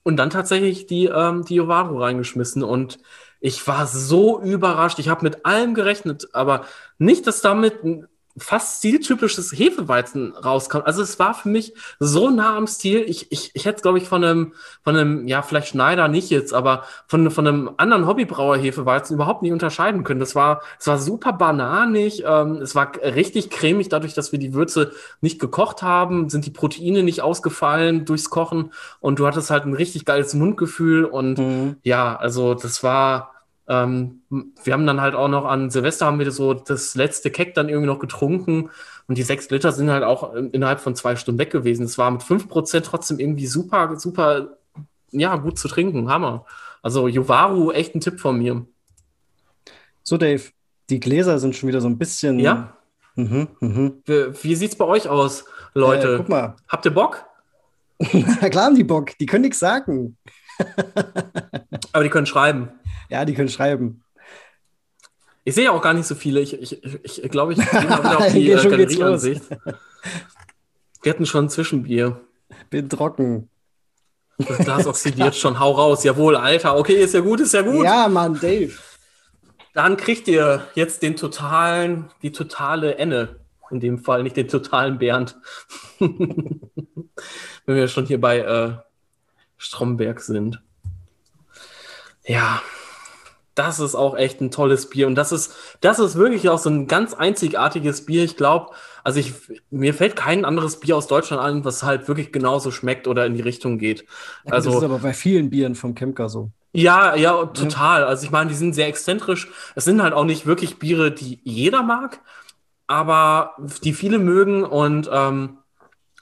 und 0.02 0.16
dann 0.16 0.30
tatsächlich 0.30 0.86
die, 0.86 1.06
ähm, 1.06 1.44
die 1.44 1.56
Jovaro 1.56 1.98
reingeschmissen. 1.98 2.62
Und 2.62 2.98
ich 3.40 3.66
war 3.66 3.86
so 3.86 4.40
überrascht. 4.40 4.98
Ich 4.98 5.08
habe 5.08 5.24
mit 5.24 5.44
allem 5.46 5.74
gerechnet, 5.74 6.28
aber 6.32 6.64
nicht, 6.98 7.26
dass 7.26 7.40
damit 7.40 7.82
fast 8.38 8.78
stiltypisches 8.78 9.52
Hefeweizen 9.52 10.34
rauskommt. 10.34 10.86
Also 10.86 11.02
es 11.02 11.18
war 11.18 11.34
für 11.34 11.48
mich 11.48 11.74
so 11.98 12.30
nah 12.30 12.56
am 12.56 12.66
Stil. 12.66 13.04
Ich, 13.06 13.30
ich, 13.32 13.50
ich 13.54 13.64
hätte, 13.64 13.82
glaube 13.82 13.98
ich, 13.98 14.08
von 14.08 14.24
einem, 14.24 14.54
von 14.82 14.96
einem, 14.96 15.26
ja, 15.26 15.42
vielleicht 15.42 15.68
Schneider 15.68 16.08
nicht 16.08 16.30
jetzt, 16.30 16.54
aber 16.54 16.84
von, 17.06 17.30
von 17.30 17.46
einem 17.46 17.70
anderen 17.76 18.06
Hobbybrauer 18.06 18.56
Hefeweizen 18.56 19.14
überhaupt 19.14 19.42
nicht 19.42 19.52
unterscheiden 19.52 20.04
können. 20.04 20.20
Das 20.20 20.34
war, 20.34 20.62
es 20.78 20.86
war 20.86 20.98
super 20.98 21.32
bananig, 21.32 22.22
ähm, 22.24 22.56
es 22.56 22.74
war 22.74 22.92
richtig 23.02 23.50
cremig, 23.50 23.88
dadurch, 23.88 24.14
dass 24.14 24.32
wir 24.32 24.38
die 24.38 24.54
Würze 24.54 24.92
nicht 25.20 25.40
gekocht 25.40 25.82
haben, 25.82 26.28
sind 26.30 26.46
die 26.46 26.50
Proteine 26.50 27.02
nicht 27.02 27.22
ausgefallen 27.22 28.04
durchs 28.04 28.30
Kochen 28.30 28.72
und 29.00 29.18
du 29.18 29.26
hattest 29.26 29.50
halt 29.50 29.64
ein 29.64 29.74
richtig 29.74 30.04
geiles 30.04 30.34
Mundgefühl 30.34 31.04
und 31.04 31.38
mhm. 31.38 31.76
ja, 31.82 32.16
also 32.16 32.54
das 32.54 32.82
war, 32.82 33.39
ähm, 33.70 34.22
wir 34.64 34.72
haben 34.72 34.84
dann 34.84 35.00
halt 35.00 35.14
auch 35.14 35.28
noch 35.28 35.44
an 35.44 35.70
Silvester 35.70 36.06
haben 36.06 36.18
wir 36.18 36.30
so 36.32 36.54
das 36.54 36.96
letzte 36.96 37.30
Keck 37.30 37.54
dann 37.54 37.68
irgendwie 37.68 37.86
noch 37.86 38.00
getrunken 38.00 38.68
und 39.06 39.16
die 39.16 39.22
sechs 39.22 39.48
Liter 39.48 39.70
sind 39.70 39.90
halt 39.90 40.02
auch 40.02 40.34
innerhalb 40.34 40.80
von 40.80 40.96
zwei 40.96 41.14
Stunden 41.14 41.38
weg 41.38 41.50
gewesen. 41.50 41.84
Es 41.84 41.96
war 41.96 42.10
mit 42.10 42.24
fünf 42.24 42.48
Prozent 42.48 42.84
trotzdem 42.84 43.20
irgendwie 43.20 43.46
super, 43.46 43.96
super, 43.96 44.58
ja, 45.12 45.36
gut 45.36 45.56
zu 45.56 45.68
trinken. 45.68 46.10
Hammer. 46.10 46.46
Also 46.82 47.06
Juvaru, 47.06 47.70
echt 47.70 47.94
ein 47.94 48.00
Tipp 48.00 48.18
von 48.18 48.38
mir. 48.38 48.66
So, 50.02 50.16
Dave, 50.16 50.42
die 50.88 50.98
Gläser 50.98 51.38
sind 51.38 51.54
schon 51.54 51.68
wieder 51.68 51.80
so 51.80 51.88
ein 51.88 51.98
bisschen. 51.98 52.40
Ja. 52.40 52.76
Mhm, 53.14 53.48
mhm. 53.60 54.02
Wie, 54.04 54.42
wie 54.42 54.54
sieht's 54.56 54.74
bei 54.74 54.84
euch 54.84 55.08
aus, 55.08 55.44
Leute? 55.74 56.14
Äh, 56.14 56.16
guck 56.16 56.28
mal. 56.28 56.56
Habt 56.68 56.86
ihr 56.86 56.94
Bock? 56.94 57.24
Na 58.12 58.48
klar 58.48 58.64
haben 58.64 58.74
die 58.74 58.82
Bock. 58.82 59.16
Die 59.18 59.26
können 59.26 59.42
nichts 59.42 59.60
sagen. 59.60 60.16
Aber 61.92 62.02
die 62.02 62.10
können 62.10 62.26
schreiben. 62.26 62.70
Ja, 63.10 63.24
die 63.24 63.34
können 63.34 63.48
schreiben. 63.48 64.02
Ich 65.44 65.54
sehe 65.54 65.64
ja 65.64 65.72
auch 65.72 65.82
gar 65.82 65.94
nicht 65.94 66.06
so 66.06 66.14
viele. 66.14 66.40
Ich 66.40 66.50
glaube, 66.50 67.00
ich, 67.02 67.18
ich, 67.18 67.30
glaub, 67.30 67.50
ich 67.50 67.58
gehe 67.58 67.84
mal 67.84 67.98
wieder 67.98 68.18
auf 68.18 68.32
die 68.32 68.50
äh, 68.50 68.54
Galerieansicht. 68.54 69.42
Wir 71.02 71.12
hatten 71.12 71.26
schon 71.26 71.46
ein 71.46 71.50
Zwischenbier. 71.50 72.20
Bin 72.68 72.88
trocken. 72.88 73.48
Das 74.38 74.58
Glas 74.58 74.86
oxidiert 74.86 75.34
schon. 75.34 75.58
Hau 75.58 75.72
raus. 75.72 76.04
Jawohl, 76.04 76.36
Alter. 76.36 76.76
Okay, 76.76 76.94
ist 76.94 77.14
ja 77.14 77.20
gut, 77.20 77.40
ist 77.40 77.54
ja 77.54 77.62
gut. 77.62 77.84
Ja, 77.84 78.08
Mann, 78.08 78.38
Dave. 78.40 78.72
Dann 79.72 79.96
kriegt 79.96 80.28
ihr 80.28 80.66
jetzt 80.74 81.02
den 81.02 81.16
totalen, 81.16 82.10
die 82.22 82.32
totale 82.32 82.96
Enne. 82.96 83.40
In 83.70 83.80
dem 83.80 83.98
Fall 83.98 84.22
nicht 84.24 84.36
den 84.36 84.48
totalen 84.48 84.98
Bernd. 84.98 85.36
Wenn 85.98 87.10
wir 87.66 87.88
schon 87.88 88.06
hier 88.06 88.20
bei 88.20 88.38
äh, 88.40 88.72
Stromberg 89.56 90.20
sind. 90.20 90.60
Ja, 92.24 92.62
das 93.60 93.78
ist 93.78 93.94
auch 93.94 94.16
echt 94.16 94.40
ein 94.40 94.50
tolles 94.50 94.88
Bier. 94.88 95.06
Und 95.06 95.16
das 95.16 95.32
ist, 95.32 95.52
das 95.82 95.98
ist 95.98 96.16
wirklich 96.16 96.48
auch 96.48 96.58
so 96.58 96.70
ein 96.70 96.86
ganz 96.86 97.12
einzigartiges 97.12 98.06
Bier. 98.06 98.24
Ich 98.24 98.38
glaube, 98.38 98.70
also 99.04 99.20
ich, 99.20 99.34
mir 99.70 99.92
fällt 99.92 100.16
kein 100.16 100.46
anderes 100.46 100.80
Bier 100.80 100.96
aus 100.96 101.06
Deutschland 101.06 101.42
ein, 101.42 101.62
was 101.62 101.82
halt 101.82 102.08
wirklich 102.08 102.32
genauso 102.32 102.70
schmeckt 102.70 103.06
oder 103.06 103.26
in 103.26 103.34
die 103.34 103.42
Richtung 103.42 103.76
geht. 103.76 104.06
Ja, 104.46 104.54
also, 104.54 104.70
das 104.70 104.78
ist 104.78 104.84
aber 104.84 104.98
bei 105.00 105.12
vielen 105.12 105.50
Bieren 105.50 105.74
vom 105.74 105.94
Kemker 105.94 106.30
so. 106.30 106.50
Ja, 106.72 107.14
ja, 107.16 107.44
total. 107.46 108.04
Also 108.04 108.24
ich 108.24 108.30
meine, 108.30 108.48
die 108.48 108.56
sind 108.56 108.74
sehr 108.74 108.86
exzentrisch. 108.86 109.48
Es 109.74 109.84
sind 109.84 110.02
halt 110.02 110.14
auch 110.14 110.24
nicht 110.24 110.46
wirklich 110.46 110.78
Biere, 110.78 111.12
die 111.12 111.40
jeder 111.44 111.82
mag, 111.82 112.20
aber 112.86 113.56
die 113.84 113.92
viele 113.92 114.18
mögen 114.18 114.64
und 114.64 115.10
ähm, 115.12 115.58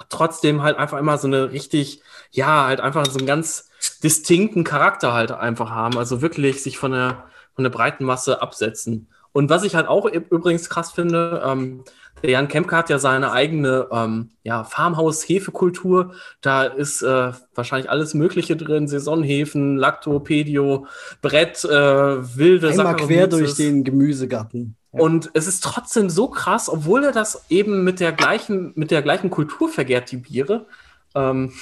trotzdem 0.09 0.63
halt 0.63 0.77
einfach 0.77 0.99
immer 0.99 1.19
so 1.19 1.29
eine 1.29 1.53
richtig, 1.53 2.03
ja, 2.33 2.67
halt 2.67 2.81
einfach 2.81 3.07
so 3.07 3.21
ein 3.21 3.27
ganz 3.27 3.69
distinkten 4.03 4.65
Charakter 4.65 5.13
halt 5.13 5.31
einfach 5.31 5.71
haben. 5.71 5.99
Also 5.99 6.21
wirklich 6.21 6.63
sich 6.63 6.79
von 6.79 6.93
der, 6.93 7.28
von 7.59 7.65
der 7.65 7.71
breiten 7.73 8.05
Masse 8.05 8.41
absetzen. 8.41 9.09
Und 9.33 9.51
was 9.51 9.65
ich 9.65 9.75
halt 9.75 9.89
auch 9.89 10.07
übrigens 10.07 10.71
krass 10.71 10.93
finde, 10.93 11.43
ähm, 11.45 11.83
der 12.23 12.31
Jan 12.31 12.47
Kempke 12.47 12.77
hat 12.77 12.89
ja 12.89 13.01
seine 13.01 13.33
eigene 13.33 13.89
ähm, 13.91 14.31
ja, 14.45 14.63
Farmhaus-Hefekultur. 14.63 16.13
Da 16.41 16.63
ist 16.63 17.03
äh, 17.03 17.33
wahrscheinlich 17.57 17.91
alles 17.91 18.15
Mögliche 18.15 18.57
drin: 18.57 18.87
Saisonhefen, 18.87 19.77
Lactopedio, 19.77 20.87
Brett, 21.21 21.65
äh, 21.65 21.69
wilde 21.69 22.69
Einmal 22.69 22.95
quer 22.95 23.27
durch 23.27 23.57
den 23.57 23.83
Gemüsegarten. 23.83 24.77
Ja. 24.93 25.01
Und 25.01 25.31
es 25.35 25.49
ist 25.49 25.65
trotzdem 25.65 26.11
so 26.11 26.29
krass, 26.29 26.69
obwohl 26.69 27.03
er 27.03 27.13
das 27.13 27.45
eben 27.49 27.83
mit 27.83 27.99
der 27.99 28.13
gleichen, 28.13 28.71
mit 28.77 28.93
der 28.93 29.03
gleichen 29.03 29.31
Kultur 29.31 29.69
vergärt, 29.69 30.13
die 30.13 30.19
Biere. 30.19 30.67
Ähm, 31.17 31.55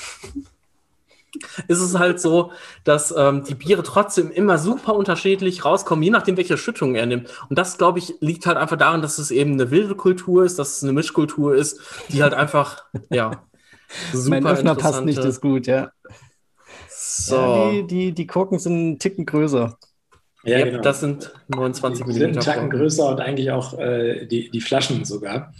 ist 1.68 1.80
es 1.80 1.98
halt 1.98 2.20
so, 2.20 2.52
dass 2.84 3.14
ähm, 3.16 3.44
die 3.44 3.54
Biere 3.54 3.82
trotzdem 3.82 4.30
immer 4.30 4.58
super 4.58 4.94
unterschiedlich 4.94 5.64
rauskommen, 5.64 6.02
je 6.02 6.10
nachdem, 6.10 6.36
welche 6.36 6.56
Schüttung 6.56 6.94
er 6.94 7.06
nimmt. 7.06 7.28
Und 7.48 7.58
das, 7.58 7.78
glaube 7.78 7.98
ich, 7.98 8.14
liegt 8.20 8.46
halt 8.46 8.56
einfach 8.56 8.76
daran, 8.76 9.02
dass 9.02 9.18
es 9.18 9.30
eben 9.30 9.52
eine 9.52 9.70
wilde 9.70 9.94
Kultur 9.94 10.44
ist, 10.44 10.58
dass 10.58 10.76
es 10.76 10.82
eine 10.82 10.92
Mischkultur 10.92 11.54
ist, 11.54 11.80
die 12.08 12.22
halt 12.22 12.34
einfach, 12.34 12.84
ja, 13.10 13.42
super 14.12 14.40
Mein 14.40 14.46
Öffner 14.46 14.74
passt 14.74 15.04
nicht 15.04 15.18
das 15.18 15.40
gut, 15.40 15.66
ja. 15.66 15.90
So. 16.88 17.36
Ja, 17.36 17.70
die, 17.70 17.86
die, 17.86 18.12
die 18.12 18.26
Korken 18.26 18.58
sind 18.58 18.72
einen 18.72 18.98
Ticken 18.98 19.26
größer. 19.26 19.78
Ja, 20.44 20.58
ja 20.58 20.64
genau. 20.64 20.80
das 20.80 21.00
sind 21.00 21.32
29 21.48 22.04
mm. 22.04 22.08
Die 22.08 22.12
sind 22.14 22.24
einen 22.24 22.40
Tacken 22.40 22.70
größer 22.70 23.08
und 23.08 23.20
eigentlich 23.20 23.50
auch 23.50 23.78
äh, 23.78 24.26
die, 24.26 24.50
die 24.50 24.60
Flaschen 24.60 25.04
sogar. 25.04 25.52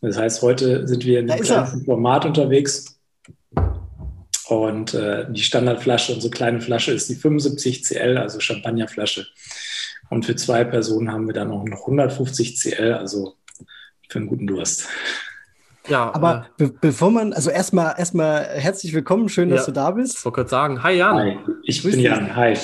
Das 0.00 0.18
heißt, 0.18 0.42
heute 0.42 0.86
sind 0.86 1.04
wir 1.04 1.20
in 1.20 1.30
einem 1.30 1.42
kleinen 1.42 1.84
Format 1.84 2.26
unterwegs 2.26 2.95
und 4.48 4.94
äh, 4.94 5.26
die 5.30 5.42
Standardflasche, 5.42 6.14
unsere 6.14 6.30
kleine 6.30 6.60
Flasche 6.60 6.92
ist 6.92 7.08
die 7.08 7.16
75 7.16 7.84
CL, 7.84 8.16
also 8.16 8.38
Champagnerflasche. 8.38 9.26
Und 10.08 10.24
für 10.24 10.36
zwei 10.36 10.64
Personen 10.64 11.10
haben 11.10 11.26
wir 11.26 11.34
dann 11.34 11.50
auch 11.50 11.64
noch 11.64 11.80
150 11.80 12.56
CL, 12.56 12.92
also 12.94 13.34
für 14.08 14.18
einen 14.18 14.28
guten 14.28 14.46
Durst. 14.46 14.88
Ja, 15.88 16.12
aber 16.14 16.46
äh, 16.58 16.64
be 16.64 16.74
bevor 16.80 17.10
man, 17.10 17.32
also 17.32 17.50
erstmal 17.50 17.94
erstmal 17.98 18.44
herzlich 18.44 18.92
willkommen, 18.92 19.28
schön, 19.28 19.50
dass 19.50 19.62
ja, 19.62 19.66
du 19.66 19.72
da 19.72 19.90
bist. 19.92 20.18
Ich 20.18 20.24
wollte 20.24 20.34
kurz 20.34 20.50
sagen, 20.50 20.82
hi 20.82 20.94
Jan. 20.94 21.16
Hi, 21.16 21.38
ich 21.62 21.82
Grüß 21.82 21.92
bin 21.92 22.02
dich. 22.02 22.10
Jan, 22.10 22.34
hi. 22.34 22.56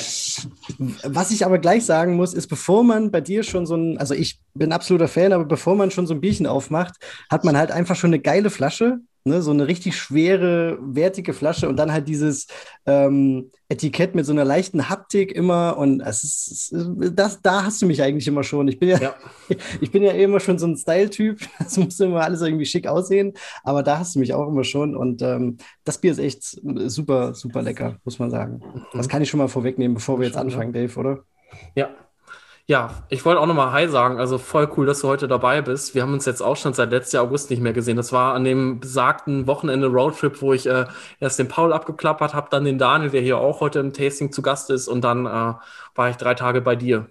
Was 1.05 1.31
ich 1.31 1.45
aber 1.45 1.59
gleich 1.59 1.85
sagen 1.85 2.15
muss, 2.15 2.35
ist, 2.35 2.49
bevor 2.49 2.83
man 2.83 3.11
bei 3.11 3.21
dir 3.21 3.43
schon 3.43 3.67
so 3.67 3.77
ein, 3.77 3.99
also 3.99 4.15
ich 4.15 4.41
bin 4.55 4.73
absoluter 4.73 5.09
Fan, 5.09 5.33
aber 5.33 5.45
bevor 5.45 5.77
man 5.77 5.91
schon 5.91 6.07
so 6.07 6.15
ein 6.15 6.21
Bierchen 6.21 6.47
aufmacht, 6.47 6.95
hat 7.31 7.45
man 7.45 7.57
halt 7.57 7.71
einfach 7.71 7.97
schon 7.97 8.11
eine 8.11 8.21
geile 8.21 8.51
Flasche 8.51 8.99
Ne, 9.25 9.41
so 9.41 9.53
eine 9.53 9.69
richtig 9.69 9.97
schwere, 9.97 10.79
wertige 10.81 11.33
Flasche 11.33 11.69
und 11.69 11.77
dann 11.77 11.93
halt 11.93 12.09
dieses 12.09 12.49
ähm, 12.87 13.53
Etikett 13.69 14.17
mit 14.17 14.27
so 14.27 14.33
einer 14.33 14.45
leichten 14.45 14.89
Haptik 14.89 15.31
immer 15.31 15.79
und 15.79 16.01
es 16.01 16.25
ist, 16.25 16.75
das, 17.15 17.41
da 17.41 17.65
hast 17.65 17.81
du 17.81 17.87
mich 17.87 18.03
eigentlich 18.03 18.27
immer 18.27 18.43
schon. 18.43 18.67
Ich 18.67 18.81
bin 18.81 18.89
ja, 18.89 19.01
ja. 19.01 19.15
ich 19.81 19.93
bin 19.93 20.03
ja 20.03 20.11
immer 20.11 20.41
schon 20.41 20.59
so 20.59 20.67
ein 20.67 20.77
Style-Typ. 20.77 21.39
Es 21.65 21.77
muss 21.77 22.01
immer 22.01 22.23
alles 22.23 22.43
irgendwie 22.43 22.67
schick 22.67 22.89
aussehen, 22.89 23.35
aber 23.63 23.85
da 23.85 24.01
hast 24.01 24.17
du 24.17 24.19
mich 24.19 24.35
auch 24.35 24.49
immer 24.49 24.65
schon 24.65 24.97
und 24.97 25.23
ähm, 25.23 25.59
das 25.85 25.99
Bier 25.99 26.11
ist 26.11 26.19
echt 26.19 26.43
super, 26.43 27.35
super 27.35 27.63
lecker, 27.63 27.99
muss 28.05 28.19
man 28.19 28.31
sagen. 28.31 28.61
Das 28.93 29.09
kann 29.09 29.23
ich 29.23 29.31
schon 29.31 29.39
mal 29.39 29.49
vorwegnehmen, 29.49 29.95
bevor 29.95 30.19
wir 30.19 30.27
jetzt 30.27 30.37
anfangen, 30.37 30.73
Dave, 30.73 30.99
oder? 30.99 31.21
Ja, 31.77 31.91
ja, 32.67 33.05
ich 33.09 33.25
wollte 33.25 33.41
auch 33.41 33.47
nochmal 33.47 33.73
Hi 33.73 33.89
sagen. 33.89 34.19
Also 34.19 34.39
voll 34.39 34.71
cool, 34.77 34.87
dass 34.87 35.01
du 35.01 35.09
heute 35.09 35.27
dabei 35.27 35.63
bist. 35.63 35.95
Wir 35.95 36.03
haben 36.03 36.13
uns 36.13 36.27
jetzt 36.27 36.41
auch 36.41 36.57
schon 36.57 36.75
seit 36.75 36.91
letztem 36.91 37.21
August 37.21 37.51
nicht 37.51 37.61
mehr 37.61 37.73
gesehen. 37.73 37.97
Das 37.97 38.13
war 38.13 38.35
an 38.35 38.45
dem 38.45 38.79
besagten 38.79 39.47
Wochenende 39.47 39.89
Roadtrip, 39.89 40.41
wo 40.41 40.53
ich 40.53 40.67
äh, 40.67 40.87
erst 41.19 41.39
den 41.39 41.49
Paul 41.49 41.73
abgeklappert 41.73 42.35
habe, 42.35 42.49
dann 42.51 42.65
den 42.65 42.79
Daniel, 42.79 43.11
der 43.11 43.21
hier 43.21 43.39
auch 43.39 43.61
heute 43.61 43.81
im 43.81 43.93
Tasting 43.93 44.33
zu 44.33 44.43
Gast 44.43 44.71
ist, 44.71 44.87
und 44.87 45.03
dann 45.03 45.27
äh, 45.27 45.55
war 45.95 46.11
ich 46.11 46.17
drei 46.17 46.35
Tage 46.35 46.61
bei 46.61 46.77
dir. 46.77 47.11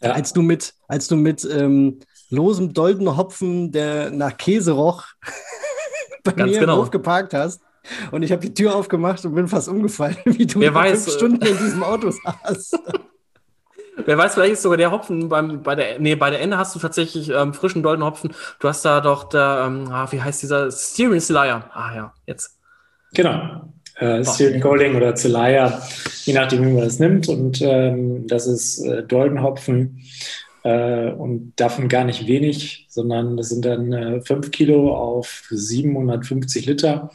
Ja. 0.00 0.12
Als 0.12 0.32
du 0.32 0.42
mit, 0.42 0.74
als 0.86 1.08
du 1.08 1.16
mit 1.16 1.44
ähm, 1.44 1.98
losem 2.30 2.72
Doldenhopfen, 2.72 3.72
der 3.72 4.10
nach 4.10 4.36
Käse 4.36 4.72
roch, 4.72 5.04
bei 6.24 6.32
Ganz 6.32 6.52
mir 6.52 6.60
genau. 6.60 6.82
geparkt 6.86 7.34
hast. 7.34 7.60
Und 8.10 8.22
ich 8.22 8.32
habe 8.32 8.42
die 8.42 8.54
Tür 8.54 8.74
aufgemacht 8.74 9.24
und 9.24 9.34
bin 9.34 9.48
fast 9.48 9.68
umgefallen, 9.68 10.16
wie 10.24 10.46
du 10.46 10.60
Wer 10.60 10.74
weiß, 10.74 11.04
fünf 11.04 11.16
Stunden 11.16 11.46
in 11.46 11.58
diesem 11.58 11.82
Auto 11.82 12.10
saßt. 12.10 12.78
Wer 14.04 14.18
weiß, 14.18 14.34
vielleicht 14.34 14.54
ist 14.54 14.62
sogar 14.62 14.78
der 14.78 14.90
Hopfen 14.90 15.28
beim, 15.28 15.62
bei 15.62 15.74
der, 15.74 15.98
nee, 15.98 16.14
bei 16.14 16.30
der 16.30 16.40
Ende 16.40 16.58
hast 16.58 16.74
du 16.74 16.78
tatsächlich 16.78 17.30
ähm, 17.30 17.54
frischen 17.54 17.82
Doldenhopfen. 17.82 18.32
Du 18.60 18.68
hast 18.68 18.84
da 18.84 19.00
doch 19.00 19.28
da, 19.28 19.66
ähm, 19.66 19.88
ah, 19.90 20.06
wie 20.10 20.20
heißt 20.20 20.42
dieser? 20.42 20.70
Steering 20.70 21.20
Slayer. 21.20 21.70
Ah 21.72 21.94
ja, 21.94 22.14
jetzt. 22.26 22.58
Genau. 23.14 23.72
Äh, 23.96 24.24
Steering 24.24 24.60
Golding 24.60 24.94
oder 24.94 25.14
Zelaya, 25.14 25.82
je 26.24 26.32
nachdem, 26.32 26.64
wie 26.64 26.72
man 26.72 26.84
das 26.84 26.98
nimmt. 26.98 27.28
Und 27.28 27.60
ähm, 27.62 28.26
das 28.26 28.46
ist 28.46 28.78
äh, 28.84 29.02
Doldenhopfen 29.02 30.02
äh, 30.62 31.10
und 31.10 31.52
davon 31.56 31.88
gar 31.88 32.04
nicht 32.04 32.26
wenig, 32.26 32.86
sondern 32.88 33.36
das 33.36 33.48
sind 33.48 33.64
dann 33.64 33.92
äh, 33.92 34.20
5 34.20 34.50
Kilo 34.50 34.94
auf 34.94 35.44
750 35.50 36.66
Liter. 36.66 37.10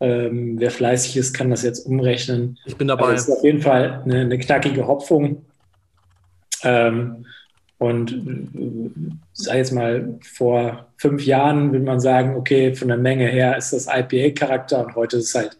Ähm, 0.00 0.56
wer 0.60 0.70
fleißig 0.70 1.16
ist, 1.16 1.32
kann 1.32 1.50
das 1.50 1.62
jetzt 1.62 1.84
umrechnen. 1.84 2.58
Ich 2.66 2.76
bin 2.76 2.86
dabei. 2.86 3.14
Es 3.14 3.22
ist 3.22 3.36
auf 3.36 3.42
jeden 3.42 3.60
Fall 3.60 4.02
eine, 4.04 4.20
eine 4.20 4.38
knackige 4.38 4.86
Hopfung. 4.86 5.44
Ähm, 6.62 7.26
und 7.78 8.12
äh, 8.12 8.90
sei 9.32 9.58
jetzt 9.58 9.72
mal 9.72 10.18
vor 10.22 10.88
fünf 10.96 11.24
Jahren, 11.24 11.72
will 11.72 11.80
man 11.80 12.00
sagen, 12.00 12.34
okay, 12.36 12.74
von 12.74 12.88
der 12.88 12.96
Menge 12.96 13.26
her 13.28 13.56
ist 13.56 13.72
das 13.72 13.86
IPA-Charakter 13.86 14.84
und 14.84 14.94
heute 14.96 15.18
ist 15.18 15.28
es 15.28 15.34
halt 15.34 15.56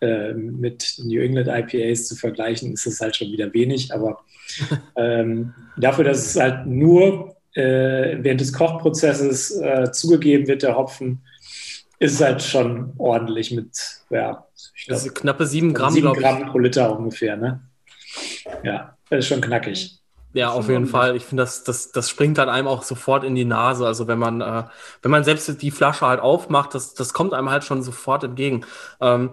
äh, 0.00 0.32
mit 0.32 0.94
New 1.04 1.20
England 1.20 1.48
IPAs 1.48 2.06
zu 2.06 2.16
vergleichen, 2.16 2.72
ist 2.72 2.86
es 2.86 3.00
halt 3.00 3.16
schon 3.16 3.32
wieder 3.32 3.52
wenig. 3.52 3.92
Aber 3.92 4.20
ähm, 4.96 5.52
dafür, 5.76 6.04
dass 6.04 6.24
es 6.24 6.40
halt 6.40 6.66
nur 6.66 7.36
äh, 7.54 8.16
während 8.20 8.40
des 8.40 8.52
Kochprozesses 8.52 9.56
äh, 9.60 9.90
zugegeben 9.90 10.46
wird, 10.46 10.62
der 10.62 10.76
Hopfen, 10.76 11.20
ist 11.98 12.14
es 12.14 12.20
halt 12.20 12.42
schon 12.42 12.94
ordentlich 12.96 13.50
mit, 13.50 13.76
ja, 14.08 14.46
ich 14.74 14.86
glaub, 14.86 14.98
also 14.98 15.10
knappe 15.12 15.46
sieben 15.46 15.74
Gramm, 15.74 15.92
sieben 15.92 16.12
Gramm 16.14 16.46
pro 16.46 16.58
Liter 16.58 16.96
ungefähr, 16.96 17.36
ne? 17.36 17.60
Ja, 18.62 18.96
das 19.10 19.20
ist 19.20 19.26
schon 19.26 19.40
knackig. 19.40 19.99
Ja, 20.32 20.50
auf 20.50 20.68
jeden 20.68 20.86
Fall. 20.86 21.16
Ich 21.16 21.24
finde, 21.24 21.42
das, 21.42 21.64
das, 21.64 21.90
das 21.90 22.08
springt 22.08 22.38
dann 22.38 22.48
einem 22.48 22.68
auch 22.68 22.84
sofort 22.84 23.24
in 23.24 23.34
die 23.34 23.44
Nase. 23.44 23.86
Also 23.86 24.06
wenn 24.06 24.18
man, 24.18 24.40
äh, 24.40 24.64
wenn 25.02 25.10
man 25.10 25.24
selbst 25.24 25.60
die 25.60 25.70
Flasche 25.70 26.06
halt 26.06 26.20
aufmacht, 26.20 26.74
das, 26.74 26.94
das 26.94 27.12
kommt 27.12 27.34
einem 27.34 27.50
halt 27.50 27.64
schon 27.64 27.82
sofort 27.82 28.22
entgegen. 28.22 28.64
Ähm, 29.00 29.30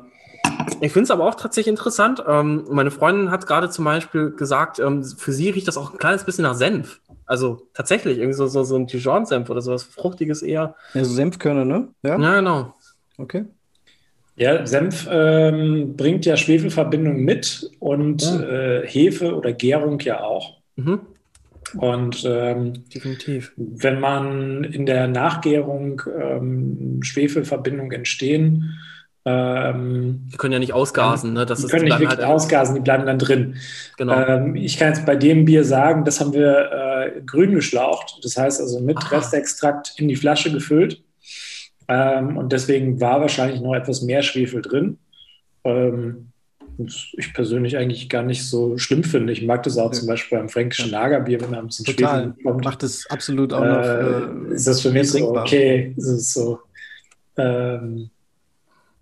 ich 0.82 0.92
finde 0.92 1.04
es 1.04 1.12
aber 1.12 1.26
auch 1.26 1.36
tatsächlich 1.36 1.72
interessant. 1.72 2.24
Ähm, 2.28 2.66
meine 2.70 2.90
Freundin 2.90 3.30
hat 3.30 3.46
gerade 3.46 3.70
zum 3.70 3.86
Beispiel 3.86 4.32
gesagt, 4.32 4.80
ähm, 4.80 5.04
für 5.04 5.32
sie 5.32 5.50
riecht 5.50 5.68
das 5.68 5.78
auch 5.78 5.94
ein 5.94 6.00
kleines 6.00 6.24
bisschen 6.24 6.44
nach 6.44 6.56
Senf. 6.56 7.00
Also 7.26 7.68
tatsächlich, 7.74 8.18
irgendwie 8.18 8.34
so, 8.34 8.48
so, 8.48 8.64
so 8.64 8.76
ein 8.76 8.88
Dijon-Senf 8.88 9.50
oder 9.50 9.62
sowas 9.62 9.84
Fruchtiges 9.84 10.42
eher. 10.42 10.76
Ja, 10.94 11.04
so 11.04 11.14
Senfkörner, 11.14 11.66
ne? 11.66 11.90
Ja, 12.02 12.18
ja 12.18 12.36
genau. 12.36 12.74
Okay. 13.18 13.46
Ja, 14.36 14.66
Senf 14.66 15.08
ähm, 15.10 15.96
bringt 15.98 16.26
ja 16.26 16.38
Schwefelverbindung 16.38 17.18
mit 17.18 17.72
und 17.80 18.22
ja. 18.22 18.42
äh, 18.42 18.88
Hefe 18.88 19.36
oder 19.36 19.52
Gärung 19.52 20.00
ja 20.00 20.22
auch. 20.22 20.57
Mhm. 20.78 21.02
Und 21.76 22.24
ähm, 22.26 22.90
definitiv. 22.90 23.52
Wenn 23.58 24.00
man 24.00 24.64
in 24.64 24.86
der 24.86 25.08
Nachgärung 25.10 26.02
ähm, 26.18 27.00
Schwefelverbindungen 27.04 27.92
entstehen, 27.92 28.80
ähm, 29.26 30.30
die 30.32 30.38
können 30.38 30.54
ja 30.54 30.60
nicht 30.60 30.72
ausgasen, 30.72 31.34
ne? 31.34 31.46
Das 31.46 31.60
die 31.60 31.66
ist, 31.66 31.72
können 31.72 31.84
nicht 31.84 32.00
wirklich 32.00 32.18
halt 32.18 32.24
ausgasen, 32.24 32.76
die 32.76 32.82
bleiben 32.82 33.06
dann 33.06 33.20
drin. 33.20 33.58
Genau. 33.98 34.14
Ähm, 34.14 34.56
ich 34.56 34.78
kann 34.78 34.88
jetzt 34.94 35.06
bei 35.06 35.18
dem 35.18 35.44
Bier 35.44 35.66
sagen, 35.66 36.06
das 36.06 36.22
haben 36.22 36.32
wir 36.32 36.72
äh, 36.72 37.22
grün 37.26 37.54
geschlaucht, 37.54 38.20
das 38.24 38.38
heißt 38.38 38.62
also 38.62 38.80
mit 38.80 38.98
Aha. 38.98 39.18
Restextrakt 39.18 39.96
in 39.98 40.08
die 40.08 40.16
Flasche 40.16 40.50
gefüllt. 40.54 41.04
Ähm, 41.90 42.38
und 42.38 42.54
deswegen 42.54 43.02
war 43.02 43.20
wahrscheinlich 43.20 43.60
noch 43.60 43.74
etwas 43.74 44.02
mehr 44.02 44.24
Schwefel 44.24 44.62
drin. 44.62 44.98
Ähm, 45.66 46.32
ich 47.18 47.34
persönlich 47.34 47.78
eigentlich 47.78 48.10
gar 48.10 48.24
nicht 48.24 48.48
so 48.48 48.78
schlimm 48.78 49.04
finde. 49.04 49.34
Ich 49.34 49.44
mag 49.44 49.64
das 49.64 49.78
auch 49.78 49.92
ja. 49.92 50.00
zum 50.00 50.08
Beispiel 50.08 50.38
beim 50.38 50.50
fränkischen 50.50 50.92
Lagerbier, 50.92 51.42
wenn 51.42 51.50
man 51.50 51.60
ein 51.60 51.68
bisschen 51.68 51.86
Total. 51.86 52.26
Schwefel 52.26 52.44
kommt. 52.44 52.66
Macht 52.66 52.84
es 52.84 53.10
absolut 53.10 53.54
auch 53.54 53.64
noch. 53.64 54.52
Äh, 54.52 54.54
ist 54.54 54.68
das 54.68 54.82
für 54.82 54.92
mich 54.92 55.10
so, 55.10 55.36
okay, 55.36 55.94
ist 55.98 56.08
es 56.08 56.34
so 56.34 56.60
ähm, 57.38 58.10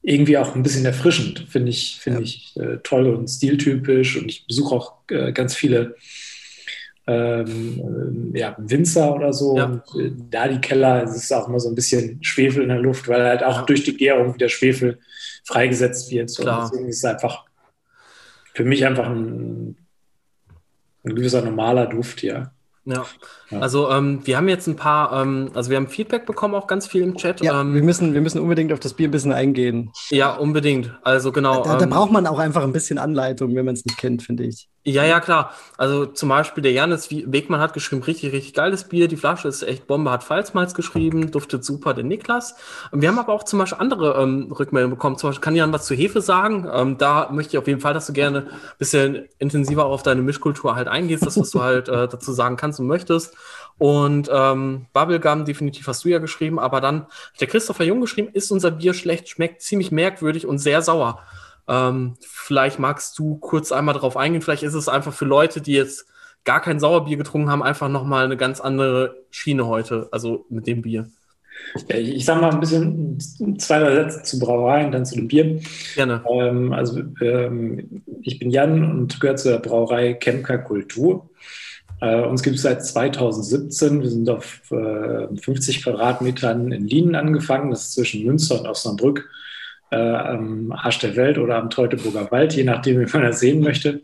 irgendwie 0.01 0.37
auch 0.37 0.55
ein 0.55 0.63
bisschen 0.63 0.85
erfrischend, 0.85 1.45
finde 1.49 1.69
ich, 1.69 1.97
finde 1.99 2.19
ja. 2.19 2.25
ich 2.25 2.55
äh, 2.57 2.77
toll 2.83 3.07
und 3.07 3.27
stiltypisch. 3.27 4.17
Und 4.17 4.29
ich 4.29 4.45
besuche 4.47 4.75
auch 4.75 4.93
äh, 5.09 5.31
ganz 5.31 5.55
viele 5.55 5.95
ähm, 7.07 8.33
äh, 8.33 8.39
ja, 8.39 8.55
Winzer 8.57 9.15
oder 9.15 9.33
so. 9.33 9.57
Ja. 9.57 9.65
Und, 9.65 9.81
äh, 9.99 10.11
da 10.29 10.47
die 10.47 10.61
Keller, 10.61 11.03
es 11.03 11.15
ist 11.15 11.33
auch 11.33 11.47
immer 11.47 11.59
so 11.59 11.69
ein 11.69 11.75
bisschen 11.75 12.23
Schwefel 12.23 12.63
in 12.63 12.69
der 12.69 12.79
Luft, 12.79 13.07
weil 13.07 13.23
halt 13.23 13.43
auch 13.43 13.65
durch 13.65 13.83
die 13.83 13.97
Gärung 13.97 14.35
wieder 14.35 14.49
Schwefel 14.49 14.99
freigesetzt 15.43 16.11
wird. 16.11 16.29
So. 16.29 16.43
Deswegen 16.43 16.87
ist 16.87 16.97
es 16.97 17.05
einfach 17.05 17.45
für 18.55 18.63
mich 18.63 18.85
einfach 18.85 19.07
ein, 19.07 19.75
ein 21.03 21.15
gewisser 21.15 21.41
normaler 21.41 21.85
Duft, 21.85 22.23
ja. 22.23 22.51
Ja, 22.87 23.03
also 23.49 23.89
ähm, 23.89 24.21
wir 24.25 24.37
haben 24.37 24.47
jetzt 24.47 24.67
ein 24.67 24.75
paar, 24.75 25.19
ähm, 25.19 25.49
also 25.55 25.71
wir 25.71 25.77
haben 25.77 25.87
Feedback 25.87 26.27
bekommen, 26.27 26.53
auch 26.53 26.67
ganz 26.67 26.85
viel 26.85 27.01
im 27.01 27.15
Chat. 27.15 27.41
Ja, 27.41 27.61
ähm, 27.61 27.73
wir, 27.73 27.81
müssen, 27.81 28.13
wir 28.13 28.21
müssen 28.21 28.39
unbedingt 28.39 28.71
auf 28.71 28.79
das 28.79 28.93
Bier 28.93 29.07
ein 29.07 29.11
bisschen 29.11 29.31
eingehen. 29.31 29.91
Ja, 30.11 30.35
unbedingt. 30.35 30.95
Also 31.01 31.31
genau. 31.31 31.63
Da, 31.63 31.77
da 31.77 31.83
ähm, 31.83 31.89
braucht 31.89 32.11
man 32.11 32.27
auch 32.27 32.37
einfach 32.37 32.63
ein 32.63 32.73
bisschen 32.73 32.99
Anleitung, 32.99 33.55
wenn 33.55 33.65
man 33.65 33.73
es 33.73 33.85
nicht 33.85 33.97
kennt, 33.97 34.21
finde 34.21 34.43
ich. 34.43 34.69
Ja, 34.87 35.03
ja, 35.03 35.19
klar. 35.19 35.51
Also 35.77 36.05
zum 36.05 36.29
Beispiel 36.29 36.61
der 36.61 36.71
Janis 36.71 37.09
Wegmann 37.09 37.59
hat 37.59 37.73
geschrieben, 37.73 38.03
richtig, 38.03 38.31
richtig 38.33 38.53
geiles 38.53 38.83
Bier. 38.83 39.07
Die 39.07 39.17
Flasche 39.17 39.47
ist 39.47 39.63
echt 39.63 39.87
Bombe, 39.87 40.11
hat 40.11 40.23
Pfalzmalz 40.23 40.75
geschrieben, 40.75 41.31
duftet 41.31 41.65
super, 41.65 41.95
der 41.95 42.03
Niklas. 42.03 42.55
Wir 42.91 43.09
haben 43.09 43.17
aber 43.17 43.33
auch 43.33 43.43
zum 43.43 43.57
Beispiel 43.57 43.79
andere 43.79 44.21
ähm, 44.21 44.51
Rückmeldungen 44.51 44.95
bekommen. 44.95 45.17
Zum 45.17 45.29
Beispiel 45.29 45.41
kann 45.41 45.55
Jan 45.55 45.73
was 45.73 45.87
zu 45.87 45.95
Hefe 45.95 46.21
sagen. 46.21 46.69
Ähm, 46.71 46.99
da 46.99 47.29
möchte 47.31 47.53
ich 47.53 47.57
auf 47.57 47.65
jeden 47.65 47.79
Fall, 47.81 47.95
dass 47.95 48.05
du 48.05 48.13
gerne 48.13 48.41
ein 48.41 48.77
bisschen 48.77 49.27
intensiver 49.39 49.85
auf 49.85 50.03
deine 50.03 50.21
Mischkultur 50.21 50.75
halt 50.75 50.87
eingehst, 50.87 51.25
das, 51.25 51.39
was 51.39 51.49
du 51.49 51.63
halt 51.63 51.89
äh, 51.89 52.07
dazu 52.07 52.31
sagen 52.31 52.55
kannst 52.55 52.79
und 52.79 52.85
möchtest. 52.85 53.35
Und 53.79 54.29
ähm, 54.31 54.85
Bubblegum, 54.93 55.45
definitiv 55.45 55.87
hast 55.87 56.05
du 56.05 56.09
ja 56.09 56.19
geschrieben, 56.19 56.59
aber 56.59 56.79
dann 56.79 57.01
hat 57.05 57.41
der 57.41 57.47
Christopher 57.47 57.85
Jung 57.85 58.01
geschrieben, 58.01 58.29
ist 58.33 58.51
unser 58.51 58.69
Bier 58.69 58.93
schlecht, 58.93 59.29
schmeckt 59.29 59.63
ziemlich 59.63 59.91
merkwürdig 59.91 60.45
und 60.45 60.59
sehr 60.59 60.83
sauer. 60.83 61.23
Ähm, 61.67 62.15
vielleicht 62.21 62.79
magst 62.79 63.17
du 63.17 63.37
kurz 63.37 63.71
einmal 63.71 63.93
darauf 63.93 64.17
eingehen. 64.17 64.41
Vielleicht 64.41 64.63
ist 64.63 64.73
es 64.73 64.87
einfach 64.87 65.13
für 65.13 65.25
Leute, 65.25 65.61
die 65.61 65.73
jetzt 65.73 66.07
gar 66.43 66.61
kein 66.61 66.79
Sauerbier 66.79 67.17
getrunken 67.17 67.49
haben, 67.49 67.63
einfach 67.63 67.89
nochmal 67.89 68.25
eine 68.25 68.37
ganz 68.37 68.61
andere 68.61 69.23
Schiene 69.31 69.65
heute, 69.67 70.07
also 70.11 70.45
mit 70.49 70.67
dem 70.67 70.83
Bier. 70.83 71.09
Ich 71.87 72.25
sage 72.25 72.41
mal 72.41 72.51
ein 72.51 72.59
bisschen 72.59 73.19
zwei, 73.57 73.79
drei 73.79 73.95
Sätze 73.95 74.23
zu 74.23 74.39
Brauereien, 74.39 74.91
dann 74.91 75.05
zu 75.05 75.15
dem 75.15 75.27
Bier. 75.27 75.59
Gerne. 75.95 76.23
Ähm, 76.29 76.73
also 76.73 77.01
ähm, 77.21 78.03
ich 78.21 78.39
bin 78.39 78.51
Jan 78.51 78.83
und 78.91 79.19
gehöre 79.19 79.37
zur 79.37 79.57
Brauerei 79.59 80.13
Kemker 80.13 80.59
Kultur. 80.59 81.29
Äh, 82.01 82.21
uns 82.21 82.43
gibt 82.43 82.57
es 82.57 82.63
seit 82.63 82.85
2017. 82.85 84.01
Wir 84.01 84.09
sind 84.09 84.29
auf 84.29 84.61
äh, 84.71 85.27
50 85.35 85.83
Quadratmetern 85.83 86.71
in 86.71 86.87
Lienen 86.87 87.15
angefangen. 87.15 87.71
Das 87.71 87.85
ist 87.85 87.93
zwischen 87.93 88.25
Münster 88.25 88.59
und 88.59 88.67
Osnabrück 88.67 89.29
äh, 89.95 90.15
am 90.15 90.71
Arsch 90.71 90.99
der 90.99 91.15
Welt 91.15 91.37
oder 91.37 91.55
am 91.57 91.69
Teutoburger 91.69 92.31
Wald, 92.31 92.53
je 92.53 92.63
nachdem, 92.63 92.99
wie 92.99 93.11
man 93.11 93.23
das 93.23 93.39
sehen 93.39 93.61
möchte. 93.61 94.01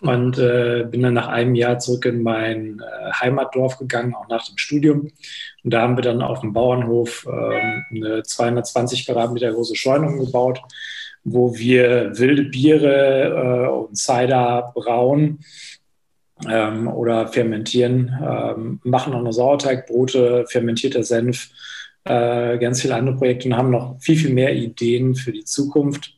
Und 0.00 0.38
äh, 0.38 0.86
bin 0.88 1.02
dann 1.02 1.14
nach 1.14 1.26
einem 1.26 1.56
Jahr 1.56 1.80
zurück 1.80 2.04
in 2.04 2.22
mein 2.22 2.80
äh, 2.80 3.12
Heimatdorf 3.12 3.78
gegangen, 3.78 4.14
auch 4.14 4.28
nach 4.28 4.46
dem 4.46 4.56
Studium. 4.56 5.10
Und 5.64 5.74
da 5.74 5.82
haben 5.82 5.96
wir 5.96 6.02
dann 6.02 6.22
auf 6.22 6.40
dem 6.40 6.52
Bauernhof 6.52 7.26
äh, 7.26 7.96
eine 7.96 8.22
220 8.22 9.06
Quadratmeter 9.06 9.52
große 9.52 9.74
Scheune 9.74 10.06
umgebaut, 10.06 10.60
wo 11.24 11.56
wir 11.56 12.16
wilde 12.16 12.44
Biere 12.44 13.66
äh, 13.66 13.68
und 13.68 13.98
Cider 13.98 14.70
brauen 14.72 15.40
ähm, 16.48 16.86
oder 16.86 17.26
fermentieren, 17.26 18.16
ähm, 18.22 18.80
machen 18.84 19.14
auch 19.14 19.22
noch 19.22 19.32
Sauerteigbrote, 19.32 20.44
fermentierter 20.48 21.02
Senf 21.02 21.50
äh, 22.04 22.58
ganz 22.58 22.80
viele 22.82 22.94
andere 22.94 23.16
Projekte 23.16 23.48
und 23.48 23.56
haben 23.56 23.70
noch 23.70 24.00
viel, 24.00 24.16
viel 24.16 24.32
mehr 24.32 24.54
Ideen 24.54 25.14
für 25.14 25.32
die 25.32 25.44
Zukunft. 25.44 26.14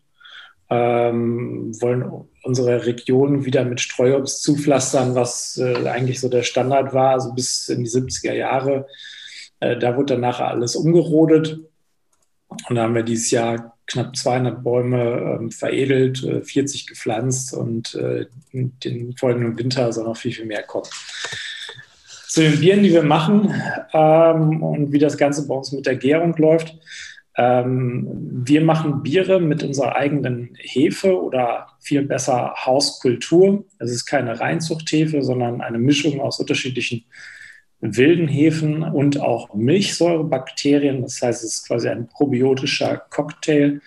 Ähm, 0.72 1.72
wollen 1.80 2.28
unsere 2.44 2.86
Region 2.86 3.44
wieder 3.44 3.64
mit 3.64 3.80
Streuobst 3.80 4.42
zupflastern, 4.44 5.16
was 5.16 5.58
äh, 5.58 5.88
eigentlich 5.88 6.20
so 6.20 6.28
der 6.28 6.44
Standard 6.44 6.94
war, 6.94 7.10
also 7.10 7.32
bis 7.32 7.68
in 7.68 7.82
die 7.82 7.90
70er 7.90 8.34
Jahre. 8.34 8.86
Äh, 9.58 9.78
da 9.78 9.96
wurde 9.96 10.14
dann 10.14 10.20
nachher 10.20 10.48
alles 10.48 10.76
umgerodet. 10.76 11.58
Und 12.68 12.76
da 12.76 12.82
haben 12.82 12.94
wir 12.94 13.02
dieses 13.02 13.32
Jahr 13.32 13.76
knapp 13.88 14.14
200 14.14 14.62
Bäume 14.62 15.38
ähm, 15.40 15.50
veredelt, 15.50 16.22
äh, 16.22 16.42
40 16.42 16.86
gepflanzt 16.86 17.52
und 17.52 17.96
äh, 17.96 18.26
den 18.52 19.16
folgenden 19.16 19.58
Winter 19.58 19.92
soll 19.92 20.04
noch 20.04 20.16
viel, 20.16 20.32
viel 20.32 20.46
mehr 20.46 20.62
kommen 20.62 20.88
zu 22.30 22.42
den 22.42 22.60
Bieren, 22.60 22.84
die 22.84 22.92
wir 22.92 23.02
machen 23.02 23.52
ähm, 23.92 24.62
und 24.62 24.92
wie 24.92 25.00
das 25.00 25.18
Ganze 25.18 25.48
bei 25.48 25.54
uns 25.56 25.72
mit 25.72 25.84
der 25.84 25.96
Gärung 25.96 26.36
läuft. 26.36 26.78
Ähm, 27.36 28.06
wir 28.46 28.60
machen 28.60 29.02
Biere 29.02 29.40
mit 29.40 29.64
unserer 29.64 29.96
eigenen 29.96 30.56
Hefe 30.56 31.20
oder 31.20 31.66
viel 31.80 32.02
besser 32.02 32.54
Hauskultur. 32.64 33.64
Es 33.80 33.90
ist 33.90 34.06
keine 34.06 34.38
Reinzuchthefe, 34.38 35.22
sondern 35.22 35.60
eine 35.60 35.78
Mischung 35.78 36.20
aus 36.20 36.38
unterschiedlichen 36.38 37.04
wilden 37.80 38.28
Hefen 38.28 38.84
und 38.84 39.20
auch 39.20 39.52
Milchsäurebakterien. 39.52 41.02
Das 41.02 41.20
heißt, 41.20 41.42
es 41.42 41.56
ist 41.56 41.66
quasi 41.66 41.88
ein 41.88 42.06
probiotischer 42.06 42.96
Cocktail. 43.10 43.80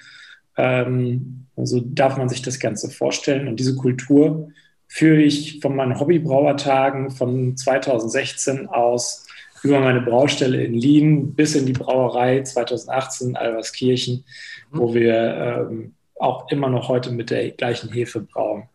Ähm, 0.57 1.45
so 1.55 1.79
darf 1.79 2.17
man 2.17 2.27
sich 2.27 2.41
das 2.41 2.59
Ganze 2.59 2.89
vorstellen. 2.89 3.47
Und 3.47 3.61
diese 3.61 3.77
Kultur 3.77 4.49
führe 4.93 5.23
ich 5.23 5.59
von 5.59 5.75
meinen 5.75 5.99
Hobbybrauertagen 5.99 7.09
von 7.09 7.57
2016 7.57 8.67
aus 8.67 9.25
über 9.63 9.79
meine 9.79 10.01
Braustelle 10.01 10.63
in 10.63 10.75
Lien 10.75 11.33
bis 11.33 11.55
in 11.55 11.65
die 11.65 11.73
Brauerei 11.73 12.43
2018 12.43 13.35
Alverskirchen, 13.35 14.23
mhm. 14.71 14.77
wo 14.77 14.93
wir 14.93 15.67
ähm, 15.71 15.95
auch 16.19 16.47
immer 16.51 16.69
noch 16.69 16.89
heute 16.89 17.09
mit 17.09 17.31
der 17.31 17.49
gleichen 17.49 17.91
Hefe 17.91 18.19
brauen. 18.19 18.69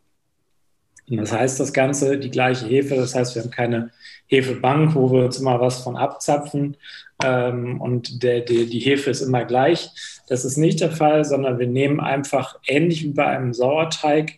Und 1.09 1.19
das 1.19 1.33
heißt 1.33 1.61
das 1.61 1.73
Ganze, 1.73 2.19
die 2.19 2.31
gleiche 2.31 2.67
Hefe, 2.67 2.97
das 2.97 3.15
heißt, 3.15 3.37
wir 3.37 3.43
haben 3.43 3.53
keine 3.53 3.93
Hefebank, 4.27 4.97
wo 4.97 5.13
wir 5.13 5.25
uns 5.25 5.39
immer 5.39 5.61
was 5.61 5.85
von 5.85 5.97
abzapfen 5.97 6.77
ähm, 7.23 7.81
und 7.81 8.25
der, 8.25 8.41
der, 8.41 8.65
die 8.65 8.81
Hefe 8.81 9.11
ist 9.11 9.21
immer 9.21 9.45
gleich. 9.45 9.91
Das 10.27 10.45
ist 10.45 10.57
nicht 10.57 10.81
der 10.81 10.91
Fall, 10.91 11.25
sondern 11.25 11.61
wir 11.61 11.69
nehmen 11.69 12.01
einfach 12.01 12.59
ähnlich 12.67 13.05
wie 13.05 13.13
bei 13.13 13.27
einem 13.27 13.55
Sauerteig 13.55 14.33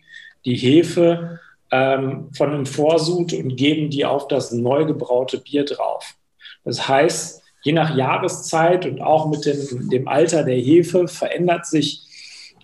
die 0.45 0.55
Hefe 0.55 1.39
ähm, 1.71 2.29
von 2.35 2.51
einem 2.51 2.65
Vorsud 2.65 3.33
und 3.33 3.55
geben 3.55 3.89
die 3.89 4.05
auf 4.05 4.27
das 4.27 4.51
neu 4.51 4.85
gebraute 4.85 5.37
Bier 5.37 5.65
drauf. 5.65 6.15
Das 6.63 6.87
heißt, 6.87 7.41
je 7.63 7.71
nach 7.71 7.95
Jahreszeit 7.95 8.85
und 8.85 9.01
auch 9.01 9.29
mit 9.29 9.45
dem, 9.45 9.89
dem 9.89 10.07
Alter 10.07 10.43
der 10.43 10.57
Hefe 10.57 11.07
verändert 11.07 11.65
sich 11.65 12.07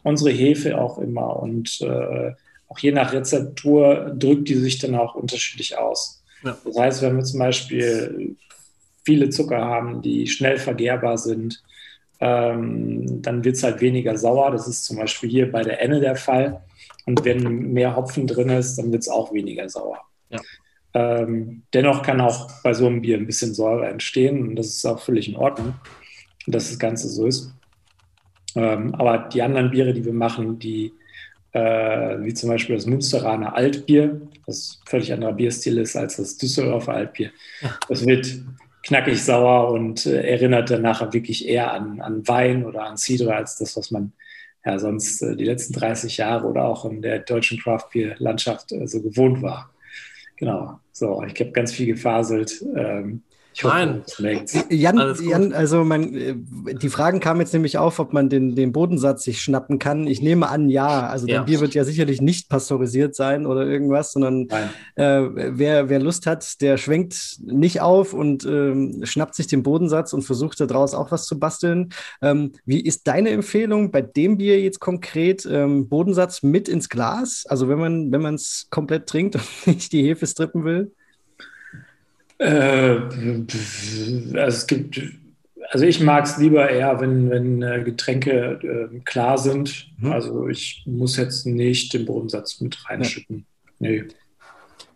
unsere 0.03 0.31
Hefe 0.31 0.79
auch 0.79 0.97
immer 0.97 1.41
und 1.41 1.81
äh, 1.81 2.31
auch 2.69 2.79
je 2.79 2.91
nach 2.91 3.13
Rezeptur 3.13 4.13
drückt 4.17 4.49
die 4.49 4.55
sich 4.55 4.77
dann 4.79 4.95
auch 4.95 5.15
unterschiedlich 5.15 5.77
aus. 5.77 6.21
Ja. 6.43 6.57
Das 6.63 6.77
heißt, 6.77 7.01
wenn 7.01 7.17
wir 7.17 7.23
zum 7.23 7.39
Beispiel 7.39 8.35
viele 9.05 9.29
Zucker 9.29 9.63
haben, 9.63 10.01
die 10.01 10.27
schnell 10.27 10.57
vergehrbar 10.57 11.17
sind, 11.17 11.63
ähm, 12.19 13.21
dann 13.21 13.43
wird 13.43 13.55
es 13.55 13.63
halt 13.63 13.79
weniger 13.79 14.17
sauer. 14.17 14.51
Das 14.51 14.67
ist 14.67 14.85
zum 14.85 14.97
Beispiel 14.97 15.29
hier 15.29 15.51
bei 15.51 15.63
der 15.63 15.81
Enne 15.81 15.99
der 15.99 16.15
Fall. 16.15 16.61
Und 17.07 17.23
wenn 17.23 17.71
mehr 17.71 17.95
Hopfen 17.95 18.27
drin 18.27 18.49
ist, 18.49 18.75
dann 18.75 18.91
wird 18.91 19.01
es 19.01 19.09
auch 19.09 19.33
weniger 19.33 19.67
sauer. 19.69 20.01
Ja. 20.29 20.39
Ähm, 20.93 21.63
dennoch 21.73 22.03
kann 22.03 22.19
auch 22.19 22.49
bei 22.63 22.73
so 22.73 22.85
einem 22.85 23.01
Bier 23.01 23.17
ein 23.17 23.25
bisschen 23.25 23.53
Säure 23.53 23.87
entstehen 23.87 24.45
und 24.45 24.55
das 24.57 24.67
ist 24.67 24.85
auch 24.85 24.99
völlig 24.99 25.29
in 25.29 25.37
Ordnung, 25.37 25.73
dass 26.47 26.69
das 26.69 26.77
Ganze 26.77 27.07
so 27.07 27.25
ist. 27.25 27.53
Ähm, 28.55 28.93
aber 28.95 29.29
die 29.29 29.41
anderen 29.41 29.71
Biere, 29.71 29.93
die 29.93 30.03
wir 30.03 30.13
machen, 30.13 30.59
die 30.59 30.91
äh, 31.53 32.17
wie 32.19 32.33
zum 32.33 32.49
Beispiel 32.49 32.75
das 32.75 32.85
Münsteraner 32.85 33.55
Altbier, 33.55 34.21
das 34.45 34.81
völlig 34.85 35.13
anderer 35.13 35.33
Bierstil 35.33 35.77
ist 35.77 35.95
als 35.95 36.17
das 36.17 36.37
Düsseldorfer 36.37 36.93
Altbier, 36.93 37.31
das 37.87 38.05
wird 38.05 38.27
knackig 38.83 39.23
sauer 39.23 39.71
und 39.71 40.05
äh, 40.05 40.21
erinnert 40.29 40.71
dann 40.71 40.81
nachher 40.81 41.13
wirklich 41.13 41.47
eher 41.47 41.71
an, 41.71 42.01
an 42.01 42.27
Wein 42.27 42.65
oder 42.65 42.83
an 42.83 42.97
Cidre 42.97 43.33
als 43.33 43.57
das, 43.57 43.77
was 43.77 43.91
man 43.91 44.11
ja 44.67 44.79
sonst 44.79 45.21
äh, 45.21 45.35
die 45.35 45.45
letzten 45.45 45.73
30 45.73 46.17
Jahre 46.17 46.47
oder 46.47 46.65
auch 46.65 46.85
in 46.85 47.01
der 47.01 47.19
deutschen 47.19 47.59
Craft 47.59 47.89
Beer 47.93 48.15
Landschaft 48.19 48.71
äh, 48.71 48.87
so 48.87 49.01
gewohnt 49.01 49.41
war. 49.41 49.71
Genau. 50.37 50.79
So, 50.91 51.23
ich 51.23 51.39
habe 51.39 51.51
ganz 51.51 51.73
viel 51.73 51.87
gefaselt. 51.87 52.63
Ähm, 52.75 53.23
ich 53.57 53.63
hoffe, 53.63 54.03
Nein. 54.19 54.45
Jan, 54.69 55.15
Jan, 55.19 55.51
also 55.51 55.83
mein, 55.83 56.13
äh, 56.13 56.35
die 56.75 56.89
Fragen 56.89 57.19
kamen 57.19 57.39
jetzt 57.39 57.53
nämlich 57.53 57.79
auf, 57.79 57.97
ob 57.97 58.13
man 58.13 58.29
den, 58.29 58.53
den 58.53 58.71
Bodensatz 58.71 59.23
sich 59.23 59.41
schnappen 59.41 59.79
kann. 59.79 60.05
Ich 60.05 60.21
nehme 60.21 60.47
an, 60.47 60.69
ja. 60.69 61.07
Also 61.07 61.25
ja. 61.25 61.41
Bier 61.41 61.59
wird 61.59 61.73
ja 61.73 61.83
sicherlich 61.83 62.21
nicht 62.21 62.49
pasteurisiert 62.49 63.15
sein 63.15 63.47
oder 63.47 63.65
irgendwas, 63.65 64.11
sondern 64.11 64.47
äh, 64.93 65.21
wer, 65.57 65.89
wer 65.89 65.99
Lust 65.99 66.27
hat, 66.27 66.61
der 66.61 66.77
schwenkt 66.77 67.39
nicht 67.41 67.81
auf 67.81 68.13
und 68.13 68.45
ähm, 68.45 69.01
schnappt 69.05 69.33
sich 69.33 69.47
den 69.47 69.63
Bodensatz 69.63 70.13
und 70.13 70.21
versucht 70.21 70.59
daraus 70.59 70.93
auch 70.93 71.09
was 71.09 71.25
zu 71.25 71.39
basteln. 71.39 71.89
Ähm, 72.21 72.51
wie 72.65 72.81
ist 72.81 73.07
deine 73.07 73.31
Empfehlung 73.31 73.89
bei 73.89 74.03
dem 74.03 74.37
Bier 74.37 74.61
jetzt 74.61 74.79
konkret? 74.79 75.47
Ähm, 75.49 75.89
Bodensatz 75.89 76.43
mit 76.43 76.69
ins 76.69 76.89
Glas? 76.89 77.45
Also 77.49 77.67
wenn 77.69 77.79
man 77.79 78.11
wenn 78.11 78.35
es 78.35 78.67
komplett 78.69 79.07
trinkt 79.07 79.33
und 79.65 79.65
nicht 79.65 79.91
die 79.93 80.03
Hefe 80.03 80.27
strippen 80.27 80.63
will? 80.63 80.91
Äh, 82.39 82.99
also 84.33 84.35
es 84.35 84.67
gibt, 84.67 85.01
also 85.69 85.85
ich 85.85 85.99
mag 86.01 86.25
es 86.25 86.37
lieber 86.37 86.69
eher, 86.69 86.99
wenn, 86.99 87.29
wenn 87.29 87.61
äh, 87.61 87.83
Getränke 87.83 88.89
äh, 88.91 88.99
klar 88.99 89.37
sind. 89.37 89.87
Mhm. 89.97 90.11
Also 90.11 90.47
ich 90.47 90.83
muss 90.85 91.17
jetzt 91.17 91.45
nicht 91.45 91.93
den 91.93 92.05
Bodensatz 92.05 92.61
mit 92.61 92.77
reinschütten. 92.89 93.45
Ja. 93.79 93.89
Nee. 93.89 94.03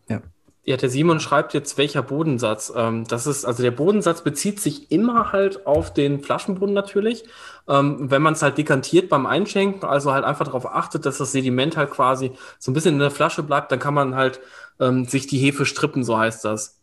Ja. 0.09 0.21
Ja, 0.63 0.77
der 0.77 0.89
Simon 0.89 1.19
schreibt 1.19 1.55
jetzt, 1.55 1.79
welcher 1.79 2.03
Bodensatz. 2.03 2.71
Ähm, 2.75 3.05
das 3.07 3.25
ist, 3.25 3.45
also 3.45 3.63
der 3.63 3.71
Bodensatz 3.71 4.23
bezieht 4.23 4.59
sich 4.59 4.91
immer 4.91 5.31
halt 5.31 5.65
auf 5.65 5.91
den 5.91 6.21
Flaschenboden 6.21 6.75
natürlich. 6.75 7.23
Ähm, 7.67 8.11
wenn 8.11 8.21
man 8.21 8.33
es 8.33 8.43
halt 8.43 8.59
dekantiert 8.59 9.09
beim 9.09 9.25
Einschenken, 9.25 9.83
also 9.83 10.13
halt 10.13 10.23
einfach 10.23 10.45
darauf 10.45 10.67
achtet, 10.67 11.07
dass 11.07 11.17
das 11.17 11.31
Sediment 11.31 11.77
halt 11.77 11.89
quasi 11.89 12.31
so 12.59 12.69
ein 12.69 12.75
bisschen 12.75 12.93
in 12.93 12.99
der 12.99 13.09
Flasche 13.09 13.41
bleibt, 13.41 13.71
dann 13.71 13.79
kann 13.79 13.95
man 13.95 14.13
halt 14.13 14.39
ähm, 14.79 15.05
sich 15.05 15.25
die 15.25 15.39
Hefe 15.39 15.65
strippen, 15.65 16.03
so 16.03 16.17
heißt 16.19 16.45
das. 16.45 16.80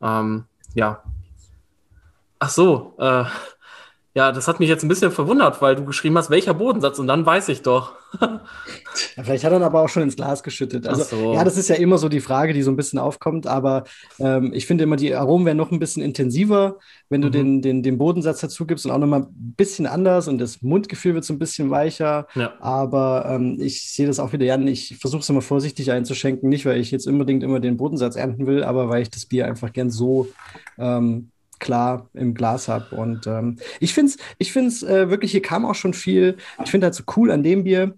Ähm, 0.00 0.44
ja. 0.74 1.02
Ach 2.38 2.50
so, 2.50 2.94
äh, 2.98 3.24
ja, 4.12 4.32
das 4.32 4.48
hat 4.48 4.58
mich 4.58 4.68
jetzt 4.68 4.82
ein 4.82 4.88
bisschen 4.88 5.12
verwundert, 5.12 5.62
weil 5.62 5.76
du 5.76 5.84
geschrieben 5.84 6.18
hast, 6.18 6.30
welcher 6.30 6.52
Bodensatz 6.52 6.98
und 6.98 7.06
dann 7.06 7.24
weiß 7.24 7.48
ich 7.48 7.62
doch. 7.62 7.92
ja, 8.20 8.40
vielleicht 9.22 9.44
hat 9.44 9.52
er 9.52 9.62
aber 9.62 9.82
auch 9.82 9.88
schon 9.88 10.02
ins 10.02 10.16
Glas 10.16 10.42
geschüttet. 10.42 10.88
Also, 10.88 11.04
so. 11.04 11.34
ja, 11.34 11.44
das 11.44 11.56
ist 11.56 11.68
ja 11.68 11.76
immer 11.76 11.96
so 11.96 12.08
die 12.08 12.18
Frage, 12.18 12.52
die 12.52 12.62
so 12.62 12.72
ein 12.72 12.76
bisschen 12.76 12.98
aufkommt, 12.98 13.46
aber 13.46 13.84
ähm, 14.18 14.52
ich 14.52 14.66
finde 14.66 14.82
immer, 14.82 14.96
die 14.96 15.14
Aromen 15.14 15.46
werden 15.46 15.58
noch 15.58 15.70
ein 15.70 15.78
bisschen 15.78 16.02
intensiver, 16.02 16.78
wenn 17.08 17.20
du 17.20 17.28
mhm. 17.28 17.32
den, 17.32 17.62
den, 17.62 17.82
den 17.84 17.98
Bodensatz 17.98 18.40
dazu 18.40 18.66
gibst 18.66 18.84
und 18.84 18.90
auch 18.90 18.98
nochmal 18.98 19.20
ein 19.20 19.54
bisschen 19.56 19.86
anders 19.86 20.26
und 20.26 20.38
das 20.38 20.60
Mundgefühl 20.60 21.14
wird 21.14 21.24
so 21.24 21.32
ein 21.32 21.38
bisschen 21.38 21.70
weicher. 21.70 22.26
Ja. 22.34 22.54
Aber 22.58 23.26
ähm, 23.28 23.58
ich 23.60 23.92
sehe 23.92 24.08
das 24.08 24.18
auch 24.18 24.32
wieder, 24.32 24.44
Jan, 24.44 24.66
ich 24.66 24.98
versuche 24.98 25.20
es 25.20 25.28
immer 25.28 25.42
vorsichtig 25.42 25.92
einzuschenken, 25.92 26.48
nicht 26.48 26.66
weil 26.66 26.80
ich 26.80 26.90
jetzt 26.90 27.06
unbedingt 27.06 27.44
immer 27.44 27.60
den 27.60 27.76
Bodensatz 27.76 28.16
ernten 28.16 28.48
will, 28.48 28.64
aber 28.64 28.88
weil 28.88 29.02
ich 29.02 29.10
das 29.10 29.26
Bier 29.26 29.46
einfach 29.46 29.72
gern 29.72 29.90
so 29.90 30.26
ähm, 30.78 31.30
klar 31.60 32.08
im 32.14 32.34
Glas 32.34 32.68
habe. 32.68 32.96
Und 32.96 33.26
ähm, 33.26 33.56
ich 33.78 33.94
finde 33.94 34.12
es 34.12 34.18
ich 34.38 34.52
find's, 34.52 34.82
äh, 34.82 35.10
wirklich, 35.10 35.30
hier 35.30 35.42
kam 35.42 35.64
auch 35.64 35.74
schon 35.74 35.94
viel. 35.94 36.36
Ich 36.64 36.70
finde 36.70 36.86
halt 36.86 36.94
so 36.94 37.04
cool 37.16 37.30
an 37.30 37.42
dem 37.42 37.64
Bier, 37.64 37.94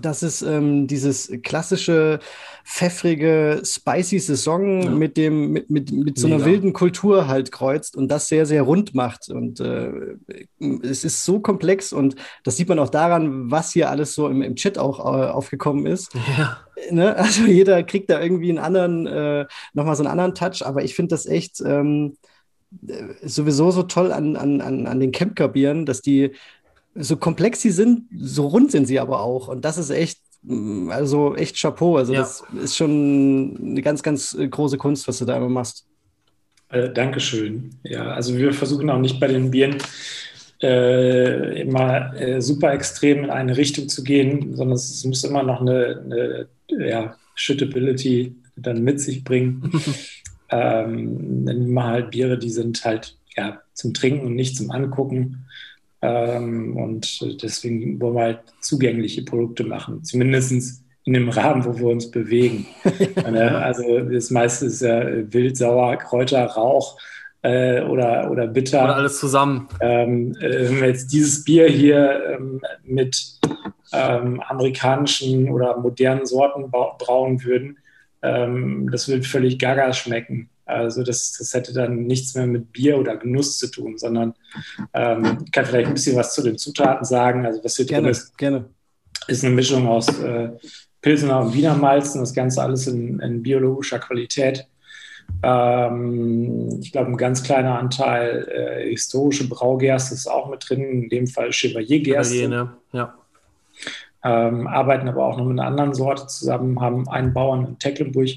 dass 0.00 0.22
es 0.22 0.42
ähm, 0.42 0.86
dieses 0.86 1.32
klassische, 1.42 2.18
pfeffrige, 2.62 3.62
spicy 3.64 4.18
Saison 4.18 4.82
ja. 4.82 4.90
mit 4.90 5.16
dem, 5.16 5.52
mit, 5.52 5.70
mit, 5.70 5.90
mit 5.90 6.18
so 6.18 6.26
einer 6.26 6.44
wilden 6.44 6.74
Kultur 6.74 7.26
halt 7.26 7.50
kreuzt 7.52 7.96
und 7.96 8.08
das 8.08 8.28
sehr, 8.28 8.44
sehr 8.44 8.62
rund 8.62 8.94
macht. 8.94 9.30
Und 9.30 9.60
äh, 9.60 9.90
es 10.82 11.04
ist 11.04 11.24
so 11.24 11.40
komplex 11.40 11.94
und 11.94 12.16
das 12.44 12.58
sieht 12.58 12.68
man 12.68 12.78
auch 12.78 12.90
daran, 12.90 13.50
was 13.50 13.72
hier 13.72 13.88
alles 13.88 14.14
so 14.14 14.28
im, 14.28 14.42
im 14.42 14.56
Chat 14.56 14.76
auch 14.76 14.98
äh, 14.98 15.30
aufgekommen 15.30 15.86
ist. 15.86 16.12
Ja. 16.36 16.58
Ne? 16.90 17.16
Also 17.16 17.42
jeder 17.42 17.82
kriegt 17.82 18.10
da 18.10 18.20
irgendwie 18.20 18.50
einen 18.50 18.58
anderen, 18.58 19.06
äh, 19.06 19.46
nochmal 19.72 19.96
so 19.96 20.02
einen 20.02 20.12
anderen 20.12 20.34
Touch, 20.34 20.64
aber 20.64 20.84
ich 20.84 20.94
finde 20.94 21.14
das 21.14 21.26
echt. 21.26 21.62
Ähm, 21.64 22.16
äh, 22.22 22.27
sowieso 23.22 23.70
so 23.70 23.82
toll 23.82 24.12
an, 24.12 24.36
an, 24.36 24.60
an 24.86 25.00
den 25.00 25.12
Campcar-Bieren, 25.12 25.86
dass 25.86 26.02
die 26.02 26.32
so 26.94 27.16
komplex 27.16 27.62
sie 27.62 27.70
sind, 27.70 28.04
so 28.16 28.46
rund 28.48 28.70
sind 28.70 28.86
sie 28.86 28.98
aber 28.98 29.20
auch. 29.20 29.48
Und 29.48 29.64
das 29.64 29.78
ist 29.78 29.90
echt, 29.90 30.18
mm, 30.42 30.90
also 30.90 31.34
echt 31.36 31.56
Chapeau. 31.60 31.96
Also 31.96 32.12
ja. 32.12 32.20
das 32.20 32.44
ist 32.62 32.76
schon 32.76 33.56
eine 33.60 33.82
ganz, 33.82 34.02
ganz 34.02 34.34
äh, 34.34 34.48
große 34.48 34.78
Kunst, 34.78 35.06
was 35.08 35.18
du 35.18 35.24
da 35.24 35.36
immer 35.36 35.48
machst. 35.48 35.86
Äh, 36.70 36.90
Dankeschön. 36.90 37.70
Ja, 37.84 38.12
also 38.12 38.36
wir 38.36 38.52
versuchen 38.52 38.90
auch 38.90 38.98
nicht 38.98 39.20
bei 39.20 39.28
den 39.28 39.50
Bieren 39.50 39.78
äh, 40.62 41.62
immer 41.62 42.14
äh, 42.20 42.42
super 42.42 42.72
extrem 42.72 43.24
in 43.24 43.30
eine 43.30 43.56
Richtung 43.56 43.88
zu 43.88 44.02
gehen, 44.02 44.56
sondern 44.56 44.74
es 44.74 45.04
muss 45.04 45.24
immer 45.24 45.42
noch 45.42 45.60
eine, 45.60 46.02
eine 46.04 46.88
ja, 46.88 47.16
Shittability 47.34 48.34
dann 48.56 48.82
mit 48.82 49.00
sich 49.00 49.24
bringen. 49.24 49.70
Ähm, 50.50 51.44
dann 51.44 51.68
wir 51.68 51.84
halt 51.84 52.10
Biere, 52.10 52.38
die 52.38 52.50
sind 52.50 52.84
halt 52.84 53.16
ja, 53.36 53.60
zum 53.74 53.94
Trinken 53.94 54.26
und 54.26 54.34
nicht 54.34 54.56
zum 54.56 54.70
Angucken. 54.70 55.46
Ähm, 56.00 56.76
und 56.76 57.42
deswegen 57.42 58.00
wollen 58.00 58.14
wir 58.14 58.22
halt 58.22 58.40
zugängliche 58.60 59.22
Produkte 59.22 59.64
machen, 59.64 60.04
zumindest 60.04 60.82
in 61.04 61.14
dem 61.14 61.28
Rahmen, 61.28 61.64
wo 61.64 61.76
wir 61.78 61.86
uns 61.86 62.10
bewegen. 62.10 62.66
also 63.24 64.00
das 64.00 64.30
meiste 64.30 64.66
ist 64.66 64.82
ja 64.82 65.02
wild, 65.32 65.56
sauer, 65.56 65.96
Kräuter, 65.96 66.44
Rauch 66.44 66.98
äh, 67.42 67.82
oder, 67.82 68.30
oder 68.30 68.46
bitter. 68.46 68.84
Oder 68.84 68.96
alles 68.96 69.18
zusammen. 69.18 69.68
Ähm, 69.80 70.36
äh, 70.40 70.68
wenn 70.68 70.80
wir 70.80 70.88
jetzt 70.88 71.12
dieses 71.12 71.44
Bier 71.44 71.68
hier 71.68 72.36
ähm, 72.38 72.60
mit 72.84 73.38
ähm, 73.92 74.40
amerikanischen 74.40 75.50
oder 75.50 75.78
modernen 75.78 76.26
Sorten 76.26 76.70
brauen 76.70 77.42
würden, 77.42 77.78
ähm, 78.22 78.88
das 78.90 79.08
wird 79.08 79.26
völlig 79.26 79.58
gaga 79.58 79.92
schmecken. 79.92 80.50
Also 80.64 81.02
das, 81.02 81.32
das 81.38 81.54
hätte 81.54 81.72
dann 81.72 82.04
nichts 82.06 82.34
mehr 82.34 82.46
mit 82.46 82.72
Bier 82.72 82.98
oder 82.98 83.16
Genuss 83.16 83.58
zu 83.58 83.68
tun, 83.70 83.96
sondern 83.96 84.34
ähm, 84.92 85.38
ich 85.44 85.50
kann 85.50 85.64
vielleicht 85.64 85.88
ein 85.88 85.94
bisschen 85.94 86.16
was 86.16 86.34
zu 86.34 86.42
den 86.42 86.58
Zutaten 86.58 87.04
sagen. 87.06 87.46
Also 87.46 87.64
was 87.64 87.76
hier 87.76 87.86
gerne, 87.86 88.02
drin 88.02 88.10
ist, 88.10 88.36
gerne. 88.36 88.64
ist 89.28 89.44
eine 89.44 89.54
Mischung 89.54 89.86
aus 89.88 90.08
äh, 90.20 90.50
Pilsener 91.00 91.40
und 91.40 91.54
Wiener 91.54 91.74
Malzen, 91.74 92.20
das 92.20 92.34
Ganze 92.34 92.62
alles 92.62 92.86
in, 92.86 93.18
in 93.20 93.42
biologischer 93.42 93.98
Qualität. 93.98 94.66
Ähm, 95.42 96.80
ich 96.82 96.92
glaube, 96.92 97.12
ein 97.12 97.16
ganz 97.16 97.42
kleiner 97.42 97.78
Anteil 97.78 98.48
äh, 98.48 98.90
historische 98.90 99.48
Braugerste 99.48 100.14
ist 100.14 100.26
auch 100.26 100.50
mit 100.50 100.68
drin, 100.68 101.04
in 101.04 101.08
dem 101.08 101.26
Fall 101.26 101.50
Chevalier-Gerste. 101.50 102.48
Ne? 102.48 102.74
Ja 102.92 103.14
ähm, 104.24 104.66
arbeiten 104.66 105.08
aber 105.08 105.24
auch 105.24 105.36
noch 105.36 105.44
mit 105.44 105.58
einer 105.58 105.68
anderen 105.68 105.94
Sorte 105.94 106.26
zusammen, 106.26 106.80
haben 106.80 107.08
einen 107.08 107.32
Bauern 107.32 107.66
in 107.66 107.78
Tecklenburg, 107.78 108.30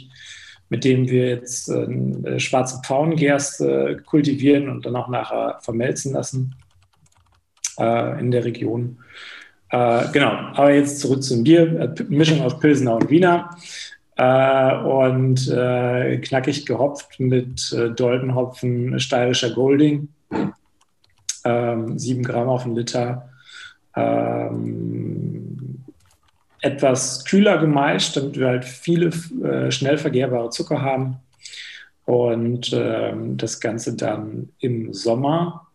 mit 0.69 0.83
dem 0.83 1.09
wir 1.09 1.27
jetzt 1.27 1.69
äh, 1.69 2.39
schwarze 2.39 2.81
Pfauengerste 2.83 4.01
kultivieren 4.05 4.69
und 4.69 4.85
dann 4.85 4.95
auch 4.95 5.09
nachher 5.09 5.57
vermelzen 5.61 6.13
lassen 6.13 6.55
äh, 7.79 8.19
in 8.19 8.31
der 8.31 8.45
Region. 8.45 8.99
Äh, 9.69 10.03
genau, 10.11 10.31
aber 10.31 10.73
jetzt 10.73 10.99
zurück 10.99 11.23
zum 11.23 11.43
Bier. 11.43 11.95
Äh, 11.97 12.03
Mischung 12.09 12.41
aus 12.41 12.59
Pilsener 12.59 12.95
und 12.95 13.09
Wiener. 13.09 13.49
Äh, 14.17 14.75
und 14.77 15.47
äh, 15.47 16.17
knackig 16.17 16.65
gehopft 16.65 17.19
mit 17.19 17.75
Doldenhopfen 17.95 18.99
steirischer 18.99 19.51
Golding. 19.51 20.09
Ähm, 21.43 21.97
7 21.97 22.23
Gramm 22.23 22.49
auf 22.49 22.65
einen 22.65 22.75
Liter 22.75 23.29
ähm, 23.95 25.70
etwas 26.61 27.25
kühler 27.25 27.57
gemeischt, 27.57 28.15
damit 28.15 28.39
wir 28.39 28.47
halt 28.47 28.65
viele 28.65 29.07
äh, 29.43 29.71
schnell 29.71 29.97
vergehrbare 29.97 30.49
Zucker 30.51 30.81
haben. 30.81 31.17
Und 32.05 32.71
ähm, 32.73 33.37
das 33.37 33.59
Ganze 33.59 33.95
dann 33.95 34.49
im 34.59 34.93
Sommer, 34.93 35.67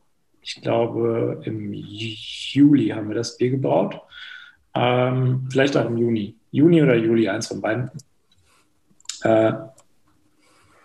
ich 0.43 0.61
glaube 0.63 1.43
im 1.45 1.73
Juli 1.73 2.89
haben 2.89 3.09
wir 3.09 3.17
das 3.17 3.37
Bier 3.37 3.51
gebraut. 3.51 4.01
Ähm, 4.75 5.49
vielleicht 5.51 5.77
auch 5.77 5.87
im 5.87 5.97
Juni. 5.97 6.37
Juni 6.51 6.83
oder 6.83 6.95
Juli, 6.95 7.29
eins 7.29 7.49
von 7.49 7.61
beiden. 7.61 7.91
Äh, 9.23 9.53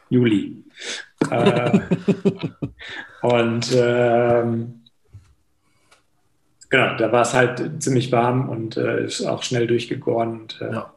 Juli. 0.09 0.63
Äh, 1.29 1.79
und 3.21 3.71
ähm, 3.75 4.80
genau, 6.71 6.97
da 6.97 7.11
war 7.11 7.21
es 7.21 7.33
halt 7.33 7.83
ziemlich 7.83 8.11
warm 8.11 8.49
und 8.49 8.77
äh, 8.77 9.05
ist 9.05 9.23
auch 9.23 9.43
schnell 9.43 9.67
durchgegoren. 9.67 10.41
Und, 10.41 10.61
äh, 10.61 10.71
ja. 10.71 10.93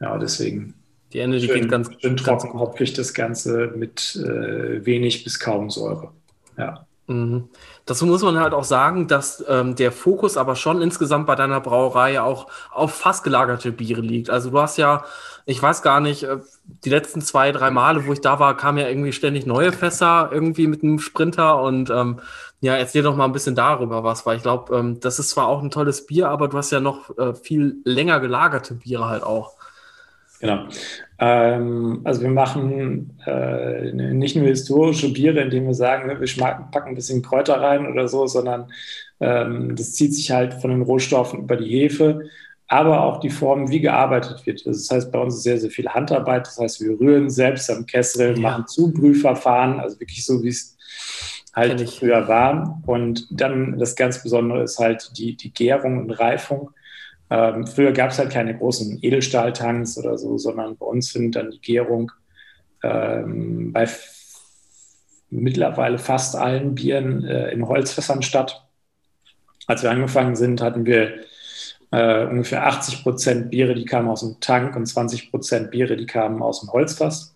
ja, 0.00 0.18
deswegen. 0.18 0.74
Die 1.12 1.18
die 1.18 1.40
schön, 1.40 1.62
geht 1.62 1.70
ganz 1.70 1.90
schön 2.00 2.16
trocken, 2.16 2.58
hopfig 2.58 2.92
das 2.92 3.14
Ganze 3.14 3.72
mit 3.74 4.16
äh, 4.16 4.84
wenig 4.84 5.24
bis 5.24 5.40
kaum 5.40 5.70
Säure. 5.70 6.12
Ja. 6.56 6.86
Mhm. 7.10 7.48
Dazu 7.86 8.06
muss 8.06 8.22
man 8.22 8.38
halt 8.38 8.54
auch 8.54 8.62
sagen, 8.62 9.08
dass 9.08 9.44
ähm, 9.48 9.74
der 9.74 9.90
Fokus 9.90 10.36
aber 10.36 10.54
schon 10.54 10.80
insgesamt 10.80 11.26
bei 11.26 11.34
deiner 11.34 11.60
Brauerei 11.60 12.20
auch 12.20 12.46
auf 12.70 12.94
fast 12.94 13.24
gelagerte 13.24 13.72
Biere 13.72 14.00
liegt. 14.00 14.30
Also 14.30 14.50
du 14.50 14.60
hast 14.60 14.76
ja, 14.78 15.04
ich 15.44 15.60
weiß 15.60 15.82
gar 15.82 15.98
nicht, 15.98 16.22
äh, 16.22 16.38
die 16.84 16.90
letzten 16.90 17.20
zwei, 17.20 17.50
drei 17.50 17.72
Male, 17.72 18.06
wo 18.06 18.12
ich 18.12 18.20
da 18.20 18.38
war, 18.38 18.56
kamen 18.56 18.78
ja 18.78 18.88
irgendwie 18.88 19.12
ständig 19.12 19.44
neue 19.44 19.72
Fässer 19.72 20.30
irgendwie 20.30 20.68
mit 20.68 20.84
einem 20.84 21.00
Sprinter 21.00 21.60
und 21.60 21.90
ähm, 21.90 22.20
ja, 22.60 22.76
erzähl 22.76 23.02
doch 23.02 23.16
mal 23.16 23.24
ein 23.24 23.32
bisschen 23.32 23.54
darüber 23.54 24.04
was, 24.04 24.26
weil 24.26 24.36
ich 24.36 24.42
glaube, 24.42 24.76
ähm, 24.76 25.00
das 25.00 25.18
ist 25.18 25.30
zwar 25.30 25.48
auch 25.48 25.62
ein 25.62 25.70
tolles 25.70 26.06
Bier, 26.06 26.28
aber 26.28 26.48
du 26.48 26.58
hast 26.58 26.70
ja 26.70 26.80
noch 26.80 27.16
äh, 27.18 27.34
viel 27.34 27.76
länger 27.84 28.20
gelagerte 28.20 28.74
Biere 28.74 29.08
halt 29.08 29.22
auch. 29.22 29.56
Genau. 30.40 30.64
Ähm, 31.18 32.00
also 32.04 32.22
wir 32.22 32.30
machen 32.30 33.18
äh, 33.26 33.92
nicht 33.92 34.36
nur 34.36 34.46
historische 34.46 35.12
Biere, 35.12 35.40
indem 35.40 35.66
wir 35.66 35.74
sagen, 35.74 36.08
wir 36.08 36.44
packen 36.70 36.90
ein 36.90 36.94
bisschen 36.94 37.22
Kräuter 37.22 37.60
rein 37.60 37.86
oder 37.86 38.08
so, 38.08 38.26
sondern 38.26 38.72
ähm, 39.20 39.76
das 39.76 39.92
zieht 39.92 40.14
sich 40.14 40.30
halt 40.30 40.54
von 40.54 40.70
den 40.70 40.82
Rohstoffen 40.82 41.40
über 41.40 41.56
die 41.56 41.68
Hefe, 41.68 42.22
aber 42.68 43.02
auch 43.02 43.20
die 43.20 43.30
Form, 43.30 43.70
wie 43.70 43.80
gearbeitet 43.80 44.46
wird. 44.46 44.66
Das 44.66 44.90
heißt, 44.90 45.12
bei 45.12 45.18
uns 45.18 45.36
ist 45.36 45.42
sehr, 45.42 45.58
sehr 45.58 45.70
viel 45.70 45.88
Handarbeit. 45.88 46.46
Das 46.46 46.58
heißt, 46.58 46.80
wir 46.80 46.98
rühren 46.98 47.28
selbst 47.28 47.70
am 47.70 47.84
Kessel, 47.84 48.34
ja. 48.36 48.40
machen 48.40 48.66
Zubrühverfahren, 48.66 49.78
also 49.78 50.00
wirklich 50.00 50.24
so, 50.24 50.42
wie 50.42 50.48
es 50.48 50.76
halt 51.60 51.90
früher 51.90 52.28
war. 52.28 52.82
Und 52.86 53.26
dann 53.30 53.78
das 53.78 53.96
ganz 53.96 54.22
Besondere 54.22 54.62
ist 54.62 54.78
halt 54.78 55.16
die, 55.16 55.36
die 55.36 55.52
Gärung 55.52 55.98
und 55.98 56.10
Reifung. 56.10 56.70
Ähm, 57.30 57.66
früher 57.66 57.92
gab 57.92 58.10
es 58.10 58.18
halt 58.18 58.30
keine 58.30 58.56
großen 58.56 58.98
Edelstahltanks 59.02 59.96
oder 59.98 60.18
so, 60.18 60.36
sondern 60.36 60.76
bei 60.76 60.86
uns 60.86 61.10
findet 61.10 61.36
dann 61.36 61.50
die 61.50 61.60
Gärung 61.60 62.10
ähm, 62.82 63.72
bei 63.72 63.88
mittlerweile 65.30 65.98
fast 65.98 66.34
allen 66.34 66.74
Bieren 66.74 67.24
äh, 67.24 67.50
in 67.52 67.66
Holzfässern 67.68 68.22
statt. 68.22 68.66
Als 69.66 69.84
wir 69.84 69.90
angefangen 69.90 70.34
sind, 70.34 70.60
hatten 70.60 70.86
wir 70.86 71.20
äh, 71.92 72.26
ungefähr 72.26 72.66
80 72.66 73.04
Prozent 73.04 73.50
Biere, 73.50 73.74
die 73.74 73.84
kamen 73.84 74.08
aus 74.08 74.20
dem 74.20 74.40
Tank 74.40 74.74
und 74.74 74.86
20 74.86 75.30
Prozent 75.30 75.70
Biere, 75.70 75.96
die 75.96 76.06
kamen 76.06 76.42
aus 76.42 76.60
dem 76.60 76.72
Holzfass. 76.72 77.34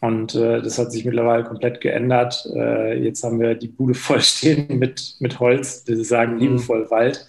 Und 0.00 0.34
äh, 0.34 0.60
das 0.60 0.78
hat 0.78 0.92
sich 0.92 1.04
mittlerweile 1.04 1.44
komplett 1.44 1.80
geändert. 1.80 2.46
Äh, 2.54 3.02
jetzt 3.02 3.24
haben 3.24 3.40
wir 3.40 3.54
die 3.54 3.68
Bude 3.68 3.94
voll 3.94 4.20
stehen 4.20 4.78
mit, 4.78 5.16
mit 5.20 5.40
Holz, 5.40 5.84
wir 5.86 6.04
sagen 6.04 6.34
mhm. 6.34 6.40
liebevoll 6.40 6.90
Wald. 6.90 7.26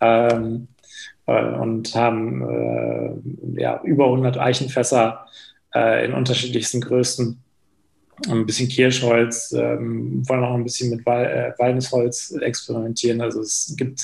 Ähm, 0.00 0.68
äh, 1.26 1.54
und 1.58 1.94
haben 1.94 2.42
äh, 2.42 3.60
ja, 3.60 3.80
über 3.84 4.06
100 4.06 4.38
Eichenfässer 4.38 5.26
äh, 5.74 6.06
in 6.06 6.14
unterschiedlichsten 6.14 6.80
Größen. 6.80 7.42
ein 8.28 8.46
bisschen 8.46 8.68
Kirschholz, 8.68 9.52
ähm, 9.52 10.26
wollen 10.28 10.44
auch 10.44 10.54
ein 10.54 10.64
bisschen 10.64 10.90
mit 10.90 11.04
Wal 11.06 11.26
äh, 11.26 11.52
Walnussholz 11.58 12.32
experimentieren. 12.40 13.20
Also 13.20 13.40
es 13.40 13.74
gibt 13.76 14.02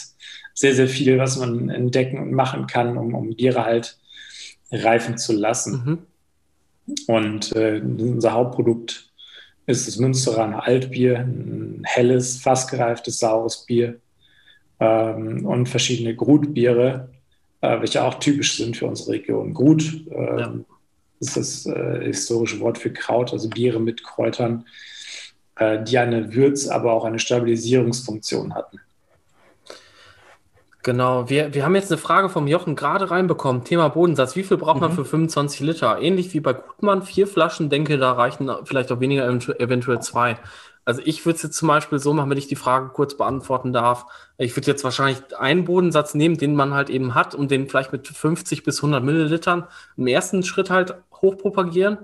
sehr, 0.55 0.75
sehr 0.75 0.89
viel, 0.89 1.19
was 1.19 1.37
man 1.37 1.69
entdecken 1.71 2.19
und 2.19 2.33
machen 2.33 2.67
kann, 2.67 2.97
um, 2.97 3.15
um 3.15 3.35
Biere 3.35 3.65
halt 3.65 3.99
reifen 4.71 5.19
zu 5.19 5.33
lassen. 5.33 5.83
Mhm. 5.85 5.99
Und 7.07 7.55
äh, 7.57 7.81
unser 7.81 8.33
Hauptprodukt 8.33 9.11
ist 9.67 9.89
das 9.89 9.99
Münsteraner 9.99 10.65
Altbier, 10.65 11.21
ein 11.21 11.83
helles, 11.85 12.39
fast 12.39 12.71
gereiftes, 12.71 13.19
saures 13.19 13.65
Bier 13.65 13.99
ähm, 14.81 15.47
und 15.47 15.69
verschiedene 15.69 16.15
Grutbiere, 16.15 17.09
äh, 17.63 17.81
welche 17.81 18.05
auch 18.05 18.15
typisch 18.15 18.57
sind 18.57 18.77
für 18.77 18.87
unsere 18.87 19.13
Region. 19.13 19.55
Grut 19.55 20.07
äh, 20.11 20.41
ja. 20.41 20.55
ist 21.21 21.37
das 21.37 21.67
äh, 21.67 22.05
historische 22.05 22.61
Wort 22.61 22.79
für 22.79 22.93
Kraut, 22.93 23.33
also 23.33 23.49
Biere 23.49 23.81
mit 23.81 24.05
Kräutern, 24.05 24.67
äh, 25.57 25.83
die 25.83 25.97
eine 25.97 26.35
Würz-, 26.35 26.69
aber 26.69 26.93
auch 26.93 27.05
eine 27.05 27.19
Stabilisierungsfunktion 27.19 28.55
hatten. 28.55 28.81
Genau, 30.85 31.31
wir, 31.31 31.55
wir 31.55 31.65
haben 31.65 31.75
jetzt 31.77 31.91
eine 31.91 31.97
Frage 31.99 32.29
vom 32.29 32.47
Jochen 32.47 32.77
gerade 32.77 33.11
reinbekommen. 33.11 33.65
Thema 33.65 33.89
Bodensatz. 33.89 34.37
Wie 34.37 34.45
viel 34.45 34.59
braucht 34.59 34.83
man 34.83 34.91
mhm. 34.91 34.97
für 34.97 35.05
25 35.07 35.61
Liter? 35.61 35.99
Ähnlich 35.99 36.35
wie 36.35 36.41
bei 36.41 36.53
Gutmann, 36.53 37.03
vier 37.03 37.27
Flaschen, 37.27 37.71
denke, 37.71 37.97
da 37.97 38.13
reichen 38.13 38.51
vielleicht 38.65 38.93
auch 38.93 39.01
weniger, 39.01 39.27
eventuell 39.27 40.01
zwei. 40.01 40.37
Also 40.85 41.01
ich 41.03 41.25
würde 41.25 41.37
es 41.37 41.43
jetzt 41.43 41.57
zum 41.57 41.69
Beispiel 41.69 41.99
so 41.99 42.13
machen, 42.13 42.29
wenn 42.29 42.37
ich 42.37 42.49
die 42.49 42.55
Frage 42.55 42.91
kurz 42.91 43.17
beantworten 43.17 43.73
darf. 43.73 44.05
Ich 44.37 44.55
würde 44.55 44.71
jetzt 44.71 44.85
wahrscheinlich 44.85 45.23
einen 45.39 45.65
Bodensatz 45.65 46.13
nehmen, 46.13 46.37
den 46.37 46.55
man 46.55 46.75
halt 46.75 46.91
eben 46.91 47.15
hat 47.15 47.35
und 47.35 47.51
den 47.51 47.67
vielleicht 47.67 47.93
mit 47.93 48.07
50 48.07 48.63
bis 48.63 48.77
100 48.81 49.03
Millilitern 49.03 49.67
im 49.97 50.07
ersten 50.07 50.43
Schritt 50.43 50.69
halt 50.69 50.97
hochpropagieren 51.23 51.97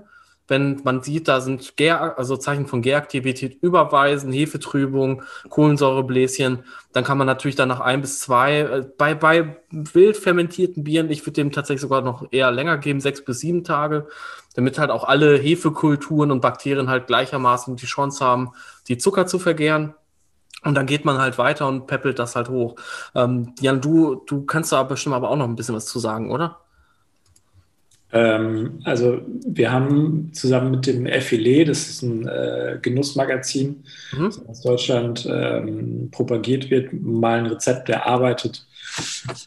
wenn 0.51 0.81
man 0.83 1.01
sieht, 1.01 1.29
da 1.29 1.39
sind 1.39 1.77
Gär, 1.77 2.19
also 2.19 2.35
Zeichen 2.35 2.67
von 2.67 2.81
Gäraktivität 2.81 3.57
überweisen, 3.63 4.33
Hefetrübung, 4.33 5.23
Kohlensäurebläschen, 5.49 6.65
dann 6.91 7.05
kann 7.05 7.17
man 7.17 7.25
natürlich 7.25 7.55
dann 7.55 7.69
nach 7.69 7.79
ein 7.79 8.01
bis 8.01 8.19
zwei, 8.19 8.59
äh, 8.59 8.85
bei, 8.97 9.15
bei 9.15 9.55
wild 9.71 10.17
fermentierten 10.17 10.83
Bieren, 10.83 11.09
ich 11.09 11.21
würde 11.21 11.41
dem 11.41 11.53
tatsächlich 11.53 11.81
sogar 11.81 12.01
noch 12.01 12.27
eher 12.31 12.51
länger 12.51 12.77
geben, 12.77 12.99
sechs 12.99 13.23
bis 13.23 13.39
sieben 13.39 13.63
Tage, 13.63 14.07
damit 14.53 14.77
halt 14.77 14.91
auch 14.91 15.05
alle 15.05 15.37
Hefekulturen 15.37 16.31
und 16.31 16.41
Bakterien 16.41 16.89
halt 16.89 17.07
gleichermaßen 17.07 17.77
die 17.77 17.85
Chance 17.85 18.23
haben, 18.23 18.51
die 18.89 18.97
Zucker 18.97 19.25
zu 19.27 19.39
vergären. 19.39 19.95
Und 20.63 20.75
dann 20.75 20.85
geht 20.85 21.05
man 21.05 21.17
halt 21.17 21.37
weiter 21.37 21.67
und 21.67 21.87
peppelt 21.87 22.19
das 22.19 22.35
halt 22.35 22.49
hoch. 22.49 22.75
Ähm, 23.15 23.55
Jan, 23.61 23.81
du, 23.81 24.21
du 24.27 24.45
kannst 24.45 24.71
da 24.71 24.83
bestimmt 24.83 25.15
aber 25.15 25.29
auch 25.29 25.37
noch 25.37 25.47
ein 25.47 25.55
bisschen 25.55 25.75
was 25.75 25.87
zu 25.87 25.97
sagen, 25.97 26.29
oder? 26.29 26.60
Ähm, 28.13 28.81
also 28.83 29.21
wir 29.45 29.71
haben 29.71 30.31
zusammen 30.33 30.71
mit 30.71 30.87
dem 30.87 31.05
FLE, 31.05 31.65
das 31.65 31.89
ist 31.89 32.01
ein 32.01 32.27
äh, 32.27 32.77
Genussmagazin, 32.81 33.83
mhm. 34.11 34.25
das 34.25 34.45
aus 34.47 34.61
Deutschland 34.61 35.27
ähm, 35.31 36.09
propagiert 36.11 36.69
wird, 36.69 36.91
mal 36.93 37.39
ein 37.39 37.45
Rezept 37.47 37.89
erarbeitet 37.89 38.65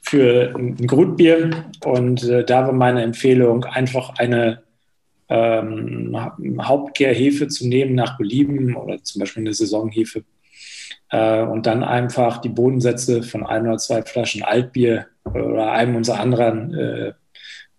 für 0.02 0.54
ein, 0.56 0.76
ein 0.80 0.86
Grundbier. 0.86 1.50
Und 1.84 2.24
äh, 2.24 2.44
da 2.44 2.66
war 2.66 2.72
meine 2.72 3.02
Empfehlung, 3.02 3.64
einfach 3.64 4.14
eine 4.18 4.62
ähm, 5.28 6.16
Hauptgärhefe 6.60 7.48
zu 7.48 7.68
nehmen 7.68 7.94
nach 7.94 8.16
Belieben 8.16 8.76
oder 8.76 9.02
zum 9.02 9.20
Beispiel 9.20 9.42
eine 9.42 9.54
Saisonhefe. 9.54 10.24
Äh, 11.10 11.42
und 11.42 11.66
dann 11.66 11.84
einfach 11.84 12.38
die 12.38 12.48
Bodensätze 12.48 13.22
von 13.22 13.44
ein 13.44 13.66
oder 13.66 13.78
zwei 13.78 14.02
Flaschen 14.02 14.42
Altbier 14.42 15.06
oder 15.24 15.72
einem 15.72 15.96
unserer 15.96 16.20
anderen 16.20 16.74
äh, 16.74 17.12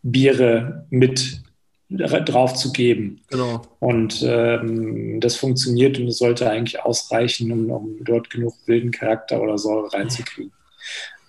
Biere 0.06 0.86
mit 0.91 1.41
drauf 1.90 2.53
zu 2.53 2.72
geben. 2.72 3.22
Genau. 3.30 3.61
Und 3.80 4.23
ähm, 4.23 5.19
das 5.19 5.36
funktioniert 5.36 5.99
und 5.99 6.07
es 6.07 6.18
sollte 6.18 6.49
eigentlich 6.49 6.82
ausreichen, 6.84 7.52
um, 7.52 7.69
um, 7.69 8.03
dort 8.03 8.30
genug 8.30 8.53
wilden 8.65 8.91
Charakter 8.91 9.41
oder 9.41 9.57
Säure 9.57 9.94
reinzukriegen. 9.94 10.52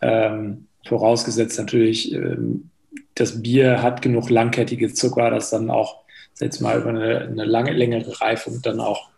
Ähm, 0.03 0.67
vorausgesetzt 0.87 1.59
natürlich, 1.59 2.13
ähm, 2.13 2.71
das 3.15 3.43
Bier 3.43 3.83
hat 3.83 4.03
genug 4.03 4.31
langkettige 4.31 4.93
Zucker, 4.93 5.31
dass 5.31 5.51
dann 5.51 5.71
auch 5.71 6.03
jetzt 6.39 6.61
mal 6.61 6.79
über 6.79 6.91
eine, 6.91 7.21
eine 7.21 7.45
lange, 7.45 7.73
längere 7.73 8.21
Reifung 8.21 8.61
dann 8.63 8.81
auch 8.81 9.09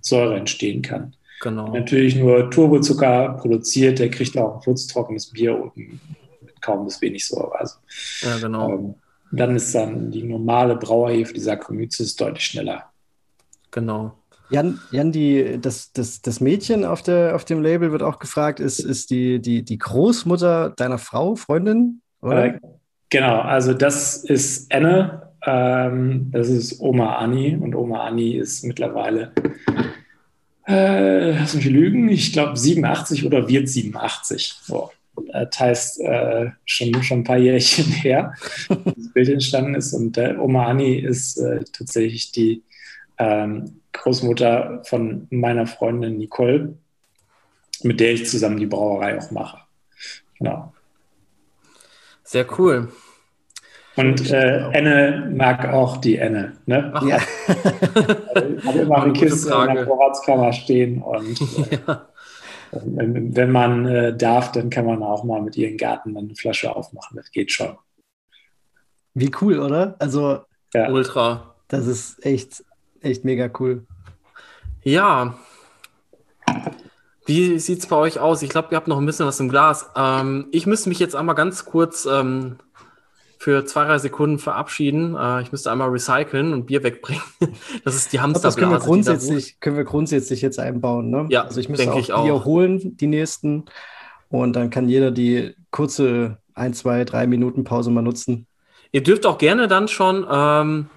Säure 0.00 0.36
entstehen 0.36 0.82
kann. 0.82 1.14
Genau. 1.40 1.72
Natürlich 1.72 2.16
nur 2.16 2.50
Turbozucker 2.50 3.38
produziert, 3.40 3.98
der 3.98 4.10
kriegt 4.10 4.36
auch 4.36 4.56
ein 4.56 4.62
furztrockenes 4.62 5.32
Bier 5.32 5.60
und 5.60 6.00
kaum 6.66 6.84
bis 6.84 7.00
wenig 7.00 7.26
Säure. 7.26 7.58
Also, 7.58 7.76
ja, 8.22 8.38
genau. 8.38 8.72
Ähm, 8.72 8.94
dann 9.32 9.56
ist 9.56 9.74
dann 9.74 10.10
die 10.10 10.22
normale 10.22 10.76
Brauerhefe, 10.76 11.32
die 11.32 11.40
Saccharomyces, 11.40 12.16
deutlich 12.16 12.44
schneller. 12.44 12.84
Genau. 13.70 14.16
Jan, 14.50 14.78
Jan 14.92 15.10
die, 15.10 15.58
das, 15.60 15.92
das, 15.92 16.22
das 16.22 16.40
Mädchen 16.40 16.84
auf, 16.84 17.02
der, 17.02 17.34
auf 17.34 17.44
dem 17.44 17.62
Label 17.62 17.90
wird 17.90 18.02
auch 18.02 18.18
gefragt, 18.18 18.60
ist, 18.60 18.78
ist 18.78 19.10
die, 19.10 19.40
die, 19.40 19.64
die 19.64 19.78
Großmutter 19.78 20.70
deiner 20.70 20.98
Frau, 20.98 21.34
Freundin? 21.34 22.00
Oder? 22.20 22.44
Äh, 22.44 22.60
genau, 23.10 23.40
also 23.40 23.74
das 23.74 24.16
ist 24.18 24.72
Anne, 24.72 25.32
ähm, 25.44 26.30
das 26.30 26.48
ist 26.48 26.80
Oma 26.80 27.16
Anni 27.16 27.56
und 27.56 27.74
Oma 27.74 28.04
Anni 28.04 28.36
ist 28.36 28.62
mittlerweile, 28.64 29.32
äh, 30.68 31.32
lass 31.32 31.54
mich 31.54 31.66
lügen, 31.66 32.08
ich 32.08 32.32
glaube 32.32 32.56
87 32.56 33.26
oder 33.26 33.48
wird 33.48 33.68
87. 33.68 34.58
So. 34.62 34.90
Das 35.32 35.58
heißt, 35.58 36.00
äh, 36.00 36.50
schon, 36.64 37.02
schon 37.02 37.20
ein 37.20 37.24
paar 37.24 37.38
Jährchen 37.38 37.84
her, 38.02 38.34
das 38.68 39.12
Bild 39.12 39.28
entstanden 39.28 39.74
ist. 39.74 39.92
Und 39.92 40.16
äh, 40.18 40.36
Oma 40.38 40.66
Anni 40.66 40.96
ist 40.96 41.38
äh, 41.38 41.64
tatsächlich 41.72 42.32
die 42.32 42.62
ähm, 43.18 43.80
Großmutter 43.92 44.82
von 44.84 45.26
meiner 45.30 45.66
Freundin 45.66 46.18
Nicole, 46.18 46.76
mit 47.82 48.00
der 48.00 48.12
ich 48.12 48.26
zusammen 48.26 48.58
die 48.58 48.66
Brauerei 48.66 49.18
auch 49.18 49.30
mache. 49.30 49.58
Genau. 50.38 50.72
Sehr 52.24 52.46
cool. 52.58 52.88
Und 53.96 54.30
äh, 54.30 54.70
Enne 54.72 55.32
mag 55.34 55.72
auch 55.72 55.96
die 55.96 56.16
Enne. 56.16 56.52
Ne? 56.66 56.90
Ach, 56.94 57.02
ja. 57.02 57.18
habe 58.64 58.78
immer 58.78 59.02
eine 59.02 59.12
Kiste 59.14 59.54
in 59.68 59.74
der 59.74 59.86
Vorratskammer 59.86 60.52
stehen 60.52 61.00
und 61.00 61.40
äh, 61.70 61.78
ja. 61.86 62.06
Wenn 62.84 63.52
man 63.52 63.86
äh, 63.86 64.16
darf, 64.16 64.52
dann 64.52 64.70
kann 64.70 64.86
man 64.86 65.02
auch 65.02 65.24
mal 65.24 65.42
mit 65.42 65.56
ihrem 65.56 65.76
Garten 65.76 66.16
eine 66.16 66.34
Flasche 66.34 66.74
aufmachen. 66.74 67.16
Das 67.16 67.30
geht 67.30 67.52
schon. 67.52 67.76
Wie 69.14 69.30
cool, 69.40 69.58
oder? 69.58 69.96
Also, 69.98 70.40
ja. 70.74 70.90
ultra. 70.90 71.54
Das 71.68 71.86
ist 71.86 72.24
echt, 72.24 72.64
echt 73.00 73.24
mega 73.24 73.50
cool. 73.58 73.86
Ja. 74.82 75.34
Wie 77.26 77.58
sieht 77.58 77.80
es 77.80 77.86
bei 77.86 77.96
euch 77.96 78.20
aus? 78.20 78.42
Ich 78.42 78.50
glaube, 78.50 78.68
ihr 78.70 78.76
habt 78.76 78.86
noch 78.86 78.98
ein 78.98 79.06
bisschen 79.06 79.26
was 79.26 79.40
im 79.40 79.48
Glas. 79.48 79.90
Ähm, 79.96 80.46
ich 80.52 80.66
müsste 80.66 80.88
mich 80.88 81.00
jetzt 81.00 81.16
einmal 81.16 81.34
ganz 81.34 81.64
kurz 81.64 82.06
ähm, 82.06 82.58
für 83.46 83.64
zwei, 83.64 83.84
drei 83.84 83.98
Sekunden 83.98 84.40
verabschieden. 84.40 85.14
Äh, 85.14 85.40
ich 85.42 85.52
müsste 85.52 85.70
einmal 85.70 85.88
recyceln 85.90 86.52
und 86.52 86.66
Bier 86.66 86.82
wegbringen. 86.82 87.22
das 87.84 87.94
ist 87.94 88.12
die 88.12 88.18
Hamsterblase. 88.18 88.42
Das 88.42 88.56
können 88.56 88.72
wir 88.72 88.84
grundsätzlich, 88.84 89.60
können 89.60 89.76
wir 89.76 89.84
grundsätzlich 89.84 90.42
jetzt 90.42 90.58
einbauen. 90.58 91.10
Ne? 91.10 91.26
Ja, 91.28 91.44
also 91.44 91.60
ich 91.60 91.68
müsste 91.68 91.92
auch, 91.92 91.96
ich 91.96 92.12
auch 92.12 92.24
Bier 92.24 92.44
holen, 92.44 92.96
die 92.96 93.06
nächsten. 93.06 93.66
Und 94.30 94.56
dann 94.56 94.70
kann 94.70 94.88
jeder 94.88 95.12
die 95.12 95.54
kurze 95.70 96.38
ein, 96.54 96.74
zwei, 96.74 97.04
drei 97.04 97.28
Minuten 97.28 97.62
Pause 97.62 97.92
mal 97.92 98.02
nutzen. 98.02 98.48
Ihr 98.90 99.04
dürft 99.04 99.24
auch 99.26 99.38
gerne 99.38 99.68
dann 99.68 99.86
schon 99.86 100.26
ähm, 100.28 100.90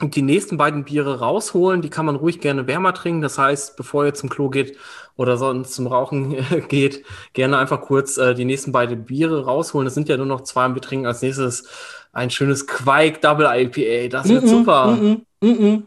die 0.00 0.22
nächsten 0.22 0.58
beiden 0.58 0.84
Biere 0.84 1.18
rausholen. 1.18 1.82
Die 1.82 1.90
kann 1.90 2.06
man 2.06 2.14
ruhig 2.14 2.40
gerne 2.40 2.68
wärmer 2.68 2.94
trinken. 2.94 3.20
Das 3.20 3.36
heißt, 3.36 3.76
bevor 3.76 4.04
ihr 4.04 4.14
zum 4.14 4.28
Klo 4.28 4.48
geht, 4.48 4.76
oder 5.20 5.36
sonst 5.36 5.74
zum 5.74 5.86
Rauchen 5.86 6.34
geht, 6.68 7.04
gerne 7.34 7.58
einfach 7.58 7.82
kurz 7.82 8.16
äh, 8.16 8.34
die 8.34 8.46
nächsten 8.46 8.72
beiden 8.72 9.04
Biere 9.04 9.44
rausholen. 9.44 9.86
Es 9.86 9.92
sind 9.92 10.08
ja 10.08 10.16
nur 10.16 10.24
noch 10.24 10.40
zwei 10.40 10.64
und 10.64 10.74
wir 10.74 10.80
trinken 10.80 11.04
als 11.04 11.20
nächstes 11.20 11.68
ein 12.14 12.30
schönes 12.30 12.66
Quake 12.66 13.20
Double 13.20 13.46
IPA. 13.46 14.08
Das 14.08 14.26
wird 14.30 14.44
mm 14.44 14.46
-mm, 14.46 14.48
super. 14.48 14.86
Mm, 15.42 15.82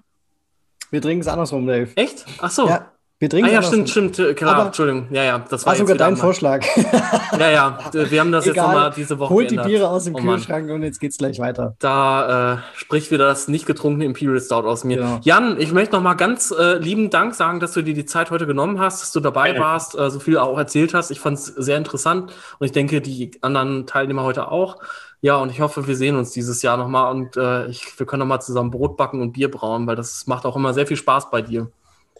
wir 0.91 1.01
trinken 1.01 1.21
es 1.21 1.27
andersrum, 1.27 1.65
Dave. 1.65 1.89
Echt? 1.95 2.25
Ach 2.37 2.51
so. 2.51 2.67
Ja. 2.67 2.92
Wir 3.23 3.29
trinken 3.29 3.51
ah, 3.51 3.53
ja, 3.53 3.63
stimmt, 3.63 3.89
stimmt, 3.89 4.19
äh, 4.19 4.33
klar, 4.33 4.55
Aber 4.55 4.65
Entschuldigung. 4.65 5.07
Ja, 5.09 5.23
ja, 5.23 5.39
das 5.49 5.65
war, 5.65 5.71
war 5.71 5.77
sogar 5.77 5.95
dein 5.95 6.17
Vorschlag. 6.17 6.65
ja, 7.39 7.49
ja, 7.49 7.79
wir 7.93 8.19
haben 8.19 8.33
das 8.33 8.45
Egal. 8.45 8.55
jetzt 8.55 8.73
nochmal 8.73 8.91
diese 8.93 9.17
Woche 9.17 9.33
Holt 9.33 9.47
geändert. 9.47 9.65
die 9.65 9.69
Biere 9.69 9.87
aus 9.87 10.03
dem 10.03 10.15
oh, 10.15 10.17
Kühlschrank 10.17 10.69
und 10.69 10.83
jetzt 10.83 10.99
geht's 10.99 11.19
gleich 11.19 11.39
weiter. 11.39 11.73
Da 11.79 12.55
äh, 12.55 12.57
spricht 12.75 13.11
wieder 13.11 13.25
das 13.25 13.47
nicht 13.47 13.65
getrunkene 13.65 14.03
Imperial 14.03 14.41
Stout 14.41 14.67
aus 14.67 14.83
mir. 14.83 14.99
Ja. 14.99 15.19
Jan, 15.23 15.57
ich 15.57 15.71
möchte 15.71 15.95
nochmal 15.95 16.17
ganz 16.17 16.51
äh, 16.51 16.77
lieben 16.79 17.11
Dank 17.11 17.33
sagen, 17.33 17.61
dass 17.61 17.71
du 17.71 17.81
dir 17.81 17.93
die 17.93 18.05
Zeit 18.05 18.29
heute 18.29 18.45
genommen 18.45 18.81
hast, 18.81 19.01
dass 19.01 19.13
du 19.13 19.21
dabei 19.21 19.53
ja. 19.53 19.61
warst, 19.61 19.97
äh, 19.97 20.09
so 20.09 20.19
viel 20.19 20.37
auch 20.37 20.57
erzählt 20.57 20.93
hast. 20.93 21.09
Ich 21.09 21.21
fand 21.21 21.37
es 21.37 21.45
sehr 21.45 21.77
interessant 21.77 22.33
und 22.59 22.65
ich 22.65 22.73
denke, 22.73 22.99
die 22.99 23.31
anderen 23.39 23.87
Teilnehmer 23.87 24.23
heute 24.23 24.51
auch. 24.51 24.79
Ja, 25.21 25.37
und 25.37 25.49
ich 25.49 25.61
hoffe, 25.61 25.87
wir 25.87 25.95
sehen 25.95 26.17
uns 26.17 26.31
dieses 26.31 26.61
Jahr 26.61 26.75
nochmal 26.75 27.09
und 27.13 27.37
äh, 27.37 27.67
ich, 27.67 27.97
wir 27.97 28.05
können 28.05 28.19
nochmal 28.19 28.41
zusammen 28.41 28.69
Brot 28.69 28.97
backen 28.97 29.21
und 29.21 29.31
Bier 29.31 29.49
brauen, 29.49 29.87
weil 29.87 29.95
das 29.95 30.27
macht 30.27 30.45
auch 30.45 30.57
immer 30.57 30.73
sehr 30.73 30.87
viel 30.87 30.97
Spaß 30.97 31.31
bei 31.31 31.41
dir. 31.41 31.71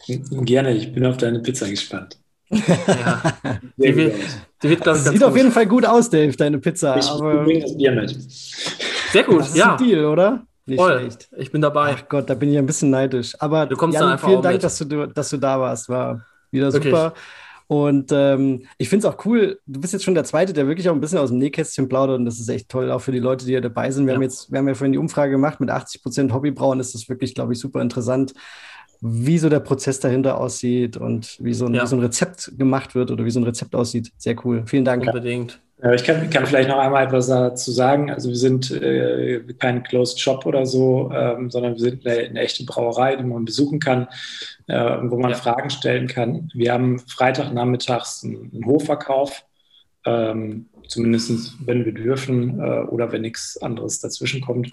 Gerne, 0.06 0.72
ich 0.72 0.92
bin 0.92 1.04
auf 1.06 1.16
deine 1.16 1.40
Pizza 1.40 1.68
gespannt. 1.68 2.18
Ja. 2.50 3.22
die, 3.76 3.96
wird, 3.96 4.14
die 4.62 4.70
wird, 4.70 4.86
das 4.86 5.04
sieht 5.04 5.14
gut. 5.14 5.22
auf 5.24 5.36
jeden 5.36 5.50
Fall 5.50 5.66
gut 5.66 5.86
aus, 5.86 6.10
Dave, 6.10 6.36
deine 6.36 6.58
Pizza. 6.58 6.96
Ich 6.98 7.06
aber... 7.06 7.44
bringe 7.44 7.60
das 7.62 7.76
Bier 7.76 7.92
mit. 7.92 8.16
Sehr 9.12 9.24
gut, 9.24 9.40
das 9.40 9.48
ist 9.48 9.56
ja. 9.56 9.76
Ein 9.76 9.84
Deal, 9.84 10.04
oder? 10.04 10.46
Nicht 10.66 10.78
Voll. 10.78 11.00
schlecht. 11.00 11.28
Ich 11.36 11.52
bin 11.52 11.60
dabei. 11.60 11.94
Ach 11.96 12.08
Gott, 12.08 12.28
da 12.30 12.34
bin 12.34 12.50
ich 12.50 12.58
ein 12.58 12.66
bisschen 12.66 12.90
neidisch. 12.90 13.34
Aber 13.38 13.66
du 13.66 13.76
kommst 13.76 13.94
Jan, 13.94 14.04
dann 14.04 14.12
einfach 14.12 14.28
vielen 14.28 14.42
Dank, 14.42 14.60
dass 14.60 14.78
du, 14.78 15.06
dass 15.06 15.30
du 15.30 15.36
da 15.36 15.60
warst. 15.60 15.88
War 15.88 16.24
wieder 16.50 16.70
super. 16.72 16.84
Wirklich. 16.84 17.22
Und 17.66 18.12
ähm, 18.12 18.66
ich 18.76 18.88
finde 18.88 19.06
es 19.06 19.14
auch 19.14 19.24
cool, 19.24 19.58
du 19.66 19.80
bist 19.80 19.94
jetzt 19.94 20.04
schon 20.04 20.14
der 20.14 20.24
Zweite, 20.24 20.52
der 20.52 20.66
wirklich 20.66 20.88
auch 20.88 20.94
ein 20.94 21.00
bisschen 21.00 21.18
aus 21.18 21.30
dem 21.30 21.38
Nähkästchen 21.38 21.88
plaudert 21.88 22.18
und 22.18 22.26
das 22.26 22.38
ist 22.38 22.48
echt 22.48 22.68
toll, 22.68 22.90
auch 22.90 22.98
für 22.98 23.12
die 23.12 23.20
Leute, 23.20 23.46
die 23.46 23.52
hier 23.52 23.62
dabei 23.62 23.90
sind. 23.90 24.04
Wir 24.04 24.12
ja. 24.12 24.16
haben 24.16 24.22
jetzt, 24.22 24.52
wir 24.52 24.58
haben 24.58 24.68
ja 24.68 24.74
vorhin 24.74 24.92
die 24.92 24.98
Umfrage 24.98 25.32
gemacht, 25.32 25.60
mit 25.60 25.70
80 25.70 26.02
Prozent 26.02 26.32
Hobbybrauen 26.34 26.78
ist 26.78 26.94
das 26.94 27.08
wirklich, 27.08 27.34
glaube 27.34 27.54
ich, 27.54 27.58
super 27.58 27.80
interessant, 27.80 28.34
wie 29.06 29.36
so 29.36 29.50
der 29.50 29.60
Prozess 29.60 30.00
dahinter 30.00 30.40
aussieht 30.40 30.96
und 30.96 31.36
wie 31.38 31.52
so, 31.52 31.66
ein, 31.66 31.74
ja. 31.74 31.82
wie 31.82 31.86
so 31.86 31.96
ein 31.96 32.00
Rezept 32.00 32.52
gemacht 32.56 32.94
wird 32.94 33.10
oder 33.10 33.22
wie 33.26 33.30
so 33.30 33.38
ein 33.38 33.44
Rezept 33.44 33.74
aussieht. 33.74 34.10
Sehr 34.16 34.34
cool. 34.44 34.62
Vielen 34.66 34.86
Dank. 34.86 35.06
Unbedingt. 35.06 35.60
Ich 35.94 36.04
kann, 36.04 36.30
kann, 36.30 36.46
vielleicht 36.46 36.70
noch 36.70 36.78
einmal 36.78 37.04
etwas 37.04 37.26
dazu 37.26 37.70
sagen. 37.70 38.10
Also 38.10 38.30
wir 38.30 38.36
sind 38.36 38.70
äh, 38.70 39.42
kein 39.58 39.82
Closed 39.82 40.18
Shop 40.18 40.46
oder 40.46 40.64
so, 40.64 41.10
ähm, 41.12 41.50
sondern 41.50 41.74
wir 41.74 41.80
sind 41.80 42.06
eine, 42.06 42.16
eine, 42.16 42.40
echte 42.40 42.64
Brauerei, 42.64 43.16
die 43.16 43.24
man 43.24 43.44
besuchen 43.44 43.80
kann, 43.80 44.08
äh, 44.68 44.96
wo 45.02 45.18
man 45.18 45.32
ja. 45.32 45.36
Fragen 45.36 45.68
stellen 45.68 46.06
kann. 46.06 46.48
Wir 46.54 46.72
haben 46.72 47.00
Freitagnachmittags 47.00 48.24
einen, 48.24 48.50
einen 48.54 48.64
Hofverkauf, 48.64 49.44
ähm, 50.06 50.70
zumindest 50.88 51.58
wenn 51.66 51.84
wir 51.84 51.92
dürfen 51.92 52.58
äh, 52.60 52.84
oder 52.84 53.12
wenn 53.12 53.20
nichts 53.20 53.60
anderes 53.60 54.00
dazwischen 54.00 54.40
kommt. 54.40 54.70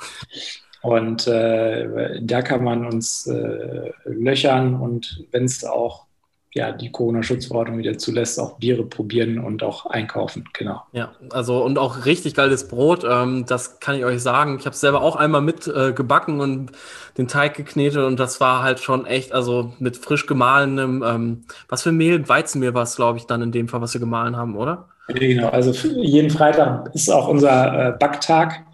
Und 0.82 1.28
äh, 1.28 2.20
da 2.22 2.41
kann 2.41 2.64
man 2.64 2.86
uns 2.86 3.28
äh, 3.28 3.91
löchern 4.06 4.76
und 4.76 5.26
wenn 5.32 5.45
es 5.45 5.64
auch 5.64 6.06
ja, 6.53 6.74
die 6.74 6.91
Corona-Schutzverordnung 6.91 7.78
wieder 7.78 7.98
zulässt, 7.98 8.38
auch 8.38 8.58
Biere 8.58 8.84
probieren 8.84 9.40
und 9.40 9.64
auch 9.64 9.86
einkaufen, 9.86 10.44
genau. 10.52 10.82
Ja, 10.91 11.14
also 11.30 11.64
und 11.64 11.78
auch 11.78 12.06
richtig 12.06 12.34
geiles 12.34 12.68
Brot, 12.68 13.06
ähm, 13.10 13.45
das 13.48 13.80
kann 13.80 13.95
ich 13.95 14.03
euch 14.03 14.22
sagen. 14.22 14.58
Ich 14.60 14.66
habe 14.66 14.74
es 14.74 14.82
selber 14.82 15.02
auch 15.02 15.16
einmal 15.16 15.40
mit 15.40 15.68
äh, 15.68 15.94
gebacken 15.94 16.41
und 16.41 16.72
den 17.18 17.30
Teig 17.30 17.56
geknetet 17.56 18.03
und 18.03 18.20
das 18.20 18.41
war 18.41 18.64
halt 18.64 18.82
schon 18.82 19.06
echt, 19.06 19.32
also 19.32 19.72
mit 19.80 19.95
frisch 19.95 20.26
gemahlenem, 20.26 21.03
ähm, 21.08 21.44
was 21.70 21.84
für 21.84 21.94
Mehl, 21.94 22.28
Weizenmehl 22.28 22.74
war 22.74 22.84
es, 22.84 22.98
glaube 22.98 23.18
ich, 23.18 23.28
dann 23.28 23.41
in 23.41 23.53
dem 23.53 23.70
Fall, 23.70 23.80
was 23.80 23.94
wir 23.94 24.02
gemahlen 24.02 24.36
haben, 24.36 24.58
oder? 24.58 24.90
Genau, 25.08 25.49
also 25.49 25.72
jeden 25.88 26.30
Freitag 26.30 26.94
ist 26.94 27.10
auch 27.10 27.30
unser 27.30 27.90
äh, 27.90 27.91
Backtag 27.98 28.66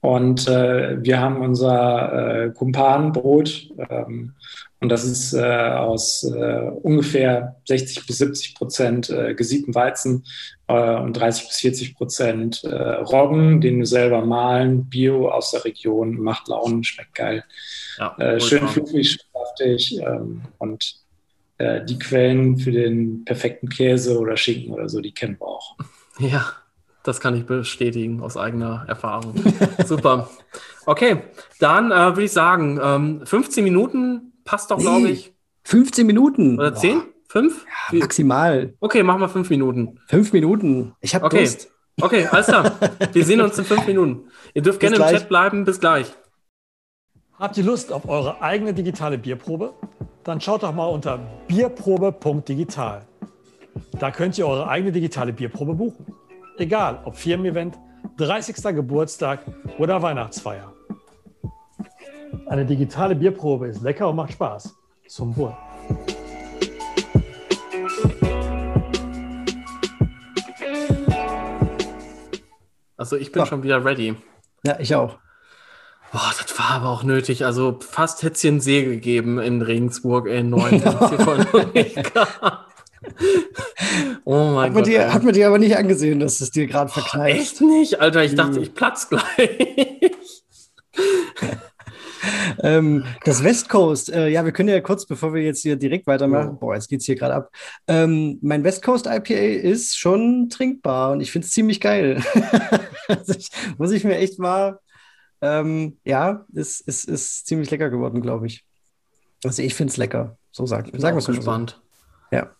und 0.00 0.48
äh, 0.48 1.02
wir 1.02 1.20
haben 1.20 1.42
unser 1.42 2.46
äh, 2.46 2.50
Kumpanbrot 2.50 3.70
ähm, 3.90 4.34
und 4.80 4.88
das 4.88 5.04
ist 5.04 5.34
äh, 5.34 5.42
aus 5.42 6.24
äh, 6.24 6.70
ungefähr 6.82 7.56
60 7.66 8.06
bis 8.06 8.18
70 8.18 8.54
Prozent 8.54 9.10
äh, 9.10 9.34
gesiebten 9.34 9.74
Weizen 9.74 10.24
äh, 10.68 10.96
und 10.96 11.12
30 11.12 11.48
bis 11.48 11.58
40 11.58 11.94
Prozent 11.96 12.64
Roggen, 12.64 13.60
den 13.60 13.78
wir 13.78 13.86
selber 13.86 14.24
mahlen, 14.24 14.88
Bio 14.88 15.28
aus 15.28 15.50
der 15.50 15.66
Region, 15.66 16.18
macht 16.18 16.48
Launen, 16.48 16.82
schmeckt 16.82 17.14
geil. 17.14 17.44
Ja, 17.98 18.40
schön 18.40 18.66
fluffig, 18.68 19.18
saftig 19.32 19.98
ähm, 20.00 20.42
und 20.58 20.96
die 21.60 21.98
Quellen 21.98 22.56
für 22.56 22.72
den 22.72 23.22
perfekten 23.26 23.68
Käse 23.68 24.18
oder 24.18 24.38
Schinken 24.38 24.72
oder 24.72 24.88
so, 24.88 25.02
die 25.02 25.12
kennen 25.12 25.36
wir 25.38 25.46
auch. 25.46 25.76
Ja, 26.18 26.52
das 27.02 27.20
kann 27.20 27.34
ich 27.34 27.46
bestätigen 27.46 28.20
aus 28.22 28.36
eigener 28.36 28.84
Erfahrung. 28.88 29.34
Super. 29.86 30.30
Okay, 30.86 31.22
dann 31.58 31.90
äh, 31.90 31.94
würde 31.94 32.24
ich 32.24 32.32
sagen, 32.32 32.78
ähm, 32.82 33.22
15 33.24 33.64
Minuten 33.64 34.32
passt 34.44 34.70
doch, 34.70 34.78
nee, 34.78 34.82
glaube 34.84 35.08
ich. 35.08 35.32
15 35.64 36.06
Minuten. 36.06 36.58
Oder 36.58 36.74
10? 36.74 36.98
Boah. 36.98 37.06
5? 37.28 37.64
Ja, 37.92 37.98
maximal. 38.00 38.74
Okay, 38.80 39.04
machen 39.04 39.20
wir 39.20 39.28
5 39.28 39.50
Minuten. 39.50 40.00
5 40.08 40.32
Minuten. 40.32 40.94
Ich 41.00 41.14
habe 41.14 41.26
okay. 41.26 41.38
Durst. 41.38 41.70
Okay, 42.00 42.26
alles 42.26 42.46
klar. 42.46 42.72
Wir 43.12 43.24
sehen 43.24 43.40
uns 43.40 43.58
in 43.58 43.64
5 43.64 43.86
Minuten. 43.86 44.30
Ihr 44.54 44.62
dürft 44.62 44.80
Bis 44.80 44.88
gerne 44.88 44.96
gleich. 44.96 45.12
im 45.12 45.18
Chat 45.18 45.28
bleiben. 45.28 45.64
Bis 45.64 45.78
gleich. 45.78 46.12
Habt 47.38 47.56
ihr 47.56 47.64
Lust 47.64 47.92
auf 47.92 48.08
eure 48.08 48.42
eigene 48.42 48.74
digitale 48.74 49.16
Bierprobe? 49.16 49.74
Dann 50.24 50.40
schaut 50.40 50.62
doch 50.62 50.74
mal 50.74 50.86
unter 50.86 51.18
bierprobe.digital. 51.46 53.06
Da 53.98 54.10
könnt 54.10 54.36
ihr 54.38 54.46
eure 54.46 54.68
eigene 54.68 54.92
digitale 54.92 55.32
Bierprobe 55.32 55.74
buchen. 55.74 56.06
Egal, 56.60 57.00
ob 57.06 57.16
Firmen-Event, 57.16 57.78
30. 58.18 58.62
Geburtstag 58.74 59.40
oder 59.78 60.02
Weihnachtsfeier. 60.02 60.70
Eine 62.48 62.66
digitale 62.66 63.14
Bierprobe 63.14 63.68
ist 63.68 63.80
lecker 63.80 64.10
und 64.10 64.16
macht 64.16 64.32
Spaß. 64.32 64.74
Zum 65.08 65.34
Wohl. 65.38 65.56
Also 72.98 73.16
ich 73.16 73.32
bin 73.32 73.40
ja. 73.40 73.46
schon 73.46 73.62
wieder 73.62 73.82
ready. 73.82 74.14
Ja, 74.62 74.78
ich 74.78 74.94
auch. 74.94 75.16
Boah, 76.12 76.30
das 76.38 76.58
war 76.58 76.72
aber 76.72 76.90
auch 76.90 77.04
nötig. 77.04 77.46
Also 77.46 77.78
fast 77.80 78.22
hätte 78.22 78.34
es 78.34 78.42
hier 78.42 78.50
einen 78.50 78.60
See 78.60 78.84
gegeben 78.84 79.38
in 79.38 79.62
Regensburg 79.62 80.26
in 80.28 80.50
9. 80.50 80.82
oh 84.24 84.52
mein 84.52 84.68
hat 84.68 84.74
Gott. 84.74 84.86
Dir, 84.86 85.12
hat 85.12 85.22
man 85.22 85.34
dir 85.34 85.46
aber 85.46 85.58
nicht 85.58 85.76
angesehen, 85.76 86.20
dass 86.20 86.40
es 86.40 86.50
dir 86.50 86.66
gerade 86.66 86.90
verknallt. 86.90 87.36
Echt 87.36 87.60
nicht, 87.60 88.00
Alter. 88.00 88.24
Ich 88.24 88.34
dachte, 88.34 88.60
ich 88.60 88.74
platz 88.74 89.08
gleich. 89.08 90.12
ähm, 92.62 93.04
das 93.24 93.42
West 93.44 93.68
Coast, 93.68 94.10
äh, 94.12 94.28
ja, 94.28 94.44
wir 94.44 94.52
können 94.52 94.68
ja 94.68 94.80
kurz, 94.80 95.06
bevor 95.06 95.34
wir 95.34 95.42
jetzt 95.42 95.62
hier 95.62 95.76
direkt 95.76 96.06
weitermachen, 96.06 96.58
boah, 96.58 96.74
jetzt 96.74 96.88
geht 96.88 97.00
es 97.00 97.06
hier 97.06 97.16
gerade 97.16 97.34
ab. 97.34 97.50
Ähm, 97.86 98.38
mein 98.42 98.64
West 98.64 98.82
Coast 98.82 99.06
IPA 99.06 99.34
ist 99.34 99.98
schon 99.98 100.48
trinkbar 100.50 101.12
und 101.12 101.20
ich 101.20 101.32
finde 101.32 101.46
es 101.46 101.52
ziemlich 101.52 101.80
geil. 101.80 102.22
also 103.08 103.34
ich, 103.34 103.50
muss 103.78 103.92
ich 103.92 104.04
mir 104.04 104.16
echt 104.16 104.38
mal, 104.38 104.78
ähm, 105.40 105.98
ja, 106.04 106.44
ist, 106.52 106.86
ist, 106.86 107.04
ist 107.04 107.46
ziemlich 107.46 107.70
lecker 107.70 107.90
geworden, 107.90 108.20
glaube 108.20 108.46
ich. 108.46 108.64
Also 109.44 109.62
ich 109.62 109.74
finde 109.74 109.90
es 109.90 109.96
lecker. 109.96 110.36
So 110.52 110.66
sagen, 110.66 110.90
ich 110.92 111.00
sagen 111.00 111.16
wir 111.16 111.20
es 111.20 111.26
gespannt. 111.26 111.80
So. 112.30 112.36
Ja. 112.36 112.50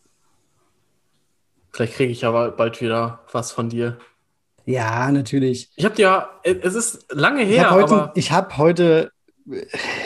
Vielleicht 1.73 1.95
kriege 1.95 2.13
ich 2.13 2.25
aber 2.25 2.51
bald 2.51 2.81
wieder 2.81 3.21
was 3.33 3.53
von 3.53 3.69
dir. 3.69 3.99
Ja, 4.67 5.11
natürlich. 5.11 5.71
Ich 5.77 5.85
habe 5.85 5.95
dir, 5.95 6.29
es 6.43 6.75
ist 6.75 7.07
lange 7.13 7.43
her, 7.43 7.57
ich 7.57 7.65
hab 7.65 7.71
heute, 7.73 8.13
ich 8.15 8.33
habe 8.33 8.57
heute 8.57 9.13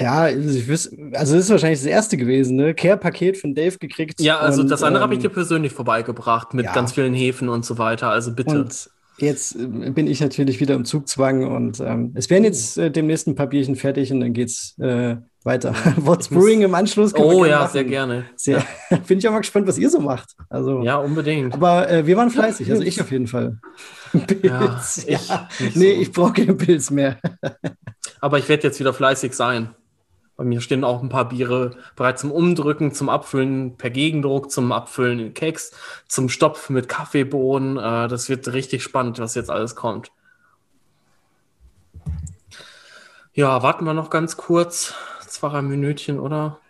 ja, 0.00 0.22
also 0.22 0.58
ich 0.58 0.68
wüs 0.68 0.90
also 1.12 1.34
das 1.34 1.44
ist 1.44 1.50
wahrscheinlich 1.50 1.80
das 1.80 1.86
erste 1.86 2.16
gewesen, 2.16 2.56
ne? 2.56 2.74
Care-Paket 2.74 3.36
von 3.36 3.54
Dave 3.54 3.78
gekriegt. 3.78 4.20
Ja, 4.20 4.38
also 4.38 4.62
und, 4.62 4.70
das 4.70 4.82
andere 4.82 5.02
ähm, 5.02 5.04
habe 5.04 5.14
ich 5.14 5.20
dir 5.20 5.28
persönlich 5.28 5.72
vorbeigebracht 5.72 6.54
mit 6.54 6.66
ja. 6.66 6.72
ganz 6.72 6.92
vielen 6.92 7.14
Häfen 7.14 7.48
und 7.48 7.64
so 7.64 7.76
weiter. 7.76 8.10
Also 8.10 8.32
bitte. 8.32 8.60
Und 8.60 8.90
jetzt 9.18 9.56
äh, 9.56 9.66
bin 9.66 10.06
ich 10.06 10.20
natürlich 10.20 10.60
wieder 10.60 10.74
im 10.74 10.84
Zugzwang 10.84 11.46
und 11.46 11.80
ähm, 11.80 12.12
es 12.14 12.30
werden 12.30 12.44
jetzt 12.44 12.78
äh, 12.78 12.90
demnächst 12.90 13.26
ein 13.26 13.34
paar 13.34 13.48
Bierchen 13.48 13.76
fertig 13.76 14.12
und 14.12 14.20
dann 14.20 14.32
geht's 14.32 14.78
äh, 14.78 15.16
weiter. 15.44 15.74
What's 15.96 16.28
Brewing 16.30 16.62
im 16.62 16.74
Anschluss. 16.74 17.14
Oh 17.14 17.44
ja, 17.44 17.60
machen. 17.60 17.72
sehr 17.72 17.84
gerne. 17.84 18.24
Sehr. 18.36 18.64
Ja. 18.90 18.96
Bin 19.06 19.18
ich 19.18 19.28
auch 19.28 19.32
mal 19.32 19.40
gespannt, 19.40 19.68
was 19.68 19.78
ihr 19.78 19.90
so 19.90 20.00
macht. 20.00 20.34
Also, 20.48 20.82
ja, 20.82 20.96
unbedingt. 20.96 21.54
Aber 21.54 21.88
äh, 21.88 22.06
wir 22.06 22.16
waren 22.16 22.30
fleißig, 22.30 22.70
also 22.70 22.82
ich 22.82 23.00
auf 23.00 23.10
jeden 23.12 23.26
Fall. 23.26 23.58
Pilz. 24.12 25.04
Ja, 25.06 25.18
ja. 25.18 25.48
Nee, 25.74 25.94
so. 25.94 26.00
ich 26.00 26.12
brauche 26.12 26.32
keine 26.32 26.54
Pilz 26.54 26.90
mehr. 26.90 27.18
Aber 28.20 28.38
ich 28.38 28.48
werde 28.48 28.64
jetzt 28.64 28.80
wieder 28.80 28.94
fleißig 28.94 29.34
sein. 29.34 29.74
Bei 30.36 30.42
mir 30.42 30.60
stehen 30.60 30.82
auch 30.82 31.00
ein 31.00 31.08
paar 31.08 31.28
Biere 31.28 31.76
bereit 31.94 32.18
zum 32.18 32.32
Umdrücken, 32.32 32.92
zum 32.92 33.08
Abfüllen 33.08 33.76
per 33.76 33.90
Gegendruck, 33.90 34.50
zum 34.50 34.72
Abfüllen 34.72 35.20
in 35.20 35.34
Keks, 35.34 35.72
zum 36.08 36.28
Stopfen 36.28 36.74
mit 36.74 36.88
Kaffeebohnen. 36.88 37.76
Äh, 37.76 38.08
das 38.08 38.28
wird 38.28 38.52
richtig 38.52 38.82
spannend, 38.82 39.18
was 39.20 39.36
jetzt 39.36 39.50
alles 39.50 39.76
kommt. 39.76 40.10
Ja, 43.32 43.62
warten 43.62 43.84
wir 43.84 43.94
noch 43.94 44.10
ganz 44.10 44.36
kurz. 44.36 44.94
Zwei 45.34 45.62
Minütchen, 45.62 46.20
oder? 46.20 46.60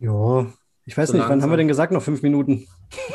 Ja, 0.00 0.46
ich 0.84 0.98
weiß 0.98 1.10
so 1.10 1.12
nicht, 1.12 1.20
langsam. 1.20 1.28
wann 1.28 1.42
haben 1.44 1.50
wir 1.50 1.56
denn 1.56 1.68
gesagt? 1.68 1.92
Noch 1.92 2.02
fünf 2.02 2.22
Minuten. 2.22 2.66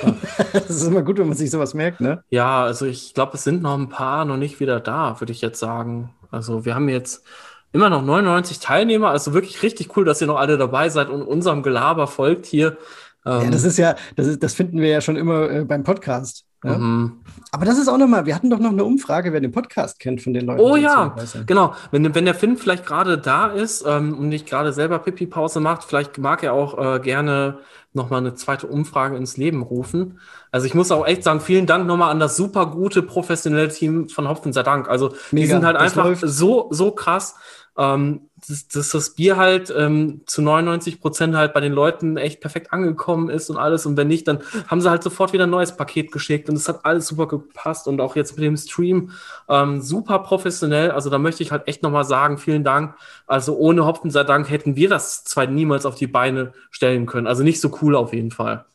Ja. 0.01 0.15
das 0.53 0.69
ist 0.69 0.88
immer 0.88 1.01
gut, 1.01 1.17
wenn 1.17 1.27
man 1.27 1.35
sich 1.35 1.51
sowas 1.51 1.73
merkt, 1.73 1.99
ne? 1.99 2.23
Ja, 2.30 2.63
also 2.63 2.85
ich 2.85 3.13
glaube, 3.13 3.34
es 3.34 3.43
sind 3.43 3.61
noch 3.61 3.77
ein 3.77 3.89
paar 3.89 4.23
noch 4.23 4.38
nicht 4.38 4.61
wieder 4.61 4.80
da, 4.80 5.19
würde 5.19 5.34
ich 5.34 5.41
jetzt 5.41 5.59
sagen. 5.59 6.13
Also 6.31 6.63
wir 6.63 6.73
haben 6.73 6.88
jetzt 6.88 7.25
immer 7.73 7.89
noch 7.89 8.01
99 8.01 8.59
Teilnehmer. 8.59 9.09
Also 9.09 9.34
wirklich 9.34 9.61
richtig 9.61 9.97
cool, 9.97 10.05
dass 10.05 10.21
ihr 10.21 10.27
noch 10.27 10.39
alle 10.39 10.57
dabei 10.57 10.88
seid 10.88 11.09
und 11.09 11.21
unserem 11.21 11.63
Gelaber 11.63 12.07
folgt 12.07 12.45
hier. 12.45 12.77
ja, 13.25 13.43
das 13.49 13.63
ähm, 13.63 13.69
ist 13.71 13.77
ja, 13.77 13.95
das, 14.15 14.27
ist, 14.27 14.41
das 14.41 14.53
finden 14.53 14.80
wir 14.80 14.88
ja 14.88 15.01
schon 15.01 15.17
immer 15.17 15.51
äh, 15.51 15.65
beim 15.65 15.84
Podcast. 15.84 16.45
Ja? 16.64 16.77
Mhm. 16.77 17.23
Aber 17.52 17.65
das 17.65 17.77
ist 17.77 17.88
auch 17.88 17.98
nochmal, 17.98 18.26
wir 18.26 18.35
hatten 18.35 18.49
doch 18.49 18.60
noch 18.60 18.72
eine 18.72 18.84
Umfrage, 18.84 19.31
wer 19.31 19.40
den 19.40 19.52
Podcast 19.52 19.99
kennt 19.99 20.22
von 20.22 20.34
den 20.34 20.45
Leuten. 20.45 20.61
Oh 20.61 20.76
ja, 20.76 21.15
genau. 21.45 21.76
Wenn, 21.91 22.15
wenn 22.15 22.26
der 22.26 22.35
Finn 22.35 22.57
vielleicht 22.57 22.85
gerade 22.85 23.18
da 23.18 23.48
ist 23.48 23.85
ähm, 23.88 24.18
und 24.18 24.30
nicht 24.30 24.48
gerade 24.48 24.73
selber 24.73 24.99
Pipi-Pause 24.99 25.60
macht, 25.60 25.84
vielleicht 25.84 26.18
mag 26.18 26.41
er 26.41 26.53
auch 26.53 26.95
äh, 26.95 26.99
gerne 26.99 27.60
nochmal 27.94 28.22
eine 28.22 28.34
zweite 28.34 28.68
Umfrage 28.68 29.15
ins 29.18 29.38
Leben 29.38 29.61
rufen. 29.61 30.19
Also 30.52 30.65
ich 30.65 30.73
muss 30.73 30.91
auch 30.91 31.06
echt 31.06 31.23
sagen, 31.23 31.41
vielen 31.41 31.68
Dank 31.68 31.85
nochmal 31.85 32.11
an 32.11 32.19
das 32.19 32.35
super 32.35 32.65
gute 32.68 33.03
professionelle 33.03 33.69
Team 33.69 34.10
von 34.10 34.27
Hopfen 34.27 34.52
sei 34.52 34.64
Dank. 34.64 34.90
Also 34.90 35.14
Mega, 35.31 35.45
die 35.45 35.52
sind 35.52 35.65
halt 35.65 35.77
einfach 35.77 36.06
läuft. 36.06 36.23
so, 36.26 36.68
so 36.72 36.91
krass. 36.91 37.35
ähm, 37.77 38.30
dass, 38.47 38.67
dass 38.67 38.89
das 38.89 39.11
Bier 39.11 39.37
halt 39.37 39.73
ähm, 39.75 40.21
zu 40.25 40.41
99 40.41 40.99
Prozent 40.99 41.35
halt 41.35 41.53
bei 41.53 41.59
den 41.59 41.73
Leuten 41.73 42.17
echt 42.17 42.41
perfekt 42.41 42.73
angekommen 42.73 43.29
ist 43.29 43.49
und 43.49 43.57
alles. 43.57 43.85
Und 43.85 43.97
wenn 43.97 44.07
nicht, 44.07 44.27
dann 44.27 44.39
haben 44.67 44.81
sie 44.81 44.89
halt 44.89 45.03
sofort 45.03 45.33
wieder 45.33 45.45
ein 45.45 45.49
neues 45.49 45.75
Paket 45.75 46.11
geschickt 46.11 46.49
und 46.49 46.55
es 46.55 46.67
hat 46.67 46.85
alles 46.85 47.07
super 47.07 47.27
gepasst 47.27 47.87
und 47.87 48.01
auch 48.01 48.15
jetzt 48.15 48.35
mit 48.35 48.45
dem 48.45 48.57
Stream 48.57 49.11
ähm, 49.49 49.81
super 49.81 50.19
professionell. 50.19 50.91
Also 50.91 51.09
da 51.09 51.17
möchte 51.17 51.43
ich 51.43 51.51
halt 51.51 51.67
echt 51.67 51.83
nochmal 51.83 52.05
sagen, 52.05 52.37
vielen 52.37 52.63
Dank. 52.63 52.95
Also 53.27 53.55
ohne 53.57 53.85
Hopfen 53.85 54.11
sei 54.11 54.23
Dank 54.23 54.49
hätten 54.49 54.75
wir 54.75 54.89
das 54.89 55.23
zwar 55.23 55.47
niemals 55.47 55.85
auf 55.85 55.95
die 55.95 56.07
Beine 56.07 56.53
stellen 56.71 57.05
können. 57.05 57.27
Also 57.27 57.43
nicht 57.43 57.61
so 57.61 57.77
cool 57.81 57.95
auf 57.95 58.13
jeden 58.13 58.31
Fall. 58.31 58.65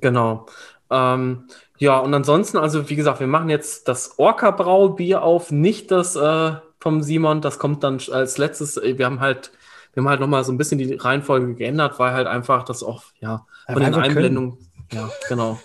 Genau. 0.00 0.46
Ähm, 0.90 1.44
ja, 1.78 1.98
und 1.98 2.14
ansonsten, 2.14 2.58
also 2.58 2.88
wie 2.88 2.96
gesagt, 2.96 3.20
wir 3.20 3.26
machen 3.26 3.50
jetzt 3.50 3.88
das 3.88 4.18
Orca-Braubier 4.18 5.22
auf, 5.22 5.50
nicht 5.50 5.90
das 5.90 6.14
äh, 6.14 6.52
vom 6.84 7.02
Simon. 7.02 7.40
Das 7.40 7.58
kommt 7.58 7.82
dann 7.82 7.98
als 8.12 8.38
letztes. 8.38 8.76
Äh, 8.76 8.98
wir 8.98 9.06
haben 9.06 9.18
halt, 9.18 9.50
wir 9.94 10.02
haben 10.02 10.08
halt 10.08 10.20
nochmal 10.20 10.44
so 10.44 10.52
ein 10.52 10.58
bisschen 10.58 10.78
die 10.78 10.94
Reihenfolge 10.94 11.54
geändert, 11.54 11.98
weil 11.98 12.12
halt 12.12 12.28
einfach 12.28 12.62
das 12.62 12.84
auch, 12.84 13.02
ja, 13.20 13.46
von 13.66 13.82
den 13.82 13.94
Einblendungen. 13.94 14.58
Ja, 14.92 15.08
genau. 15.28 15.58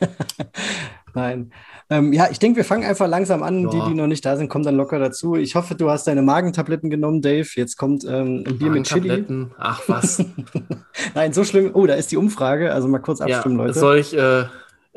Nein. 1.13 1.51
Ähm, 1.89 2.13
ja, 2.13 2.29
ich 2.31 2.39
denke, 2.39 2.57
wir 2.57 2.65
fangen 2.65 2.85
einfach 2.85 3.07
langsam 3.07 3.43
an. 3.43 3.63
Ja. 3.63 3.69
Die, 3.69 3.89
die 3.89 3.95
noch 3.95 4.07
nicht 4.07 4.23
da 4.23 4.37
sind, 4.37 4.47
kommen 4.47 4.63
dann 4.63 4.75
locker 4.75 4.99
dazu. 4.99 5.35
Ich 5.35 5.55
hoffe, 5.55 5.75
du 5.75 5.89
hast 5.89 6.07
deine 6.07 6.21
Magentabletten 6.21 6.89
genommen, 6.89 7.21
Dave. 7.21 7.47
Jetzt 7.55 7.77
kommt 7.77 8.05
ähm, 8.05 8.45
ein 8.47 8.57
Bier 8.57 8.69
mit 8.69 8.87
Chili. 8.87 9.25
Ach 9.57 9.81
was. 9.87 10.23
Nein, 11.15 11.33
so 11.33 11.43
schlimm. 11.43 11.71
Oh, 11.73 11.85
da 11.85 11.95
ist 11.95 12.11
die 12.11 12.17
Umfrage. 12.17 12.71
Also 12.71 12.87
mal 12.87 12.99
kurz 12.99 13.19
abstimmen, 13.21 13.57
ja, 13.57 13.65
Leute. 13.65 13.79
Soll 13.79 13.97
ich. 13.97 14.15
Äh, 14.15 14.45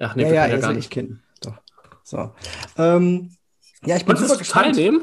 ach, 0.01 0.15
nee, 0.15 0.23
ja, 0.23 0.28
ja, 0.28 0.47
ja 0.47 0.57
gar 0.59 0.73
nicht. 0.73 0.85
ich 0.85 0.90
kennen. 0.90 1.23
Doch. 1.43 1.55
So. 2.05 2.31
Ähm, 2.77 3.31
ja, 3.85 3.97
ich 3.97 4.05
bin 4.05 4.16
super 4.16 4.36
gespannt. 4.36 4.77
teilnehmen? 4.77 5.03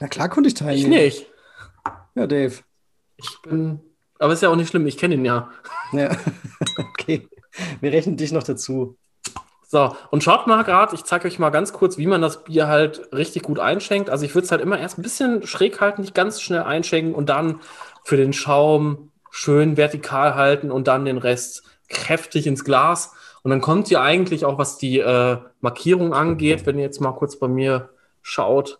Na 0.00 0.08
klar 0.08 0.28
konnte 0.28 0.48
ich 0.48 0.54
teilnehmen. 0.54 0.92
Ich 0.92 1.20
nicht. 1.20 1.26
Ja, 2.14 2.26
Dave. 2.26 2.54
Ich 3.16 3.38
bin. 3.42 3.80
Aber 4.18 4.32
ist 4.32 4.42
ja 4.42 4.48
auch 4.48 4.56
nicht 4.56 4.68
schlimm, 4.68 4.86
ich 4.86 4.98
kenne 4.98 5.14
ihn 5.14 5.24
ja. 5.24 5.50
Ja, 5.92 6.16
okay. 6.78 7.28
Wir 7.80 7.92
rechnen 7.92 8.16
dich 8.16 8.32
noch 8.32 8.42
dazu. 8.42 8.96
So, 9.68 9.96
und 10.10 10.22
schaut 10.22 10.46
mal 10.46 10.62
gerade, 10.62 10.94
ich 10.94 11.04
zeige 11.04 11.26
euch 11.26 11.38
mal 11.38 11.50
ganz 11.50 11.72
kurz, 11.72 11.98
wie 11.98 12.06
man 12.06 12.22
das 12.22 12.44
Bier 12.44 12.68
halt 12.68 13.12
richtig 13.12 13.42
gut 13.42 13.58
einschenkt. 13.58 14.10
Also 14.10 14.24
ich 14.24 14.34
würde 14.34 14.44
es 14.44 14.52
halt 14.52 14.60
immer 14.60 14.78
erst 14.78 14.98
ein 14.98 15.02
bisschen 15.02 15.44
schräg 15.46 15.80
halten, 15.80 16.02
nicht 16.02 16.14
ganz 16.14 16.40
schnell 16.40 16.62
einschenken 16.62 17.14
und 17.14 17.28
dann 17.28 17.60
für 18.04 18.16
den 18.16 18.32
Schaum 18.32 19.10
schön 19.30 19.76
vertikal 19.76 20.36
halten 20.36 20.70
und 20.70 20.86
dann 20.86 21.04
den 21.04 21.18
Rest 21.18 21.64
kräftig 21.88 22.46
ins 22.46 22.64
Glas. 22.64 23.12
Und 23.42 23.50
dann 23.50 23.60
kommt 23.60 23.90
ihr 23.90 24.00
eigentlich 24.00 24.44
auch, 24.44 24.56
was 24.56 24.78
die 24.78 25.00
äh, 25.00 25.38
Markierung 25.60 26.14
angeht, 26.14 26.64
wenn 26.64 26.78
ihr 26.78 26.84
jetzt 26.84 27.00
mal 27.00 27.12
kurz 27.12 27.36
bei 27.36 27.48
mir 27.48 27.90
schaut, 28.22 28.78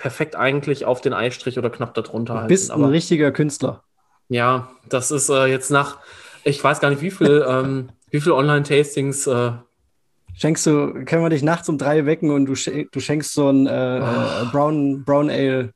perfekt 0.00 0.34
eigentlich 0.34 0.84
auf 0.86 1.00
den 1.00 1.12
Eistrich 1.12 1.58
oder 1.58 1.70
knapp 1.70 1.94
darunter 1.94 2.34
halten. 2.34 2.48
Du 2.48 2.52
bist 2.52 2.70
ein 2.70 2.84
richtiger 2.84 3.30
Künstler. 3.30 3.84
Ja, 4.28 4.70
das 4.88 5.10
ist 5.10 5.28
äh, 5.28 5.46
jetzt 5.46 5.70
nach, 5.70 5.98
ich 6.42 6.62
weiß 6.62 6.80
gar 6.80 6.90
nicht, 6.90 7.02
wie 7.02 7.10
viel, 7.10 7.44
ähm, 7.48 7.90
wie 8.10 8.20
viel 8.20 8.32
Online-Tastings 8.32 9.26
äh, 9.26 9.52
Schenkst 10.36 10.64
du, 10.66 11.04
können 11.04 11.22
wir 11.22 11.28
dich 11.28 11.42
nachts 11.42 11.68
um 11.68 11.76
drei 11.76 12.06
wecken 12.06 12.30
und 12.30 12.46
du, 12.46 12.54
du 12.54 13.00
schenkst 13.00 13.34
so 13.34 13.50
ein 13.50 13.66
äh, 13.66 14.00
oh. 14.02 14.46
Brown, 14.50 15.04
Brown 15.04 15.28
Ale 15.28 15.74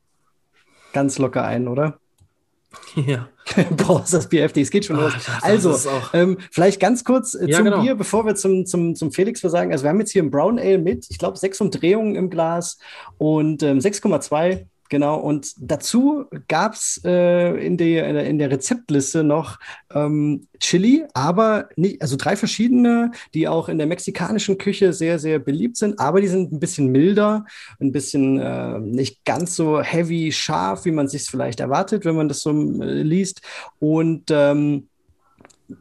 ganz 0.91 1.19
locker 1.19 1.43
ein, 1.43 1.67
oder? 1.67 1.99
Ja. 2.95 3.29
Brauchst 3.77 4.13
das 4.13 4.27
Bier 4.27 4.41
heftig, 4.41 4.63
es 4.63 4.71
geht 4.71 4.85
schon 4.85 4.97
oh, 4.97 5.01
los. 5.01 5.13
Also, 5.41 5.75
ähm, 6.13 6.37
vielleicht 6.51 6.79
ganz 6.79 7.03
kurz 7.03 7.35
äh, 7.35 7.47
ja, 7.47 7.57
zum 7.57 7.65
genau. 7.65 7.81
Bier, 7.81 7.95
bevor 7.95 8.25
wir 8.25 8.35
zum, 8.35 8.65
zum, 8.65 8.95
zum 8.95 9.11
Felix 9.11 9.39
versagen. 9.39 9.71
Also, 9.71 9.83
wir 9.83 9.89
haben 9.89 9.99
jetzt 9.99 10.11
hier 10.11 10.23
ein 10.23 10.31
Brown 10.31 10.57
Ale 10.59 10.79
mit, 10.79 11.05
ich 11.09 11.19
glaube, 11.19 11.37
sechs 11.37 11.61
Umdrehungen 11.61 12.15
im 12.15 12.29
Glas 12.29 12.77
und 13.17 13.61
ähm, 13.63 13.79
6,2 13.79 14.65
Genau, 14.89 15.17
und 15.19 15.53
dazu 15.57 16.25
gab 16.47 16.73
es 16.73 17.01
äh, 17.03 17.65
in, 17.65 17.75
der, 17.77 18.25
in 18.25 18.37
der 18.37 18.51
Rezeptliste 18.51 19.23
noch 19.23 19.57
ähm, 19.91 20.47
Chili, 20.59 21.05
aber 21.15 21.69
nicht, 21.75 22.03
also 22.03 22.15
drei 22.17 22.35
verschiedene, 22.35 23.11
die 23.33 23.47
auch 23.47 23.67
in 23.67 23.79
der 23.79 23.87
mexikanischen 23.87 24.59
Küche 24.59 24.93
sehr, 24.93 25.17
sehr 25.17 25.39
beliebt 25.39 25.77
sind, 25.77 25.99
aber 25.99 26.21
die 26.21 26.27
sind 26.27 26.51
ein 26.51 26.59
bisschen 26.59 26.91
milder, 26.91 27.45
ein 27.79 27.91
bisschen 27.91 28.39
äh, 28.39 28.79
nicht 28.79 29.25
ganz 29.25 29.55
so 29.55 29.81
heavy, 29.81 30.31
scharf, 30.31 30.85
wie 30.85 30.91
man 30.91 31.07
sich 31.07 31.23
vielleicht 31.23 31.61
erwartet, 31.61 32.05
wenn 32.05 32.15
man 32.15 32.27
das 32.27 32.41
so 32.41 32.51
äh, 32.51 33.01
liest. 33.01 33.41
Und 33.79 34.29
ähm, 34.29 34.87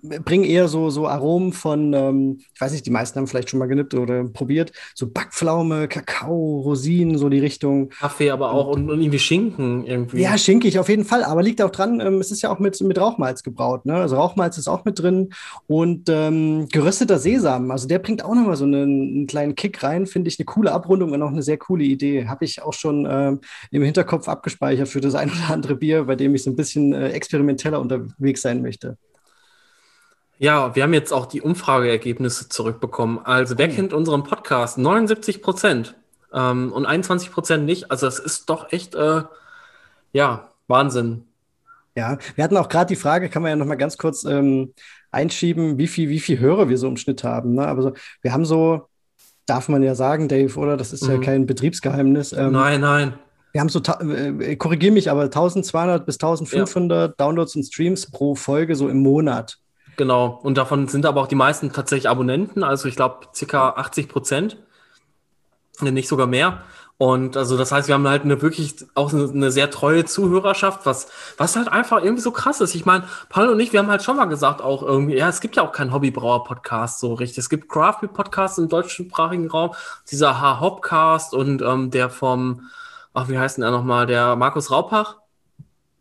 bringen 0.03 0.45
eher 0.45 0.69
so, 0.69 0.91
so 0.91 1.07
Aromen 1.07 1.53
von, 1.53 1.93
ähm, 1.93 2.39
ich 2.55 2.61
weiß 2.61 2.73
nicht, 2.73 2.87
die 2.87 2.91
meisten 2.91 3.19
haben 3.19 3.27
vielleicht 3.27 3.51
schon 3.51 3.59
mal 3.59 3.67
genippt 3.67 3.95
oder 3.95 4.25
probiert, 4.25 4.73
so 4.95 5.09
Backpflaume, 5.09 5.89
Kakao, 5.89 6.61
Rosinen, 6.61 7.19
so 7.19 7.29
die 7.29 7.39
Richtung. 7.39 7.91
Kaffee 7.91 8.31
aber 8.31 8.53
auch 8.53 8.69
und, 8.69 8.91
und 8.91 9.01
irgendwie 9.01 9.19
Schinken 9.19 9.85
irgendwie. 9.85 10.23
Ja, 10.23 10.39
schinkig 10.39 10.79
auf 10.79 10.89
jeden 10.89 11.05
Fall, 11.05 11.25
aber 11.25 11.43
liegt 11.43 11.61
auch 11.63 11.71
dran, 11.71 12.01
ähm, 12.01 12.21
es 12.21 12.31
ist 12.31 12.43
ja 12.43 12.51
auch 12.51 12.59
mit, 12.59 12.81
mit 12.81 12.99
Rauchmalz 12.99 13.43
gebraut, 13.43 13.87
ne? 13.87 13.95
Also 13.95 14.17
Rauchmalz 14.17 14.59
ist 14.59 14.69
auch 14.69 14.85
mit 14.85 14.99
drin 14.99 15.31
und 15.67 16.09
ähm, 16.09 16.69
gerösteter 16.71 17.19
Sesam, 17.19 17.71
also 17.71 17.87
der 17.89 17.99
bringt 17.99 18.25
auch 18.25 18.35
nochmal 18.35 18.57
so 18.57 18.65
einen, 18.65 18.83
einen, 18.83 19.27
kleinen 19.27 19.55
Kick 19.55 19.83
rein, 19.83 20.07
finde 20.07 20.29
ich 20.29 20.39
eine 20.39 20.47
coole 20.47 20.73
Abrundung 20.73 21.13
und 21.13 21.23
auch 21.23 21.31
eine 21.31 21.43
sehr 21.43 21.59
coole 21.59 21.85
Idee. 21.85 22.27
Habe 22.27 22.45
ich 22.45 22.63
auch 22.63 22.73
schon 22.73 23.07
ähm, 23.11 23.41
im 23.71 23.83
Hinterkopf 23.83 24.29
abgespeichert 24.29 24.89
für 24.89 25.01
das 25.01 25.15
ein 25.15 25.31
oder 25.31 25.53
andere 25.53 25.77
Bier, 25.77 26.05
bei 26.05 26.17
dem 26.17 26.35
ich 26.35 26.43
so 26.43 26.51
ein 26.51 26.57
bisschen 26.57 26.93
äh, 26.93 27.11
experimenteller 27.11 27.81
unterwegs 27.81 28.43
sein 28.43 28.63
möchte. 28.63 28.97
Ja, 30.39 30.75
wir 30.75 30.83
haben 30.83 30.95
jetzt 30.95 31.13
auch 31.13 31.27
die 31.27 31.41
Umfrageergebnisse 31.41 32.49
zurückbekommen. 32.49 33.21
Also, 33.25 33.57
wer 33.59 33.69
oh. 33.69 33.73
kennt 33.73 33.93
unseren 33.93 34.25
Podcast? 34.25 34.79
79 34.79 35.43
Prozent 35.43 35.95
ähm, 36.33 36.73
und 36.73 36.87
21 36.87 37.31
Prozent 37.31 37.65
nicht. 37.65 37.91
Also, 37.91 38.07
das 38.07 38.19
ist 38.19 38.51
doch 38.51 38.73
echt, 38.73 38.95
äh, 38.95 39.23
ja, 40.13 40.49
Wahnsinn. 40.67 41.25
Ja, 41.97 42.19
wir 42.35 42.43
hatten 42.43 42.57
auch 42.57 42.69
gerade 42.69 42.89
die 42.89 43.01
Frage, 43.01 43.29
kann 43.29 43.43
man 43.43 43.51
ja 43.51 43.57
noch 43.57 43.67
mal 43.67 43.77
ganz 43.77 43.97
kurz 43.97 44.25
ähm, 44.25 44.75
einschieben, 45.13 45.79
wie 45.79 45.87
viel, 45.87 46.09
wie 46.09 46.19
viel 46.19 46.41
Hörer 46.41 46.69
wir 46.69 46.77
so 46.77 46.89
im 46.89 46.97
Schnitt 46.97 47.23
haben. 47.23 47.55
Ne? 47.55 47.67
Aber 47.67 47.83
so, 47.83 47.93
wir 48.21 48.33
haben 48.33 48.45
so, 48.45 48.89
darf 49.47 49.69
man 49.69 49.83
ja 49.85 49.95
sagen, 49.95 50.27
Dave, 50.27 50.59
oder? 50.59 50.77
Das 50.77 50.93
ist 50.93 51.05
mhm. 51.05 51.11
ja 51.13 51.19
kein 51.19 51.47
Betriebsgeheimnis. 51.47 52.33
Ähm, 52.33 52.53
nein, 52.53 52.81
nein. 52.81 53.15
Wir 53.53 53.61
haben 53.61 53.69
so, 53.69 53.81
äh, 53.81 54.57
korrigiere 54.57 54.93
mich, 54.93 55.09
aber 55.09 55.23
1200 55.23 56.05
bis 56.05 56.17
1500 56.17 57.11
ja. 57.11 57.15
Downloads 57.17 57.55
und 57.55 57.63
Streams 57.63 58.11
pro 58.11 58.35
Folge 58.35 58.75
so 58.75 58.89
im 58.89 58.99
Monat. 58.99 59.61
Genau. 59.97 60.41
Und 60.43 60.59
davon 60.59 60.89
sind 60.89 61.07
aber 61.07 61.21
auch 61.21 61.27
die 61.27 61.35
meisten 61.35 61.73
tatsächlich 61.73 62.09
Abonnenten. 62.09 62.63
Also 62.63 62.89
ich 62.89 62.97
glaube 62.97 63.27
circa 63.35 63.71
80 63.71 64.09
Prozent. 64.09 64.57
Nicht 65.81 66.09
sogar 66.09 66.27
mehr. 66.27 66.63
Und 66.97 67.37
also 67.37 67.57
das 67.57 67.73
heißt, 67.73 67.89
wir 67.89 67.97
haben 67.97 68.07
halt 68.07 68.23
eine 68.23 68.41
wirklich 68.41 68.77
auch 68.95 69.13
eine, 69.13 69.29
eine, 69.29 69.51
sehr 69.51 69.69
treue 69.69 70.05
Zuhörerschaft, 70.05 70.87
was, 70.87 71.09
was 71.37 71.57
halt 71.57 71.67
einfach 71.69 72.03
irgendwie 72.03 72.23
so 72.23 72.31
krass 72.31 72.61
ist. 72.61 72.77
Ich 72.77 72.87
meine, 72.87 73.05
Paul 73.31 73.49
und 73.49 73.59
ich, 73.59 73.73
wir 73.73 73.81
haben 73.81 73.91
halt 73.91 74.05
schon 74.05 74.17
mal 74.17 74.27
gesagt, 74.27 74.63
auch 74.63 74.83
irgendwie, 74.83 75.17
ja, 75.17 75.29
es 75.29 75.41
gibt 75.41 75.57
ja 75.57 75.65
auch 75.65 75.73
keinen 75.73 75.93
Hobbybrauer-Podcast 75.93 77.01
so 77.01 77.15
richtig. 77.15 77.39
Es 77.39 77.51
gibt 77.51 77.69
Craft 77.69 78.07
Podcasts 78.13 78.59
im 78.59 78.69
deutschsprachigen 78.69 79.51
Raum, 79.51 79.75
dieser 80.09 80.41
H-Hopcast 80.41 81.35
und 81.35 81.63
ähm, 81.63 81.91
der 81.91 82.11
vom, 82.11 82.71
ach, 83.13 83.29
wie 83.29 83.39
heißt 83.39 83.57
denn 83.57 83.65
er 83.65 83.73
nochmal, 83.73 84.07
der 84.07 84.37
Markus 84.37 84.71
Raupach? 84.71 85.17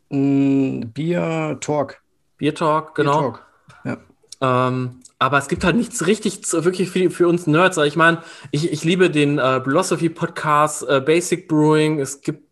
Mm, 0.10 0.82
Bier 0.94 1.58
Talk. 1.60 2.04
Bier 2.38 2.54
Talk, 2.54 2.94
genau. 2.94 3.20
Bier 3.20 3.32
Talk. 3.32 3.53
Ähm, 4.44 5.00
aber 5.20 5.38
es 5.38 5.48
gibt 5.48 5.64
halt 5.64 5.78
nichts 5.78 6.06
richtig 6.06 6.42
wirklich 6.52 6.90
für, 6.90 7.10
für 7.10 7.30
uns 7.30 7.48
Nerds. 7.48 7.78
Ich 7.78 7.96
meine, 7.96 8.22
ich, 8.52 8.72
ich 8.72 8.84
liebe 8.84 9.10
den 9.10 9.40
äh, 9.40 9.62
Philosophy 9.64 10.10
Podcast, 10.10 10.86
äh, 10.88 11.00
Basic 11.00 11.48
Brewing. 11.48 12.02
Es 12.02 12.20
gibt 12.20 12.44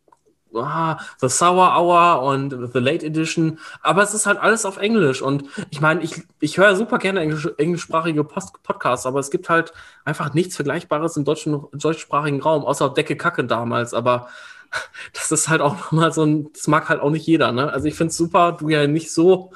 ah, 0.55 0.97
The 1.19 1.27
Sour 1.27 1.75
Hour 1.77 2.21
und 2.21 2.51
The 2.73 2.79
Late 2.79 3.05
Edition. 3.05 3.59
Aber 3.81 4.03
es 4.03 4.13
ist 4.13 4.25
halt 4.25 4.39
alles 4.39 4.65
auf 4.65 4.77
Englisch. 4.77 5.21
Und 5.21 5.43
ich 5.69 5.81
meine, 5.81 6.01
ich, 6.01 6.23
ich 6.39 6.57
höre 6.57 6.77
super 6.77 6.97
gerne 6.97 7.19
englisch, 7.19 7.49
englischsprachige 7.57 8.23
Post 8.23 8.63
Podcasts, 8.63 9.05
aber 9.05 9.19
es 9.19 9.29
gibt 9.29 9.49
halt 9.49 9.73
einfach 10.05 10.33
nichts 10.33 10.55
Vergleichbares 10.55 11.17
im 11.17 11.25
deutschen, 11.25 11.61
deutschsprachigen 11.73 12.41
Raum, 12.41 12.63
außer 12.63 12.89
Decke 12.89 13.17
Kacke 13.17 13.43
damals. 13.43 13.93
Aber 13.93 14.29
das 15.13 15.29
ist 15.29 15.49
halt 15.49 15.59
auch 15.59 15.75
nochmal 15.91 16.13
so 16.13 16.23
ein, 16.23 16.53
das 16.53 16.67
mag 16.67 16.87
halt 16.87 17.01
auch 17.01 17.11
nicht 17.11 17.27
jeder. 17.27 17.51
Ne? 17.51 17.69
Also 17.69 17.87
ich 17.87 17.95
finde 17.95 18.11
es 18.11 18.17
super, 18.17 18.53
du 18.53 18.69
ja 18.69 18.87
nicht 18.87 19.11
so 19.11 19.51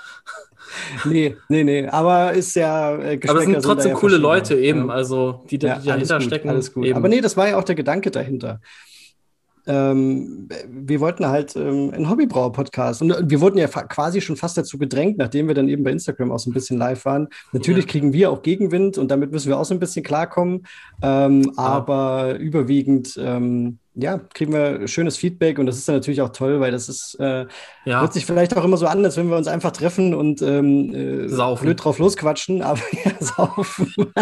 nee, 1.06 1.35
nee, 1.49 1.64
nee. 1.64 1.88
Aber 1.88 2.34
ist 2.34 2.56
ja. 2.56 2.95
Äh, 2.95 3.19
Aber 3.27 3.39
es 3.39 3.45
sind 3.45 3.61
trotzdem 3.61 3.91
ja 3.91 3.97
coole 3.97 4.18
Leute 4.18 4.56
eben, 4.56 4.88
ja. 4.88 4.93
also 4.93 5.43
die, 5.49 5.57
die, 5.57 5.68
ja, 5.68 5.80
dahinter 5.80 6.18
gut, 6.18 6.27
stecken. 6.27 6.49
Alles 6.49 6.73
gut. 6.73 6.85
Eben. 6.85 6.97
Aber 6.97 7.07
nee, 7.07 7.22
das 7.22 7.38
war 7.38 7.49
ja 7.49 7.57
auch 7.57 7.64
der 7.64 7.76
Gedanke 7.76 8.11
dahinter. 8.11 8.60
Ähm, 9.68 10.47
wir 10.68 10.99
wollten 10.99 11.27
halt 11.27 11.56
ähm, 11.56 11.91
einen 11.91 12.10
Hobbybrauer-Podcast 12.10 13.02
und 13.02 13.15
wir 13.30 13.41
wurden 13.41 13.57
ja 13.57 13.68
quasi 13.68 14.22
schon 14.22 14.35
fast 14.35 14.57
dazu 14.57 14.77
gedrängt, 14.77 15.18
nachdem 15.18 15.47
wir 15.47 15.56
dann 15.56 15.69
eben 15.69 15.84
bei 15.84 15.91
Instagram 15.91 16.31
auch 16.31 16.38
so 16.38 16.52
ein 16.52 16.53
bisschen 16.53 16.77
live 16.77 17.03
waren. 17.06 17.27
Natürlich 17.52 17.85
ja. 17.85 17.91
kriegen 17.91 18.14
wir 18.14 18.31
auch 18.31 18.43
Gegenwind 18.43 18.97
und 18.97 19.10
damit 19.10 19.31
müssen 19.31 19.49
wir 19.49 19.57
auch 19.57 19.65
so 19.65 19.73
ein 19.73 19.80
bisschen 19.80 20.03
klarkommen, 20.03 20.68
ähm, 21.02 21.52
aber 21.56 22.38
überwiegend 22.38 23.19
ähm, 23.19 23.80
ja, 23.95 24.19
kriegen 24.34 24.53
wir 24.53 24.88
schönes 24.88 25.17
Feedback 25.17 25.59
und 25.59 25.65
das 25.65 25.77
ist 25.77 25.88
dann 25.88 25.95
natürlich 25.95 26.22
auch 26.22 26.30
toll, 26.30 26.59
weil 26.59 26.72
das 26.72 26.89
ist, 26.89 27.17
äh, 27.19 27.45
ja. 27.85 28.01
hört 28.01 28.13
sich 28.13 28.26
vielleicht 28.26 28.55
auch 28.55 28.63
immer 28.63 28.77
so 28.77 28.88
an, 28.88 29.03
als 29.03 29.17
wenn 29.17 29.30
wir 29.30 29.38
uns 29.38 29.47
einfach 29.47 29.72
treffen 29.72 30.13
und 30.13 30.41
ähm, 30.41 30.93
äh, 30.93 31.55
blöd 31.61 31.84
drauf 31.84 31.99
losquatschen, 31.99 32.61
aber 32.61 32.81
ja, 33.05 33.11
saufen. 33.19 33.93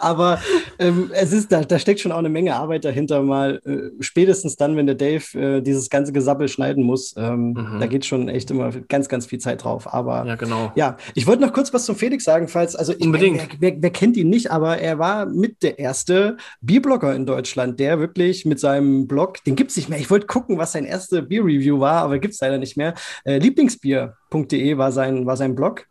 Aber 0.00 0.38
ähm, 0.78 1.10
es 1.12 1.32
ist, 1.32 1.50
da, 1.50 1.62
da 1.62 1.78
steckt 1.78 2.00
schon 2.00 2.12
auch 2.12 2.18
eine 2.18 2.28
Menge 2.28 2.54
Arbeit 2.54 2.84
dahinter, 2.84 3.22
mal 3.22 3.60
äh, 3.64 3.90
spätestens 4.00 4.56
dann, 4.56 4.76
wenn 4.76 4.86
der 4.86 4.94
Dave 4.94 5.24
äh, 5.38 5.60
dieses 5.60 5.90
ganze 5.90 6.12
Gesabbel 6.12 6.48
schneiden 6.48 6.84
muss. 6.84 7.14
Ähm, 7.16 7.52
mhm. 7.52 7.80
Da 7.80 7.86
geht 7.86 8.04
schon 8.04 8.28
echt 8.28 8.50
immer 8.50 8.70
ganz, 8.88 9.08
ganz 9.08 9.26
viel 9.26 9.38
Zeit 9.38 9.64
drauf. 9.64 9.92
Aber 9.92 10.24
ja, 10.24 10.36
genau. 10.36 10.72
Ja, 10.76 10.96
ich 11.14 11.26
wollte 11.26 11.42
noch 11.42 11.52
kurz 11.52 11.72
was 11.72 11.84
zum 11.84 11.96
Felix 11.96 12.24
sagen, 12.24 12.48
falls, 12.48 12.76
also 12.76 12.92
ich, 12.92 13.04
Unbedingt. 13.04 13.48
Wer, 13.58 13.72
wer, 13.72 13.82
wer, 13.82 13.90
kennt 13.90 14.16
ihn 14.16 14.28
nicht, 14.28 14.50
aber 14.50 14.78
er 14.78 14.98
war 14.98 15.26
mit 15.26 15.62
der 15.62 15.78
erste 15.78 16.36
Bierblogger 16.60 17.14
in 17.14 17.26
Deutschland, 17.26 17.80
der 17.80 17.98
wirklich 17.98 18.44
mit 18.44 18.55
seinem 18.58 19.06
Blog, 19.06 19.42
den 19.44 19.56
gibt 19.56 19.70
es 19.70 19.76
nicht 19.76 19.88
mehr. 19.88 19.98
Ich 19.98 20.10
wollte 20.10 20.26
gucken, 20.26 20.58
was 20.58 20.72
sein 20.72 20.84
erste 20.84 21.22
Bier-Review 21.22 21.80
war, 21.80 22.02
aber 22.02 22.18
gibt 22.18 22.34
es 22.34 22.40
leider 22.40 22.58
nicht 22.58 22.76
mehr. 22.76 22.94
Äh, 23.24 23.38
Lieblingsbier.de 23.38 24.78
war 24.78 24.92
sein, 24.92 25.26
war 25.26 25.36
sein 25.36 25.54
Blog. 25.54 25.86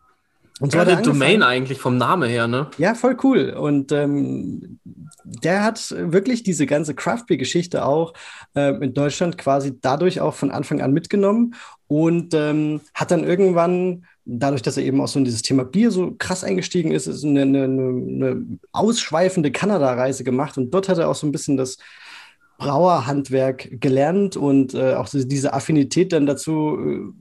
Und 0.62 0.72
so 0.72 0.78
ja, 0.78 0.86
eine 0.86 1.02
Domain 1.02 1.44
eigentlich 1.44 1.80
vom 1.80 1.98
Namen 1.98 2.30
her, 2.30 2.48
ne? 2.48 2.68
Ja, 2.78 2.96
voll 2.96 3.18
cool. 3.24 3.50
Und 3.50 3.92
ähm, 3.92 4.80
der 5.26 5.64
hat 5.64 5.94
wirklich 5.98 6.44
diese 6.44 6.66
ganze 6.66 6.96
Craft-Beer-Geschichte 6.96 7.86
auch 7.86 8.14
äh, 8.56 8.74
in 8.82 8.94
Deutschland 8.94 9.38
quasi 9.38 9.78
dadurch 9.82 10.22
auch 10.22 10.34
von 10.34 10.52
Anfang 10.52 10.82
an 10.82 10.94
mitgenommen 10.94 11.56
und 11.88 12.34
ähm, 12.34 12.80
hat 12.94 13.12
dann 13.12 13.26
irgendwann, 13.26 14.06
dadurch, 14.24 14.62
dass 14.62 14.78
er 14.78 14.84
eben 14.84 15.02
auch 15.02 15.10
so 15.10 15.20
in 15.20 15.26
dieses 15.26 15.42
Thema 15.42 15.66
Bier 15.66 15.92
so 15.92 16.16
krass 16.18 16.46
eingestiegen 16.46 16.92
ist, 16.92 17.08
ist 17.08 17.26
eine, 17.26 17.42
eine, 17.42 17.64
eine 17.64 18.60
ausschweifende 18.72 19.52
Kanada-Reise 19.52 20.24
gemacht 20.24 20.58
und 20.58 20.74
dort 20.74 20.88
hat 20.88 21.00
er 21.00 21.10
auch 21.10 21.16
so 21.16 21.28
ein 21.28 21.34
bisschen 21.34 21.58
das 21.58 21.78
Brauerhandwerk 22.58 23.82
gelernt 23.82 24.38
und 24.38 24.74
äh, 24.74 24.94
auch 24.94 25.10
diese 25.12 25.54
Affinität 25.54 26.14
dann 26.14 26.26
dazu 26.26 27.14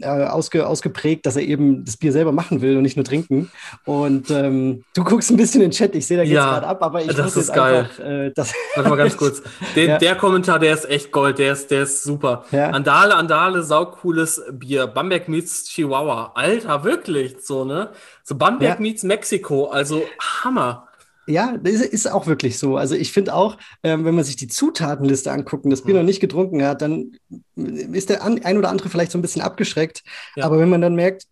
äh, 0.00 0.06
ausge, 0.06 0.66
ausgeprägt, 0.66 1.26
dass 1.26 1.36
er 1.36 1.42
eben 1.42 1.84
das 1.84 1.98
Bier 1.98 2.10
selber 2.10 2.32
machen 2.32 2.62
will 2.62 2.76
und 2.76 2.82
nicht 2.82 2.96
nur 2.96 3.04
trinken. 3.04 3.50
Und 3.84 4.30
ähm, 4.30 4.84
du 4.94 5.04
guckst 5.04 5.30
ein 5.30 5.36
bisschen 5.36 5.60
in 5.60 5.70
den 5.70 5.76
Chat, 5.76 5.94
ich 5.94 6.06
sehe 6.06 6.16
da 6.16 6.22
jetzt 6.22 6.32
ja, 6.32 6.52
gerade 6.52 6.66
ab, 6.66 6.82
aber 6.82 7.02
ich 7.02 7.14
das 7.14 7.36
ist 7.36 7.52
geil. 7.52 7.80
Einfach, 7.80 8.04
äh, 8.04 8.32
das 8.34 8.54
Warte 8.76 8.88
mal 8.88 8.96
ganz 8.96 9.16
kurz. 9.16 9.42
Den, 9.76 9.90
ja. 9.90 9.98
Der 9.98 10.14
Kommentar, 10.14 10.58
der 10.58 10.72
ist 10.72 10.88
echt 10.88 11.12
Gold, 11.12 11.38
der 11.38 11.52
ist, 11.52 11.70
der 11.70 11.82
ist 11.82 12.02
super. 12.02 12.44
Ja. 12.50 12.70
Andale, 12.70 13.14
Andale, 13.14 13.62
saucooles 13.62 14.42
Bier. 14.52 14.86
Bamberg 14.86 15.28
meets 15.28 15.64
Chihuahua. 15.64 16.32
Alter, 16.34 16.84
wirklich 16.84 17.36
so, 17.42 17.64
ne? 17.64 17.90
So 18.24 18.36
Bamberg 18.36 18.80
meets 18.80 19.02
Mexiko, 19.02 19.66
also 19.66 20.02
Hammer. 20.42 20.87
Ja, 21.28 21.58
das 21.58 21.74
ist 21.74 22.10
auch 22.10 22.26
wirklich 22.26 22.58
so. 22.58 22.78
Also 22.78 22.94
ich 22.94 23.12
finde 23.12 23.34
auch, 23.34 23.58
ähm, 23.82 24.04
wenn 24.06 24.14
man 24.14 24.24
sich 24.24 24.36
die 24.36 24.48
Zutatenliste 24.48 25.30
anguckt 25.30 25.64
und 25.64 25.70
das 25.70 25.82
Bier 25.82 25.94
mhm. 25.94 26.00
noch 26.00 26.06
nicht 26.06 26.20
getrunken 26.20 26.64
hat, 26.64 26.80
dann 26.80 27.12
ist 27.54 28.08
der 28.08 28.24
ein 28.24 28.56
oder 28.56 28.70
andere 28.70 28.88
vielleicht 28.88 29.12
so 29.12 29.18
ein 29.18 29.22
bisschen 29.22 29.42
abgeschreckt. 29.42 30.02
Ja. 30.36 30.44
Aber 30.44 30.58
wenn 30.58 30.70
man 30.70 30.80
dann 30.80 30.94
merkt, 30.94 31.26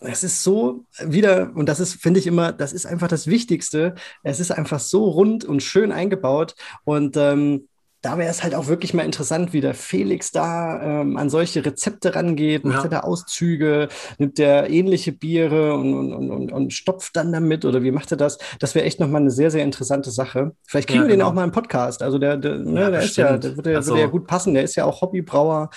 es 0.00 0.24
ist 0.24 0.42
so 0.42 0.84
wieder, 0.98 1.52
und 1.54 1.68
das 1.68 1.78
ist, 1.78 1.94
finde 1.94 2.18
ich 2.18 2.26
immer, 2.26 2.52
das 2.52 2.72
ist 2.72 2.86
einfach 2.86 3.06
das 3.06 3.28
Wichtigste. 3.28 3.94
Es 4.24 4.40
ist 4.40 4.50
einfach 4.50 4.80
so 4.80 5.04
rund 5.04 5.44
und 5.44 5.62
schön 5.62 5.92
eingebaut. 5.92 6.56
Und 6.84 7.16
ähm, 7.16 7.68
da 8.02 8.18
wäre 8.18 8.30
es 8.30 8.42
halt 8.42 8.54
auch 8.54 8.66
wirklich 8.66 8.94
mal 8.94 9.04
interessant, 9.04 9.52
wie 9.52 9.60
der 9.60 9.74
Felix 9.74 10.32
da 10.32 11.00
ähm, 11.00 11.16
an 11.16 11.30
solche 11.30 11.64
Rezepte 11.64 12.14
rangeht. 12.14 12.64
Macht 12.64 12.78
ja. 12.78 12.84
er 12.84 12.90
da 12.90 13.00
Auszüge, 13.00 13.88
nimmt 14.18 14.38
er 14.40 14.68
ähnliche 14.68 15.12
Biere 15.12 15.74
und, 15.74 15.94
und, 15.94 16.30
und, 16.30 16.52
und, 16.52 16.72
stopft 16.72 17.14
dann 17.14 17.32
damit 17.32 17.64
oder 17.64 17.82
wie 17.84 17.92
macht 17.92 18.10
er 18.10 18.16
das? 18.16 18.38
Das 18.58 18.74
wäre 18.74 18.84
echt 18.84 18.98
nochmal 18.98 19.20
eine 19.20 19.30
sehr, 19.30 19.52
sehr 19.52 19.62
interessante 19.62 20.10
Sache. 20.10 20.52
Vielleicht 20.66 20.88
kriegen 20.88 21.02
ja, 21.02 21.08
wir 21.08 21.12
genau. 21.12 21.26
den 21.26 21.30
auch 21.30 21.34
mal 21.34 21.44
im 21.44 21.52
Podcast. 21.52 22.02
Also 22.02 22.18
der, 22.18 22.36
der, 22.36 22.58
ne, 22.58 22.80
ja, 22.80 22.90
der 22.90 23.02
ist 23.02 23.16
ja, 23.16 23.38
der 23.38 23.56
würde, 23.56 23.76
also, 23.76 23.92
würde 23.92 24.02
ja 24.02 24.08
gut 24.08 24.26
passen. 24.26 24.54
Der 24.54 24.64
ist 24.64 24.74
ja 24.74 24.84
auch 24.84 25.00
Hobbybrauer 25.00 25.70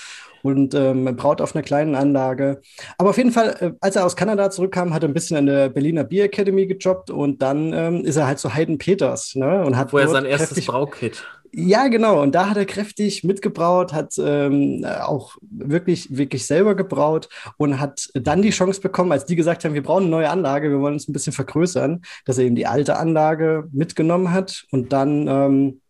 und 0.46 0.76
ähm, 0.76 1.16
braut 1.16 1.42
auf 1.42 1.56
einer 1.56 1.64
kleinen 1.64 1.96
Anlage. 1.96 2.62
Aber 2.98 3.10
auf 3.10 3.18
jeden 3.18 3.32
Fall, 3.32 3.56
äh, 3.60 3.72
als 3.82 3.96
er 3.96 4.06
aus 4.06 4.16
Kanada 4.16 4.52
zurückkam, 4.52 4.94
hat 4.94 5.04
er 5.04 5.10
ein 5.10 5.14
bisschen 5.14 5.38
an 5.38 5.48
der 5.48 5.70
Berliner 5.70 6.04
Beer 6.04 6.26
Academy 6.26 6.68
gejobbt 6.68 7.10
und 7.10 7.42
dann 7.42 7.74
ähm, 7.74 8.06
ist 8.06 8.16
er 8.16 8.28
halt 8.28 8.40
zu 8.40 8.54
Hayden 8.54 8.78
Peters 8.78 9.36
ne, 9.36 9.66
und 9.66 9.76
hat 9.76 9.92
wo 9.92 9.98
er 9.98 10.08
sein 10.08 10.26
erstes 10.26 10.66
Braukit 10.66 11.24
ja, 11.58 11.88
genau. 11.88 12.22
Und 12.22 12.36
da 12.36 12.50
hat 12.50 12.58
er 12.58 12.66
kräftig 12.66 13.24
mitgebraut, 13.24 13.94
hat 13.94 14.16
ähm, 14.18 14.86
auch 14.86 15.38
wirklich, 15.42 16.18
wirklich 16.18 16.46
selber 16.46 16.76
gebraut 16.76 17.30
und 17.56 17.80
hat 17.80 18.10
dann 18.14 18.42
die 18.42 18.50
Chance 18.50 18.82
bekommen, 18.82 19.14
als 19.14 19.24
die 19.26 19.38
gesagt 19.38 19.64
haben, 19.64 19.74
wir 19.74 19.82
brauchen 19.82 20.04
eine 20.04 20.12
neue 20.12 20.30
Anlage, 20.30 20.70
wir 20.70 20.82
wollen 20.82 20.96
uns 20.96 21.08
ein 21.08 21.14
bisschen 21.14 21.32
vergrößern, 21.32 22.02
dass 22.26 22.40
er 22.40 22.44
eben 22.44 22.56
die 22.56 22.68
alte 22.68 22.98
Anlage 22.98 23.70
mitgenommen 23.72 24.34
hat 24.34 24.66
und 24.72 24.92
dann, 24.92 25.28
ähm, 25.30 25.82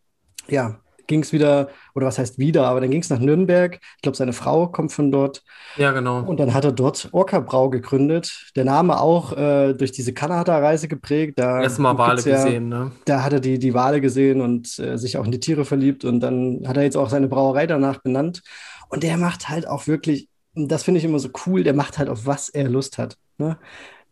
ja, 0.48 0.80
ging 1.08 1.22
es 1.22 1.34
wieder, 1.34 1.70
oder 1.94 2.08
was 2.08 2.18
heißt 2.18 2.40
wieder, 2.40 2.68
aber 2.68 2.82
dann 2.82 2.92
ging 2.92 3.02
es 3.02 3.10
nach 3.10 3.20
Nürnberg. 3.20 3.80
Ich 3.96 4.02
glaube, 4.02 4.18
seine 4.18 4.34
Frau 4.34 4.68
kommt 4.68 4.92
von 4.92 5.12
dort. 5.12 5.44
Ja, 5.78 5.92
genau. 5.92 6.22
Und 6.22 6.40
dann 6.40 6.54
hat 6.54 6.66
er 6.66 6.72
dort 6.72 7.10
Orca 7.12 7.40
Brau 7.40 7.70
gegründet. 7.70 8.52
Der 8.56 8.66
Name 8.66 9.00
auch 9.00 9.36
äh, 9.36 9.74
durch 9.74 9.92
diese 9.92 10.14
Kanada-Reise 10.14 10.88
geprägt. 10.88 11.34
Da 11.38 11.62
Erstmal 11.62 11.98
Wale 11.98 12.22
ja, 12.22 12.44
gesehen, 12.44 12.70
ne? 12.70 12.92
Da 13.06 13.24
hat 13.24 13.34
er 13.34 13.40
die, 13.40 13.60
die 13.60 13.74
Wale 13.74 14.02
gesehen 14.02 14.42
und 14.42 14.80
äh, 14.80 14.98
sich 14.98 15.18
auch 15.18 15.26
in 15.26 15.32
die 15.32 15.40
Tiere 15.40 15.66
verliebt. 15.66 16.06
Und 16.06 16.20
dann 16.20 16.64
hat 16.68 16.78
er 16.78 16.84
jetzt 16.84 16.98
auch 16.98 17.10
seine 17.10 17.28
Brauerei 17.28 17.68
danach 17.68 18.02
benannt. 18.02 18.42
Und 18.90 19.04
der 19.04 19.18
macht 19.18 19.50
halt 19.50 19.68
auch 19.68 19.88
wirklich, 19.88 20.30
das 20.54 20.84
finde 20.84 21.00
ich 21.00 21.06
immer 21.06 21.20
so 21.20 21.30
cool, 21.46 21.64
der 21.64 21.74
macht 21.74 21.98
halt 21.98 22.10
auf 22.10 22.26
was 22.26 22.50
er 22.50 22.70
Lust 22.70 22.98
hat. 22.98 23.18
Ne? 23.38 23.58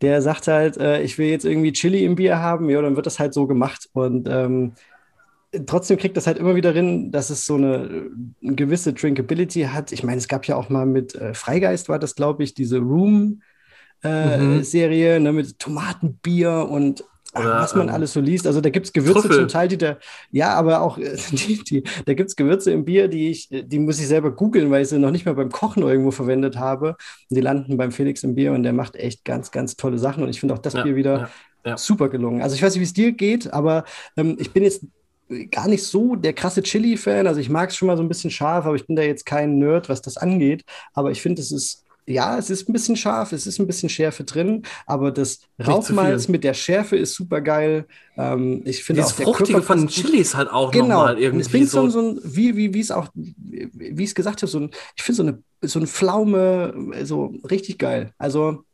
Der 0.00 0.20
sagt 0.20 0.48
halt, 0.48 0.76
äh, 0.76 1.02
ich 1.02 1.18
will 1.18 1.28
jetzt 1.28 1.44
irgendwie 1.44 1.72
Chili 1.72 2.04
im 2.04 2.16
Bier 2.16 2.38
haben, 2.38 2.68
ja, 2.68 2.82
dann 2.82 2.96
wird 2.96 3.06
das 3.06 3.18
halt 3.18 3.32
so 3.32 3.46
gemacht. 3.46 3.88
Und 3.92 4.28
ähm, 4.28 4.72
trotzdem 5.66 5.96
kriegt 5.96 6.16
das 6.16 6.26
halt 6.26 6.38
immer 6.38 6.54
wieder 6.54 6.72
hin, 6.72 7.10
dass 7.10 7.30
es 7.30 7.46
so 7.46 7.54
eine, 7.54 8.10
eine 8.42 8.54
gewisse 8.54 8.92
Drinkability 8.92 9.62
hat. 9.62 9.92
Ich 9.92 10.02
meine, 10.02 10.18
es 10.18 10.28
gab 10.28 10.46
ja 10.46 10.56
auch 10.56 10.68
mal 10.68 10.86
mit 10.86 11.14
äh, 11.14 11.34
Freigeist, 11.34 11.88
war 11.88 11.98
das, 11.98 12.14
glaube 12.14 12.42
ich, 12.42 12.54
diese 12.54 12.78
Room-Serie 12.78 13.40
äh, 15.16 15.18
mhm. 15.18 15.24
ne, 15.24 15.32
mit 15.32 15.58
Tomatenbier 15.58 16.68
und 16.70 17.04
ach, 17.34 17.62
was 17.62 17.74
man 17.74 17.88
ähm, 17.88 17.94
alles 17.94 18.12
so 18.12 18.20
liest. 18.20 18.46
Also 18.46 18.60
da 18.60 18.70
gibt 18.70 18.86
es 18.86 18.92
Gewürze 18.92 19.22
Trüffel. 19.22 19.38
zum 19.38 19.48
Teil, 19.48 19.68
die 19.68 19.78
da, 19.78 19.98
ja, 20.30 20.54
aber 20.54 20.80
auch, 20.82 20.98
die, 21.30 21.62
die, 21.64 21.82
da 22.06 22.14
gibt 22.14 22.30
es 22.30 22.36
Gewürze 22.36 22.70
im 22.70 22.84
Bier, 22.84 23.08
die 23.08 23.30
ich, 23.30 23.48
die 23.50 23.78
muss 23.78 23.98
ich 23.98 24.06
selber 24.06 24.30
googeln, 24.30 24.70
weil 24.70 24.82
ich 24.82 24.88
sie 24.88 24.98
noch 24.98 25.10
nicht 25.10 25.26
mal 25.26 25.34
beim 25.34 25.50
Kochen 25.50 25.82
irgendwo 25.82 26.10
verwendet 26.10 26.58
habe. 26.58 26.96
Und 27.30 27.36
die 27.36 27.40
landen 27.40 27.76
beim 27.76 27.92
Felix 27.92 28.22
im 28.22 28.34
Bier 28.34 28.52
und 28.52 28.62
der 28.62 28.72
macht 28.72 28.96
echt 28.96 29.24
ganz, 29.24 29.50
ganz 29.50 29.76
tolle 29.76 29.98
Sachen. 29.98 30.22
Und 30.22 30.30
ich 30.30 30.40
finde 30.40 30.54
auch 30.54 30.60
das 30.60 30.74
ja, 30.74 30.82
Bier 30.82 30.96
wieder 30.96 31.18
ja, 31.18 31.70
ja. 31.70 31.76
super 31.76 32.08
gelungen. 32.08 32.42
Also 32.42 32.56
ich 32.56 32.62
weiß 32.62 32.74
nicht, 32.74 32.80
wie 32.80 32.84
es 32.84 32.92
dir 32.92 33.12
geht, 33.12 33.52
aber 33.52 33.84
ähm, 34.16 34.36
ich 34.38 34.52
bin 34.52 34.62
jetzt 34.62 34.84
gar 35.50 35.68
nicht 35.68 35.84
so 35.84 36.16
der 36.16 36.32
krasse 36.32 36.62
Chili-Fan. 36.62 37.26
Also 37.26 37.40
ich 37.40 37.48
mag 37.48 37.70
es 37.70 37.76
schon 37.76 37.86
mal 37.86 37.96
so 37.96 38.02
ein 38.02 38.08
bisschen 38.08 38.30
scharf, 38.30 38.66
aber 38.66 38.76
ich 38.76 38.86
bin 38.86 38.96
da 38.96 39.02
jetzt 39.02 39.26
kein 39.26 39.58
Nerd, 39.58 39.88
was 39.88 40.02
das 40.02 40.16
angeht. 40.16 40.64
Aber 40.92 41.10
ich 41.10 41.22
finde, 41.22 41.40
es 41.40 41.50
ist, 41.50 41.84
ja, 42.06 42.36
es 42.36 42.50
ist 42.50 42.68
ein 42.68 42.72
bisschen 42.72 42.96
scharf, 42.96 43.32
es 43.32 43.46
ist 43.46 43.58
ein 43.58 43.66
bisschen 43.66 43.88
Schärfe 43.88 44.24
drin, 44.24 44.62
aber 44.86 45.10
das 45.10 45.40
Rauchmalz 45.64 46.28
mit 46.28 46.44
der 46.44 46.52
Schärfe 46.52 46.96
ist 46.96 47.14
super 47.14 47.40
geil. 47.40 47.86
Ähm, 48.16 48.62
ich 48.66 48.84
finde 48.84 49.04
auch 49.04 49.12
der 49.12 49.26
Fruchtige 49.26 49.62
von 49.62 49.78
den 49.78 49.88
Chilis 49.88 50.34
halt 50.34 50.50
auch 50.50 50.70
genau. 50.70 50.88
nochmal 50.88 51.18
irgendwie. 51.18 51.42
Es 51.42 51.48
bringt 51.48 51.70
so, 51.70 51.88
so 51.88 52.00
ein, 52.00 52.20
wie, 52.22 52.56
wie, 52.56 52.74
wie 52.74 52.80
es 52.80 52.90
auch, 52.90 53.08
wie 53.14 54.02
ich 54.02 54.10
es 54.10 54.14
gesagt 54.14 54.42
habe, 54.42 54.50
so 54.50 54.60
ein, 54.60 54.70
ich 54.96 55.02
finde 55.02 55.16
so 55.16 55.22
eine, 55.22 55.42
so 55.62 55.78
eine 55.78 55.88
Pflaume, 55.88 56.74
so 57.04 57.34
richtig 57.48 57.78
geil. 57.78 58.12
Also, 58.18 58.64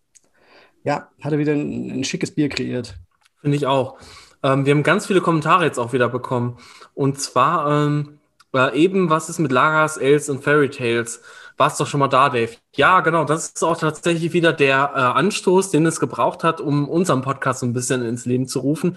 ja, 0.82 1.08
hat 1.20 1.32
er 1.32 1.38
wieder 1.38 1.52
ein, 1.52 2.00
ein 2.00 2.04
schickes 2.04 2.32
Bier 2.32 2.48
kreiert. 2.48 2.96
Finde 3.42 3.56
ich 3.56 3.66
auch. 3.66 3.96
Ähm, 4.42 4.66
wir 4.66 4.74
haben 4.74 4.82
ganz 4.82 5.06
viele 5.06 5.20
Kommentare 5.20 5.64
jetzt 5.64 5.78
auch 5.78 5.92
wieder 5.92 6.08
bekommen. 6.08 6.58
Und 6.94 7.20
zwar 7.20 7.86
ähm, 7.86 8.18
äh, 8.54 8.76
eben, 8.76 9.10
was 9.10 9.28
ist 9.28 9.38
mit 9.38 9.52
Lagers, 9.52 9.96
Els 9.96 10.28
und 10.28 10.42
Fairy 10.42 10.70
Tales? 10.70 11.22
Warst 11.56 11.78
doch 11.78 11.86
schon 11.86 12.00
mal 12.00 12.08
da, 12.08 12.30
Dave? 12.30 12.52
Ja, 12.74 13.00
genau. 13.00 13.24
Das 13.24 13.50
ist 13.50 13.62
auch 13.62 13.76
tatsächlich 13.76 14.32
wieder 14.32 14.52
der 14.52 14.92
äh, 14.94 14.98
Anstoß, 14.98 15.70
den 15.70 15.84
es 15.84 16.00
gebraucht 16.00 16.42
hat, 16.42 16.60
um 16.60 16.88
unseren 16.88 17.20
Podcast 17.20 17.60
so 17.60 17.66
ein 17.66 17.74
bisschen 17.74 18.02
ins 18.02 18.24
Leben 18.24 18.48
zu 18.48 18.60
rufen. 18.60 18.96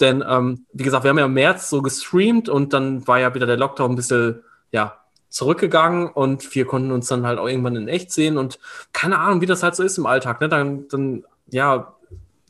Denn, 0.00 0.22
ähm, 0.26 0.64
wie 0.72 0.84
gesagt, 0.84 1.04
wir 1.04 1.10
haben 1.10 1.18
ja 1.18 1.24
im 1.24 1.34
März 1.34 1.68
so 1.70 1.82
gestreamt 1.82 2.48
und 2.48 2.72
dann 2.72 3.06
war 3.08 3.18
ja 3.18 3.34
wieder 3.34 3.46
der 3.46 3.56
Lockdown 3.56 3.92
ein 3.92 3.96
bisschen, 3.96 4.42
ja, 4.70 4.98
zurückgegangen 5.28 6.06
und 6.06 6.54
wir 6.54 6.64
konnten 6.64 6.92
uns 6.92 7.08
dann 7.08 7.26
halt 7.26 7.40
auch 7.40 7.48
irgendwann 7.48 7.74
in 7.74 7.88
echt 7.88 8.12
sehen 8.12 8.38
und 8.38 8.60
keine 8.92 9.18
Ahnung, 9.18 9.40
wie 9.40 9.46
das 9.46 9.64
halt 9.64 9.74
so 9.74 9.82
ist 9.82 9.98
im 9.98 10.06
Alltag. 10.06 10.40
Ne? 10.40 10.48
Dann, 10.48 10.86
dann 10.86 11.24
ja, 11.50 11.94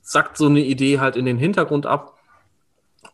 sackt 0.02 0.36
so 0.36 0.44
eine 0.46 0.60
Idee 0.60 1.00
halt 1.00 1.16
in 1.16 1.24
den 1.24 1.38
Hintergrund 1.38 1.86
ab 1.86 2.13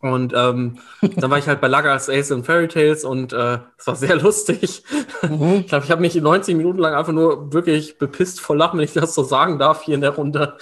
und 0.00 0.32
ähm, 0.34 0.78
dann 1.02 1.30
war 1.30 1.36
ich 1.36 1.46
halt 1.46 1.60
bei 1.60 1.68
Lagers 1.68 2.08
Ace 2.08 2.32
and 2.32 2.46
Fairy 2.46 2.68
Tales 2.68 3.04
und 3.04 3.34
äh, 3.34 3.58
es 3.76 3.86
war 3.86 3.96
sehr 3.96 4.16
lustig. 4.20 4.82
Mhm. 5.22 5.58
Ich 5.60 5.66
glaube, 5.66 5.84
ich 5.84 5.90
habe 5.90 6.00
mich 6.00 6.14
90 6.14 6.56
Minuten 6.56 6.78
lang 6.78 6.94
einfach 6.94 7.12
nur 7.12 7.52
wirklich 7.52 7.98
bepisst 7.98 8.40
vor 8.40 8.56
Lachen, 8.56 8.78
wenn 8.78 8.84
ich 8.86 8.94
das 8.94 9.14
so 9.14 9.22
sagen 9.22 9.58
darf 9.58 9.82
hier 9.82 9.94
in 9.94 10.00
der 10.00 10.10
Runde. 10.10 10.56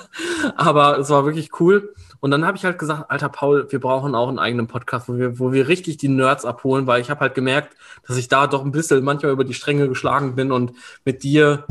Aber 0.56 0.98
es 0.98 1.08
war 1.08 1.24
wirklich 1.24 1.58
cool. 1.58 1.94
Und 2.20 2.30
dann 2.30 2.44
habe 2.46 2.58
ich 2.58 2.64
halt 2.66 2.78
gesagt, 2.78 3.10
alter 3.10 3.30
Paul, 3.30 3.66
wir 3.70 3.80
brauchen 3.80 4.14
auch 4.14 4.28
einen 4.28 4.38
eigenen 4.38 4.66
Podcast, 4.66 5.08
wo 5.08 5.16
wir, 5.16 5.38
wo 5.38 5.52
wir 5.52 5.68
richtig 5.68 5.96
die 5.96 6.08
Nerds 6.08 6.44
abholen, 6.44 6.86
weil 6.86 7.00
ich 7.00 7.08
habe 7.08 7.20
halt 7.20 7.34
gemerkt, 7.34 7.74
dass 8.06 8.18
ich 8.18 8.28
da 8.28 8.46
doch 8.46 8.62
ein 8.62 8.72
bisschen 8.72 9.02
manchmal 9.02 9.32
über 9.32 9.44
die 9.44 9.54
Stränge 9.54 9.88
geschlagen 9.88 10.34
bin 10.34 10.52
und 10.52 10.72
mit 11.06 11.22
dir, 11.22 11.66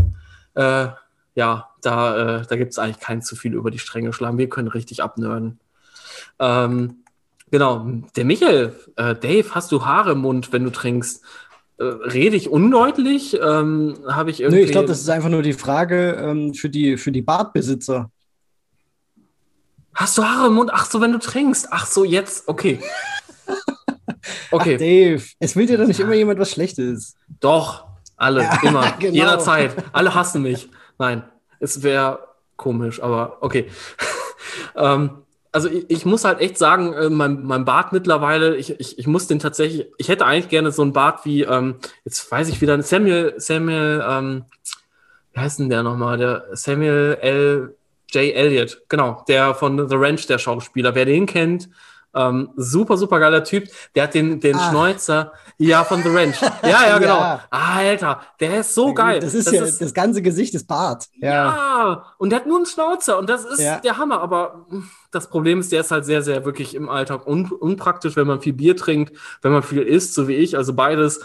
äh, 0.56 0.88
ja, 1.36 1.70
da, 1.82 2.40
äh, 2.40 2.46
da 2.48 2.56
gibt 2.56 2.72
es 2.72 2.80
eigentlich 2.80 3.00
kein 3.00 3.22
zu 3.22 3.36
viel 3.36 3.54
über 3.54 3.70
die 3.70 3.80
Stränge 3.80 4.12
schlagen. 4.12 4.40
Wir 4.40 4.50
können 4.50 4.68
richtig 4.68 5.04
abnörden. 5.04 5.60
Ähm, 6.40 7.02
Genau, 7.52 7.86
der 8.16 8.26
Michael, 8.26 8.76
äh, 8.96 9.14
Dave, 9.14 9.54
hast 9.54 9.72
du 9.72 9.86
Haare 9.86 10.14
im 10.14 10.20
Mund, 10.20 10.54
wenn 10.54 10.64
du 10.64 10.72
trinkst? 10.72 11.24
Äh, 11.78 11.84
rede 11.84 12.38
ich 12.38 12.50
undeutlich? 12.50 13.38
Ähm, 13.42 13.98
Habe 14.08 14.32
ich 14.32 14.40
irgendwie. 14.40 14.62
Nö, 14.62 14.66
ich 14.66 14.72
glaube, 14.72 14.88
das 14.88 15.02
ist 15.02 15.10
einfach 15.10 15.30
nur 15.30 15.42
die 15.42 15.54
Frage 15.54 16.12
ähm, 16.14 16.54
für, 16.54 16.70
die, 16.70 16.98
für 16.98 17.12
die 17.12 17.22
Bartbesitzer. 17.22 18.10
Hast 19.94 20.18
du 20.18 20.24
Haare 20.24 20.48
im 20.48 20.54
Mund? 20.54 20.72
Ach 20.74 20.86
so, 20.86 21.02
wenn 21.02 21.12
du 21.12 21.20
trinkst. 21.20 21.68
Ach 21.72 21.86
so, 21.86 22.04
jetzt. 22.04 22.48
Okay. 22.48 22.80
Okay. 24.52 24.76
Ach, 24.76 24.80
Dave, 24.80 25.24
es 25.40 25.56
will 25.56 25.66
dir 25.66 25.78
doch 25.78 25.88
nicht 25.88 26.00
immer 26.00 26.14
jemand 26.14 26.38
was 26.38 26.52
Schlechtes. 26.52 27.16
Doch, 27.40 27.86
alle, 28.18 28.42
ja, 28.44 28.60
immer, 28.62 28.92
genau. 29.00 29.14
jederzeit. 29.14 29.76
Alle 29.94 30.14
hassen 30.14 30.44
mich. 30.44 30.70
Nein, 31.00 31.24
es 31.60 31.82
wäre 31.82 32.20
komisch, 32.56 33.02
aber 33.02 33.38
okay. 33.42 33.70
ähm, 34.76 35.24
also 35.52 35.70
ich, 35.70 35.90
ich, 35.90 36.06
muss 36.06 36.24
halt 36.24 36.40
echt 36.40 36.58
sagen, 36.58 36.94
äh, 36.94 37.10
mein, 37.10 37.44
mein 37.44 37.66
Bart 37.66 37.92
mittlerweile, 37.92 38.56
ich, 38.56 38.80
ich, 38.80 38.98
ich 38.98 39.08
muss 39.08 39.28
den 39.28 39.40
tatsächlich, 39.40 39.88
ich 39.98 40.08
hätte 40.08 40.26
eigentlich 40.26 40.50
gerne 40.50 40.72
so 40.72 40.82
ein 40.82 40.94
Bart 40.94 41.26
wie, 41.26 41.44
ähm, 41.44 41.76
jetzt 42.06 42.32
weiß 42.32 42.50
ich 42.50 42.62
wieder, 42.62 42.82
Samuel, 42.82 43.34
Samuel, 43.38 44.04
ähm, 44.08 44.46
wie 45.34 45.40
heißt 45.40 45.60
denn 45.60 45.70
der 45.70 45.84
nochmal? 45.84 46.18
Der 46.18 46.46
Samuel 46.54 47.18
L. 47.22 47.76
J. 48.14 48.36
Elliott, 48.36 48.82
genau, 48.90 49.24
der 49.30 49.56
von 49.56 49.88
The 49.88 49.96
Ranch, 49.96 50.28
der 50.28 50.38
Schauspieler. 50.38 50.96
Wer 50.96 51.06
den 51.06 51.26
kennt, 51.26 51.70
ähm, 52.14 52.50
super, 52.56 52.98
super 52.98 53.20
geiler 53.20 53.44
Typ. 53.44 53.70
Der 53.96 54.04
hat 54.04 54.14
den, 54.14 54.40
den 54.40 54.56
ah. 54.56 54.70
Schnäuzer, 54.70 55.34
ja, 55.58 55.84
von 55.84 56.02
The 56.04 56.10
Ranch. 56.10 56.42
Ja, 56.64 56.88
ja, 56.88 56.98
genau. 57.00 57.20
ja. 57.20 57.42
Alter, 57.50 58.22
der 58.40 58.60
ist 58.60 58.74
so 58.76 58.94
geil. 58.94 59.20
Das 59.20 59.34
ist 59.34 59.48
das 59.48 59.54
ja, 59.54 59.64
ist, 59.64 59.82
das 59.82 59.94
ganze 59.94 60.22
Gesicht 60.22 60.54
ist 60.54 60.68
Bart. 60.68 61.08
Ja. 61.20 61.30
ja. 61.30 62.06
und 62.18 62.30
der 62.30 62.40
hat 62.40 62.48
nur 62.48 62.58
einen 62.58 62.66
Schnauzer 62.66 63.18
und 63.18 63.30
das 63.30 63.46
ist 63.46 63.60
ja. 63.60 63.80
der 63.80 63.98
Hammer. 63.98 64.22
Aber 64.22 64.66
das 65.12 65.30
Problem 65.30 65.60
ist, 65.60 65.72
der 65.72 65.82
ist 65.82 65.92
halt 65.92 66.06
sehr, 66.06 66.22
sehr 66.22 66.46
wirklich 66.46 66.76
im 66.76 66.90
Alltag 66.90 67.28
un 67.28 67.52
unpraktisch, 67.52 68.16
wenn 68.16 68.28
man 68.28 68.42
viel 68.42 68.54
Bier 68.54 68.76
trinkt, 68.76 69.18
wenn 69.42 69.52
man 69.52 69.64
viel 69.64 69.82
isst, 69.82 70.14
so 70.14 70.28
wie 70.28 70.36
ich, 70.36 70.58
also 70.58 70.74
beides 70.74 71.22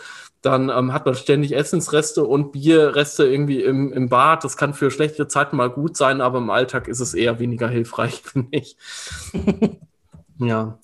dann 0.47 0.69
ähm, 0.69 0.93
hat 0.93 1.05
man 1.07 1.15
ständig 1.15 1.57
Essensreste 1.57 2.25
und 2.25 2.53
Bierreste 2.53 3.27
irgendwie 3.27 3.63
im, 3.63 3.93
im 3.93 4.09
Bad. 4.09 4.45
Das 4.45 4.57
kann 4.57 4.75
für 4.75 4.91
schlechte 4.91 5.27
Zeiten 5.27 5.57
mal 5.57 5.71
gut 5.71 5.97
sein, 5.97 6.21
aber 6.21 6.39
im 6.39 6.51
Alltag 6.51 6.87
ist 6.89 7.01
es 7.01 7.15
eher 7.15 7.41
weniger 7.41 7.69
hilfreich, 7.69 8.23
finde 8.25 8.59
ich. 8.59 8.77
Ja. 10.39 10.79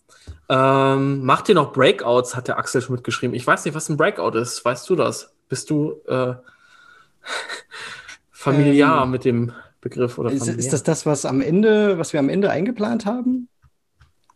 Ähm, 0.49 1.25
macht 1.25 1.49
ihr 1.49 1.55
noch 1.55 1.73
Breakouts, 1.73 2.37
hat 2.37 2.49
der 2.49 2.59
Axel 2.59 2.83
schon 2.83 2.97
mitgeschrieben. 2.97 3.35
Ich 3.35 3.47
weiß 3.47 3.65
nicht, 3.65 3.75
was 3.75 3.89
ein 3.89 3.97
Breakout 3.97 4.37
ist. 4.39 4.65
Weißt 4.65 4.89
du 4.89 4.97
das? 4.97 5.35
Bist 5.49 5.71
du 5.71 6.01
äh, 6.07 6.35
familiar 8.31 9.05
ähm, 9.05 9.11
mit 9.11 9.25
dem 9.25 9.53
Begriff 9.81 10.19
oder 10.19 10.31
ist, 10.31 10.47
ist, 10.47 10.73
das 10.73 10.83
das, 10.83 11.07
was 11.07 11.25
am 11.25 11.41
Ende, 11.41 11.99
was 11.99 12.13
wir 12.13 12.21
am 12.21 12.29
Ende 12.29 12.51
eingeplant 12.51 13.05
haben? 13.05 13.49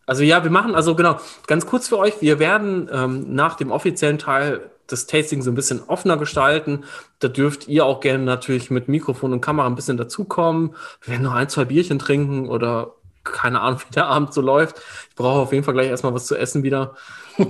Also 0.07 0.23
ja, 0.23 0.45
wir 0.45 0.51
machen, 0.51 0.75
also 0.75 0.95
genau, 0.95 1.19
ganz 1.47 1.67
kurz 1.67 1.89
für 1.89 1.99
euch, 1.99 2.21
wir 2.21 2.39
werden 2.39 2.89
ähm, 2.93 3.35
nach 3.35 3.57
dem 3.57 3.73
offiziellen 3.73 4.19
Teil 4.19 4.71
das 4.87 5.07
Tasting 5.07 5.43
so 5.43 5.51
ein 5.51 5.55
bisschen 5.55 5.83
offener 5.89 6.17
gestalten. 6.17 6.85
Da 7.19 7.29
dürft 7.29 7.69
ihr 7.69 7.85
auch 7.85 8.01
gerne 8.01 8.25
natürlich 8.25 8.71
mit 8.71 8.89
Mikrofon 8.89 9.33
und 9.33 9.41
Kamera 9.41 9.67
ein 9.67 9.75
bisschen 9.75 9.97
dazukommen. 9.97 10.75
Wir 11.03 11.13
werden 11.13 11.23
noch 11.23 11.35
ein, 11.35 11.49
zwei 11.49 11.65
Bierchen 11.65 11.99
trinken 11.99 12.49
oder 12.49 12.96
keine 13.33 13.61
Ahnung, 13.61 13.81
wie 13.89 13.95
der 13.95 14.07
Abend 14.07 14.33
so 14.33 14.41
läuft. 14.41 14.79
Ich 15.11 15.17
brauche 15.17 15.41
auf 15.41 15.53
jeden 15.53 15.65
Fall 15.65 15.75
gleich 15.75 15.89
erstmal 15.89 16.15
was 16.15 16.27
zu 16.27 16.37
essen 16.37 16.63
wieder. 16.63 16.95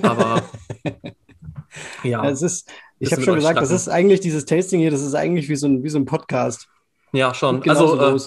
Aber 0.03 0.43
ja. 2.03 2.29
Es 2.29 2.43
ist, 2.43 2.71
ich 2.99 3.13
habe 3.13 3.23
schon 3.23 3.37
gesagt, 3.37 3.61
das 3.61 3.71
ist 3.71 3.89
eigentlich 3.89 4.21
dieses 4.21 4.45
Tasting 4.45 4.81
hier, 4.81 4.91
das 4.91 5.03
ist 5.03 5.15
eigentlich 5.15 5.49
wie 5.49 5.57
so 5.57 5.67
ein, 5.67 5.83
wie 5.83 5.89
so 5.89 5.99
ein 5.99 6.07
Podcast. 6.07 6.69
Ja, 7.13 7.33
schon. 7.35 7.63
Also, 7.69 7.99
äh, 8.01 8.19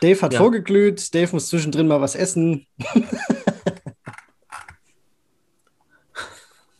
Dave 0.00 0.22
hat 0.22 0.32
ja. 0.32 0.38
vorgeglüht, 0.38 1.12
Dave 1.14 1.30
muss 1.32 1.48
zwischendrin 1.48 1.88
mal 1.88 2.00
was 2.00 2.14
essen. 2.14 2.66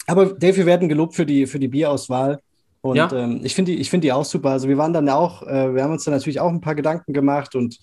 Aber 0.07 0.27
Dave, 0.27 0.57
wir 0.57 0.67
werden 0.67 0.89
gelobt 0.89 1.17
für 1.17 1.27
die, 1.27 1.47
für 1.47 1.59
die 1.59 1.69
Bierauswahl. 1.69 2.41
Und 2.81 2.97
ja. 2.97 3.13
ähm, 3.13 3.41
ich 3.43 3.55
finde 3.55 3.77
die, 3.77 3.85
find 3.85 4.05
die 4.05 4.13
auch 4.13 4.25
super. 4.25 4.51
Also 4.51 4.69
wir 4.69 4.79
waren 4.79 4.93
dann 4.93 5.09
auch, 5.09 5.43
äh, 5.43 5.75
wir 5.75 5.83
haben 5.83 5.93
uns 5.93 6.05
dann 6.05 6.15
natürlich 6.15 6.41
auch 6.41 6.51
ein 6.51 6.61
paar 6.61 6.75
Gedanken 6.75 7.13
gemacht 7.13 7.55
und 7.55 7.79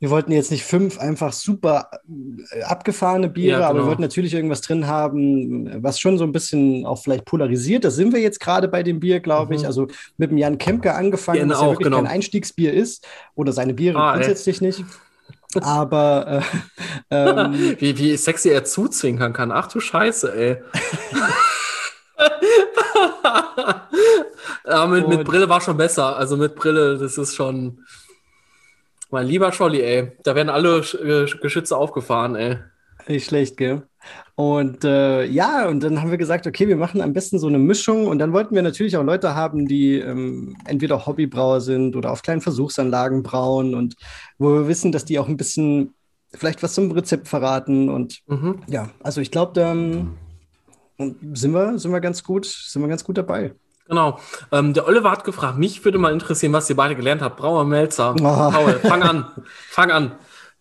wir 0.00 0.10
wollten 0.10 0.32
jetzt 0.32 0.50
nicht 0.50 0.64
fünf 0.64 0.98
einfach 0.98 1.32
super 1.32 1.88
äh, 2.50 2.62
abgefahrene 2.62 3.28
Biere, 3.28 3.52
ja, 3.52 3.56
genau. 3.56 3.66
aber 3.66 3.74
wir 3.74 3.80
genau. 3.80 3.90
wollten 3.90 4.02
natürlich 4.02 4.34
irgendwas 4.34 4.60
drin 4.60 4.86
haben, 4.86 5.82
was 5.82 5.98
schon 5.98 6.18
so 6.18 6.24
ein 6.24 6.32
bisschen 6.32 6.84
auch 6.84 7.02
vielleicht 7.02 7.24
polarisiert. 7.24 7.84
Das 7.84 7.96
sind 7.96 8.12
wir 8.12 8.20
jetzt 8.20 8.40
gerade 8.40 8.68
bei 8.68 8.82
dem 8.82 9.00
Bier, 9.00 9.20
glaube 9.20 9.54
ich. 9.54 9.62
Mhm. 9.62 9.66
Also 9.66 9.88
mit 10.16 10.30
dem 10.30 10.38
Jan 10.38 10.58
Kemke 10.58 10.94
angefangen, 10.94 11.38
ja, 11.38 11.48
was 11.48 11.60
ja 11.60 11.66
wirklich 11.68 11.84
genau. 11.84 11.98
kein 11.98 12.06
Einstiegsbier 12.06 12.72
ist 12.72 13.06
oder 13.34 13.52
seine 13.52 13.74
Biere 13.74 13.98
ah, 13.98 14.14
grundsätzlich 14.14 14.60
ey. 14.60 14.66
nicht. 14.66 14.84
Aber 15.62 16.42
äh, 17.10 17.10
ähm, 17.10 17.54
wie, 17.78 17.98
wie 17.98 18.16
sexy 18.16 18.50
er 18.50 18.64
zuzwinkern 18.64 19.32
kann. 19.32 19.52
Ach 19.52 19.68
du 19.68 19.80
Scheiße, 19.80 20.34
ey. 20.34 20.62
ja, 24.66 24.86
mit, 24.86 25.08
mit 25.08 25.24
Brille 25.24 25.48
war 25.48 25.60
schon 25.60 25.76
besser. 25.76 26.16
Also 26.16 26.36
mit 26.36 26.54
Brille, 26.54 26.98
das 26.98 27.18
ist 27.18 27.34
schon. 27.34 27.84
Mein 29.14 29.28
lieber 29.28 29.52
Scholli, 29.52 29.80
ey. 29.80 30.10
Da 30.24 30.34
werden 30.34 30.48
alle 30.48 30.78
äh, 30.78 31.30
Geschütze 31.40 31.76
aufgefahren, 31.76 32.34
ey. 32.34 32.56
Nicht 33.06 33.26
schlecht, 33.26 33.56
gell? 33.56 33.84
Und 34.34 34.82
äh, 34.82 35.24
ja, 35.24 35.68
und 35.68 35.84
dann 35.84 36.00
haben 36.00 36.10
wir 36.10 36.18
gesagt, 36.18 36.48
okay, 36.48 36.66
wir 36.66 36.74
machen 36.74 37.00
am 37.00 37.12
besten 37.12 37.38
so 37.38 37.46
eine 37.46 37.60
Mischung. 37.60 38.08
Und 38.08 38.18
dann 38.18 38.32
wollten 38.32 38.56
wir 38.56 38.62
natürlich 38.62 38.96
auch 38.96 39.04
Leute 39.04 39.36
haben, 39.36 39.68
die 39.68 40.00
ähm, 40.00 40.56
entweder 40.66 41.06
Hobbybrauer 41.06 41.60
sind 41.60 41.94
oder 41.94 42.10
auf 42.10 42.22
kleinen 42.22 42.40
Versuchsanlagen 42.40 43.22
brauen 43.22 43.76
und 43.76 43.94
wo 44.38 44.52
wir 44.52 44.66
wissen, 44.66 44.90
dass 44.90 45.04
die 45.04 45.20
auch 45.20 45.28
ein 45.28 45.36
bisschen 45.36 45.94
vielleicht 46.32 46.64
was 46.64 46.74
zum 46.74 46.90
Rezept 46.90 47.28
verraten. 47.28 47.90
Und 47.90 48.18
mhm. 48.26 48.62
ja, 48.66 48.90
also 49.04 49.20
ich 49.20 49.30
glaube, 49.30 49.52
da 49.54 49.70
ähm, 49.70 50.14
sind 51.34 51.52
wir, 51.52 51.78
sind 51.78 51.92
wir 51.92 52.00
ganz 52.00 52.24
gut, 52.24 52.46
sind 52.46 52.82
wir 52.82 52.88
ganz 52.88 53.04
gut 53.04 53.16
dabei. 53.16 53.54
Genau. 53.86 54.18
Ähm, 54.50 54.72
der 54.72 54.86
Oliver 54.86 55.10
hat 55.10 55.24
gefragt, 55.24 55.58
mich 55.58 55.84
würde 55.84 55.98
mal 55.98 56.12
interessieren, 56.12 56.52
was 56.52 56.70
ihr 56.70 56.76
beide 56.76 56.96
gelernt 56.96 57.22
habt. 57.22 57.36
Brauer 57.36 57.64
Melzer. 57.64 58.14
Oh. 58.18 58.50
Paul, 58.50 58.78
fang 58.80 59.02
an. 59.02 59.26
fang 59.70 59.90
an. 59.90 60.12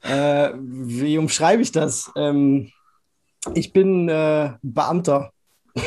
Äh, 0.02 0.52
wie 0.56 1.18
umschreibe 1.18 1.62
ich 1.62 1.72
das? 1.72 2.12
Ähm, 2.16 2.72
ich 3.54 3.72
bin 3.72 4.10
äh, 4.10 4.54
Beamter. 4.62 5.32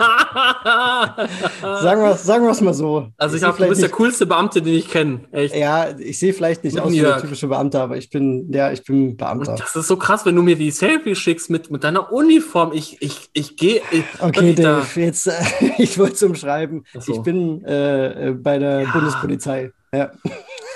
sagen 1.62 2.02
wir 2.02 2.14
sagen 2.14 2.46
es 2.46 2.60
mal 2.60 2.74
so. 2.74 3.08
Also 3.16 3.36
ich, 3.36 3.42
ich 3.42 3.48
hab, 3.48 3.56
du 3.56 3.66
bist 3.68 3.80
nicht, 3.80 3.90
der 3.90 3.96
coolste 3.96 4.26
Beamte, 4.26 4.62
den 4.62 4.74
ich 4.74 4.88
kenne. 4.88 5.20
Ja, 5.32 5.88
ich 5.98 6.18
sehe 6.18 6.32
vielleicht 6.32 6.64
nicht 6.64 6.78
aus 6.78 6.92
wie 6.92 7.00
der 7.00 7.20
typische 7.20 7.48
Beamter, 7.48 7.82
aber 7.82 7.96
ich 7.96 8.10
bin, 8.10 8.52
ja, 8.52 8.72
ich 8.72 8.84
bin 8.84 9.16
Beamter. 9.16 9.52
Und 9.52 9.60
das 9.60 9.76
ist 9.76 9.88
so 9.88 9.96
krass, 9.96 10.26
wenn 10.26 10.36
du 10.36 10.42
mir 10.42 10.56
die 10.56 10.70
Selfie 10.70 11.14
schickst 11.14 11.50
mit, 11.50 11.70
mit 11.70 11.84
deiner 11.84 12.12
Uniform. 12.12 12.72
Ich, 12.72 13.00
ich, 13.00 13.30
ich 13.32 13.56
gehe. 13.56 13.80
Okay, 14.20 14.54
Dave, 14.54 15.00
jetzt, 15.00 15.26
äh, 15.26 15.32
ich 15.78 15.98
wollte 15.98 16.14
es 16.14 16.22
umschreiben. 16.22 16.84
So. 16.98 17.14
Ich 17.14 17.20
bin 17.20 17.64
äh, 17.64 18.28
äh, 18.28 18.32
bei 18.32 18.58
der 18.58 18.82
ja. 18.82 18.90
Bundespolizei. 18.92 19.72
Ja. 19.92 20.10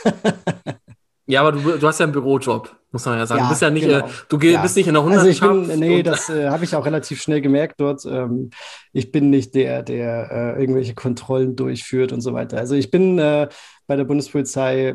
Ja, 1.27 1.41
aber 1.41 1.53
du, 1.53 1.79
du 1.79 1.87
hast 1.87 2.01
ja 2.01 2.05
einen 2.05 2.13
Bürojob, 2.13 2.77
muss 2.93 3.07
man 3.07 3.17
ja 3.19 3.25
sagen. 3.25 3.41
Ja, 3.41 3.47
du 3.47 3.51
bist 3.51 3.63
ja 3.63 3.71
nicht, 3.71 3.87
genau. 3.87 4.07
äh, 4.07 4.11
du 4.29 4.39
ja. 4.41 4.61
bist 4.61 4.77
nicht 4.77 4.89
in 4.89 4.95
der 4.95 5.03
100 5.03 5.21
Also 5.21 5.31
ich 5.31 5.41
bin, 5.41 5.63
nee, 5.81 6.03
das 6.03 6.29
äh, 6.29 6.51
habe 6.51 6.65
ich 6.65 6.77
auch 6.77 6.85
relativ 6.85 7.23
schnell 7.23 7.41
gemerkt 7.41 7.81
dort. 7.81 8.05
Ähm, 8.05 8.51
ich 8.93 9.11
bin 9.11 9.31
nicht 9.31 9.55
der, 9.55 9.83
der 9.83 10.31
äh, 10.31 10.61
irgendwelche 10.61 10.93
Kontrollen 10.95 11.57
durchführt 11.57 12.13
und 12.13 12.21
so 12.21 12.35
weiter. 12.35 12.59
Also 12.59 12.75
ich 12.75 12.91
bin 12.91 13.19
äh, 13.19 13.49
bei 13.87 13.97
der 13.97 14.05
Bundespolizei, 14.05 14.95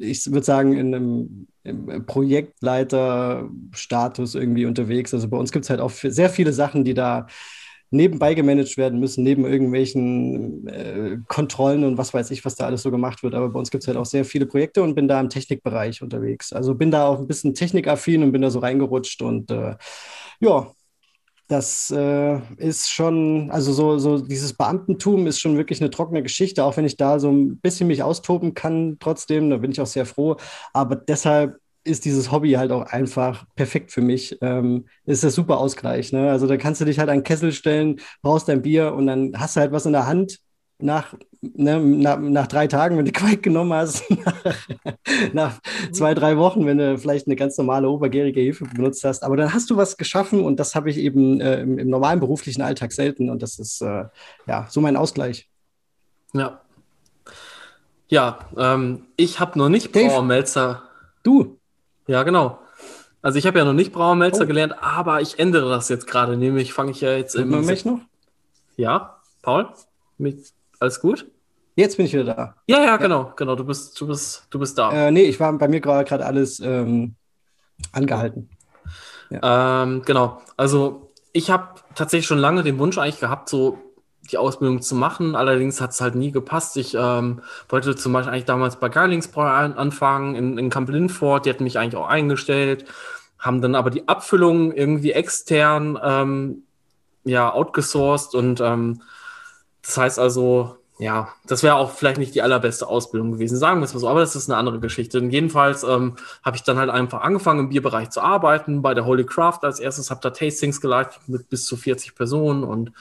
ich 0.00 0.32
würde 0.32 0.44
sagen, 0.44 0.76
in 0.76 0.92
einem, 0.94 1.46
einem 1.64 2.04
Projektleiterstatus 2.04 4.34
irgendwie 4.34 4.66
unterwegs. 4.66 5.14
Also 5.14 5.28
bei 5.28 5.36
uns 5.36 5.52
gibt 5.52 5.66
es 5.66 5.70
halt 5.70 5.80
auch 5.80 5.90
sehr 5.90 6.30
viele 6.30 6.52
Sachen, 6.52 6.84
die 6.84 6.94
da 6.94 7.28
nebenbei 7.90 8.34
gemanagt 8.34 8.76
werden 8.76 9.00
müssen, 9.00 9.24
neben 9.24 9.44
irgendwelchen 9.44 10.66
äh, 10.68 11.18
Kontrollen 11.28 11.84
und 11.84 11.98
was 11.98 12.14
weiß 12.14 12.30
ich, 12.30 12.44
was 12.44 12.54
da 12.54 12.66
alles 12.66 12.82
so 12.82 12.90
gemacht 12.90 13.22
wird. 13.22 13.34
Aber 13.34 13.48
bei 13.50 13.58
uns 13.58 13.70
gibt 13.70 13.84
es 13.84 13.88
halt 13.88 13.96
auch 13.98 14.06
sehr 14.06 14.24
viele 14.24 14.46
Projekte 14.46 14.82
und 14.82 14.94
bin 14.94 15.08
da 15.08 15.20
im 15.20 15.28
Technikbereich 15.28 16.02
unterwegs. 16.02 16.52
Also 16.52 16.74
bin 16.74 16.90
da 16.90 17.06
auch 17.06 17.18
ein 17.18 17.26
bisschen 17.26 17.54
technikaffin 17.54 18.22
und 18.22 18.32
bin 18.32 18.42
da 18.42 18.50
so 18.50 18.60
reingerutscht 18.60 19.22
und 19.22 19.50
äh, 19.50 19.76
ja, 20.40 20.72
das 21.48 21.90
äh, 21.90 22.38
ist 22.58 22.90
schon, 22.90 23.50
also 23.50 23.72
so, 23.72 23.98
so 23.98 24.20
dieses 24.20 24.52
Beamtentum 24.54 25.26
ist 25.26 25.40
schon 25.40 25.56
wirklich 25.56 25.80
eine 25.80 25.90
trockene 25.90 26.22
Geschichte, 26.22 26.64
auch 26.64 26.76
wenn 26.76 26.84
ich 26.84 26.96
da 26.96 27.18
so 27.18 27.28
ein 27.30 27.58
bisschen 27.58 27.88
mich 27.88 28.04
austoben 28.04 28.54
kann 28.54 28.98
trotzdem, 29.00 29.50
da 29.50 29.56
bin 29.56 29.72
ich 29.72 29.80
auch 29.80 29.86
sehr 29.86 30.06
froh. 30.06 30.36
Aber 30.72 30.94
deshalb 30.94 31.58
ist 31.84 32.04
dieses 32.04 32.30
Hobby 32.30 32.52
halt 32.52 32.72
auch 32.72 32.82
einfach 32.82 33.46
perfekt 33.54 33.90
für 33.92 34.02
mich. 34.02 34.36
Ähm, 34.42 34.86
ist 35.06 35.24
das 35.24 35.34
super 35.34 35.58
Ausgleich. 35.58 36.12
Ne? 36.12 36.30
Also 36.30 36.46
da 36.46 36.56
kannst 36.56 36.80
du 36.80 36.84
dich 36.84 36.98
halt 36.98 37.08
an 37.08 37.18
den 37.18 37.24
Kessel 37.24 37.52
stellen, 37.52 38.00
brauchst 38.22 38.48
dein 38.48 38.62
Bier 38.62 38.94
und 38.94 39.06
dann 39.06 39.32
hast 39.36 39.56
du 39.56 39.60
halt 39.60 39.72
was 39.72 39.86
in 39.86 39.92
der 39.92 40.06
Hand 40.06 40.40
nach, 40.82 41.14
ne, 41.40 41.78
nach, 41.78 42.18
nach 42.18 42.46
drei 42.46 42.66
Tagen, 42.66 42.96
wenn 42.96 43.04
du 43.04 43.12
Quake 43.12 43.38
genommen 43.38 43.72
hast, 43.72 44.04
nach, 44.10 44.68
nach, 45.32 45.60
zwei, 45.92 46.14
drei 46.14 46.36
Wochen, 46.36 46.66
wenn 46.66 46.78
du 46.78 46.98
vielleicht 46.98 47.26
eine 47.26 47.36
ganz 47.36 47.56
normale 47.58 47.88
obergärige 47.88 48.40
Hefe 48.40 48.64
benutzt 48.64 49.04
hast. 49.04 49.22
Aber 49.22 49.36
dann 49.36 49.52
hast 49.52 49.70
du 49.70 49.76
was 49.76 49.96
geschaffen 49.96 50.44
und 50.44 50.60
das 50.60 50.74
habe 50.74 50.90
ich 50.90 50.98
eben 50.98 51.40
äh, 51.40 51.60
im, 51.60 51.78
im, 51.78 51.88
normalen 51.88 52.20
beruflichen 52.20 52.62
Alltag 52.62 52.92
selten 52.92 53.30
und 53.30 53.42
das 53.42 53.58
ist 53.58 53.80
äh, 53.80 54.04
ja 54.46 54.66
so 54.70 54.80
mein 54.80 54.96
Ausgleich. 54.96 55.48
Ja. 56.32 56.60
Ja, 58.08 58.40
ähm, 58.56 59.06
ich 59.16 59.38
habe 59.38 59.58
noch 59.58 59.68
nicht 59.68 59.92
Brauermelzer. 59.92 60.82
Du? 61.22 61.59
Ja, 62.10 62.24
genau. 62.24 62.58
Also 63.22 63.38
ich 63.38 63.46
habe 63.46 63.60
ja 63.60 63.64
noch 63.64 63.72
nicht 63.72 63.92
Brauermelzer 63.92 64.42
oh. 64.42 64.46
gelernt, 64.46 64.74
aber 64.82 65.20
ich 65.20 65.38
ändere 65.38 65.70
das 65.70 65.88
jetzt 65.88 66.08
gerade. 66.08 66.36
Nämlich 66.36 66.72
fange 66.72 66.90
ich 66.90 67.00
ja 67.00 67.12
jetzt 67.12 67.36
im. 67.36 67.50
Man 67.50 67.64
mich 67.64 67.84
noch? 67.84 68.00
Ja, 68.76 69.20
Paul? 69.42 69.68
Mit, 70.18 70.52
alles 70.80 71.00
gut? 71.00 71.30
Jetzt 71.76 71.98
bin 71.98 72.06
ich 72.06 72.12
wieder 72.12 72.24
da. 72.24 72.56
Ja, 72.66 72.82
ja, 72.82 72.96
genau, 72.96 73.32
genau. 73.36 73.54
Du 73.54 73.64
bist, 73.64 74.00
du 74.00 74.08
bist, 74.08 74.48
du 74.50 74.58
bist 74.58 74.76
da. 74.76 74.90
Äh, 74.90 75.12
nee, 75.12 75.22
ich 75.22 75.38
war 75.38 75.52
bei 75.52 75.68
mir 75.68 75.80
gerade 75.80 76.26
alles 76.26 76.58
ähm, 76.58 77.14
angehalten. 77.92 78.50
Ja. 79.30 79.84
Ähm, 79.84 80.02
genau. 80.04 80.42
Also 80.56 81.12
ich 81.32 81.48
habe 81.48 81.76
tatsächlich 81.94 82.26
schon 82.26 82.38
lange 82.38 82.64
den 82.64 82.80
Wunsch 82.80 82.98
eigentlich 82.98 83.20
gehabt, 83.20 83.48
so 83.48 83.78
die 84.30 84.38
Ausbildung 84.38 84.82
zu 84.82 84.94
machen. 84.94 85.34
Allerdings 85.34 85.80
hat 85.80 85.90
es 85.90 86.00
halt 86.00 86.14
nie 86.14 86.32
gepasst. 86.32 86.76
Ich 86.76 86.94
ähm, 86.94 87.40
wollte 87.68 87.96
zum 87.96 88.12
Beispiel 88.12 88.32
eigentlich 88.32 88.44
damals 88.46 88.76
bei 88.76 88.88
Garlingsbräu 88.88 89.46
an, 89.46 89.74
anfangen 89.74 90.34
in, 90.34 90.58
in 90.58 90.70
Camp 90.70 90.88
Lindford. 90.88 91.46
Die 91.46 91.50
hatten 91.50 91.64
mich 91.64 91.78
eigentlich 91.78 91.96
auch 91.96 92.08
eingestellt, 92.08 92.84
haben 93.38 93.60
dann 93.60 93.74
aber 93.74 93.90
die 93.90 94.08
Abfüllung 94.08 94.72
irgendwie 94.72 95.12
extern 95.12 95.98
ähm, 96.02 96.62
ja 97.24 97.52
outgesourced 97.52 98.34
und 98.34 98.60
ähm, 98.60 99.02
das 99.82 99.96
heißt 99.96 100.18
also, 100.18 100.76
ja, 101.00 101.32
das 101.46 101.62
wäre 101.62 101.76
auch 101.76 101.92
vielleicht 101.92 102.18
nicht 102.18 102.34
die 102.34 102.42
allerbeste 102.42 102.86
Ausbildung 102.86 103.32
gewesen, 103.32 103.56
sagen 103.56 103.80
wir 103.80 103.86
es 103.86 103.94
mal 103.94 104.00
so, 104.00 104.08
aber 104.08 104.20
das 104.20 104.36
ist 104.36 104.50
eine 104.50 104.58
andere 104.58 104.80
Geschichte. 104.80 105.18
Und 105.18 105.30
jedenfalls 105.30 105.82
ähm, 105.82 106.16
habe 106.44 106.56
ich 106.56 106.62
dann 106.62 106.76
halt 106.76 106.90
einfach 106.90 107.22
angefangen, 107.22 107.60
im 107.60 107.68
Bierbereich 107.70 108.10
zu 108.10 108.20
arbeiten, 108.20 108.82
bei 108.82 108.92
der 108.92 109.06
Holy 109.06 109.24
Craft 109.24 109.60
als 109.62 109.80
erstes, 109.80 110.10
habe 110.10 110.20
da 110.20 110.28
Tastings 110.28 110.80
geleitet 110.82 111.22
mit 111.26 111.48
bis 111.48 111.64
zu 111.64 111.78
40 111.78 112.14
Personen 112.14 112.64
und 112.64 112.92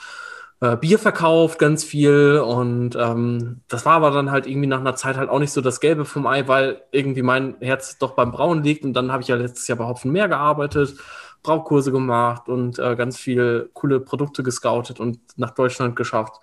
äh, 0.61 0.76
Bier 0.76 0.99
verkauft, 0.99 1.60
ganz 1.60 1.84
viel. 1.84 2.40
Und 2.40 2.95
ähm, 2.95 3.61
das 3.68 3.86
war 3.86 3.94
aber 3.94 4.11
dann 4.11 4.31
halt 4.31 4.45
irgendwie 4.48 4.68
nach 4.68 4.80
einer 4.80 4.95
Zeit 4.95 5.18
halt 5.18 5.30
auch 5.30 5.40
nicht 5.40 5.52
so 5.52 5.61
das 5.61 5.80
Gelbe 5.80 6.06
vom 6.06 6.27
Ei, 6.27 6.48
weil 6.48 6.81
irgendwie 6.91 7.22
mein 7.22 7.56
Herz 7.60 7.98
doch 7.98 8.11
beim 8.11 8.31
Brauen 8.31 8.64
liegt. 8.64 8.84
Und 8.84 8.94
dann 8.94 9.11
habe 9.11 9.22
ich 9.22 9.30
ja 9.30 9.36
letztes 9.36 9.68
Jahr 9.68 9.77
bei 9.77 9.86
Hopfen 9.86 10.11
mehr 10.11 10.27
gearbeitet, 10.27 10.95
Braukurse 11.44 11.91
gemacht 11.91 12.49
und 12.49 12.80
äh, 12.80 12.95
ganz 12.95 13.18
viele 13.18 13.69
coole 13.73 13.99
Produkte 14.02 14.44
gescoutet 14.44 14.99
und 14.99 15.19
nach 15.38 15.52
Deutschland 15.52 15.95
geschafft. 15.95 16.36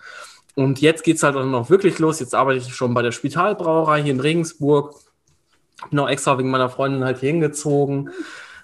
Und 0.55 0.81
jetzt 0.81 1.05
geht 1.05 1.17
es 1.17 1.23
halt 1.23 1.37
dann 1.37 1.51
noch 1.51 1.69
wirklich 1.69 1.99
los. 1.99 2.19
Jetzt 2.19 2.35
arbeite 2.35 2.61
ich 2.61 2.75
schon 2.75 2.95
bei 2.95 3.03
der 3.03 3.13
Spitalbrauerei 3.13 4.03
hier 4.03 4.13
in 4.13 4.21
Regensburg. 4.21 4.95
Bin 5.91 5.99
auch 5.99 6.09
extra 6.09 6.39
wegen 6.39 6.51
meiner 6.51 6.71
Freundin 6.71 7.05
halt 7.05 7.19
hier 7.19 7.29
hingezogen, 7.29 8.09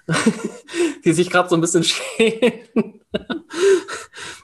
die 1.05 1.13
sich 1.13 1.29
gerade 1.29 1.49
so 1.49 1.55
ein 1.55 1.61
bisschen 1.61 1.83
schämen. 1.83 2.99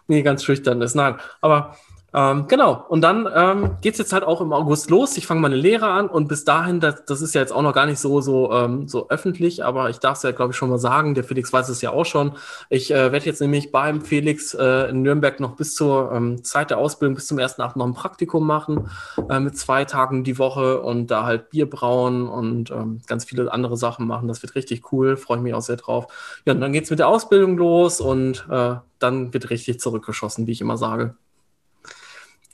Nee, 0.09 0.21
ganz 0.21 0.43
schüchtern 0.43 0.81
ist. 0.81 0.95
Nein, 0.95 1.15
aber 1.41 1.77
ähm, 2.13 2.47
genau, 2.47 2.85
und 2.89 3.01
dann 3.01 3.27
ähm, 3.33 3.77
geht 3.81 3.93
es 3.93 3.99
jetzt 3.99 4.13
halt 4.13 4.23
auch 4.23 4.41
im 4.41 4.51
August 4.51 4.89
los. 4.89 5.15
Ich 5.17 5.27
fange 5.27 5.41
meine 5.41 5.55
Lehre 5.55 5.87
an 5.89 6.07
und 6.07 6.27
bis 6.27 6.43
dahin, 6.43 6.79
das, 6.79 7.05
das 7.05 7.21
ist 7.21 7.35
ja 7.35 7.41
jetzt 7.41 7.51
auch 7.51 7.61
noch 7.61 7.73
gar 7.73 7.85
nicht 7.85 7.99
so, 7.99 8.19
so, 8.21 8.51
ähm, 8.51 8.87
so 8.87 9.09
öffentlich, 9.09 9.63
aber 9.63 9.89
ich 9.89 9.99
darf 9.99 10.17
es 10.17 10.23
ja, 10.23 10.31
glaube 10.31 10.51
ich, 10.51 10.57
schon 10.57 10.69
mal 10.69 10.79
sagen. 10.79 11.13
Der 11.13 11.23
Felix 11.23 11.53
weiß 11.53 11.69
es 11.69 11.81
ja 11.81 11.91
auch 11.91 12.05
schon. 12.05 12.33
Ich 12.69 12.89
äh, 12.91 13.11
werde 13.11 13.25
jetzt 13.25 13.41
nämlich 13.41 13.71
beim 13.71 14.01
Felix 14.01 14.55
äh, 14.55 14.89
in 14.89 15.03
Nürnberg 15.03 15.39
noch 15.39 15.55
bis 15.55 15.75
zur 15.75 16.11
ähm, 16.11 16.43
Zeit 16.43 16.71
der 16.71 16.79
Ausbildung, 16.79 17.15
bis 17.15 17.27
zum 17.27 17.37
ersten 17.37 17.61
Abend 17.61 17.75
noch 17.75 17.85
ein 17.85 17.93
Praktikum 17.93 18.45
machen, 18.45 18.89
äh, 19.29 19.39
mit 19.39 19.57
zwei 19.57 19.85
Tagen 19.85 20.23
die 20.23 20.39
Woche 20.39 20.81
und 20.81 21.07
da 21.07 21.25
halt 21.25 21.51
Bier 21.51 21.69
brauen 21.69 22.27
und 22.27 22.71
ähm, 22.71 23.01
ganz 23.05 23.25
viele 23.25 23.51
andere 23.53 23.77
Sachen 23.77 24.07
machen. 24.07 24.27
Das 24.27 24.41
wird 24.41 24.55
richtig 24.55 24.91
cool, 24.91 25.15
freue 25.15 25.37
ich 25.37 25.43
mich 25.43 25.53
auch 25.53 25.61
sehr 25.61 25.77
drauf. 25.77 26.07
Ja, 26.45 26.53
und 26.53 26.61
dann 26.61 26.73
geht 26.73 26.85
es 26.85 26.89
mit 26.89 26.99
der 26.99 27.07
Ausbildung 27.07 27.57
los 27.57 28.01
und 28.01 28.47
äh, 28.49 28.75
dann 28.97 29.33
wird 29.33 29.49
richtig 29.49 29.79
zurückgeschossen, 29.79 30.47
wie 30.47 30.51
ich 30.51 30.61
immer 30.61 30.77
sage. 30.77 31.15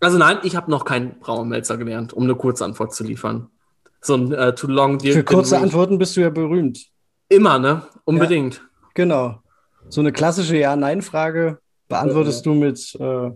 Also 0.06 0.20
nein, 0.20 0.38
ich 0.44 0.56
habe 0.56 0.70
noch 0.70 0.86
keinen 0.86 1.18
Brauermelzer 1.18 1.78
gelernt, 1.78 2.14
um 2.14 2.26
eine 2.26 2.36
kurze 2.36 2.64
Antwort 2.64 2.94
zu 2.94 3.04
liefern. 3.04 3.50
So 4.02 4.14
ein 4.14 4.32
äh, 4.34 4.54
too 4.54 4.68
long. 4.68 5.00
Für 5.00 5.24
kurze 5.24 5.58
Antworten 5.58 5.98
bist 5.98 6.16
du 6.16 6.22
ja 6.22 6.30
berühmt. 6.30 6.92
Immer, 7.28 7.58
ne? 7.58 7.82
Unbedingt. 8.04 8.58
Ja, 8.58 8.62
genau. 8.94 9.40
So 9.90 10.02
eine 10.02 10.12
klassische 10.12 10.58
Ja-Nein-Frage 10.58 11.58
beantwortest 11.88 12.46
ja. 12.46 12.52
du 12.52 12.60
mit. 12.60 12.96
Äh 13.00 13.32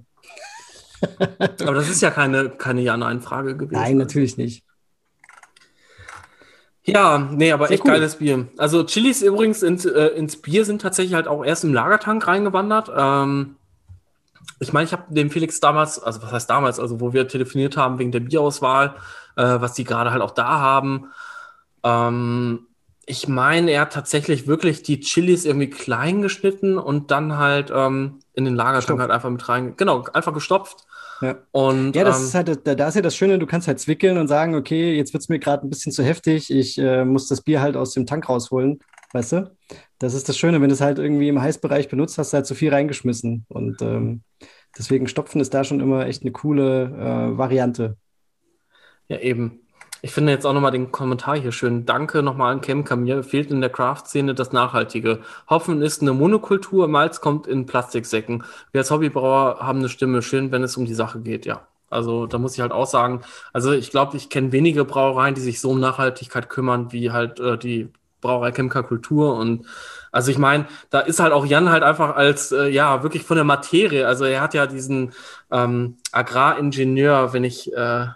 Aber 1.64 1.74
das 1.74 1.90
ist 1.90 2.04
ja 2.04 2.12
keine, 2.12 2.52
keine 2.52 2.82
Ja-Nein-Frage 2.82 3.58
gewesen. 3.58 3.82
Nein, 3.82 3.98
natürlich 3.98 4.38
nicht. 4.38 4.64
Ja, 6.84 7.18
nee, 7.18 7.52
aber 7.52 7.66
Sehr 7.66 7.74
echt 7.74 7.86
cool. 7.86 7.94
geiles 7.94 8.18
Bier. 8.18 8.48
Also 8.58 8.84
Chilis 8.84 9.24
übrigens 9.24 9.64
ins, 9.64 9.86
äh, 9.86 10.10
ins 10.10 10.40
Bier 10.40 10.66
sind 10.66 10.84
tatsächlich 10.84 11.16
halt 11.16 11.28
auch 11.28 11.44
erst 11.44 11.64
im 11.64 11.74
Lagertank 11.74 12.28
reingewandert. 12.28 12.92
Ähm, 12.96 13.56
ich 14.60 14.74
meine, 14.74 14.86
ich 14.86 14.92
habe 14.92 15.14
dem 15.14 15.30
Felix 15.30 15.60
damals, 15.60 16.00
also 16.00 16.22
was 16.22 16.32
heißt 16.32 16.50
damals, 16.50 16.80
also 16.80 17.00
wo 17.00 17.14
wir 17.14 17.28
telefoniert 17.28 17.78
haben 17.78 18.00
wegen 18.00 18.12
der 18.12 18.20
Bierauswahl, 18.20 18.96
äh, 19.36 19.44
was 19.44 19.74
die 19.74 19.84
gerade 19.84 20.12
halt 20.12 20.22
auch 20.22 20.32
da 20.32 20.60
haben. 20.60 21.12
Ähm, 21.84 22.68
ich 23.06 23.28
meine, 23.28 23.72
er 23.72 23.82
hat 23.82 23.94
tatsächlich 23.94 24.46
wirklich 24.46 24.84
die 24.84 25.00
Chilis 25.00 25.46
irgendwie 25.46 25.70
klein 25.70 26.22
geschnitten 26.22 26.78
und 26.78 27.10
dann 27.10 27.38
halt 27.38 27.72
ähm, 27.74 28.20
in 28.34 28.46
den 28.46 28.56
Lagerschrank 28.56 29.00
halt 29.00 29.10
einfach 29.10 29.30
mit 29.30 29.48
rein. 29.50 29.76
Genau, 29.78 30.04
einfach 30.14 30.34
gestopft. 30.34 30.86
Ja, 31.22 31.38
und, 31.52 31.96
ja 31.96 32.04
das 32.04 32.20
ähm, 32.20 32.26
ist 32.26 32.36
halt, 32.36 32.68
da, 32.68 32.76
da, 32.76 32.88
ist 32.88 32.96
ja 32.96 33.02
das 33.02 33.16
Schöne, 33.16 33.40
du 33.40 33.46
kannst 33.46 33.68
halt 33.68 33.80
zwickeln 33.80 34.18
und 34.18 34.28
sagen, 34.28 34.56
okay, 34.56 34.96
jetzt 34.96 35.14
wird 35.14 35.24
es 35.24 35.30
mir 35.30 35.40
gerade 35.40 35.66
ein 35.66 35.70
bisschen 35.70 35.92
zu 35.92 36.04
heftig, 36.04 36.52
ich 36.52 36.78
äh, 36.78 37.04
muss 37.04 37.28
das 37.28 37.42
Bier 37.42 37.62
halt 37.62 37.76
aus 37.76 37.94
dem 37.94 38.06
Tank 38.06 38.30
rausholen, 38.30 38.80
weißt 39.14 39.32
du? 39.34 39.52
Das 40.00 40.14
ist 40.14 40.30
das 40.30 40.38
Schöne, 40.38 40.62
wenn 40.62 40.70
du 40.70 40.74
es 40.74 40.82
halt 40.82 40.98
irgendwie 40.98 41.28
im 41.28 41.42
Heißbereich 41.42 41.90
benutzt, 41.90 42.18
hast 42.18 42.34
halt 42.34 42.46
zu 42.46 42.56
viel 42.56 42.74
reingeschmissen. 42.74 43.46
Und 43.50 43.82
ähm, 43.82 44.22
deswegen 44.78 45.08
Stopfen 45.08 45.42
ist 45.42 45.54
da 45.54 45.64
schon 45.66 45.82
immer 45.82 46.06
echt 46.06 46.22
eine 46.22 46.32
coole 46.32 46.86
äh, 46.86 47.38
Variante. 47.38 47.98
Ja, 49.10 49.20
eben. 49.20 49.60
Ich 50.02 50.12
finde 50.12 50.32
jetzt 50.32 50.46
auch 50.46 50.54
nochmal 50.54 50.72
den 50.72 50.94
Kommentar 50.94 51.38
hier 51.38 51.52
schön. 51.52 51.86
Danke 51.86 52.24
nochmal 52.24 52.54
an 52.54 52.62
Chemka. 52.62 52.96
Mir 52.96 53.22
fehlt 53.24 53.52
in 53.52 53.60
der 53.60 53.70
Craft-Szene 53.70 54.34
das 54.34 54.54
Nachhaltige. 54.54 55.20
Hopfen 55.50 55.82
ist 55.82 56.02
eine 56.02 56.14
Monokultur, 56.14 56.88
Malz 56.88 57.20
kommt 57.20 57.48
in 57.48 57.66
Plastiksäcken. 57.66 58.46
Wir 58.72 58.80
als 58.80 58.92
Hobbybrauer 58.92 59.60
haben 59.60 59.80
eine 59.80 59.90
Stimme, 59.90 60.22
schön, 60.22 60.54
wenn 60.54 60.64
es 60.64 60.78
um 60.78 60.86
die 60.86 60.94
Sache 60.94 61.20
geht, 61.20 61.46
ja. 61.46 61.68
Also 61.90 62.28
da 62.28 62.38
muss 62.38 62.54
ich 62.54 62.62
halt 62.62 62.72
auch 62.72 62.86
sagen, 62.88 63.22
also 63.52 63.74
ich 63.74 63.92
glaube, 63.92 64.16
ich 64.16 64.30
kenne 64.30 64.54
wenige 64.54 64.86
Brauereien, 64.86 65.36
die 65.36 65.42
sich 65.42 65.60
so 65.60 65.72
um 65.72 65.80
Nachhaltigkeit 65.82 66.48
kümmern, 66.50 66.94
wie 66.94 67.12
halt 67.12 67.40
äh, 67.40 67.58
die 67.58 67.90
Brauerei 68.22 68.52
Chemka 68.52 68.82
Kultur 68.84 69.36
und 69.36 69.66
also 70.12 70.32
ich 70.32 70.38
meine, 70.38 70.66
da 70.90 71.00
ist 71.02 71.20
halt 71.20 71.34
auch 71.34 71.46
Jan 71.46 71.70
halt 71.70 71.84
einfach 71.84 72.16
als, 72.16 72.52
äh, 72.52 72.70
ja, 72.70 73.04
wirklich 73.04 73.24
von 73.24 73.36
der 73.38 73.44
Materie, 73.44 74.08
also 74.08 74.26
er 74.26 74.42
hat 74.42 74.54
ja 74.54 74.68
diesen 74.68 75.14
ähm, 75.52 75.98
Agraringenieur, 76.12 77.34
wenn 77.34 77.44
ich, 77.44 77.72
äh, 77.74 78.08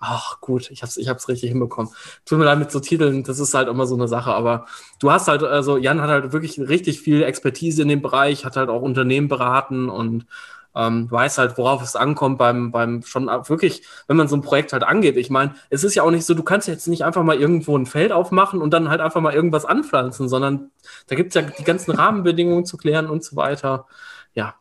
ach 0.00 0.40
gut, 0.40 0.70
ich 0.70 0.82
hab's, 0.82 0.96
ich 0.96 1.08
hab's 1.08 1.28
richtig 1.28 1.50
hinbekommen. 1.50 1.92
Tut 2.24 2.38
mir 2.38 2.44
leid 2.44 2.58
mit 2.58 2.70
so 2.70 2.80
Titeln, 2.80 3.24
das 3.24 3.38
ist 3.38 3.54
halt 3.54 3.68
immer 3.68 3.86
so 3.86 3.94
eine 3.94 4.08
Sache, 4.08 4.32
aber 4.32 4.66
du 5.00 5.10
hast 5.10 5.28
halt, 5.28 5.42
also 5.42 5.76
Jan 5.76 6.00
hat 6.00 6.10
halt 6.10 6.32
wirklich 6.32 6.58
richtig 6.60 7.00
viel 7.00 7.22
Expertise 7.22 7.82
in 7.82 7.88
dem 7.88 8.02
Bereich, 8.02 8.44
hat 8.44 8.56
halt 8.56 8.68
auch 8.68 8.82
Unternehmen 8.82 9.28
beraten 9.28 9.88
und 9.88 10.26
ähm, 10.74 11.10
weiß 11.10 11.38
halt, 11.38 11.58
worauf 11.58 11.82
es 11.82 11.96
ankommt 11.96 12.38
beim, 12.38 12.70
beim 12.70 13.02
schon 13.02 13.26
wirklich, 13.26 13.82
wenn 14.06 14.16
man 14.16 14.28
so 14.28 14.36
ein 14.36 14.42
Projekt 14.42 14.72
halt 14.72 14.84
angeht. 14.84 15.16
Ich 15.16 15.30
meine, 15.30 15.54
es 15.70 15.84
ist 15.84 15.94
ja 15.94 16.02
auch 16.02 16.10
nicht 16.10 16.24
so, 16.24 16.34
du 16.34 16.42
kannst 16.42 16.68
jetzt 16.68 16.86
nicht 16.86 17.04
einfach 17.04 17.22
mal 17.22 17.38
irgendwo 17.38 17.76
ein 17.76 17.86
Feld 17.86 18.12
aufmachen 18.12 18.60
und 18.60 18.72
dann 18.72 18.88
halt 18.88 19.00
einfach 19.00 19.20
mal 19.20 19.34
irgendwas 19.34 19.64
anpflanzen, 19.64 20.28
sondern 20.28 20.70
da 21.08 21.16
gibt 21.16 21.34
es 21.34 21.34
ja 21.34 21.42
die 21.42 21.64
ganzen 21.64 21.90
Rahmenbedingungen 21.92 22.64
zu 22.64 22.76
klären 22.76 23.06
und 23.06 23.24
so 23.24 23.36
weiter. 23.36 23.86
Ja. 24.34 24.54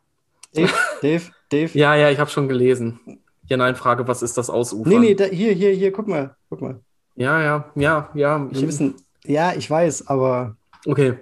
Dave, 0.54 0.74
Dave, 1.02 1.24
Dave. 1.50 1.78
Ja, 1.78 1.96
ja, 1.96 2.10
ich 2.10 2.20
habe 2.20 2.30
schon 2.30 2.48
gelesen. 2.48 3.20
Ja, 3.48 3.58
nein, 3.58 3.76
Frage, 3.76 4.08
was 4.08 4.22
ist 4.22 4.38
das 4.38 4.50
Ausufern? 4.50 4.90
Nee, 4.90 5.00
nee, 5.00 5.16
da, 5.16 5.26
hier, 5.26 5.54
hier, 5.54 5.72
hier, 5.72 5.92
guck 5.92 6.08
mal, 6.08 6.36
guck 6.50 6.62
mal. 6.62 6.80
Ja, 7.16 7.42
ja, 7.42 7.72
ja, 7.76 8.10
ja. 8.14 8.48
Ich 8.52 8.66
wissen, 8.66 8.96
ja, 9.24 9.54
ich 9.54 9.70
weiß, 9.70 10.08
aber. 10.08 10.56
Okay. 10.86 11.18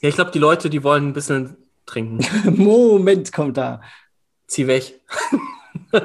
Ja, 0.00 0.08
ich 0.08 0.14
glaube, 0.14 0.30
die 0.30 0.38
Leute, 0.38 0.70
die 0.70 0.82
wollen 0.84 1.08
ein 1.08 1.12
bisschen 1.12 1.56
trinken. 1.86 2.20
Moment, 2.56 3.32
kommt 3.32 3.56
da. 3.56 3.80
Zieh 4.46 4.66
weg. 4.66 5.00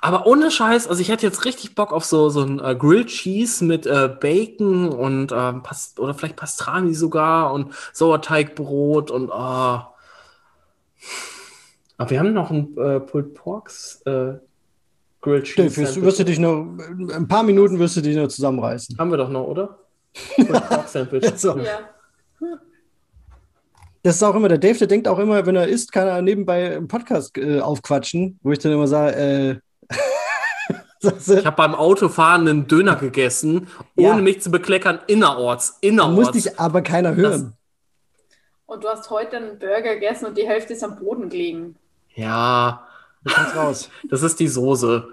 Aber 0.00 0.26
ohne 0.26 0.50
Scheiß, 0.50 0.88
also 0.88 1.00
ich 1.00 1.10
hätte 1.10 1.24
jetzt 1.24 1.44
richtig 1.44 1.76
Bock 1.76 1.92
auf 1.92 2.04
so, 2.04 2.28
so 2.28 2.42
ein 2.42 2.58
äh, 2.58 2.74
Grilled 2.74 3.06
Cheese 3.06 3.64
mit 3.64 3.86
äh, 3.86 4.08
Bacon 4.08 4.88
und 4.88 5.30
äh, 5.30 5.52
Past 5.52 6.00
oder 6.00 6.12
vielleicht 6.12 6.34
Pastrami 6.34 6.92
sogar 6.94 7.52
und 7.52 7.72
Sauerteigbrot 7.92 9.12
und 9.12 9.30
oh. 9.30 9.80
Aber 11.98 12.10
wir 12.10 12.18
haben 12.18 12.32
noch 12.32 12.50
ein 12.50 12.76
äh, 12.76 12.98
Pulled 12.98 13.34
Porks 13.34 14.02
äh, 14.04 14.34
Grilled 15.20 15.44
Cheese. 15.44 15.84
Dave, 15.84 16.02
wirst, 16.02 16.18
du 16.18 16.24
dich 16.24 16.40
noch, 16.40 16.66
ein 17.14 17.28
paar 17.28 17.44
Minuten 17.44 17.78
wirst 17.78 17.96
du 17.96 18.00
dich 18.00 18.16
noch 18.16 18.26
zusammenreißen. 18.26 18.98
Haben 18.98 19.10
wir 19.12 19.18
doch 19.18 19.28
noch, 19.28 19.46
oder? 19.46 19.78
Pulled 20.34 20.68
Pork 20.68 20.88
Sandwich. 20.88 21.32
so. 21.36 21.58
Ja. 21.58 21.78
Das 24.02 24.16
ist 24.16 24.22
auch 24.22 24.34
immer, 24.34 24.48
der 24.48 24.58
Dave, 24.58 24.78
der 24.78 24.88
denkt 24.88 25.06
auch 25.06 25.18
immer, 25.18 25.46
wenn 25.46 25.54
er 25.54 25.68
isst, 25.68 25.92
kann 25.92 26.08
er 26.08 26.22
nebenbei 26.22 26.76
einen 26.76 26.88
Podcast 26.88 27.38
äh, 27.38 27.60
aufquatschen, 27.60 28.38
wo 28.42 28.50
ich 28.50 28.58
dann 28.58 28.72
immer 28.72 28.88
sage, 28.88 29.14
äh, 29.16 29.56
ich 31.00 31.46
habe 31.46 31.56
beim 31.56 31.74
Autofahren 31.74 32.48
einen 32.48 32.66
Döner 32.66 32.96
gegessen, 32.96 33.68
ohne 33.96 34.08
ja. 34.08 34.16
mich 34.16 34.40
zu 34.40 34.50
bekleckern, 34.50 35.00
innerorts. 35.06 35.78
Innerorts. 35.80 36.16
Muss 36.16 36.30
dich 36.32 36.58
aber 36.58 36.82
keiner 36.82 37.14
hören. 37.14 37.52
Das 37.52 37.62
und 38.72 38.84
du 38.84 38.88
hast 38.88 39.10
heute 39.10 39.36
einen 39.36 39.58
Burger 39.58 39.94
gegessen 39.94 40.24
und 40.24 40.38
die 40.38 40.48
Hälfte 40.48 40.72
ist 40.72 40.82
am 40.82 40.96
Boden 40.96 41.28
gelegen. 41.28 41.76
Ja. 42.14 42.86
Raus. 43.54 43.90
Das 44.08 44.22
ist 44.22 44.40
die 44.40 44.48
Soße. 44.48 45.08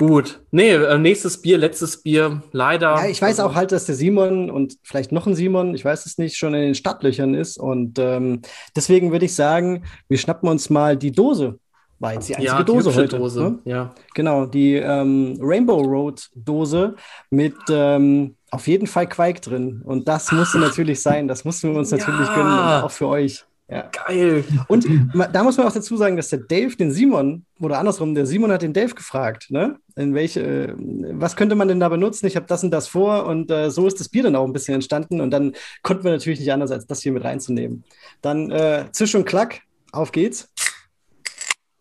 Gut. 0.00 0.40
Nee, 0.50 0.70
äh, 0.70 0.96
nächstes 0.96 1.42
Bier, 1.42 1.58
letztes 1.58 2.02
Bier, 2.02 2.40
leider. 2.52 2.94
Ja, 2.96 3.06
ich 3.06 3.20
weiß 3.20 3.38
also, 3.38 3.50
auch 3.50 3.54
halt, 3.54 3.70
dass 3.70 3.84
der 3.84 3.94
Simon 3.94 4.50
und 4.50 4.78
vielleicht 4.82 5.12
noch 5.12 5.26
ein 5.26 5.34
Simon, 5.34 5.74
ich 5.74 5.84
weiß 5.84 6.06
es 6.06 6.16
nicht, 6.16 6.38
schon 6.38 6.54
in 6.54 6.62
den 6.62 6.74
Stadtlöchern 6.74 7.34
ist. 7.34 7.58
Und 7.58 7.98
ähm, 7.98 8.40
deswegen 8.74 9.12
würde 9.12 9.26
ich 9.26 9.34
sagen, 9.34 9.84
wir 10.08 10.16
schnappen 10.16 10.48
uns 10.48 10.70
mal 10.70 10.96
die 10.96 11.12
Dose. 11.12 11.58
war 11.98 12.14
jetzt 12.14 12.30
die 12.30 12.34
einzige 12.34 12.50
ja, 12.50 12.62
Dose 12.62 12.94
heute. 12.94 13.18
Dose. 13.18 13.42
Ne? 13.42 13.58
Ja. 13.66 13.94
Genau, 14.14 14.46
die 14.46 14.76
ähm, 14.76 15.36
Rainbow 15.38 15.82
Road 15.82 16.30
Dose 16.34 16.94
mit 17.28 17.56
ähm, 17.68 18.36
auf 18.50 18.66
jeden 18.68 18.86
Fall 18.86 19.06
Quake 19.06 19.42
drin. 19.42 19.82
Und 19.84 20.08
das 20.08 20.32
musste 20.32 20.58
natürlich 20.60 21.02
sein. 21.02 21.28
Das 21.28 21.44
mussten 21.44 21.72
wir 21.72 21.78
uns 21.78 21.90
natürlich 21.90 22.26
ja. 22.26 22.34
gönnen, 22.34 22.84
auch 22.84 22.90
für 22.90 23.06
euch. 23.06 23.44
Geil. 23.70 24.44
Und 24.66 24.84
da 25.32 25.44
muss 25.44 25.56
man 25.56 25.66
auch 25.68 25.72
dazu 25.72 25.96
sagen, 25.96 26.16
dass 26.16 26.28
der 26.28 26.40
Dave 26.40 26.74
den 26.76 26.90
Simon, 26.90 27.44
oder 27.60 27.78
andersrum, 27.78 28.16
der 28.16 28.26
Simon 28.26 28.50
hat 28.50 28.62
den 28.62 28.72
Dave 28.72 28.94
gefragt, 28.94 29.50
ne? 29.50 29.76
In 29.94 30.14
welche, 30.14 30.40
äh, 30.40 30.74
was 31.12 31.36
könnte 31.36 31.54
man 31.54 31.68
denn 31.68 31.78
da 31.78 31.88
benutzen? 31.88 32.26
Ich 32.26 32.34
habe 32.34 32.46
das 32.46 32.64
und 32.64 32.72
das 32.72 32.88
vor 32.88 33.26
und 33.26 33.50
äh, 33.50 33.70
so 33.70 33.86
ist 33.86 34.00
das 34.00 34.08
Bier 34.08 34.24
dann 34.24 34.34
auch 34.34 34.44
ein 34.44 34.52
bisschen 34.52 34.74
entstanden. 34.74 35.20
Und 35.20 35.30
dann 35.30 35.52
konnten 35.82 36.04
wir 36.04 36.10
natürlich 36.10 36.40
nicht 36.40 36.52
anders, 36.52 36.72
als 36.72 36.86
das 36.86 37.02
hier 37.02 37.12
mit 37.12 37.22
reinzunehmen. 37.22 37.84
Dann 38.22 38.50
äh, 38.50 38.86
Zisch 38.90 39.14
und 39.14 39.24
Klack, 39.24 39.60
auf 39.92 40.10
geht's. 40.10 40.48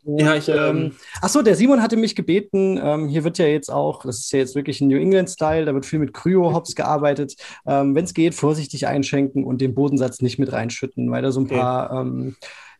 Ja, 0.03 0.35
ich. 0.35 0.49
Ähm, 0.49 0.57
ähm 0.57 0.91
achso, 1.21 1.41
der 1.41 1.55
Simon 1.55 1.81
hatte 1.81 1.97
mich 1.97 2.15
gebeten. 2.15 2.79
Ähm, 2.81 3.07
hier 3.07 3.23
wird 3.23 3.37
ja 3.37 3.45
jetzt 3.45 3.71
auch, 3.71 4.03
das 4.03 4.19
ist 4.19 4.31
ja 4.31 4.39
jetzt 4.39 4.55
wirklich 4.55 4.81
ein 4.81 4.87
New 4.87 4.97
England-Style, 4.97 5.65
da 5.65 5.73
wird 5.73 5.85
viel 5.85 5.99
mit 5.99 6.13
Kryo-Hops 6.13 6.75
gearbeitet. 6.75 7.35
Ähm, 7.65 7.95
Wenn 7.95 8.05
es 8.05 8.13
geht, 8.13 8.35
vorsichtig 8.35 8.87
einschenken 8.87 9.43
und 9.43 9.61
den 9.61 9.75
Bodensatz 9.75 10.21
nicht 10.21 10.39
mit 10.39 10.51
reinschütten, 10.51 11.11
weil 11.11 11.21
da 11.21 11.31
so 11.31 11.41
ein 11.41 11.45
okay. 11.45 11.57
paar. 11.57 12.01
Ähm, 12.01 12.35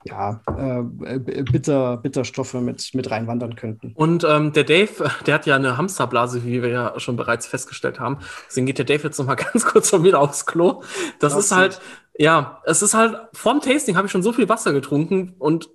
ja, 0.06 0.42
äh, 0.48 1.20
bitter, 1.20 1.98
Bitterstoffe 1.98 2.54
mit, 2.54 2.92
mit 2.94 3.12
reinwandern 3.12 3.56
könnten. 3.56 3.92
Und 3.96 4.24
ähm, 4.24 4.54
der 4.54 4.64
Dave, 4.64 5.12
der 5.26 5.34
hat 5.34 5.46
ja 5.46 5.56
eine 5.56 5.78
Hamsterblase, 5.78 6.46
wie 6.46 6.62
wir 6.62 6.70
ja 6.70 7.00
schon 7.00 7.18
bereits 7.18 7.48
festgestellt 7.48 8.00
haben. 8.00 8.20
Deswegen 8.48 8.66
geht 8.66 8.78
der 8.78 8.86
Dave 8.86 9.04
jetzt 9.04 9.18
noch 9.18 9.26
mal 9.26 9.36
ganz 9.54 9.66
kurz 9.66 9.90
von 9.90 10.02
mir 10.02 10.18
aufs 10.18 10.46
Klo. 10.46 10.84
Das, 11.20 11.34
das 11.34 11.46
ist 11.46 11.52
halt, 11.52 11.82
ja, 12.18 12.62
es 12.66 12.82
ist 12.82 12.94
halt, 12.94 13.18
vorm 13.34 13.60
Tasting 13.60 13.98
habe 13.98 14.06
ich 14.06 14.12
schon 14.12 14.24
so 14.24 14.32
viel 14.32 14.48
Wasser 14.48 14.72
getrunken 14.72 15.36
und 15.38 15.70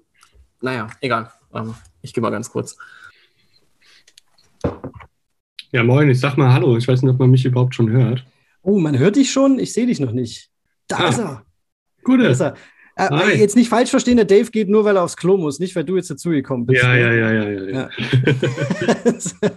naja, 0.65 0.89
egal. 1.01 1.31
Ähm, 1.53 1.75
ich 2.01 2.15
gehe 2.15 2.23
mal 2.23 2.31
ganz 2.31 2.51
kurz. 2.51 2.77
Ja, 5.71 5.85
moin, 5.85 6.09
ich 6.09 6.19
sag 6.19 6.39
mal 6.39 6.53
Hallo. 6.53 6.77
Ich 6.77 6.89
weiß 6.89 7.03
nicht, 7.03 7.13
ob 7.13 7.19
man 7.19 7.31
mich 7.31 7.45
überhaupt 7.45 7.75
schon 7.75 7.91
hört. 7.91 8.25
Oh, 8.63 8.79
man 8.79 8.99
hört 8.99 9.17
dich 9.17 9.31
schon? 9.31 9.59
Ich 9.59 9.75
sehe 9.75 9.87
dich 9.87 10.01
noch 10.01 10.13
nicht. 10.13 10.51
Da 10.89 10.97
ah, 10.97 11.09
ist 11.09 11.19
er. 11.19 11.45
Gute. 12.03 12.23
Da 12.25 12.31
ist 12.31 12.41
er. 12.41 12.55
Äh, 12.97 13.33
äh 13.33 13.39
jetzt 13.39 13.57
nicht 13.57 13.69
falsch 13.69 13.91
verstehen, 13.91 14.17
der 14.17 14.25
Dave 14.25 14.51
geht 14.51 14.71
nur, 14.71 14.85
weil 14.85 14.97
er 14.97 15.03
aufs 15.03 15.19
Klo 15.19 15.37
muss, 15.37 15.59
nicht 15.59 15.77
weil 15.77 15.85
du 15.85 15.97
jetzt 15.97 16.11
dazugekommen 16.11 16.65
bist. 16.65 16.83
Ja, 16.83 16.95
ja, 16.95 17.13
ja, 17.13 17.33
ja, 17.33 17.51
ja. 17.51 17.69
ja. 17.71 17.91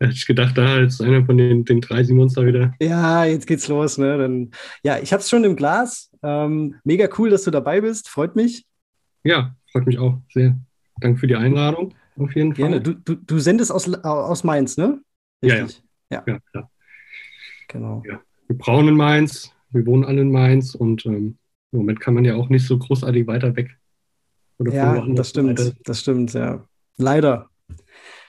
Hätte 0.00 0.12
ich 0.12 0.26
gedacht, 0.26 0.56
da 0.56 0.78
ist 0.78 1.02
einer 1.02 1.26
von 1.26 1.36
den, 1.36 1.64
den 1.64 1.80
drei 1.80 2.04
Simons 2.04 2.34
da 2.34 2.46
wieder. 2.46 2.72
Ja, 2.80 3.24
jetzt 3.24 3.46
geht's 3.46 3.68
los. 3.68 3.98
Ne? 3.98 4.16
Dann, 4.16 4.52
ja, 4.84 4.98
ich 5.00 5.12
habe 5.12 5.20
es 5.20 5.28
schon 5.28 5.44
im 5.44 5.56
Glas. 5.56 6.10
Ähm, 6.22 6.76
mega 6.84 7.08
cool, 7.18 7.28
dass 7.28 7.42
du 7.42 7.50
dabei 7.50 7.80
bist. 7.80 8.08
Freut 8.08 8.36
mich. 8.36 8.64
Ja, 9.24 9.56
freut 9.72 9.86
mich 9.86 9.98
auch 9.98 10.18
sehr. 10.32 10.58
Danke 11.00 11.20
für 11.20 11.26
die 11.26 11.36
Einladung, 11.36 11.94
auf 12.16 12.34
jeden 12.34 12.54
Fall. 12.54 12.70
Gerne. 12.70 12.80
Du, 12.80 12.94
du, 12.94 13.14
du 13.14 13.38
sendest 13.38 13.70
aus, 13.70 13.92
aus 14.04 14.44
Mainz, 14.44 14.76
ne? 14.76 15.00
Richtig? 15.42 15.82
Ja, 16.10 16.24
ja. 16.26 16.34
ja. 16.34 16.40
ja, 16.54 16.70
Genau. 17.68 18.02
Ja. 18.06 18.20
Wir 18.48 18.56
brauchen 18.56 18.88
in 18.88 18.96
Mainz, 18.96 19.52
wir 19.70 19.86
wohnen 19.86 20.04
alle 20.04 20.22
in 20.22 20.32
Mainz 20.32 20.74
und 20.74 21.04
ähm, 21.06 21.38
im 21.72 21.78
Moment 21.78 22.00
kann 22.00 22.14
man 22.14 22.24
ja 22.24 22.34
auch 22.34 22.48
nicht 22.48 22.66
so 22.66 22.78
großartig 22.78 23.26
weiter 23.26 23.54
weg. 23.54 23.76
ja, 24.58 25.04
das 25.06 25.30
stimmt, 25.30 25.60
weiter. 25.60 25.72
das 25.84 26.00
stimmt, 26.00 26.32
ja. 26.32 26.64
Leider. 26.96 27.50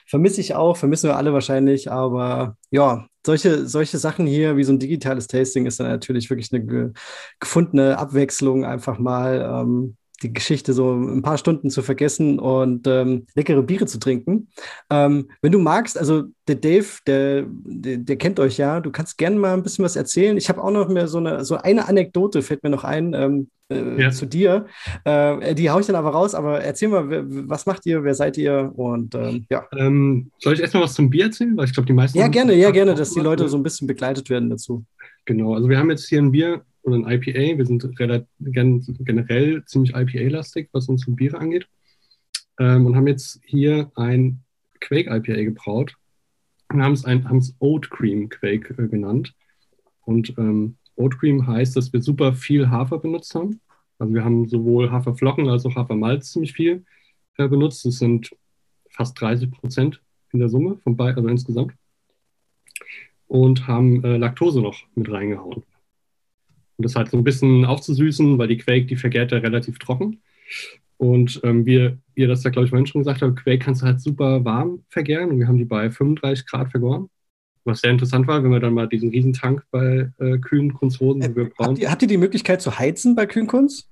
Vermisse 0.06 0.40
ich 0.40 0.54
auch, 0.54 0.76
vermissen 0.76 1.08
wir 1.08 1.16
alle 1.16 1.32
wahrscheinlich, 1.32 1.90
aber 1.90 2.56
ja, 2.70 3.06
solche, 3.24 3.66
solche 3.66 3.98
Sachen 3.98 4.26
hier 4.26 4.56
wie 4.56 4.64
so 4.64 4.72
ein 4.72 4.78
digitales 4.78 5.26
Tasting 5.26 5.66
ist 5.66 5.80
dann 5.80 5.86
natürlich 5.86 6.28
wirklich 6.28 6.52
eine 6.52 6.64
ge 6.64 6.90
gefundene 7.38 7.96
Abwechslung, 7.96 8.64
einfach 8.64 8.98
mal 8.98 9.62
ähm, 9.62 9.96
die 10.22 10.32
Geschichte 10.32 10.72
so 10.72 10.92
ein 10.92 11.22
paar 11.22 11.38
Stunden 11.38 11.70
zu 11.70 11.82
vergessen 11.82 12.38
und 12.38 12.86
ähm, 12.86 13.26
leckere 13.34 13.62
Biere 13.62 13.86
zu 13.86 13.98
trinken. 13.98 14.48
Ähm, 14.90 15.28
wenn 15.42 15.52
du 15.52 15.58
magst, 15.58 15.98
also 15.98 16.24
der 16.46 16.56
Dave, 16.56 16.86
der, 17.06 17.44
der, 17.48 17.98
der, 17.98 18.16
kennt 18.16 18.40
euch 18.40 18.58
ja, 18.58 18.80
du 18.80 18.90
kannst 18.90 19.18
gerne 19.18 19.36
mal 19.36 19.54
ein 19.54 19.62
bisschen 19.62 19.84
was 19.84 19.96
erzählen. 19.96 20.36
Ich 20.36 20.48
habe 20.48 20.62
auch 20.62 20.70
noch 20.70 20.88
mehr 20.88 21.08
so 21.08 21.18
eine, 21.18 21.44
so 21.44 21.56
eine 21.56 21.88
Anekdote, 21.88 22.42
fällt 22.42 22.62
mir 22.62 22.70
noch 22.70 22.84
ein, 22.84 23.14
ähm, 23.14 23.48
äh, 23.70 24.02
ja. 24.02 24.10
zu 24.10 24.26
dir. 24.26 24.66
Äh, 25.04 25.54
die 25.54 25.70
haue 25.70 25.80
ich 25.80 25.86
dann 25.86 25.96
aber 25.96 26.10
raus, 26.10 26.34
aber 26.34 26.60
erzähl 26.60 26.88
mal, 26.88 27.06
was 27.48 27.66
macht 27.66 27.86
ihr, 27.86 28.04
wer 28.04 28.14
seid 28.14 28.36
ihr 28.36 28.72
und 28.74 29.14
ähm, 29.14 29.46
ja. 29.48 29.64
Ähm, 29.76 30.30
soll 30.38 30.54
ich 30.54 30.60
erstmal 30.60 30.82
was 30.82 30.94
zum 30.94 31.08
Bier 31.08 31.26
erzählen? 31.26 31.56
Weil 31.56 31.66
ich 31.66 31.72
glaube, 31.72 31.86
die 31.86 31.92
meisten. 31.92 32.18
Ja, 32.18 32.28
gerne, 32.28 32.54
ja, 32.54 32.70
gerne, 32.70 32.94
dass 32.94 33.12
die 33.12 33.20
Leute 33.20 33.48
so 33.48 33.56
ein 33.56 33.62
bisschen 33.62 33.86
begleitet 33.86 34.28
werden 34.28 34.50
dazu. 34.50 34.84
Genau, 35.24 35.54
also 35.54 35.68
wir 35.68 35.78
haben 35.78 35.90
jetzt 35.90 36.08
hier 36.08 36.20
ein 36.20 36.32
Bier 36.32 36.62
oder 36.90 37.08
ein 37.08 37.20
IPA. 37.20 37.58
Wir 37.58 37.66
sind 37.66 37.86
generell 37.96 39.64
ziemlich 39.64 39.94
IPA-lastig, 39.94 40.68
was 40.72 40.88
unsere 40.88 41.12
Biere 41.12 41.38
angeht. 41.38 41.68
Ähm, 42.58 42.86
und 42.86 42.96
haben 42.96 43.06
jetzt 43.06 43.40
hier 43.44 43.90
ein 43.94 44.42
Quake 44.80 45.10
IPA 45.10 45.42
gebraut 45.44 45.96
und 46.72 46.82
haben 46.82 46.92
es, 46.92 47.54
Oat 47.58 47.90
Cream 47.90 48.28
Quake 48.28 48.74
äh, 48.82 48.88
genannt. 48.88 49.34
Und 50.04 50.34
ähm, 50.38 50.76
Oat 50.96 51.18
Cream 51.18 51.46
heißt, 51.46 51.76
dass 51.76 51.92
wir 51.92 52.02
super 52.02 52.32
viel 52.34 52.70
Hafer 52.70 52.98
benutzt 52.98 53.34
haben. 53.34 53.60
Also 53.98 54.14
wir 54.14 54.24
haben 54.24 54.48
sowohl 54.48 54.90
Haferflocken 54.90 55.48
als 55.48 55.66
auch 55.66 55.74
Hafermalz 55.74 56.32
ziemlich 56.32 56.52
viel 56.52 56.84
äh, 57.36 57.48
benutzt. 57.48 57.84
Das 57.84 57.98
sind 57.98 58.30
fast 58.90 59.20
30 59.20 59.50
Prozent 59.50 60.00
in 60.32 60.40
der 60.40 60.48
Summe, 60.48 60.78
von 60.78 60.98
also 60.98 61.28
insgesamt. 61.28 61.74
Und 63.26 63.66
haben 63.66 64.02
äh, 64.04 64.16
Laktose 64.16 64.60
noch 64.60 64.78
mit 64.94 65.10
reingehauen. 65.10 65.62
Und 66.80 66.84
das 66.84 66.96
halt 66.96 67.10
so 67.10 67.18
ein 67.18 67.24
bisschen 67.24 67.66
aufzusüßen, 67.66 68.38
weil 68.38 68.48
die 68.48 68.56
Quake, 68.56 68.86
die 68.86 68.96
vergärt 68.96 69.32
ja 69.32 69.38
relativ 69.38 69.78
trocken. 69.78 70.22
Und 70.96 71.38
ähm, 71.44 71.66
wie 71.66 71.94
ihr 72.14 72.26
das 72.26 72.42
ja, 72.42 72.48
glaube 72.48 72.64
ich, 72.64 72.70
vorhin 72.70 72.86
schon 72.86 73.02
gesagt 73.02 73.20
habt, 73.20 73.36
Quake 73.36 73.58
kannst 73.58 73.82
du 73.82 73.86
halt 73.86 74.00
super 74.00 74.46
warm 74.46 74.82
vergären. 74.88 75.28
Und 75.28 75.38
wir 75.38 75.46
haben 75.46 75.58
die 75.58 75.66
bei 75.66 75.90
35 75.90 76.46
Grad 76.46 76.70
vergoren. 76.70 77.10
Was 77.64 77.82
sehr 77.82 77.90
interessant 77.90 78.26
war, 78.28 78.42
wenn 78.42 78.50
wir 78.50 78.60
dann 78.60 78.72
mal 78.72 78.88
diesen 78.88 79.10
Riesentank 79.10 79.62
bei 79.70 80.10
äh, 80.20 80.38
Kühn 80.38 80.72
Kunsthosen 80.72 81.20
äh, 81.20 81.50
habt, 81.58 81.78
ihr, 81.78 81.90
habt 81.90 82.00
ihr 82.00 82.08
die 82.08 82.16
Möglichkeit 82.16 82.62
zu 82.62 82.78
heizen 82.78 83.14
bei 83.14 83.26
Kühn 83.26 83.46
Kunst? 83.46 83.90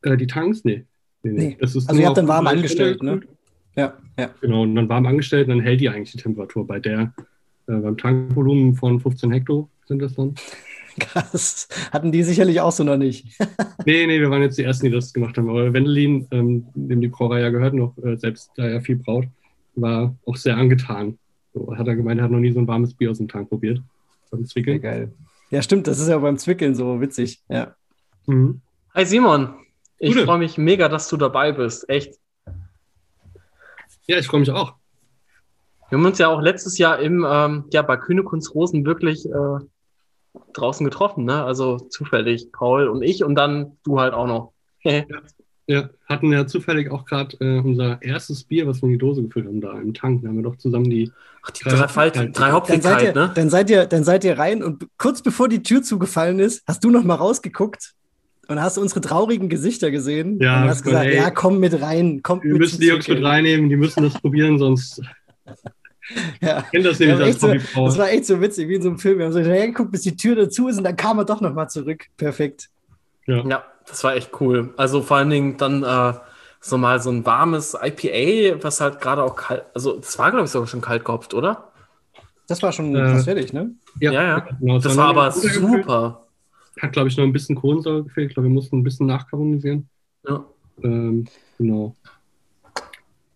Äh, 0.00 0.16
die 0.16 0.26
Tanks? 0.26 0.64
Nee. 0.64 0.86
nee, 1.24 1.30
nee. 1.32 1.56
also 1.60 1.78
ihr 1.92 2.06
habt 2.06 2.16
dann 2.16 2.26
warm 2.26 2.46
angestellt, 2.46 3.02
ne? 3.02 3.20
Ja, 3.76 3.98
ja. 4.18 4.30
Genau, 4.40 4.62
und 4.62 4.74
dann 4.76 4.88
warm 4.88 5.04
angestellt, 5.04 5.50
dann 5.50 5.60
hält 5.60 5.82
die 5.82 5.90
eigentlich 5.90 6.12
die 6.12 6.22
Temperatur 6.22 6.66
bei 6.66 6.80
der, 6.80 7.12
äh, 7.66 7.74
beim 7.74 7.98
Tankvolumen 7.98 8.76
von 8.76 8.98
15 8.98 9.30
Hektar 9.30 9.68
sind 9.84 10.00
das 10.00 10.14
dann. 10.14 10.34
Krass. 10.98 11.68
Hatten 11.92 12.12
die 12.12 12.22
sicherlich 12.22 12.60
auch 12.60 12.72
so 12.72 12.84
noch 12.84 12.96
nicht. 12.96 13.38
nee, 13.84 14.06
nee, 14.06 14.20
wir 14.20 14.30
waren 14.30 14.42
jetzt 14.42 14.58
die 14.58 14.64
Ersten, 14.64 14.86
die 14.86 14.92
das 14.92 15.12
gemacht 15.12 15.36
haben. 15.36 15.48
Aber 15.50 15.72
Wendelin, 15.72 16.26
ähm, 16.30 16.66
dem 16.74 17.00
die 17.00 17.08
Brauerei 17.08 17.40
ja 17.40 17.50
gehört, 17.50 17.74
noch 17.74 17.96
äh, 17.98 18.16
selbst 18.16 18.50
da 18.56 18.64
er 18.66 18.80
viel 18.80 18.96
braut, 18.96 19.26
war 19.74 20.14
auch 20.26 20.36
sehr 20.36 20.56
angetan. 20.56 21.18
So, 21.52 21.76
hat 21.76 21.86
er 21.86 21.96
gemeint, 21.96 22.20
er 22.20 22.24
hat 22.24 22.30
noch 22.30 22.38
nie 22.38 22.52
so 22.52 22.60
ein 22.60 22.68
warmes 22.68 22.94
Bier 22.94 23.10
aus 23.10 23.18
dem 23.18 23.28
Tank 23.28 23.48
probiert. 23.48 23.80
Beim 24.30 24.44
Zwickeln. 24.44 24.76
Ja, 24.76 24.90
geil. 24.90 25.12
Ja, 25.50 25.62
stimmt, 25.62 25.86
das 25.86 25.98
ist 25.98 26.08
ja 26.08 26.18
beim 26.18 26.38
Zwickeln 26.38 26.74
so 26.74 27.00
witzig. 27.00 27.40
Ja. 27.48 27.74
Mhm. 28.26 28.60
Hi 28.94 29.04
Simon, 29.04 29.54
ich 29.98 30.16
freue 30.16 30.38
mich 30.38 30.58
mega, 30.58 30.88
dass 30.88 31.08
du 31.08 31.16
dabei 31.16 31.52
bist. 31.52 31.88
Echt. 31.88 32.14
Ja, 34.06 34.18
ich 34.18 34.26
freue 34.26 34.40
mich 34.40 34.50
auch. 34.50 34.74
Wir 35.88 35.98
haben 35.98 36.04
uns 36.04 36.18
ja 36.18 36.28
auch 36.28 36.40
letztes 36.40 36.78
Jahr 36.78 36.98
im, 36.98 37.24
ähm, 37.28 37.64
ja, 37.72 37.82
bei 37.82 37.96
Kühne 37.96 38.24
Kunst 38.24 38.54
Rosen 38.54 38.84
wirklich 38.84 39.24
äh, 39.26 39.58
draußen 40.52 40.84
getroffen, 40.84 41.24
ne? 41.24 41.44
Also 41.44 41.78
zufällig 41.78 42.52
Paul 42.52 42.88
und 42.88 43.02
ich 43.02 43.24
und 43.24 43.34
dann 43.34 43.76
du 43.84 44.00
halt 44.00 44.14
auch 44.14 44.26
noch. 44.26 44.52
ja, 44.82 45.04
ja, 45.68 45.90
hatten 46.08 46.32
ja 46.32 46.46
zufällig 46.46 46.90
auch 46.90 47.04
gerade 47.04 47.36
äh, 47.40 47.58
unser 47.58 48.00
erstes 48.00 48.44
Bier, 48.44 48.68
was 48.68 48.82
wir 48.82 48.86
in 48.86 48.92
die 48.92 48.98
Dose 48.98 49.22
gefüllt 49.22 49.46
haben, 49.46 49.60
da 49.60 49.72
im 49.72 49.94
Tank. 49.94 50.22
Da 50.22 50.28
haben 50.28 50.36
wir 50.36 50.44
doch 50.44 50.56
zusammen 50.56 50.88
die 50.88 51.10
Ach, 51.42 51.50
die 51.50 51.64
drei, 51.64 52.10
drei, 52.10 52.26
drei 52.26 52.52
Hopfigkeit, 52.52 53.14
ne? 53.14 53.32
Dann 53.34 53.50
seid, 53.50 53.70
ihr, 53.70 53.86
dann 53.86 54.04
seid 54.04 54.24
ihr 54.24 54.38
rein 54.38 54.62
und 54.62 54.86
kurz 54.96 55.22
bevor 55.22 55.48
die 55.48 55.62
Tür 55.62 55.82
zugefallen 55.82 56.38
ist, 56.38 56.62
hast 56.68 56.84
du 56.84 56.90
noch 56.90 57.02
mal 57.02 57.16
rausgeguckt 57.16 57.94
und 58.48 58.60
hast 58.60 58.78
unsere 58.78 59.00
traurigen 59.00 59.48
Gesichter 59.48 59.90
gesehen 59.90 60.38
ja, 60.40 60.62
und 60.62 60.68
hast 60.68 60.82
gesagt, 60.84 61.06
ey, 61.06 61.16
ja, 61.16 61.30
komm 61.30 61.58
mit 61.58 61.80
rein, 61.80 62.20
komm 62.22 62.42
Wir 62.42 62.54
müssen 62.54 62.80
die 62.80 62.86
Jungs 62.86 63.08
mit 63.08 63.22
reinnehmen, 63.22 63.68
die 63.68 63.76
müssen 63.76 64.04
das 64.04 64.14
probieren, 64.20 64.58
sonst 64.58 65.02
ja. 66.40 66.64
Ich 66.72 66.82
das 66.82 66.98
nämlich 66.98 67.20
als 67.20 67.40
so, 67.40 67.52
Das 67.52 67.98
war 67.98 68.08
echt 68.10 68.26
so 68.26 68.40
witzig, 68.40 68.68
wie 68.68 68.74
in 68.74 68.82
so 68.82 68.88
einem 68.88 68.98
Film. 68.98 69.18
Wir 69.18 69.26
haben 69.26 69.32
so 69.32 69.40
hergeguckt, 69.40 69.90
bis 69.92 70.02
die 70.02 70.16
Tür 70.16 70.36
dazu 70.36 70.68
ist 70.68 70.78
und 70.78 70.84
dann 70.84 70.96
kam 70.96 71.18
er 71.18 71.24
doch 71.24 71.40
nochmal 71.40 71.68
zurück. 71.68 72.06
Perfekt. 72.16 72.68
Ja. 73.26 73.44
ja, 73.46 73.64
das 73.86 74.04
war 74.04 74.14
echt 74.14 74.30
cool. 74.40 74.72
Also 74.76 75.02
vor 75.02 75.16
allen 75.16 75.30
Dingen 75.30 75.56
dann 75.56 75.82
äh, 75.82 76.12
so 76.60 76.78
mal 76.78 77.00
so 77.00 77.10
ein 77.10 77.24
warmes 77.26 77.76
IPA, 77.80 78.62
was 78.62 78.80
halt 78.80 79.00
gerade 79.00 79.22
auch 79.22 79.36
kalt, 79.36 79.64
also 79.74 79.96
das 79.96 80.18
war 80.18 80.30
glaube 80.30 80.44
ich 80.44 80.50
sogar 80.50 80.68
schon 80.68 80.80
kalt 80.80 81.04
gehopft, 81.04 81.34
oder? 81.34 81.72
Das 82.46 82.62
war 82.62 82.72
schon 82.72 82.94
äh, 82.94 83.10
fast 83.10 83.24
fertig, 83.24 83.52
ne? 83.52 83.72
Ja, 84.00 84.12
ja. 84.12 84.22
ja. 84.22 84.38
Genau, 84.60 84.74
das, 84.74 84.84
das 84.84 84.96
war 84.96 85.08
aber 85.08 85.32
super. 85.32 86.22
Hat, 86.80 86.92
glaube 86.92 87.08
ich, 87.08 87.16
noch 87.16 87.24
ein 87.24 87.32
bisschen 87.32 87.56
Kohlensäure 87.56 88.04
gefehlt. 88.04 88.28
Ich 88.28 88.34
glaube, 88.34 88.48
wir 88.48 88.54
mussten 88.54 88.78
ein 88.78 88.82
bisschen 88.82 89.06
nachkarbonisieren. 89.06 89.88
Ja. 90.28 90.44
Ähm, 90.82 91.26
genau. 91.58 91.96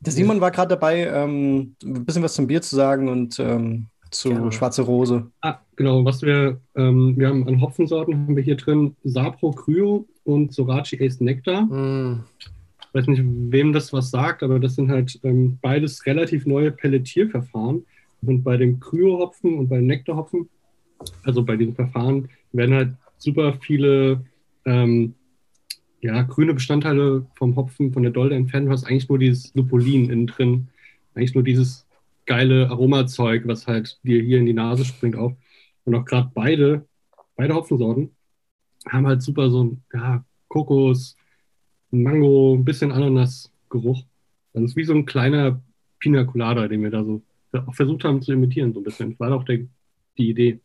Der 0.00 0.12
Simon 0.12 0.40
war 0.40 0.50
gerade 0.50 0.70
dabei, 0.70 1.06
ähm, 1.06 1.76
ein 1.84 2.04
bisschen 2.04 2.22
was 2.22 2.34
zum 2.34 2.46
Bier 2.46 2.62
zu 2.62 2.74
sagen 2.74 3.08
und 3.08 3.38
ähm, 3.38 3.86
zu 4.10 4.30
Gerne. 4.30 4.52
Schwarze 4.52 4.82
Rose. 4.82 5.30
Ah, 5.42 5.58
genau. 5.76 6.04
Was 6.04 6.22
wir, 6.22 6.60
ähm, 6.74 7.14
wir 7.16 7.28
haben 7.28 7.46
an 7.46 7.60
Hopfensorten 7.60 8.14
haben 8.14 8.36
wir 8.36 8.42
hier 8.42 8.56
drin 8.56 8.96
Sapro 9.04 9.52
Cryo 9.52 10.06
und 10.24 10.52
Sorachi 10.52 11.04
Ace 11.04 11.20
Nectar. 11.20 11.62
Mm. 11.62 12.24
Ich 12.38 12.94
weiß 12.94 13.06
nicht, 13.06 13.22
wem 13.24 13.72
das 13.72 13.92
was 13.92 14.10
sagt, 14.10 14.42
aber 14.42 14.58
das 14.58 14.74
sind 14.74 14.90
halt 14.90 15.20
ähm, 15.22 15.58
beides 15.62 16.04
relativ 16.06 16.44
neue 16.44 16.72
Pelletierverfahren. 16.72 17.84
Und 18.22 18.42
bei 18.42 18.56
dem 18.56 18.80
Kryohopfen 18.80 19.58
und 19.58 19.68
beim 19.68 19.86
Nektarhopfen, 19.86 20.48
also 21.22 21.44
bei 21.44 21.56
diesem 21.56 21.74
Verfahren, 21.74 22.28
werden 22.52 22.74
halt 22.74 22.94
super 23.16 23.54
viele 23.60 24.24
ähm, 24.64 25.14
ja, 26.00 26.22
grüne 26.22 26.54
Bestandteile 26.54 27.26
vom 27.34 27.56
Hopfen, 27.56 27.92
von 27.92 28.02
der 28.02 28.12
Dolde 28.12 28.34
entfernt. 28.34 28.66
Du 28.66 28.72
hast 28.72 28.84
eigentlich 28.84 29.08
nur 29.08 29.18
dieses 29.18 29.54
Lupulin 29.54 30.10
innen 30.10 30.26
drin. 30.26 30.68
Eigentlich 31.14 31.34
nur 31.34 31.44
dieses 31.44 31.86
geile 32.26 32.70
Aromazeug, 32.70 33.46
was 33.46 33.66
halt 33.66 33.98
dir 34.02 34.22
hier 34.22 34.38
in 34.38 34.46
die 34.46 34.52
Nase 34.52 34.84
springt 34.84 35.16
auch. 35.16 35.36
Und 35.84 35.94
auch 35.94 36.04
gerade 36.04 36.30
beide, 36.34 36.86
beide 37.36 37.54
Hopfensorten 37.54 38.10
haben 38.88 39.06
halt 39.06 39.22
super 39.22 39.50
so 39.50 39.64
ein 39.64 39.82
ja, 39.92 40.24
Kokos, 40.48 41.16
Mango, 41.90 42.54
ein 42.54 42.64
bisschen 42.64 42.92
Ananasgeruch. 42.92 44.04
Das 44.52 44.62
ist 44.62 44.76
wie 44.76 44.84
so 44.84 44.94
ein 44.94 45.06
kleiner 45.06 45.62
Pina 45.98 46.24
Colada, 46.24 46.68
den 46.68 46.82
wir 46.82 46.90
da 46.90 47.04
so 47.04 47.22
auch 47.52 47.74
versucht 47.74 48.04
haben 48.04 48.22
zu 48.22 48.32
imitieren, 48.32 48.72
so 48.72 48.80
ein 48.80 48.84
bisschen. 48.84 49.10
Das 49.10 49.20
war 49.20 49.34
auch 49.34 49.44
der, 49.44 49.66
die 50.16 50.30
Idee. 50.30 50.60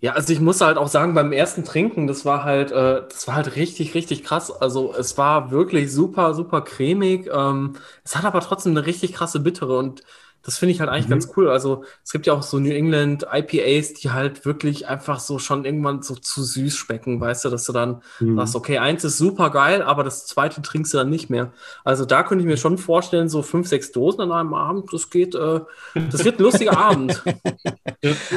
Ja, 0.00 0.12
also 0.12 0.32
ich 0.32 0.38
muss 0.40 0.60
halt 0.60 0.78
auch 0.78 0.86
sagen, 0.86 1.14
beim 1.14 1.32
ersten 1.32 1.64
Trinken, 1.64 2.06
das 2.06 2.24
war 2.24 2.44
halt, 2.44 2.70
äh, 2.70 3.02
das 3.08 3.26
war 3.26 3.34
halt 3.34 3.56
richtig, 3.56 3.94
richtig 3.94 4.22
krass. 4.22 4.50
Also 4.52 4.94
es 4.94 5.18
war 5.18 5.50
wirklich 5.50 5.92
super, 5.92 6.34
super 6.34 6.60
cremig. 6.62 7.28
Ähm, 7.32 7.74
es 8.04 8.14
hat 8.14 8.24
aber 8.24 8.40
trotzdem 8.40 8.72
eine 8.76 8.86
richtig 8.86 9.12
krasse 9.12 9.40
Bittere 9.40 9.76
und 9.76 10.02
das 10.42 10.58
finde 10.58 10.72
ich 10.72 10.80
halt 10.80 10.88
eigentlich 10.88 11.06
mhm. 11.06 11.10
ganz 11.10 11.28
cool. 11.36 11.50
Also 11.50 11.84
es 12.04 12.10
gibt 12.10 12.26
ja 12.26 12.32
auch 12.32 12.42
so 12.42 12.58
New 12.58 12.70
England 12.70 13.26
IPAs, 13.30 13.94
die 13.94 14.10
halt 14.10 14.46
wirklich 14.46 14.88
einfach 14.88 15.20
so 15.20 15.38
schon 15.38 15.64
irgendwann 15.64 16.02
so 16.02 16.14
zu 16.14 16.42
süß 16.42 16.74
schmecken, 16.76 17.20
weißt 17.20 17.44
du, 17.44 17.50
dass 17.50 17.64
du 17.64 17.72
dann 17.72 18.02
mhm. 18.20 18.36
sagst, 18.36 18.56
okay, 18.56 18.78
eins 18.78 19.04
ist 19.04 19.18
super 19.18 19.50
geil, 19.50 19.82
aber 19.82 20.04
das 20.04 20.26
zweite 20.26 20.62
trinkst 20.62 20.94
du 20.94 20.98
dann 20.98 21.10
nicht 21.10 21.28
mehr. 21.28 21.52
Also 21.84 22.04
da 22.04 22.22
könnte 22.22 22.42
ich 22.42 22.48
mir 22.48 22.56
schon 22.56 22.78
vorstellen, 22.78 23.28
so 23.28 23.42
fünf, 23.42 23.68
sechs 23.68 23.92
Dosen 23.92 24.20
an 24.20 24.32
einem 24.32 24.54
Abend, 24.54 24.92
das 24.92 25.10
geht, 25.10 25.34
äh, 25.34 25.60
das 25.94 26.24
wird 26.24 26.38
ein 26.38 26.42
lustiger 26.42 26.78
Abend. 26.78 27.22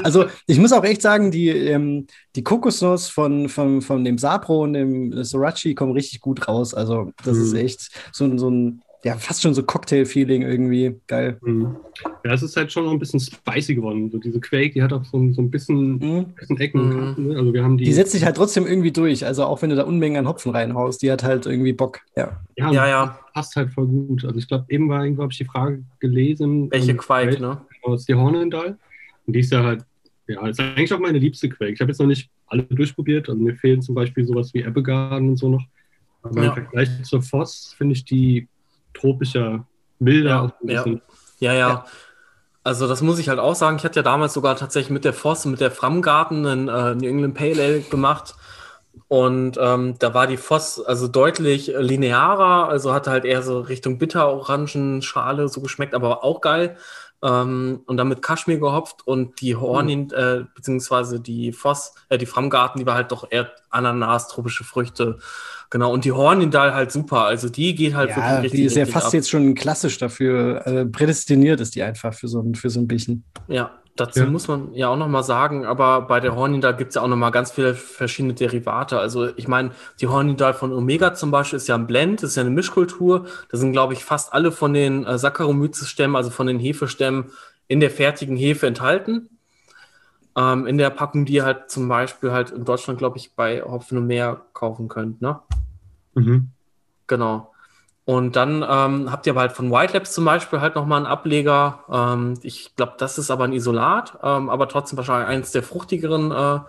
Also 0.04 0.26
ich 0.48 0.60
muss 0.60 0.74
auch 0.74 0.84
echt 0.84 1.02
sagen, 1.02 1.32
die, 1.32 1.50
ähm, 1.50 2.08
die 2.36 2.44
Kokosnuss 2.44 3.08
von, 3.10 3.48
von, 3.48 3.82
von 3.82 4.04
dem 4.04 4.18
Sapro 4.18 4.64
und 4.64 4.74
dem 4.74 5.24
Sorachi 5.24 5.76
kommen 5.76 5.94
richtig 5.94 6.20
gut 6.20 6.48
raus. 6.48 6.74
Also 6.74 7.12
das 7.24 7.38
mhm. 7.38 7.44
ist 7.44 7.54
echt 7.54 7.90
so, 8.12 8.38
so 8.38 8.50
ein 8.50 8.82
ja, 9.04 9.18
fast 9.18 9.42
schon 9.42 9.54
so 9.54 9.64
Cocktail-Feeling 9.64 10.44
irgendwie. 10.44 10.96
Geil. 11.08 11.38
Mhm. 11.42 11.76
Ja, 12.24 12.34
es 12.34 12.44
ist 12.44 12.56
halt 12.56 12.72
schon 12.72 12.86
noch 12.86 12.92
ein 12.92 13.00
bisschen 13.00 13.20
spicy 13.20 13.74
geworden. 13.74 14.12
So 14.12 14.20
diese 14.20 14.40
Quake, 14.40 14.74
die 14.74 14.84
hat 14.84 14.94
auch 14.94 15.04
so, 15.04 15.18
so 15.34 15.42
ein 15.42 15.50
bisschen, 15.50 15.94
mhm. 15.94 16.26
bisschen 16.36 16.60
Ecken. 16.60 17.16
Mhm. 17.16 17.28
Ne? 17.28 17.36
Also 17.36 17.54
wir 17.54 17.64
haben 17.64 17.78
die, 17.78 17.86
die 17.86 17.94
setzt 17.94 18.12
sich 18.12 18.24
halt 18.24 18.38
trotzdem 18.38 18.68
irgendwie 18.68 18.92
durch. 18.92 19.26
Also 19.26 19.46
auch 19.46 19.62
wenn 19.62 19.72
du 19.72 19.76
da 19.76 19.84
Unmengen 19.84 20.20
an 20.20 20.28
Hopfen 20.28 20.52
reinhaust, 20.52 21.02
die 21.02 21.12
hat 21.12 21.24
halt 21.24 21.48
irgendwie 21.48 21.74
Bock. 21.74 22.02
Ja, 22.16 22.42
ja, 22.56 22.72
ja. 22.72 22.88
ja. 22.88 23.20
Passt 23.34 23.56
halt 23.56 23.72
voll 23.72 23.88
gut. 23.88 24.24
Also 24.24 24.38
ich 24.38 24.48
glaube, 24.48 24.66
eben 24.70 24.88
war 24.90 25.04
irgendwo, 25.04 25.24
habe 25.24 25.32
ich 25.32 25.38
die 25.40 25.46
Frage 25.46 25.84
gelesen. 26.00 26.70
Welche 26.70 26.92
ähm, 26.92 26.98
Quake, 26.98 27.42
ne? 27.42 27.62
Aus 27.82 28.06
die 28.06 28.14
Hornendal. 28.14 28.78
Und 29.26 29.34
die 29.34 29.40
ist 29.40 29.52
ja 29.52 29.64
halt, 29.64 29.84
ja, 30.28 30.46
ist 30.48 30.60
eigentlich 30.60 30.94
auch 30.94 31.00
meine 31.00 31.18
liebste 31.18 31.50
Quake. 31.50 31.74
Ich 31.74 31.82
habe 31.82 31.92
jetzt 31.92 32.00
noch 32.00 32.08
nicht 32.08 32.30
alle 32.46 32.64
durchprobiert. 32.64 33.30
Also 33.30 33.42
mir 33.42 33.56
fehlen 33.56 33.82
zum 33.82 33.96
Beispiel 33.96 34.26
sowas 34.26 34.54
wie 34.54 34.60
Ebbegarden 34.60 35.30
und 35.30 35.38
so 35.38 35.50
noch. 35.50 35.64
Aber 36.22 36.44
ja. 36.44 36.50
im 36.50 36.54
Vergleich 36.54 36.90
zur 37.04 37.24
Voss 37.24 37.74
finde 37.76 37.94
ich 37.94 38.06
die 38.06 38.48
tropischer, 38.94 39.66
milder. 40.00 40.54
Ja, 40.64 40.86
ja. 40.86 40.96
ja, 41.40 41.54
ja. 41.54 41.86
Also 42.64 42.88
das 42.88 43.02
muss 43.02 43.20
ich 43.20 43.30
halt 43.30 43.40
auch 43.40 43.56
sagen. 43.56 43.78
Ich 43.78 43.84
hatte 43.84 44.00
ja 44.00 44.04
damals 44.04 44.34
sogar 44.34 44.56
tatsächlich 44.56 44.92
mit 44.92 45.06
der 45.06 45.14
Voss 45.14 45.46
und 45.46 45.52
mit 45.52 45.62
der 45.62 45.72
Framgarten 45.72 46.46
einen 46.46 46.68
äh, 46.68 46.96
New 46.96 47.08
England 47.08 47.34
Pale 47.34 47.62
Ale 47.62 47.82
gemacht. 47.82 48.36
Und 49.08 49.58
ähm, 49.60 49.96
da 50.00 50.14
war 50.14 50.28
die 50.28 50.38
Voss 50.38 50.80
also 50.84 51.08
deutlich 51.08 51.72
linearer, 51.76 52.68
also 52.70 52.94
hatte 52.94 53.10
halt 53.12 53.26
eher 53.26 53.42
so 53.42 53.62
Richtung 53.62 53.98
bitter-orangen-Schale 53.98 55.48
so 55.48 55.62
geschmeckt, 55.62 55.94
aber 55.94 56.24
auch 56.24 56.42
geil. 56.42 56.78
Ähm, 57.24 57.82
und 57.86 57.98
dann 57.98 58.08
mit 58.08 58.22
Kaschmir 58.22 58.58
gehopft 58.58 59.06
und 59.08 59.42
die 59.42 59.56
Hornin, 59.56 60.06
mhm. 60.06 60.14
äh, 60.14 60.46
beziehungsweise 60.56 61.20
die 61.20 61.52
Voss, 61.52 61.94
äh, 62.10 62.18
die 62.18 62.26
Framgarten, 62.26 62.80
die 62.80 62.86
war 62.86 62.96
halt 62.96 63.12
doch 63.12 63.28
eher 63.30 63.52
Ananas, 63.70 64.28
tropische 64.28 64.64
Früchte. 64.64 65.20
Genau, 65.72 65.94
und 65.94 66.04
die 66.04 66.12
Hornindal 66.12 66.74
halt 66.74 66.92
super. 66.92 67.24
Also 67.24 67.48
die 67.48 67.74
geht 67.74 67.96
halt 67.96 68.10
ja, 68.10 68.18
wirklich 68.18 68.44
richtig. 68.44 68.60
Die 68.60 68.66
ist 68.66 68.76
ja 68.76 68.86
fast 68.86 69.08
ab. 69.08 69.14
jetzt 69.14 69.30
schon 69.30 69.56
klassisch 69.56 69.98
dafür. 69.98 70.68
Äh, 70.68 70.86
prädestiniert 70.86 71.62
ist 71.62 71.76
die 71.76 71.82
einfach 71.82 72.14
für 72.14 72.28
so 72.28 72.42
ein, 72.42 72.56
für 72.56 72.70
so 72.70 72.82
ein 72.82 72.90
Bierchen. 72.90 73.24
Ja, 73.48 73.72
dazu 73.96 74.20
ja. 74.20 74.26
muss 74.26 74.50
man 74.50 74.74
ja 74.74 74.90
auch 74.90 74.98
nochmal 74.98 75.24
sagen, 75.24 75.66
aber 75.66 76.02
bei 76.02 76.20
der 76.20 76.36
Hornindal 76.36 76.76
gibt 76.76 76.90
es 76.90 76.96
ja 76.96 77.02
auch 77.02 77.08
nochmal 77.08 77.32
ganz 77.32 77.52
viele 77.52 77.74
verschiedene 77.74 78.34
Derivate. 78.34 79.00
Also 79.00 79.30
ich 79.38 79.48
meine, 79.48 79.72
die 80.02 80.08
Hornindal 80.08 80.54
von 80.54 80.74
Omega 80.74 81.14
zum 81.14 81.32
Beispiel 81.32 81.56
ist 81.56 81.70
ja 81.70 81.76
ein 81.76 81.88
Blend, 81.88 82.22
ist 82.22 82.36
ja 82.36 82.42
eine 82.42 82.50
Mischkultur. 82.50 83.28
Da 83.50 83.58
sind, 83.58 83.72
glaube 83.72 83.94
ich, 83.94 84.04
fast 84.04 84.34
alle 84.34 84.52
von 84.52 84.74
den 84.74 85.06
äh, 85.06 85.18
Saccharomyces-Stämmen, 85.18 86.18
also 86.18 86.32
von 86.32 86.48
den 86.48 86.60
Hefestämmen, 86.60 87.32
in 87.70 87.80
der 87.80 87.92
fertigen 87.92 88.36
Hefe 88.36 88.68
enthalten. 88.68 89.30
Ähm, 90.36 90.68
in 90.68 90.78
der 90.78 90.90
Packung, 90.90 91.24
die 91.24 91.36
ihr 91.36 91.46
halt 91.46 91.72
zum 91.72 91.88
Beispiel 91.88 92.34
halt 92.34 92.52
in 92.52 92.66
Deutschland, 92.66 93.00
glaube 93.00 93.18
ich, 93.18 93.36
bei 93.36 93.62
Hopfen 93.62 93.98
und 93.98 94.08
Meer 94.08 94.42
kaufen 94.54 94.90
könnt, 94.90 95.22
ne? 95.22 95.40
Mhm. 96.14 96.50
Genau. 97.08 97.52
Und 98.06 98.36
dann 98.36 98.66
ähm, 98.68 99.12
habt 99.12 99.28
ihr 99.28 99.34
aber 99.34 99.42
halt 99.42 99.52
von 99.52 99.72
White 99.72 99.94
Labs 99.94 100.12
zum 100.12 100.26
Beispiel 100.26 100.60
halt 100.60 100.76
nochmal 100.76 100.98
einen 100.98 101.06
Ableger. 101.06 101.86
Ähm, 101.90 102.34
ich 102.42 102.76
glaube, 102.76 102.94
das 102.98 103.18
ist 103.18 103.30
aber 103.30 103.44
ein 103.44 103.54
Isolat, 103.54 104.18
ähm, 104.24 104.50
aber 104.50 104.68
trotzdem 104.68 104.98
wahrscheinlich 104.98 105.30
eins 105.30 105.52
der 105.52 105.64
fruchtigeren 105.64 106.32
äh, 106.32 106.60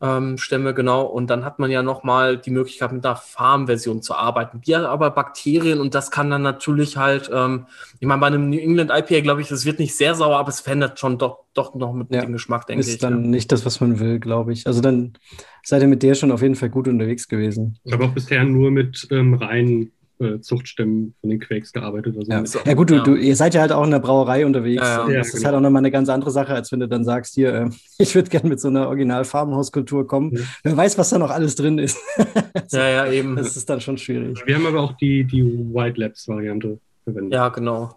ähm, 0.00 0.38
Stämme, 0.38 0.74
genau. 0.74 1.06
Und 1.06 1.28
dann 1.28 1.44
hat 1.44 1.58
man 1.58 1.70
ja 1.70 1.82
nochmal 1.82 2.36
die 2.36 2.50
Möglichkeit, 2.50 2.92
mit 2.92 3.04
einer 3.06 3.16
Farmversion 3.16 4.02
zu 4.02 4.14
arbeiten. 4.14 4.60
Die 4.60 4.76
hat 4.76 4.84
aber 4.84 5.10
Bakterien 5.10 5.80
und 5.80 5.94
das 5.94 6.10
kann 6.10 6.30
dann 6.30 6.42
natürlich 6.42 6.96
halt, 6.96 7.30
ähm, 7.32 7.66
ich 8.00 8.06
meine, 8.06 8.20
bei 8.20 8.26
einem 8.26 8.50
New 8.50 8.58
England 8.58 8.90
IPA, 8.90 9.20
glaube 9.20 9.40
ich, 9.40 9.48
das 9.48 9.64
wird 9.64 9.78
nicht 9.78 9.96
sehr 9.96 10.14
sauer, 10.14 10.38
aber 10.38 10.48
es 10.48 10.60
verändert 10.60 10.98
schon 10.98 11.18
doch, 11.18 11.44
doch 11.54 11.74
noch 11.74 11.92
mit 11.92 12.12
ja, 12.12 12.22
dem 12.22 12.32
Geschmack, 12.32 12.66
denke 12.66 12.80
ist 12.80 12.88
ich. 12.88 12.94
Ist 12.94 13.02
dann 13.02 13.24
ja. 13.24 13.30
nicht 13.30 13.52
das, 13.52 13.64
was 13.64 13.80
man 13.80 14.00
will, 14.00 14.18
glaube 14.18 14.52
ich. 14.52 14.66
Also 14.66 14.80
dann 14.80 15.14
seid 15.62 15.82
ihr 15.82 15.88
mit 15.88 16.02
der 16.02 16.14
schon 16.14 16.32
auf 16.32 16.42
jeden 16.42 16.56
Fall 16.56 16.70
gut 16.70 16.88
unterwegs 16.88 17.28
gewesen. 17.28 17.78
Ich 17.84 17.92
habe 17.92 18.04
auch 18.04 18.12
bisher 18.12 18.44
nur 18.44 18.70
mit 18.70 19.06
ähm, 19.10 19.34
rein 19.34 19.92
äh, 20.20 20.40
Zuchtstämmen 20.40 21.14
von 21.20 21.30
den 21.30 21.40
Quakes 21.40 21.72
gearbeitet. 21.72 22.16
Also 22.16 22.30
ja. 22.30 22.64
ja. 22.64 22.74
gut, 22.74 22.90
du, 22.90 23.02
du, 23.02 23.14
ihr 23.16 23.34
seid 23.34 23.54
ja 23.54 23.62
halt 23.62 23.72
auch 23.72 23.84
in 23.84 23.90
der 23.90 23.98
Brauerei 23.98 24.46
unterwegs. 24.46 24.82
Ja, 24.82 25.08
ja. 25.08 25.18
das 25.18 25.28
ist 25.28 25.34
genau. 25.34 25.46
halt 25.46 25.56
auch 25.56 25.60
nochmal 25.60 25.80
eine 25.80 25.90
ganz 25.90 26.08
andere 26.08 26.30
Sache, 26.30 26.54
als 26.54 26.70
wenn 26.70 26.80
du 26.80 26.88
dann 26.88 27.04
sagst, 27.04 27.34
hier, 27.34 27.54
äh, 27.54 27.70
ich 27.98 28.14
würde 28.14 28.30
gerne 28.30 28.48
mit 28.48 28.60
so 28.60 28.68
einer 28.68 28.88
Original-Farbenhauskultur 28.88 30.06
kommen. 30.06 30.38
Wer 30.62 30.76
weiß, 30.76 30.98
was 30.98 31.10
da 31.10 31.18
noch 31.18 31.30
alles 31.30 31.56
drin 31.56 31.78
ist. 31.78 31.98
ja, 32.70 32.88
ja, 32.88 33.12
eben. 33.12 33.36
Das 33.36 33.56
ist 33.56 33.68
dann 33.68 33.80
schon 33.80 33.98
schwierig. 33.98 34.40
Wir 34.46 34.54
haben 34.54 34.66
aber 34.66 34.82
auch 34.82 34.92
die, 34.92 35.24
die 35.24 35.42
White 35.42 36.00
Labs-Variante 36.00 36.78
verwendet. 37.02 37.32
Ja, 37.32 37.48
genau. 37.48 37.96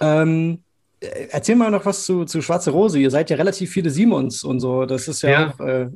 Ähm, 0.00 0.60
erzähl 1.30 1.56
mal 1.56 1.70
noch 1.70 1.84
was 1.84 2.04
zu, 2.04 2.24
zu 2.24 2.40
Schwarze 2.40 2.70
Rose. 2.70 2.98
Ihr 2.98 3.10
seid 3.10 3.28
ja 3.28 3.36
relativ 3.36 3.70
viele 3.70 3.90
Simons 3.90 4.42
und 4.42 4.60
so. 4.60 4.86
Das 4.86 5.06
ist 5.06 5.22
ja, 5.22 5.50
auch, 5.50 5.60
äh, 5.60 5.88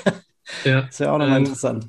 ja. 0.64 0.80
ist 0.80 1.00
ja 1.00 1.12
auch 1.12 1.18
nochmal 1.18 1.38
ähm, 1.38 1.44
interessant 1.44 1.86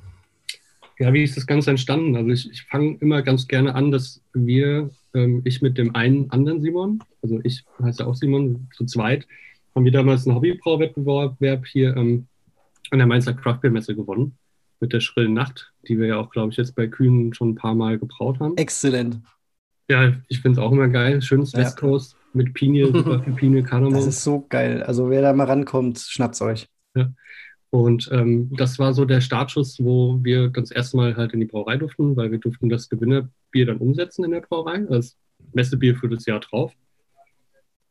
ja, 1.02 1.12
wie 1.14 1.24
ist 1.24 1.36
das 1.36 1.48
Ganze 1.48 1.72
entstanden? 1.72 2.16
Also 2.16 2.30
ich, 2.30 2.52
ich 2.52 2.64
fange 2.64 2.96
immer 3.00 3.24
ganz 3.24 3.48
gerne 3.48 3.74
an, 3.74 3.90
dass 3.90 4.22
wir, 4.34 4.92
ähm, 5.16 5.42
ich 5.46 5.62
mit 5.62 5.78
dem 5.80 5.96
einen 5.96 6.30
anderen 6.30 6.62
Simon, 6.62 7.04
also 7.24 7.40
ich 7.44 7.66
heiße 7.82 8.06
auch 8.06 8.16
Simon, 8.16 8.70
zu 8.76 8.86
zweit, 8.86 9.28
haben 9.74 9.84
wir 9.84 9.92
damals 9.92 10.28
einen 10.28 10.36
Hobbybrauwettbewerb 10.36 11.66
hier 11.66 11.98
ähm, 11.98 12.28
an 12.92 13.00
der 13.00 13.08
Mainzer 13.08 13.34
Craftbeer-Messe 13.34 13.96
gewonnen. 13.96 14.38
Mit 14.80 14.94
der 14.94 15.00
Schrillen 15.00 15.34
Nacht, 15.34 15.74
die 15.88 16.00
wir 16.00 16.08
ja 16.08 16.18
auch, 16.18 16.30
glaube 16.30 16.52
ich, 16.52 16.58
jetzt 16.58 16.76
bei 16.76 16.88
Kühn 16.88 17.34
schon 17.34 17.50
ein 17.50 17.56
paar 17.56 17.76
Mal 17.76 17.98
gebraut 17.98 18.40
haben. 18.40 18.58
Exzellent. 18.58 19.20
Ja, 19.90 20.14
ich 20.28 20.42
finde 20.42 20.60
es 20.60 20.66
auch 20.66 20.72
immer 20.72 20.88
geil. 20.88 21.22
Schönes 21.22 21.52
ja. 21.52 21.60
West 21.60 21.78
Coast 21.78 22.16
mit 22.34 22.54
Pinie, 22.54 22.88
super 22.88 23.24
viel 23.24 23.34
Pinie, 23.36 23.64
Kardamom. 23.64 23.94
Das 23.94 24.08
ist 24.08 24.24
so 24.24 24.46
geil. 24.50 24.84
Also 24.84 25.10
wer 25.10 25.22
da 25.22 25.34
mal 25.34 25.46
rankommt, 25.46 26.00
schnappt's 26.00 26.42
euch. 26.42 26.68
Ja. 26.96 27.12
Und 27.72 28.10
ähm, 28.12 28.50
das 28.58 28.80
war 28.80 28.94
so 28.94 29.06
der 29.06 29.22
Startschuss, 29.22 29.82
wo 29.82 30.20
wir 30.22 30.50
das 30.50 30.72
erste 30.72 30.98
Mal 30.98 31.16
halt 31.16 31.32
in 31.32 31.40
die 31.40 31.46
Brauerei 31.46 31.78
durften, 31.78 32.18
weil 32.18 32.30
wir 32.30 32.38
durften 32.38 32.68
das 32.68 32.90
Gewinnerbier 32.90 33.66
dann 33.66 33.78
umsetzen 33.78 34.26
in 34.26 34.32
der 34.32 34.42
Brauerei, 34.42 34.80
das 34.80 35.18
Messebier 35.54 35.96
für 35.96 36.10
das 36.10 36.26
Jahr 36.26 36.42
drauf. 36.42 36.74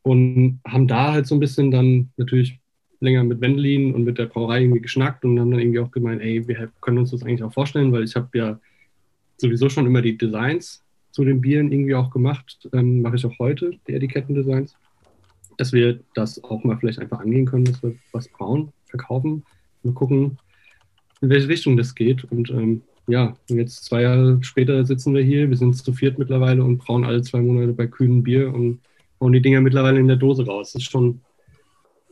Und 0.02 0.60
haben 0.66 0.86
da 0.86 1.12
halt 1.12 1.26
so 1.26 1.34
ein 1.34 1.40
bisschen 1.40 1.70
dann 1.70 2.10
natürlich 2.18 2.60
länger 3.00 3.24
mit 3.24 3.40
Wendelin 3.40 3.94
und 3.94 4.04
mit 4.04 4.18
der 4.18 4.26
Brauerei 4.26 4.60
irgendwie 4.62 4.82
geschnackt 4.82 5.24
und 5.24 5.40
haben 5.40 5.50
dann 5.50 5.60
irgendwie 5.60 5.80
auch 5.80 5.90
gemeint, 5.90 6.20
ey, 6.20 6.46
wir 6.46 6.70
können 6.82 6.98
uns 6.98 7.12
das 7.12 7.22
eigentlich 7.22 7.42
auch 7.42 7.52
vorstellen, 7.52 7.90
weil 7.90 8.04
ich 8.04 8.14
habe 8.14 8.28
ja 8.36 8.60
sowieso 9.38 9.70
schon 9.70 9.86
immer 9.86 10.02
die 10.02 10.18
Designs 10.18 10.84
zu 11.10 11.24
den 11.24 11.40
Bieren 11.40 11.72
irgendwie 11.72 11.94
auch 11.94 12.10
gemacht, 12.10 12.68
ähm, 12.74 13.00
mache 13.00 13.16
ich 13.16 13.24
auch 13.24 13.38
heute, 13.38 13.70
die 13.88 13.94
Etikettendesigns, 13.94 14.76
dass 15.56 15.72
wir 15.72 16.00
das 16.14 16.44
auch 16.44 16.64
mal 16.64 16.76
vielleicht 16.76 16.98
einfach 16.98 17.20
angehen 17.20 17.46
können, 17.46 17.64
dass 17.64 17.82
wir 17.82 17.94
was 18.12 18.28
brauen, 18.28 18.72
verkaufen 18.84 19.42
mal 19.84 19.94
gucken, 19.94 20.38
in 21.20 21.30
welche 21.30 21.48
Richtung 21.48 21.76
das 21.76 21.94
geht. 21.94 22.24
Und 22.24 22.50
ähm, 22.50 22.82
ja, 23.06 23.34
jetzt 23.48 23.84
zwei 23.84 24.02
Jahre 24.02 24.38
später 24.42 24.84
sitzen 24.84 25.14
wir 25.14 25.22
hier. 25.22 25.48
Wir 25.48 25.56
sind 25.56 25.76
zu 25.76 25.92
viert 25.92 26.18
mittlerweile 26.18 26.62
und 26.64 26.78
brauen 26.78 27.04
alle 27.04 27.22
zwei 27.22 27.40
Monate 27.40 27.72
bei 27.72 27.86
kühnen 27.86 28.22
Bier 28.22 28.52
und 28.52 28.80
hauen 29.20 29.32
die 29.32 29.42
Dinger 29.42 29.60
mittlerweile 29.60 30.00
in 30.00 30.08
der 30.08 30.16
Dose 30.16 30.46
raus. 30.46 30.72
Das 30.72 30.82
ist 30.82 30.90
schon. 30.90 31.20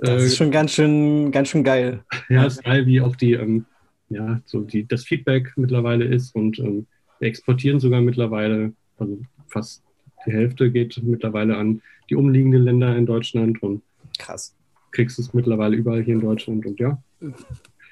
Äh, 0.00 0.06
das 0.06 0.24
ist 0.24 0.36
schon 0.36 0.50
ganz 0.50 0.72
schön, 0.72 1.30
ganz 1.30 1.48
schön 1.48 1.64
geil. 1.64 2.04
Ja, 2.28 2.44
ist 2.44 2.62
geil, 2.62 2.86
wie 2.86 3.00
auch 3.00 3.16
die, 3.16 3.32
ähm, 3.32 3.64
ja, 4.10 4.40
so 4.44 4.60
die, 4.60 4.86
das 4.86 5.04
Feedback 5.04 5.52
mittlerweile 5.56 6.04
ist 6.04 6.34
und 6.34 6.58
ähm, 6.58 6.86
wir 7.18 7.28
exportieren 7.28 7.80
sogar 7.80 8.00
mittlerweile, 8.00 8.72
also 8.98 9.18
fast 9.48 9.82
die 10.26 10.32
Hälfte 10.32 10.70
geht 10.70 11.00
mittlerweile 11.02 11.56
an 11.56 11.80
die 12.10 12.14
umliegenden 12.14 12.62
Länder 12.62 12.96
in 12.96 13.06
Deutschland 13.06 13.62
und 13.62 13.82
krass. 14.18 14.54
Kriegst 14.90 15.18
es 15.18 15.32
mittlerweile 15.32 15.76
überall 15.76 16.02
hier 16.02 16.14
in 16.14 16.20
Deutschland 16.20 16.66
und 16.66 16.78
ja. 16.80 17.02
In 17.20 17.34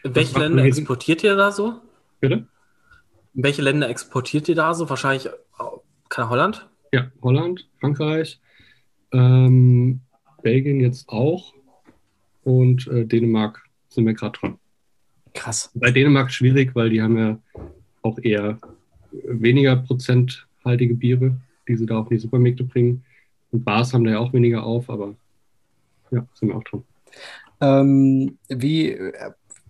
welche 0.03 0.39
Länder 0.39 0.65
exportiert 0.65 1.24
ihr 1.24 1.36
da 1.36 1.51
so? 1.53 1.81
Bitte? 2.20 2.47
In 3.35 3.43
welche 3.43 3.62
Länder 3.62 3.89
exportiert 3.89 4.48
ihr 4.48 4.55
da 4.55 4.73
so? 4.74 4.89
Wahrscheinlich 4.89 5.28
kann 6.09 6.31
Holland? 6.31 6.69
Ja, 6.93 7.11
Holland, 7.23 7.69
Frankreich, 7.81 8.40
ähm, 9.12 10.01
Belgien 10.43 10.81
jetzt 10.81 11.09
auch 11.09 11.53
und 12.44 12.86
äh, 12.86 13.05
Dänemark 13.05 13.65
sind 13.89 14.07
wir 14.07 14.15
gerade 14.15 14.39
dran. 14.39 14.59
Krass. 15.35 15.70
Bei 15.74 15.90
Dänemark 15.90 16.31
schwierig, 16.31 16.74
weil 16.74 16.90
die 16.90 17.03
haben 17.03 17.19
ja 17.19 17.39
auch 18.03 18.19
eher 18.19 18.59
weniger 19.11 19.77
prozenthaltige 19.77 20.94
Biere, 20.94 21.36
die 21.69 21.77
sie 21.77 21.86
da 21.86 21.98
auf 21.98 22.09
die 22.09 22.19
Supermärkte 22.19 22.65
bringen. 22.65 23.05
Und 23.51 23.65
Bars 23.65 23.93
haben 23.93 24.05
da 24.05 24.12
ja 24.12 24.19
auch 24.19 24.32
weniger 24.32 24.65
auf, 24.65 24.89
aber 24.89 25.15
ja, 26.11 26.27
sind 26.35 26.48
wir 26.48 26.57
auch 26.57 26.65
dran. 26.65 26.85
Ähm, 27.61 28.39
wie, 28.49 28.99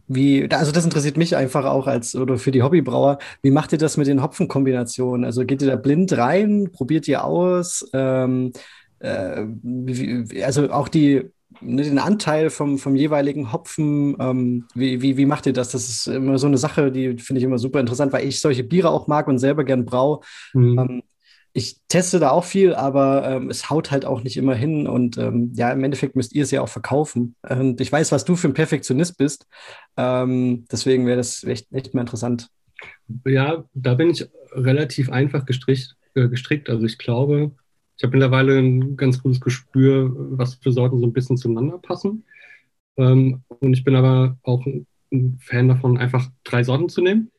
wie, 0.09 0.49
also 0.51 0.73
das 0.73 0.85
interessiert 0.85 1.17
mich 1.17 1.37
einfach 1.37 1.65
auch 1.65 1.87
als 1.87 2.15
oder 2.15 2.39
für 2.39 2.51
die 2.51 2.63
Hobbybrauer. 2.63 3.19
Wie 3.43 3.51
macht 3.51 3.73
ihr 3.73 3.79
das 3.79 3.97
mit 3.97 4.07
den 4.07 4.23
Hopfenkombinationen? 4.23 5.25
Also 5.25 5.45
geht 5.45 5.63
ihr 5.63 5.69
da 5.69 5.77
blind 5.77 6.17
rein, 6.17 6.71
probiert 6.73 7.09
ihr 7.09 7.25
aus? 7.25 7.89
Ähm, 7.93 8.53
äh, 9.01 9.45
wie, 9.63 10.43
also 10.43 10.71
auch 10.71 10.89
die 10.89 11.31
ne, 11.61 11.83
den 11.83 11.99
Anteil 11.99 12.51
vom, 12.51 12.79
vom 12.79 12.97
jeweiligen 12.97 13.53
Hopfen, 13.53 14.17
ähm, 14.21 14.65
wie, 14.75 15.03
wie, 15.03 15.17
wie 15.17 15.27
macht 15.27 15.47
ihr 15.47 15.53
das? 15.53 15.71
Das 15.71 15.89
ist 15.89 16.07
immer 16.07 16.39
so 16.39 16.47
eine 16.47 16.59
Sache, 16.59 16.93
die 16.93 17.19
finde 17.19 17.39
ich 17.39 17.45
immer 17.45 17.59
super 17.59 17.81
interessant, 17.81 18.13
weil 18.13 18.27
ich 18.27 18.41
solche 18.41 18.65
Biere 18.65 18.91
auch 18.91 19.07
mag 19.07 19.29
und 19.29 19.39
selber 19.39 19.65
gern 19.65 19.85
brau. 19.85 20.23
Mhm. 20.55 20.79
Ähm, 20.79 21.03
ich 21.57 21.81
teste 21.89 22.19
da 22.19 22.33
auch 22.33 22.45
viel, 22.45 22.74
aber 22.74 23.27
ähm, 23.27 23.49
es 23.49 23.70
haut 23.70 23.91
halt 23.91 24.05
auch 24.05 24.23
nicht 24.23 24.37
immer 24.37 24.55
hin. 24.55 24.87
Und 24.87 25.16
ähm, 25.16 25.53
ja, 25.55 25.73
im 25.73 25.83
Endeffekt 25.83 26.15
müsst 26.15 26.35
ihr 26.35 26.43
es 26.43 26.51
ja 26.51 26.61
auch 26.61 26.69
verkaufen. 26.69 27.35
Und 27.49 27.81
ich 27.81 27.91
weiß, 27.91 28.12
was 28.12 28.27
du 28.27 28.37
für 28.37 28.49
ein 28.49 28.53
Perfektionist 28.53 29.16
bist. 29.16 29.47
Ähm, 29.97 30.66
deswegen 30.70 31.07
wäre 31.07 31.16
das 31.16 31.45
echt, 31.45 31.73
echt 31.73 31.95
mal 31.95 32.03
interessant. 32.03 32.51
Ja, 33.24 33.65
da 33.73 33.95
bin 33.95 34.11
ich 34.11 34.28
relativ 34.53 35.11
einfach 35.11 35.47
gestrickt. 35.47 35.97
Äh, 36.15 36.28
gestrickt. 36.28 36.69
Also 36.69 36.85
ich 36.85 36.99
glaube, 36.99 37.53
ich 37.97 38.05
habe 38.05 38.12
mittlerweile 38.12 38.59
ein 38.59 38.99
ganz 38.99 39.23
gutes 39.23 39.41
Gespür, 39.41 40.12
was 40.15 40.57
für 40.57 40.73
Sorten 40.73 41.01
so 41.01 41.07
ein 41.07 41.15
bisschen 41.15 41.39
zueinander 41.39 41.78
passen. 41.78 42.24
Ähm, 42.99 43.45
und 43.49 43.73
ich 43.73 43.83
bin 43.83 43.97
aber 43.97 44.37
auch 44.43 44.66
ein 44.66 45.39
Fan 45.41 45.69
davon, 45.69 45.97
einfach 45.97 46.28
drei 46.45 46.62
Sorten 46.65 46.91
zu 46.91 47.01
nehmen, 47.01 47.31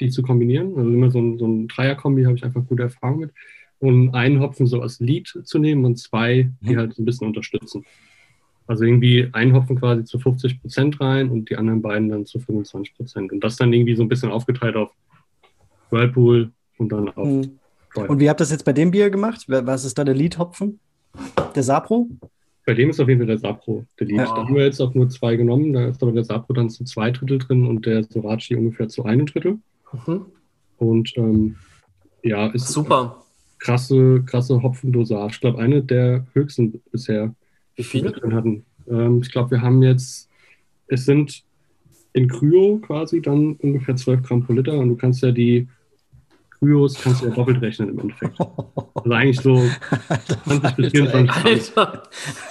die 0.00 0.08
zu 0.08 0.22
kombinieren. 0.22 0.74
Also 0.74 0.90
immer 0.90 1.10
so 1.10 1.18
ein, 1.20 1.36
so 1.38 1.46
ein 1.46 1.68
Dreier-Kombi 1.68 2.24
habe 2.24 2.36
ich 2.36 2.44
einfach 2.44 2.64
gute 2.64 2.84
Erfahrung 2.84 3.18
mit. 3.18 3.32
Und 3.80 4.14
einen 4.14 4.40
Hopfen 4.40 4.66
so 4.66 4.80
als 4.82 4.98
Lead 5.00 5.28
zu 5.44 5.58
nehmen 5.58 5.84
und 5.84 5.98
zwei, 5.98 6.50
die 6.60 6.74
mhm. 6.74 6.78
halt 6.78 6.94
so 6.94 7.02
ein 7.02 7.04
bisschen 7.04 7.26
unterstützen. 7.28 7.84
Also 8.66 8.84
irgendwie 8.84 9.28
einen 9.32 9.54
Hopfen 9.54 9.78
quasi 9.78 10.04
zu 10.04 10.18
50 10.18 10.60
Prozent 10.60 11.00
rein 11.00 11.30
und 11.30 11.48
die 11.48 11.56
anderen 11.56 11.80
beiden 11.80 12.08
dann 12.08 12.26
zu 12.26 12.38
25 12.38 12.96
Prozent. 12.96 13.32
Und 13.32 13.42
das 13.42 13.56
dann 13.56 13.72
irgendwie 13.72 13.94
so 13.94 14.02
ein 14.02 14.08
bisschen 14.08 14.30
aufgeteilt 14.30 14.76
auf 14.76 14.90
Whirlpool 15.90 16.50
und 16.76 16.92
dann 16.92 17.08
auf 17.10 17.26
mhm. 17.26 17.58
Und 17.94 18.20
wie 18.20 18.28
habt 18.28 18.40
ihr 18.40 18.44
das 18.44 18.50
jetzt 18.50 18.64
bei 18.64 18.72
dem 18.72 18.90
Bier 18.90 19.10
gemacht? 19.10 19.46
Was 19.48 19.84
ist 19.84 19.98
da 19.98 20.04
der 20.04 20.14
Lead-Hopfen? 20.14 20.78
Der 21.54 21.62
Sapro? 21.62 22.08
Bei 22.66 22.74
dem 22.74 22.90
ist 22.90 23.00
auf 23.00 23.08
jeden 23.08 23.20
Fall 23.20 23.26
der 23.26 23.38
Sapro 23.38 23.86
der 23.98 24.06
Lead. 24.06 24.18
Ja. 24.18 24.24
Da 24.26 24.44
haben 24.44 24.54
wir 24.54 24.64
jetzt 24.64 24.80
auch 24.80 24.94
nur 24.94 25.08
zwei 25.08 25.36
genommen. 25.36 25.72
Da 25.72 25.88
ist 25.88 26.02
aber 26.02 26.12
der 26.12 26.24
Sapro 26.24 26.52
dann 26.52 26.68
zu 26.68 26.84
zwei 26.84 27.10
Drittel 27.10 27.38
drin 27.38 27.66
und 27.66 27.86
der 27.86 28.04
Sorachi 28.04 28.54
ungefähr 28.56 28.88
zu 28.88 29.04
einem 29.04 29.26
Drittel. 29.26 29.58
Mhm. 30.06 30.26
Und 30.76 31.16
ähm, 31.16 31.56
ja, 32.22 32.48
ist 32.48 32.68
super. 32.68 33.24
Krasse, 33.58 34.22
krasse 34.24 34.62
Hopfendosage. 34.62 35.34
Ich 35.34 35.40
glaube, 35.40 35.58
eine 35.58 35.82
der 35.82 36.26
höchsten 36.32 36.80
bisher. 36.92 37.34
Wie 37.76 37.84
viele 37.84 38.12
drin 38.12 38.34
hatten. 38.34 38.64
Ähm, 38.88 39.20
ich 39.22 39.30
glaube, 39.30 39.52
wir 39.52 39.62
haben 39.62 39.82
jetzt, 39.82 40.28
es 40.88 41.04
sind 41.04 41.44
in 42.12 42.28
Kryo 42.28 42.78
quasi 42.78 43.20
dann 43.20 43.54
ungefähr 43.56 43.96
12 43.96 44.22
Gramm 44.22 44.44
pro 44.44 44.52
Liter 44.52 44.78
und 44.78 44.88
du 44.88 44.96
kannst 44.96 45.22
ja 45.22 45.30
die 45.30 45.68
Kryos 46.58 47.00
kannst 47.00 47.22
du 47.22 47.26
ja 47.26 47.34
doppelt 47.34 47.62
rechnen 47.62 47.90
im 47.90 47.98
Endeffekt. 48.00 48.38
Also 48.94 49.12
eigentlich 49.12 49.40
so 49.40 49.62
20 50.44 50.76
bis 50.76 50.90
24 50.90 51.74
Gramm 51.74 51.98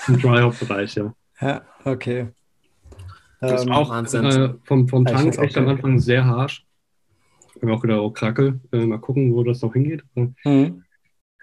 im 0.08 0.20
Dry-Hop-Bereich, 0.20 0.96
ja. 0.96 1.14
Ja, 1.42 1.62
okay. 1.84 2.28
Das 3.42 3.66
ähm, 3.66 3.72
auch 3.74 3.94
äh, 3.94 4.54
vom, 4.64 4.88
vom 4.88 5.06
Tank 5.06 5.38
echt 5.38 5.58
am 5.58 5.68
Anfang 5.68 6.00
sehr 6.00 6.26
harsch. 6.26 6.66
Ich 7.56 7.62
habe 7.62 7.74
auch 7.74 7.84
wieder 7.84 8.00
auch 8.00 8.12
Kracke. 8.12 8.60
Äh, 8.72 8.86
mal 8.86 9.00
gucken, 9.00 9.34
wo 9.34 9.44
das 9.44 9.62
noch 9.62 9.74
hingeht. 9.74 10.04
mhm. 10.16 10.84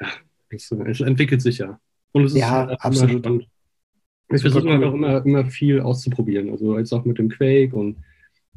Ja, 0.00 0.08
es, 0.50 1.00
entwickelt 1.00 1.42
sich 1.42 1.58
ja. 1.58 1.78
Und 2.12 2.24
es 2.24 2.32
ist 2.32 2.38
ja, 2.38 2.50
halt 2.50 2.80
absolut. 2.80 3.18
spannend. 3.18 3.48
Wir 4.28 4.38
versuchen 4.38 4.70
halt 4.70 4.84
auch 4.84 4.94
immer, 4.94 5.24
immer 5.24 5.44
viel 5.46 5.80
auszuprobieren. 5.80 6.50
Also 6.50 6.78
jetzt 6.78 6.92
auch 6.92 7.04
mit 7.04 7.18
dem 7.18 7.28
Quake 7.28 7.74
und 7.74 7.98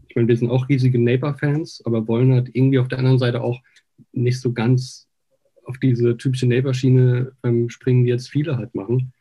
ich 0.07 0.15
meine, 0.15 0.27
wir 0.27 0.38
sind 0.38 0.49
auch 0.49 0.69
riesige 0.69 0.99
Naper-Fans, 0.99 1.84
aber 1.85 2.07
wollen 2.07 2.34
halt 2.34 2.49
irgendwie 2.53 2.80
auf 2.80 2.88
der 2.88 2.99
anderen 2.99 3.19
Seite 3.19 3.41
auch 3.41 3.61
nicht 4.14 4.39
so 4.39 4.53
ganz 4.53 5.07
auf 5.65 5.77
diese 5.80 6.18
typische 6.18 6.47
Neighbor-Schiene 6.47 7.34
ähm, 7.43 7.69
springen, 7.69 8.05
die 8.05 8.09
jetzt 8.09 8.30
viele 8.30 8.57
halt 8.57 8.73
machen. 8.73 9.11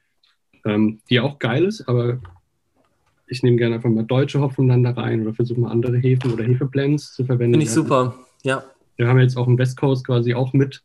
Ähm, 0.64 1.00
die 1.10 1.20
auch 1.20 1.38
geil 1.38 1.64
ist, 1.64 1.88
aber 1.88 2.20
ich 3.28 3.42
nehme 3.42 3.56
gerne 3.56 3.76
einfach 3.76 3.90
mal 3.90 4.04
deutsche 4.04 4.40
Hopfen 4.40 4.68
dann 4.68 4.82
da 4.82 4.90
rein 4.90 5.22
oder 5.22 5.34
versuche 5.34 5.60
mal 5.60 5.70
andere 5.70 5.96
Hefen 5.96 6.32
oder 6.32 6.44
Hefeblends 6.44 7.14
zu 7.14 7.24
verwenden. 7.24 7.54
Finde 7.54 7.66
ich 7.66 7.72
super, 7.72 8.14
ja. 8.42 8.64
Wir 8.96 9.08
haben 9.08 9.20
jetzt 9.20 9.36
auch 9.36 9.46
im 9.46 9.58
West 9.58 9.76
Coast 9.76 10.06
quasi 10.06 10.34
auch 10.34 10.52
mit 10.52 10.82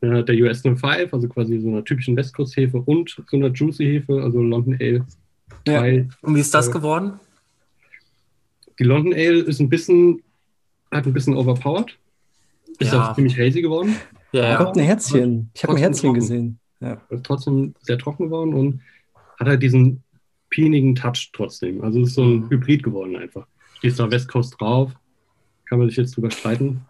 äh, 0.00 0.22
der 0.22 0.34
US 0.36 0.62
05, 0.62 1.12
also 1.12 1.28
quasi 1.28 1.58
so 1.58 1.68
einer 1.68 1.84
typischen 1.84 2.16
West 2.16 2.34
Coast 2.34 2.56
Hefe 2.56 2.78
und 2.78 3.10
so 3.10 3.36
einer 3.36 3.48
Juicy 3.48 3.84
Hefe, 3.84 4.22
also 4.22 4.40
London 4.40 4.76
Ale. 4.80 5.06
Ja. 5.66 5.82
Und 6.22 6.34
wie 6.34 6.40
ist 6.40 6.54
das 6.54 6.68
äh, 6.68 6.72
geworden? 6.72 7.20
Die 8.78 8.84
London 8.84 9.12
Ale 9.12 9.40
ist 9.40 9.60
ein 9.60 9.68
bisschen, 9.68 10.22
hat 10.90 11.06
ein 11.06 11.12
bisschen 11.12 11.36
overpowered. 11.36 11.98
Ist 12.78 12.92
ja. 12.92 13.10
auch 13.10 13.14
ziemlich 13.14 13.36
hazy 13.36 13.60
geworden. 13.60 13.96
Ja, 14.32 14.50
ja. 14.50 14.56
Kommt 14.56 14.76
ein 14.76 14.84
Herzchen. 14.84 15.50
Ich 15.54 15.64
habe 15.64 15.74
ein 15.74 15.78
Herzchen 15.78 16.10
trocken. 16.10 16.20
gesehen. 16.20 16.58
Ja. 16.80 17.00
Ist 17.10 17.24
trotzdem 17.24 17.74
sehr 17.80 17.98
trocken 17.98 18.26
geworden 18.26 18.54
und 18.54 18.80
hat 19.38 19.48
halt 19.48 19.62
diesen 19.62 20.02
pienigen 20.50 20.94
Touch 20.94 21.30
trotzdem. 21.32 21.82
Also 21.82 22.00
es 22.00 22.10
ist 22.10 22.14
so 22.14 22.22
ein 22.22 22.40
mhm. 22.40 22.50
Hybrid 22.50 22.82
geworden 22.82 23.16
einfach. 23.16 23.46
Stehst 23.78 23.98
da 23.98 24.10
West 24.10 24.28
Coast 24.28 24.54
drauf, 24.58 24.92
kann 25.66 25.78
man 25.78 25.88
sich 25.88 25.98
jetzt 25.98 26.16
drüber 26.16 26.30
streiten. 26.30 26.82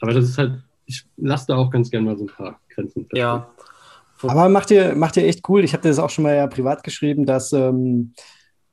Aber 0.00 0.12
das 0.12 0.28
ist 0.28 0.38
halt, 0.38 0.62
ich 0.86 1.04
lasse 1.16 1.46
da 1.48 1.56
auch 1.56 1.70
ganz 1.70 1.90
gerne 1.90 2.06
mal 2.06 2.16
so 2.16 2.24
ein 2.24 2.28
paar 2.28 2.60
Grenzen. 2.68 3.06
Ja. 3.12 3.48
Aber 4.22 4.48
macht 4.48 4.70
ihr, 4.70 4.94
macht 4.94 5.16
ihr 5.16 5.26
echt 5.26 5.48
cool. 5.48 5.64
Ich 5.64 5.72
habe 5.72 5.82
dir 5.82 5.88
das 5.88 5.98
auch 5.98 6.10
schon 6.10 6.24
mal 6.24 6.34
ja 6.34 6.46
privat 6.46 6.82
geschrieben, 6.82 7.26
dass 7.26 7.52
ähm, 7.52 8.14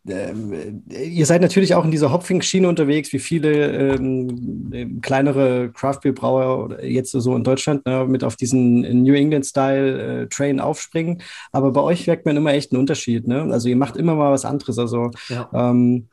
ähm, 0.08 0.84
ihr 0.90 1.26
seid 1.26 1.42
natürlich 1.42 1.76
auch 1.76 1.86
in 1.86 1.92
dieser 1.92 2.12
Hopfing-Schiene 2.12 2.68
unterwegs, 2.68 3.14
wie 3.14 3.20
viele 3.20 3.94
ähm, 3.94 5.00
kleinere 5.02 5.72
Craft-Beer-Brauer 5.72 6.82
jetzt 6.84 7.12
so 7.12 7.36
in 7.36 7.44
Deutschland 7.44 7.86
ne, 7.86 8.06
mit 8.08 8.24
auf 8.24 8.36
diesen 8.36 8.82
New 9.04 9.14
England-Style-Train 9.14 10.58
äh, 10.58 10.62
aufspringen. 10.62 11.22
Aber 11.52 11.72
bei 11.72 11.82
euch 11.82 12.08
merkt 12.08 12.26
man 12.26 12.36
immer 12.36 12.54
echt 12.54 12.72
einen 12.72 12.80
Unterschied. 12.80 13.28
Ne? 13.28 13.48
Also 13.52 13.70
ihr 13.70 13.76
macht 13.76 13.96
immer 13.96 14.16
mal 14.16 14.32
was 14.32 14.46
anderes. 14.46 14.80
Also 14.80 15.12
ja. 15.30 15.50
ähm, 15.54 16.08
äh, 16.08 16.11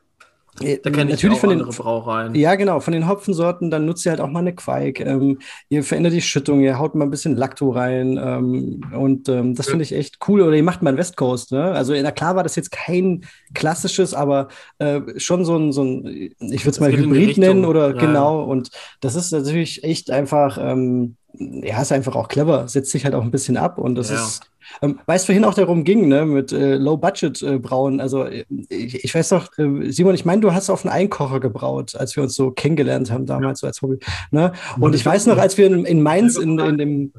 da 0.59 0.89
kenne 0.89 1.05
ich 1.05 1.17
natürlich 1.17 1.39
von 1.39 1.49
den 1.49 1.59
Brauereien. 1.59 2.35
Ja, 2.35 2.55
genau, 2.55 2.79
von 2.79 2.93
den 2.93 3.07
Hopfensorten, 3.07 3.71
dann 3.71 3.85
nutzt 3.85 4.05
ihr 4.05 4.11
halt 4.11 4.21
auch 4.21 4.29
mal 4.29 4.39
eine 4.39 4.53
Quake. 4.53 5.03
Ähm, 5.03 5.39
ihr 5.69 5.83
verändert 5.83 6.13
die 6.13 6.21
Schüttung, 6.21 6.61
ihr 6.61 6.79
haut 6.79 6.95
mal 6.95 7.05
ein 7.05 7.11
bisschen 7.11 7.35
Lacto 7.35 7.71
rein 7.71 8.19
ähm, 8.21 8.81
und 8.95 9.29
ähm, 9.29 9.55
das 9.55 9.67
finde 9.67 9.83
ich 9.83 9.93
echt 9.93 10.19
cool. 10.27 10.41
Oder 10.41 10.55
ihr 10.55 10.63
macht 10.63 10.81
mal 10.81 10.91
ein 10.91 10.97
West 10.97 11.17
Coast. 11.17 11.51
Ne? 11.51 11.71
Also, 11.71 11.93
na 11.93 12.11
klar 12.11 12.35
war 12.35 12.43
das 12.43 12.55
jetzt 12.55 12.71
kein 12.71 13.25
klassisches, 13.53 14.13
aber 14.13 14.49
äh, 14.79 15.01
schon 15.17 15.45
so 15.45 15.57
ein, 15.57 15.71
so 15.71 15.83
ein 15.83 16.05
ich 16.39 16.65
würde 16.65 16.71
es 16.71 16.79
mal 16.79 16.91
Hybrid 16.91 17.37
nennen 17.37 17.65
oder 17.65 17.95
ja. 17.95 17.99
genau. 17.99 18.43
Und 18.43 18.69
das 19.01 19.15
ist 19.15 19.31
natürlich 19.31 19.83
echt 19.83 20.11
einfach, 20.11 20.57
ähm, 20.61 21.15
ja, 21.33 21.81
ist 21.81 21.91
einfach 21.91 22.15
auch 22.15 22.27
clever, 22.27 22.67
setzt 22.67 22.91
sich 22.91 23.05
halt 23.05 23.15
auch 23.15 23.23
ein 23.23 23.31
bisschen 23.31 23.57
ab 23.57 23.77
und 23.77 23.95
das 23.95 24.09
ja. 24.09 24.15
ist 24.15 24.49
ähm, 24.81 24.99
weil 25.05 25.17
es 25.17 25.25
vorhin 25.25 25.45
auch 25.45 25.53
darum 25.53 25.83
ging, 25.83 26.07
ne, 26.07 26.25
mit 26.25 26.51
äh, 26.51 26.75
Low-Budget-Brauen. 26.75 27.99
Äh, 27.99 28.01
also 28.01 28.25
äh, 28.25 28.45
ich, 28.69 29.03
ich, 29.03 29.15
weiß 29.15 29.29
doch, 29.29 29.57
äh, 29.57 29.91
Simon, 29.91 30.15
ich 30.15 30.25
meine, 30.25 30.41
du 30.41 30.53
hast 30.53 30.69
auf 30.69 30.85
einen 30.85 30.93
Einkocher 30.93 31.39
gebraut, 31.39 31.95
als 31.95 32.15
wir 32.15 32.23
uns 32.23 32.35
so 32.35 32.51
kennengelernt 32.51 33.11
haben 33.11 33.25
damals 33.25 33.61
ja. 33.61 33.65
so 33.65 33.67
als 33.67 33.81
Hobby. 33.81 33.99
Ne? 34.31 34.53
Und 34.79 34.95
ich 34.95 35.05
weiß 35.05 35.25
noch, 35.27 35.37
als 35.37 35.57
wir 35.57 35.67
in, 35.67 35.85
in 35.85 36.01
Mainz 36.01 36.37
in, 36.37 36.59
in 36.59 36.77
dem 36.77 37.13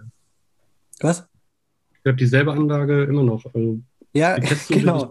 Was? 1.01 1.27
Ich 2.03 2.07
habe 2.07 2.17
dieselbe 2.17 2.53
Anlage 2.53 3.05
immer 3.05 3.23
noch. 3.23 3.45
Also, 3.53 3.81
ja, 4.13 4.37
genau. 4.69 5.11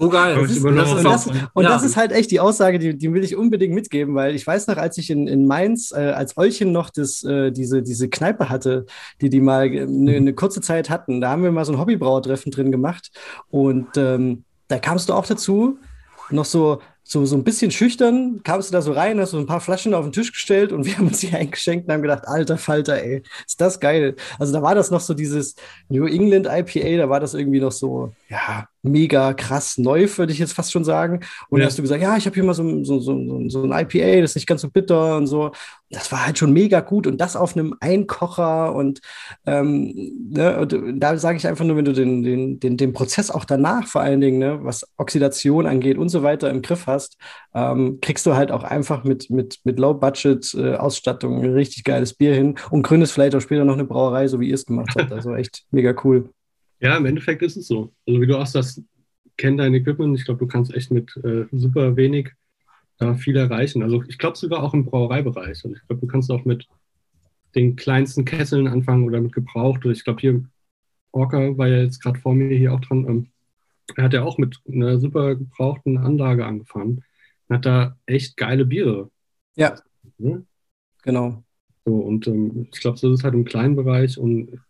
So 0.00 0.08
geil. 0.08 0.34
Das 0.34 0.50
ist, 0.50 0.64
das 0.64 0.92
und, 0.92 1.04
das, 1.04 1.26
und 1.26 1.62
ja. 1.62 1.68
das, 1.68 1.82
ist 1.82 1.96
halt 1.98 2.10
echt 2.12 2.30
die 2.30 2.40
Aussage, 2.40 2.78
die, 2.78 2.96
die 2.96 3.12
will 3.12 3.22
ich 3.22 3.36
unbedingt 3.36 3.74
mitgeben, 3.74 4.14
weil 4.14 4.34
ich 4.34 4.46
weiß 4.46 4.66
noch, 4.68 4.78
als 4.78 4.96
ich 4.96 5.10
in, 5.10 5.28
in 5.28 5.46
Mainz, 5.46 5.92
äh, 5.92 6.12
als 6.12 6.38
Eulchen 6.38 6.72
noch 6.72 6.88
das, 6.88 7.22
äh, 7.22 7.50
diese, 7.50 7.82
diese 7.82 8.08
Kneipe 8.08 8.48
hatte, 8.48 8.86
die 9.20 9.28
die 9.28 9.42
mal 9.42 9.66
eine, 9.66 10.16
eine 10.16 10.32
kurze 10.32 10.62
Zeit 10.62 10.88
hatten, 10.88 11.20
da 11.20 11.28
haben 11.28 11.42
wir 11.42 11.52
mal 11.52 11.66
so 11.66 11.72
ein 11.72 11.78
Hobbybrauertreffen 11.78 12.50
drin 12.50 12.72
gemacht 12.72 13.10
und 13.50 13.88
ähm, 13.98 14.44
da 14.68 14.78
kamst 14.78 15.10
du 15.10 15.12
auch 15.12 15.26
dazu, 15.26 15.76
noch 16.30 16.46
so 16.46 16.80
so, 17.10 17.26
so 17.26 17.34
ein 17.34 17.42
bisschen 17.42 17.72
schüchtern, 17.72 18.40
kamst 18.44 18.70
du 18.70 18.72
da 18.72 18.82
so 18.82 18.92
rein, 18.92 19.18
hast 19.18 19.32
so 19.32 19.38
ein 19.38 19.46
paar 19.46 19.60
Flaschen 19.60 19.94
auf 19.94 20.04
den 20.04 20.12
Tisch 20.12 20.32
gestellt 20.32 20.70
und 20.70 20.86
wir 20.86 20.96
haben 20.96 21.08
uns 21.08 21.18
die 21.18 21.28
eingeschenkt 21.34 21.88
und 21.88 21.92
haben 21.92 22.02
gedacht, 22.02 22.28
alter 22.28 22.56
Falter, 22.56 23.02
ey, 23.02 23.24
ist 23.44 23.60
das 23.60 23.80
geil. 23.80 24.14
Also 24.38 24.52
da 24.52 24.62
war 24.62 24.76
das 24.76 24.92
noch 24.92 25.00
so 25.00 25.12
dieses 25.12 25.56
New 25.88 26.06
England 26.06 26.46
IPA, 26.46 26.98
da 26.98 27.10
war 27.10 27.18
das 27.18 27.34
irgendwie 27.34 27.58
noch 27.58 27.72
so, 27.72 28.12
ja, 28.28 28.68
mega 28.82 29.34
krass 29.34 29.78
neu, 29.78 30.08
würde 30.16 30.32
ich 30.32 30.38
jetzt 30.38 30.52
fast 30.52 30.72
schon 30.72 30.84
sagen. 30.84 31.20
Und 31.48 31.60
ja. 31.60 31.66
hast 31.66 31.78
du 31.78 31.82
gesagt, 31.82 32.02
ja, 32.02 32.16
ich 32.16 32.26
habe 32.26 32.34
hier 32.34 32.44
mal 32.44 32.54
so, 32.54 32.84
so, 32.84 33.00
so, 33.00 33.48
so 33.48 33.62
ein 33.62 33.72
IPA, 33.72 34.20
das 34.20 34.32
ist 34.32 34.36
nicht 34.36 34.46
ganz 34.46 34.62
so 34.62 34.70
bitter 34.70 35.16
und 35.16 35.26
so. 35.26 35.52
Das 35.90 36.10
war 36.12 36.26
halt 36.26 36.38
schon 36.38 36.52
mega 36.52 36.80
gut 36.80 37.06
und 37.06 37.20
das 37.20 37.36
auf 37.36 37.56
einem 37.56 37.74
Einkocher 37.80 38.74
und, 38.74 39.00
ähm, 39.46 39.92
ne, 40.30 40.58
und 40.60 41.00
da 41.00 41.16
sage 41.18 41.36
ich 41.36 41.46
einfach 41.46 41.64
nur, 41.64 41.76
wenn 41.76 41.84
du 41.84 41.92
den, 41.92 42.22
den, 42.22 42.60
den, 42.60 42.76
den 42.76 42.92
Prozess 42.92 43.30
auch 43.30 43.44
danach 43.44 43.86
vor 43.86 44.00
allen 44.00 44.20
Dingen, 44.20 44.38
ne, 44.38 44.60
was 44.62 44.86
Oxidation 44.98 45.66
angeht 45.66 45.98
und 45.98 46.08
so 46.08 46.22
weiter 46.22 46.48
im 46.50 46.62
Griff 46.62 46.86
hast, 46.86 47.16
ähm, 47.54 47.98
kriegst 48.00 48.24
du 48.26 48.34
halt 48.34 48.52
auch 48.52 48.62
einfach 48.62 49.04
mit, 49.04 49.30
mit, 49.30 49.58
mit 49.64 49.78
Low-Budget-Ausstattung 49.78 51.42
äh, 51.42 51.46
ein 51.46 51.52
richtig 51.54 51.84
geiles 51.84 52.14
Bier 52.14 52.34
hin 52.34 52.56
und 52.70 52.82
gründest 52.82 53.12
vielleicht 53.12 53.34
auch 53.34 53.40
später 53.40 53.64
noch 53.64 53.74
eine 53.74 53.84
Brauerei, 53.84 54.28
so 54.28 54.40
wie 54.40 54.48
ihr 54.48 54.54
es 54.54 54.66
gemacht 54.66 54.94
habt. 54.96 55.12
Also 55.12 55.34
echt 55.34 55.64
mega 55.70 55.94
cool. 56.04 56.30
Ja, 56.80 56.96
im 56.96 57.06
Endeffekt 57.06 57.42
ist 57.42 57.56
es 57.56 57.68
so. 57.68 57.92
Also 58.06 58.20
wie 58.20 58.26
du 58.26 58.38
auch 58.38 58.46
sagst, 58.46 58.82
kenn 59.36 59.56
dein 59.56 59.74
Equipment. 59.74 60.18
Ich 60.18 60.24
glaube, 60.24 60.40
du 60.40 60.46
kannst 60.46 60.74
echt 60.74 60.90
mit 60.90 61.16
äh, 61.24 61.46
super 61.52 61.96
wenig 61.96 62.32
da 62.98 63.14
viel 63.14 63.36
erreichen. 63.36 63.82
Also 63.82 64.02
ich 64.08 64.18
glaube 64.18 64.36
sogar 64.36 64.62
auch 64.62 64.74
im 64.74 64.84
Brauereibereich. 64.84 65.64
Also 65.64 65.72
ich 65.74 65.86
glaube, 65.86 66.00
du 66.00 66.06
kannst 66.06 66.30
auch 66.30 66.44
mit 66.44 66.66
den 67.54 67.76
kleinsten 67.76 68.24
Kesseln 68.24 68.68
anfangen 68.68 69.04
oder 69.04 69.20
mit 69.20 69.32
gebraucht. 69.32 69.84
ich 69.86 70.04
glaube, 70.04 70.20
hier 70.20 70.44
Orca 71.12 71.56
war 71.58 71.66
ja 71.66 71.82
jetzt 71.82 72.02
gerade 72.02 72.20
vor 72.20 72.34
mir 72.34 72.56
hier 72.56 72.72
auch 72.72 72.80
dran. 72.80 73.08
Ähm, 73.08 73.26
er 73.96 74.04
hat 74.04 74.12
ja 74.12 74.22
auch 74.22 74.38
mit 74.38 74.58
einer 74.70 74.98
super 74.98 75.34
gebrauchten 75.34 75.98
Anlage 75.98 76.46
angefangen. 76.46 77.04
Und 77.48 77.56
hat 77.56 77.66
da 77.66 77.96
echt 78.06 78.36
geile 78.36 78.64
Biere. 78.64 79.10
Ja. 79.56 79.74
ja? 80.18 80.42
Genau. 81.02 81.42
So, 81.84 81.96
und 81.96 82.26
ähm, 82.28 82.68
ich 82.72 82.80
glaube, 82.80 82.98
so 82.98 83.12
ist 83.12 83.20
es 83.20 83.24
halt 83.24 83.34
im 83.34 83.44
kleinen 83.44 83.74
Bereich. 83.74 84.18
Und 84.18 84.60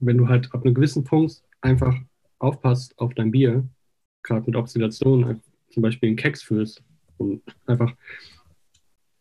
wenn 0.00 0.18
du 0.18 0.28
halt 0.28 0.52
ab 0.52 0.64
einem 0.64 0.74
gewissen 0.74 1.04
Punkt 1.04 1.42
einfach 1.66 1.94
aufpasst 2.38 2.98
auf 2.98 3.14
dein 3.14 3.30
Bier, 3.30 3.68
gerade 4.22 4.46
mit 4.46 4.56
Oxidation, 4.56 5.40
zum 5.70 5.82
Beispiel 5.82 6.08
einen 6.08 6.16
Keks 6.16 6.42
führst 6.42 6.82
und 7.18 7.42
einfach 7.66 7.94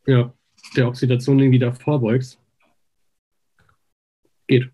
ja, 0.08 0.34
der 0.76 0.88
Oxidation 0.88 1.40
irgendwie 1.40 1.60
da 1.60 1.74
vorbeugst, 1.74 2.40
geht. 4.48 4.70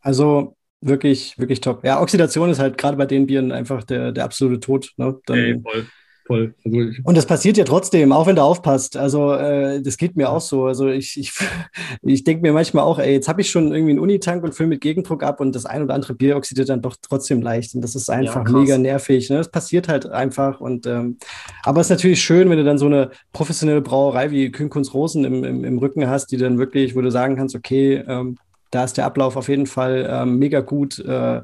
Also 0.00 0.56
wirklich, 0.80 1.38
wirklich 1.38 1.60
top. 1.60 1.84
Ja, 1.84 2.00
Oxidation 2.00 2.50
ist 2.50 2.60
halt 2.60 2.78
gerade 2.78 2.96
bei 2.96 3.06
den 3.06 3.26
Bieren 3.26 3.50
einfach 3.50 3.82
der, 3.84 4.12
der 4.12 4.24
absolute 4.24 4.60
Tod. 4.60 4.92
Ne? 4.96 5.18
Dann, 5.26 5.38
Ey, 5.38 5.60
voll 5.60 5.86
voll. 6.26 6.54
Also 6.64 6.78
und 7.04 7.16
das 7.16 7.26
passiert 7.26 7.56
ja 7.56 7.64
trotzdem, 7.64 8.12
auch 8.12 8.26
wenn 8.26 8.36
du 8.36 8.42
aufpasst. 8.42 8.96
Also 8.96 9.32
äh, 9.32 9.80
das 9.80 9.96
geht 9.96 10.16
mir 10.16 10.30
auch 10.30 10.40
so. 10.40 10.64
Also 10.64 10.88
ich, 10.88 11.18
ich, 11.18 11.32
ich 12.02 12.24
denke 12.24 12.42
mir 12.42 12.52
manchmal 12.52 12.84
auch, 12.84 12.98
ey, 12.98 13.12
jetzt 13.12 13.28
habe 13.28 13.40
ich 13.40 13.50
schon 13.50 13.72
irgendwie 13.72 13.92
einen 13.92 14.00
Unitank 14.00 14.42
und 14.44 14.54
fülle 14.54 14.68
mit 14.68 14.80
Gegendruck 14.80 15.22
ab 15.22 15.40
und 15.40 15.54
das 15.54 15.66
ein 15.66 15.82
oder 15.82 15.94
andere 15.94 16.14
Bier 16.14 16.36
oxidiert 16.36 16.68
dann 16.68 16.82
doch 16.82 16.96
trotzdem 17.00 17.42
leicht. 17.42 17.74
Und 17.74 17.82
das 17.82 17.94
ist 17.94 18.10
einfach 18.10 18.46
ja, 18.46 18.52
mega 18.52 18.78
nervig. 18.78 19.30
Ne? 19.30 19.38
Das 19.38 19.50
passiert 19.50 19.88
halt 19.88 20.06
einfach. 20.06 20.60
Und 20.60 20.86
ähm, 20.86 21.18
aber 21.62 21.80
es 21.80 21.86
ist 21.86 21.90
natürlich 21.90 22.22
schön, 22.22 22.50
wenn 22.50 22.58
du 22.58 22.64
dann 22.64 22.78
so 22.78 22.86
eine 22.86 23.10
professionelle 23.32 23.80
Brauerei 23.80 24.30
wie 24.30 24.50
Kühnkunst 24.50 24.92
Rosen 24.94 25.24
im, 25.24 25.44
im, 25.44 25.64
im 25.64 25.78
Rücken 25.78 26.08
hast, 26.08 26.26
die 26.32 26.36
dann 26.36 26.58
wirklich, 26.58 26.96
wo 26.96 27.00
du 27.00 27.10
sagen 27.10 27.36
kannst, 27.36 27.54
okay, 27.54 28.04
ähm, 28.06 28.38
da 28.70 28.84
ist 28.84 28.96
der 28.96 29.06
Ablauf 29.06 29.36
auf 29.36 29.48
jeden 29.48 29.66
Fall 29.66 30.06
ähm, 30.10 30.38
mega 30.38 30.60
gut. 30.60 30.98
Äh, 30.98 31.42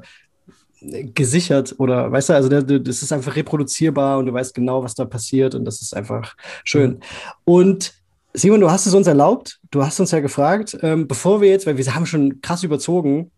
gesichert 1.13 1.75
oder 1.77 2.11
weißt 2.11 2.29
du, 2.29 2.33
also 2.33 2.49
das 2.49 3.01
ist 3.01 3.11
einfach 3.11 3.35
reproduzierbar 3.35 4.19
und 4.19 4.25
du 4.25 4.33
weißt 4.33 4.53
genau, 4.53 4.83
was 4.83 4.95
da 4.95 5.05
passiert 5.05 5.55
und 5.55 5.65
das 5.65 5.81
ist 5.81 5.95
einfach 5.95 6.35
schön. 6.63 6.91
Mhm. 6.91 6.99
Und 7.45 7.93
Simon, 8.33 8.61
du 8.61 8.71
hast 8.71 8.85
es 8.85 8.93
uns 8.93 9.07
erlaubt, 9.07 9.59
du 9.71 9.83
hast 9.83 9.99
uns 9.99 10.11
ja 10.11 10.19
gefragt, 10.19 10.77
ähm, 10.81 11.07
bevor 11.07 11.41
wir 11.41 11.49
jetzt, 11.49 11.67
weil 11.67 11.77
wir 11.77 11.95
haben 11.95 12.05
schon 12.05 12.41
krass 12.41 12.63
überzogen, 12.63 13.31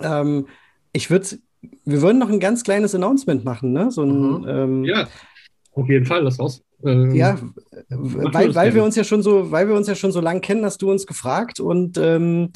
ähm, 0.00 0.46
ich 0.92 1.10
würde, 1.10 1.26
wir 1.84 2.02
würden 2.02 2.18
noch 2.18 2.30
ein 2.30 2.40
ganz 2.40 2.64
kleines 2.64 2.94
Announcement 2.94 3.44
machen, 3.44 3.72
ne? 3.72 3.90
So 3.90 4.02
ein, 4.02 4.40
mhm. 4.40 4.48
ähm, 4.48 4.84
ja, 4.84 5.08
auf 5.72 5.88
jeden 5.88 6.04
Fall, 6.04 6.22
lass 6.22 6.38
raus. 6.38 6.62
Ähm, 6.84 7.14
ja, 7.14 7.38
weil, 7.88 8.54
weil 8.54 8.74
wir 8.74 8.84
uns 8.84 8.96
ja 8.96 9.04
schon 9.04 9.22
so, 9.22 9.50
weil 9.50 9.68
wir 9.68 9.74
uns 9.74 9.86
ja 9.86 9.94
schon 9.94 10.12
so 10.12 10.20
lange 10.20 10.40
kennen, 10.40 10.64
hast 10.64 10.82
du 10.82 10.90
uns 10.90 11.06
gefragt 11.06 11.60
und 11.60 11.96
ähm, 11.96 12.50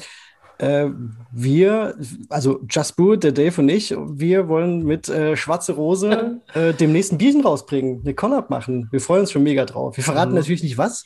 äh, 0.59 0.89
wir, 1.31 1.95
also 2.29 2.61
Just 2.69 2.95
Brew, 2.95 3.15
der 3.15 3.31
Dave 3.31 3.61
und 3.61 3.69
ich, 3.69 3.91
wir 3.91 4.47
wollen 4.47 4.83
mit 4.83 5.09
äh, 5.09 5.35
Schwarze 5.35 5.73
Rose 5.73 6.41
äh, 6.53 6.73
dem 6.73 6.91
nächsten 6.91 7.17
Bierchen 7.17 7.41
rausbringen, 7.41 8.01
eine 8.03 8.13
Collab 8.13 8.49
machen. 8.49 8.87
Wir 8.91 9.01
freuen 9.01 9.21
uns 9.21 9.31
schon 9.31 9.43
mega 9.43 9.65
drauf. 9.65 9.97
Wir 9.97 10.03
verraten 10.03 10.31
mhm. 10.31 10.37
natürlich 10.37 10.63
nicht 10.63 10.77
was. 10.77 11.05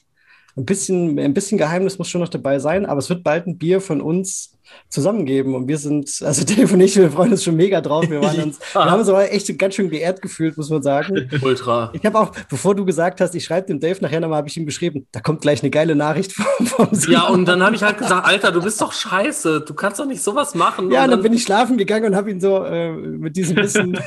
Ein 0.56 0.66
bisschen, 0.66 1.18
ein 1.18 1.34
bisschen 1.34 1.58
Geheimnis 1.58 1.98
muss 1.98 2.10
schon 2.10 2.22
noch 2.22 2.30
dabei 2.30 2.60
sein, 2.60 2.86
aber 2.86 3.00
es 3.00 3.10
wird 3.10 3.24
bald 3.24 3.48
ein 3.48 3.58
Bier 3.58 3.82
von 3.82 4.02
uns 4.02 4.53
zusammengeben. 4.90 5.56
Und 5.56 5.68
wir 5.68 5.78
sind, 5.78 6.10
also 6.24 6.44
Dave 6.56 6.74
und 6.74 6.82
ich, 6.82 6.95
wir 6.95 7.12
freuen 7.12 7.32
uns 7.32 7.44
schon 7.44 7.56
mega 7.56 7.82
drauf. 7.82 8.10
Wir, 8.10 8.22
waren 8.22 8.40
uns, 8.44 8.60
wir 8.74 8.86
haben 8.86 9.00
uns 9.00 9.10
aber 9.10 9.32
echt 9.32 9.58
ganz 9.58 9.76
schön 9.76 9.90
geehrt 9.90 10.22
gefühlt, 10.22 10.58
muss 10.58 10.70
man 10.70 10.84
sagen. 10.84 11.30
Ultra. 11.41 11.91
Ich 11.94 12.06
habe 12.06 12.20
auch, 12.20 12.32
bevor 12.50 12.76
du 12.76 12.86
gesagt 12.86 13.22
hast, 13.22 13.36
ich 13.36 13.44
schreibe 13.44 13.68
dem 13.68 13.80
Dave 13.80 14.00
nachher 14.02 14.20
nochmal, 14.20 14.38
habe 14.38 14.48
ich 14.48 14.58
ihm 14.58 14.66
geschrieben, 14.66 15.08
da 15.12 15.20
kommt 15.20 15.41
gleich 15.41 15.62
eine 15.62 15.70
geile 15.70 15.95
Nachricht 15.95 16.34
vom, 16.34 16.66
vom 16.66 16.90
Ja, 17.08 17.28
und 17.28 17.45
dann 17.45 17.64
habe 17.64 17.76
ich 17.76 17.84
halt 17.84 17.98
gesagt, 17.98 18.26
Alter, 18.26 18.52
du 18.52 18.62
bist 18.62 18.82
doch 18.82 18.94
scheiße, 18.94 19.62
du 19.62 19.74
kannst 19.74 20.00
doch 20.00 20.06
nicht 20.06 20.22
sowas 20.22 20.56
machen. 20.56 20.91
Ja, 20.91 21.04
und 21.04 21.10
dann, 21.10 21.12
dann 21.12 21.22
bin 21.24 21.34
ich 21.34 21.44
schlafen 21.44 21.78
gegangen 21.78 22.06
und 22.06 22.16
habe 22.16 22.32
ihn 22.32 22.40
so 22.40 22.64
äh, 22.64 22.91
mit 22.91 23.36
diesem 23.36 23.56
bisschen 23.56 23.98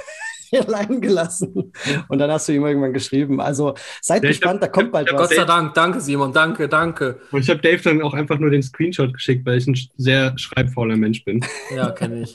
allein 0.66 1.01
gelassen. 1.01 1.73
Und 2.09 2.18
dann 2.18 2.31
hast 2.31 2.48
du 2.48 2.52
ihm 2.52 2.64
irgendwann 2.64 2.93
geschrieben. 2.93 3.40
Also 3.40 3.74
seid 4.01 4.23
ja, 4.23 4.31
gespannt, 4.31 4.62
hab, 4.62 4.73
da 4.73 4.81
kommt 4.81 4.93
bald 4.93 5.12
was. 5.12 5.28
Gott 5.28 5.35
sei 5.36 5.44
Dank, 5.44 5.74
danke 5.74 6.01
Simon, 6.01 6.32
danke, 6.32 6.68
danke. 6.68 7.20
Und 7.31 7.40
ich 7.40 7.51
habe 7.51 7.60
Dave 7.60 7.82
dann 7.82 8.02
auch 8.02 8.14
einfach 8.14 8.39
nur 8.39 8.51
den 8.51 8.62
Screenshot 8.62 9.12
geschickt, 9.12 9.44
weil 9.47 9.59
ich 9.59 9.66
ein 9.66 9.78
sehr 9.97 10.36
schreibfauler 10.36 10.97
Mensch 10.97 11.24
bin. 11.24 11.44
Ja, 11.74 11.90
kenne 11.90 12.23
ich. 12.23 12.35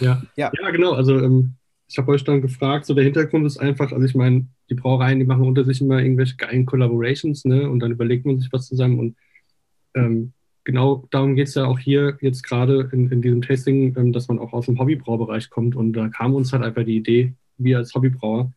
ja. 0.00 0.22
ja. 0.36 0.50
ja, 0.52 0.70
genau. 0.70 0.92
Also 0.92 1.18
ähm, 1.18 1.54
ich 1.88 1.98
habe 1.98 2.12
euch 2.12 2.24
dann 2.24 2.40
gefragt, 2.40 2.86
so 2.86 2.94
der 2.94 3.04
Hintergrund 3.04 3.46
ist 3.46 3.58
einfach, 3.58 3.92
also 3.92 4.04
ich 4.04 4.14
meine, 4.14 4.46
die 4.70 4.74
Brauereien, 4.74 5.18
die 5.18 5.26
machen 5.26 5.46
unter 5.46 5.64
sich 5.64 5.80
immer 5.82 6.00
irgendwelche 6.00 6.36
geilen 6.36 6.64
Collaborations, 6.64 7.44
ne? 7.44 7.68
Und 7.68 7.80
dann 7.80 7.92
überlegt 7.92 8.24
man 8.24 8.38
sich 8.38 8.50
was 8.50 8.66
zusammen 8.66 8.98
und 8.98 9.16
ähm, 9.94 10.32
genau 10.64 11.04
darum 11.10 11.34
geht 11.34 11.48
es 11.48 11.54
ja 11.54 11.66
auch 11.66 11.78
hier 11.78 12.16
jetzt 12.20 12.42
gerade 12.42 12.88
in, 12.92 13.10
in 13.10 13.22
diesem 13.22 13.42
Tasting, 13.42 13.96
ähm, 13.96 14.12
dass 14.12 14.28
man 14.28 14.38
auch 14.38 14.52
aus 14.52 14.66
dem 14.66 14.78
Hobbybraubereich 14.78 15.50
kommt. 15.50 15.76
Und 15.76 15.92
da 15.92 16.08
kam 16.08 16.34
uns 16.34 16.52
halt 16.52 16.62
einfach 16.62 16.84
die 16.84 16.96
Idee, 16.96 17.34
wir 17.58 17.78
als 17.78 17.94
Hobbybrauer, 17.94 18.52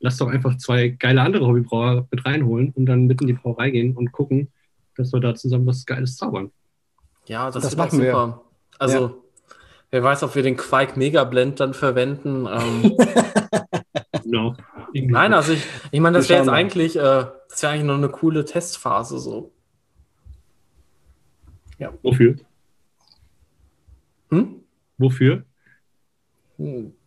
lass 0.00 0.18
doch 0.18 0.28
einfach 0.28 0.56
zwei 0.58 0.88
geile 0.88 1.22
andere 1.22 1.46
Hobbybrauer 1.46 2.06
mit 2.10 2.24
reinholen 2.24 2.72
und 2.76 2.86
dann 2.86 3.06
mit 3.06 3.20
in 3.20 3.26
die 3.28 3.32
Brauerei 3.32 3.70
gehen 3.70 3.96
und 3.96 4.12
gucken, 4.12 4.48
dass 4.96 5.12
wir 5.12 5.20
da 5.20 5.34
zusammen 5.34 5.66
was 5.66 5.84
Geiles 5.86 6.16
zaubern. 6.16 6.50
Ja, 7.26 7.50
das, 7.50 7.62
das 7.62 7.76
machen 7.76 7.98
super. 7.98 8.04
Wir. 8.04 8.40
Also, 8.78 8.98
ja. 8.98 9.14
wer 9.90 10.02
weiß, 10.02 10.22
ob 10.22 10.34
wir 10.34 10.42
den 10.42 10.56
Quake 10.56 10.98
Mega 10.98 11.24
Blend 11.24 11.60
dann 11.60 11.74
verwenden. 11.74 12.46
Ähm. 12.46 12.96
no. 14.24 14.54
Nein, 14.92 15.34
also 15.34 15.52
ich, 15.52 15.62
ich 15.90 16.00
meine, 16.00 16.18
das 16.18 16.28
wäre 16.28 16.40
jetzt 16.40 16.48
eigentlich, 16.48 16.96
äh, 16.96 17.00
das 17.48 17.62
wäre 17.62 17.72
eigentlich 17.72 17.86
noch 17.86 17.96
eine 17.96 18.08
coole 18.08 18.44
Testphase 18.44 19.18
so. 19.18 19.52
Ja. 21.78 21.92
Wofür? 22.02 22.36
Hm? 24.30 24.62
Wofür? 24.98 25.44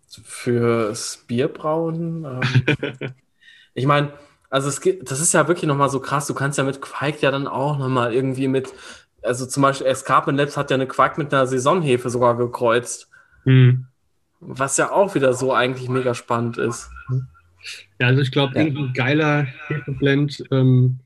Fürs 0.07 1.23
Bierbrauen. 1.27 2.25
Ähm. 2.25 3.13
ich 3.73 3.85
meine, 3.85 4.13
also 4.49 4.69
es 4.69 4.81
gibt, 4.81 5.09
das 5.11 5.19
ist 5.19 5.33
ja 5.33 5.47
wirklich 5.47 5.67
nochmal 5.67 5.89
so 5.89 5.99
krass. 5.99 6.27
Du 6.27 6.33
kannst 6.33 6.57
ja 6.57 6.63
mit 6.63 6.81
Quark 6.81 7.21
ja 7.21 7.31
dann 7.31 7.47
auch 7.47 7.77
nochmal 7.77 8.13
irgendwie 8.13 8.47
mit, 8.47 8.73
also 9.21 9.45
zum 9.45 9.63
Beispiel 9.63 9.87
Escarpment 9.87 10.37
Labs 10.37 10.57
hat 10.57 10.71
ja 10.71 10.75
eine 10.75 10.87
Quark 10.87 11.17
mit 11.17 11.33
einer 11.33 11.47
Saisonhefe 11.47 12.09
sogar 12.09 12.37
gekreuzt. 12.37 13.09
Hm. 13.43 13.87
Was 14.39 14.77
ja 14.77 14.91
auch 14.91 15.15
wieder 15.15 15.33
so 15.33 15.53
eigentlich 15.53 15.89
mega 15.89 16.13
spannend 16.13 16.57
ist. 16.57 16.89
Ja, 17.99 18.07
also 18.07 18.21
ich 18.21 18.31
glaube, 18.31 18.55
ja. 18.55 18.61
irgendwie 18.61 18.93
geiler 18.93 19.47
Hefeblend 19.67 20.43
ähm, 20.51 20.99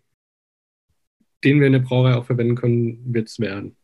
den 1.44 1.60
wir 1.60 1.68
in 1.68 1.74
der 1.74 1.80
Brauerei 1.80 2.16
auch 2.16 2.26
verwenden 2.26 2.56
können, 2.56 3.02
wird 3.14 3.30
es 3.30 3.40
werden. 3.40 3.76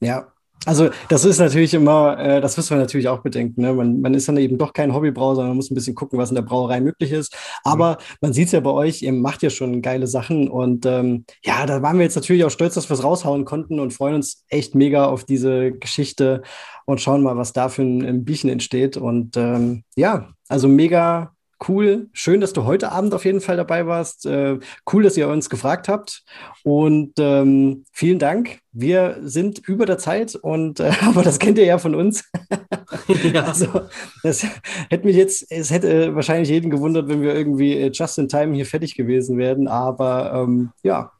Ja, 0.00 0.34
also 0.66 0.88
das 1.08 1.24
ist 1.24 1.38
natürlich 1.38 1.74
immer, 1.74 2.18
äh, 2.18 2.40
das 2.40 2.56
müssen 2.56 2.70
wir 2.70 2.78
natürlich 2.78 3.08
auch 3.08 3.20
bedenken. 3.20 3.60
Ne? 3.60 3.74
Man, 3.74 4.00
man, 4.00 4.14
ist 4.14 4.28
dann 4.28 4.36
eben 4.38 4.56
doch 4.56 4.72
kein 4.72 4.94
Hobbybrauer, 4.94 5.34
sondern 5.34 5.50
man 5.50 5.56
muss 5.56 5.70
ein 5.70 5.74
bisschen 5.74 5.94
gucken, 5.94 6.18
was 6.18 6.30
in 6.30 6.36
der 6.36 6.42
Brauerei 6.42 6.80
möglich 6.80 7.12
ist. 7.12 7.36
Aber 7.64 7.92
mhm. 7.92 8.16
man 8.22 8.32
sieht 8.32 8.46
es 8.46 8.52
ja 8.52 8.60
bei 8.60 8.70
euch, 8.70 9.02
ihr 9.02 9.12
macht 9.12 9.42
ja 9.42 9.50
schon 9.50 9.82
geile 9.82 10.06
Sachen. 10.06 10.48
Und 10.48 10.86
ähm, 10.86 11.26
ja, 11.44 11.66
da 11.66 11.82
waren 11.82 11.98
wir 11.98 12.04
jetzt 12.04 12.14
natürlich 12.14 12.44
auch 12.44 12.50
stolz, 12.50 12.74
dass 12.74 12.88
wir 12.88 12.94
es 12.94 13.04
raushauen 13.04 13.44
konnten 13.44 13.78
und 13.78 13.92
freuen 13.92 14.14
uns 14.14 14.44
echt 14.48 14.74
mega 14.74 15.04
auf 15.04 15.24
diese 15.24 15.72
Geschichte 15.72 16.42
und 16.86 17.00
schauen 17.00 17.22
mal, 17.22 17.36
was 17.36 17.52
da 17.52 17.68
für 17.68 17.82
ein, 17.82 18.04
ein 18.04 18.24
Bierchen 18.24 18.48
entsteht. 18.48 18.96
Und 18.96 19.36
ähm, 19.36 19.84
ja, 19.96 20.30
also 20.48 20.68
mega 20.68 21.33
cool. 21.68 22.08
Schön, 22.12 22.40
dass 22.40 22.52
du 22.52 22.64
heute 22.64 22.92
Abend 22.92 23.14
auf 23.14 23.24
jeden 23.24 23.40
Fall 23.40 23.56
dabei 23.56 23.86
warst. 23.86 24.26
Äh, 24.26 24.58
cool, 24.92 25.02
dass 25.02 25.16
ihr 25.16 25.28
uns 25.28 25.50
gefragt 25.50 25.88
habt. 25.88 26.24
Und 26.62 27.12
ähm, 27.18 27.84
vielen 27.92 28.18
Dank. 28.18 28.58
Wir 28.72 29.18
sind 29.22 29.60
über 29.66 29.86
der 29.86 29.98
Zeit 29.98 30.34
und 30.34 30.80
äh, 30.80 30.92
aber 31.02 31.22
das 31.22 31.38
kennt 31.38 31.58
ihr 31.58 31.64
ja 31.64 31.78
von 31.78 31.94
uns. 31.94 32.30
ja. 33.32 33.44
Also 33.44 33.82
das 34.22 34.46
hätte 34.90 35.06
mich 35.06 35.16
jetzt, 35.16 35.50
es 35.50 35.70
hätte 35.70 36.14
wahrscheinlich 36.14 36.48
jeden 36.48 36.70
gewundert, 36.70 37.08
wenn 37.08 37.22
wir 37.22 37.34
irgendwie 37.34 37.74
äh, 37.74 37.90
just 37.92 38.18
in 38.18 38.28
time 38.28 38.54
hier 38.54 38.66
fertig 38.66 38.94
gewesen 38.94 39.38
wären. 39.38 39.68
Aber 39.68 40.32
ähm, 40.34 40.70
ja, 40.82 41.12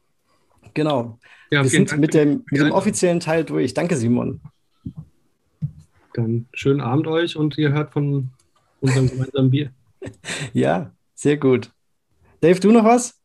genau. 0.73 1.19
Ja, 1.51 1.63
wir 1.63 1.69
sind 1.69 1.91
Dank 1.91 2.01
mit 2.01 2.13
dem, 2.13 2.43
mit 2.49 2.61
dem 2.61 2.71
offiziellen 2.71 3.19
Teil 3.19 3.43
durch. 3.43 3.73
Danke, 3.73 3.95
Simon. 3.95 4.41
Dann 6.13 6.47
schönen 6.53 6.81
Abend 6.81 7.07
euch 7.07 7.35
und 7.35 7.57
ihr 7.57 7.71
hört 7.71 7.91
von 7.91 8.29
unserem 8.81 9.09
gemeinsamen 9.09 9.49
Bier. 9.51 9.71
Ja, 10.53 10.91
sehr 11.13 11.37
gut. 11.37 11.71
Dave, 12.41 12.59
du 12.59 12.71
noch 12.71 12.83
was? 12.83 13.15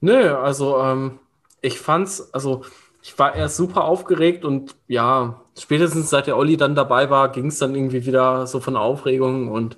Nö, 0.00 0.34
also 0.34 0.78
ähm, 0.78 1.18
ich 1.60 1.78
fand's, 1.78 2.32
also 2.32 2.62
ich 3.02 3.18
war 3.18 3.34
erst 3.34 3.56
super 3.56 3.84
aufgeregt 3.84 4.44
und 4.44 4.76
ja, 4.86 5.42
spätestens 5.58 6.10
seit 6.10 6.26
der 6.26 6.36
Olli 6.36 6.56
dann 6.56 6.74
dabei 6.74 7.10
war, 7.10 7.30
ging 7.32 7.46
es 7.46 7.58
dann 7.58 7.74
irgendwie 7.74 8.06
wieder 8.06 8.46
so 8.46 8.60
von 8.60 8.76
Aufregung 8.76 9.48
und 9.48 9.76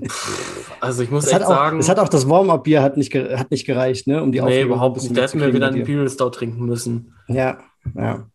also 0.80 1.02
ich 1.02 1.10
muss 1.10 1.26
es 1.26 1.32
echt 1.32 1.42
auch, 1.42 1.48
sagen. 1.48 1.78
Es 1.78 1.88
hat 1.88 1.98
auch 1.98 2.08
das 2.08 2.28
Warm-Up-Bier 2.28 2.82
hat 2.82 2.96
nicht, 2.96 3.14
hat 3.14 3.50
nicht 3.50 3.66
gereicht, 3.66 4.06
ne? 4.06 4.22
Um 4.22 4.32
die 4.32 4.40
Aufregung 4.40 4.68
Nee, 4.68 4.74
überhaupt 4.74 5.02
nicht. 5.02 5.16
Da 5.16 5.22
hätten 5.22 5.40
wir 5.40 5.52
wieder 5.52 5.68
einen 5.68 5.78
Imperial 5.78 6.08
Stout 6.08 6.30
trinken 6.30 6.64
müssen. 6.64 7.14
Ja, 7.28 7.58
ja. 7.94 8.28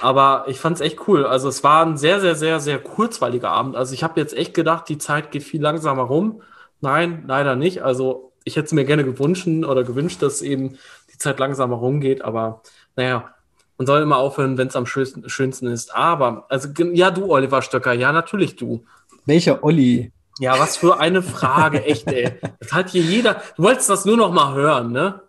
Aber 0.00 0.44
ich 0.48 0.60
fand 0.60 0.76
es 0.76 0.80
echt 0.80 1.08
cool. 1.08 1.26
Also 1.26 1.48
es 1.48 1.64
war 1.64 1.84
ein 1.84 1.96
sehr, 1.96 2.20
sehr, 2.20 2.34
sehr, 2.34 2.60
sehr 2.60 2.78
kurzweiliger 2.78 3.50
Abend. 3.50 3.76
Also 3.76 3.94
ich 3.94 4.04
habe 4.04 4.20
jetzt 4.20 4.36
echt 4.36 4.54
gedacht, 4.54 4.88
die 4.88 4.98
Zeit 4.98 5.30
geht 5.30 5.42
viel 5.42 5.60
langsamer 5.60 6.02
rum. 6.02 6.42
Nein, 6.80 7.24
leider 7.26 7.56
nicht. 7.56 7.82
Also 7.82 8.32
ich 8.44 8.56
hätte 8.56 8.66
es 8.66 8.72
mir 8.72 8.84
gerne 8.84 9.04
gewünscht 9.04 9.46
oder 9.46 9.84
gewünscht, 9.84 10.22
dass 10.22 10.42
eben 10.42 10.78
die 11.12 11.18
Zeit 11.18 11.38
langsamer 11.38 11.76
rumgeht. 11.76 12.22
Aber 12.22 12.62
naja, 12.96 13.34
man 13.78 13.86
soll 13.86 14.02
immer 14.02 14.18
aufhören, 14.18 14.58
wenn 14.58 14.68
es 14.68 14.76
am 14.76 14.86
schönsten, 14.86 15.28
schönsten 15.28 15.66
ist. 15.66 15.94
Aber, 15.94 16.46
also 16.48 16.68
ja, 16.92 17.10
du, 17.10 17.30
Oliver 17.30 17.62
Stöcker, 17.62 17.92
ja, 17.92 18.12
natürlich 18.12 18.56
du. 18.56 18.84
Welcher 19.26 19.64
Olli? 19.64 20.12
Ja, 20.38 20.58
was 20.58 20.76
für 20.76 20.98
eine 20.98 21.22
Frage, 21.22 21.84
echt, 21.84 22.08
ey. 22.08 22.38
Das 22.60 22.72
hat 22.72 22.90
hier 22.90 23.02
jeder. 23.02 23.40
Du 23.56 23.62
wolltest 23.62 23.88
das 23.88 24.04
nur 24.04 24.16
noch 24.16 24.32
mal 24.32 24.54
hören, 24.54 24.92
ne? 24.92 25.22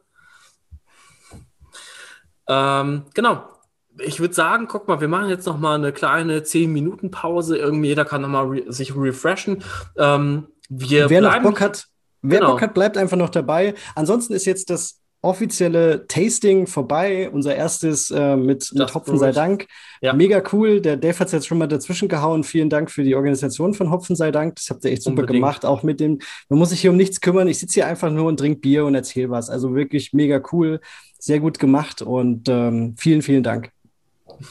Ähm, 2.48 3.06
genau 3.14 3.55
ich 4.00 4.20
würde 4.20 4.34
sagen, 4.34 4.68
guck 4.68 4.88
mal, 4.88 5.02
wir 5.02 5.08
machen 5.08 5.30
jetzt 5.30 5.46
noch 5.46 5.58
mal 5.58 5.76
eine 5.76 5.92
kleine 5.92 6.40
10-Minuten-Pause. 6.40 7.58
Irgendwie 7.58 7.90
jeder 7.90 8.06
kann 8.06 8.22
noch 8.22 8.30
mal 8.30 8.46
re 8.46 8.64
sich 8.72 8.96
refreshen. 8.96 9.64
Ähm, 9.98 10.48
wir 10.70 11.10
wer 11.10 11.22
noch 11.22 11.42
Bock 11.42 11.62
hat, 11.62 11.86
wer 12.22 12.40
genau. 12.40 12.52
Bock 12.52 12.62
hat, 12.62 12.74
bleibt 12.74 12.98
einfach 12.98 13.18
noch 13.18 13.30
dabei. 13.30 13.76
Ansonsten 13.96 14.34
ist 14.34 14.46
jetzt 14.46 14.70
das 14.70 15.00
offizielle 15.22 16.06
Tasting 16.08 16.68
vorbei. 16.68 17.30
Unser 17.32 17.56
erstes 17.56 18.12
äh, 18.12 18.36
mit, 18.36 18.72
mit 18.74 18.94
Hopfen 18.94 19.18
sei 19.18 19.32
Dank. 19.32 19.66
Ja. 20.02 20.14
Mega 20.14 20.44
cool. 20.54 20.82
Der 20.82 20.98
Dave 20.98 21.18
hat 21.18 21.28
es 21.28 21.34
jetzt 21.34 21.48
schon 21.48 21.58
mal 21.58 21.68
dazwischen 21.68 22.08
gehauen. 22.08 22.44
Vielen 22.44 22.70
Dank 22.70 22.92
für 22.92 23.04
die 23.04 23.16
Organisation 23.16 23.74
von 23.74 23.90
Hopfen 23.90 24.16
sei 24.16 24.32
Dank. 24.32 24.56
Das 24.56 24.70
habt 24.70 24.86
ihr 24.86 24.92
echt 24.92 25.02
super 25.02 25.22
Unbedingt. 25.22 25.38
gemacht. 25.38 25.66
Auch 25.66 25.82
mit 25.82 26.00
dem, 26.00 26.20
man 26.50 26.60
muss 26.60 26.70
sich 26.70 26.82
hier 26.82 26.92
um 26.92 26.98
nichts 26.98 27.22
kümmern. 27.22 27.48
Ich 27.48 27.60
sitze 27.60 27.76
hier 27.76 27.88
einfach 27.88 28.12
nur 28.12 28.28
und 28.28 28.38
trinke 28.38 28.60
Bier 28.60 28.86
und 28.86 28.94
erzähle 28.94 29.32
was. 29.32 29.50
Also 29.50 29.74
wirklich 29.74 30.14
mega 30.14 30.42
cool. 30.52 30.80
Sehr 31.18 31.40
gut 31.40 31.58
gemacht 31.58 32.04
und 32.04 32.48
ähm, 32.50 32.96
vielen, 32.98 33.24
vielen 33.24 33.42
Dank. 33.42 33.75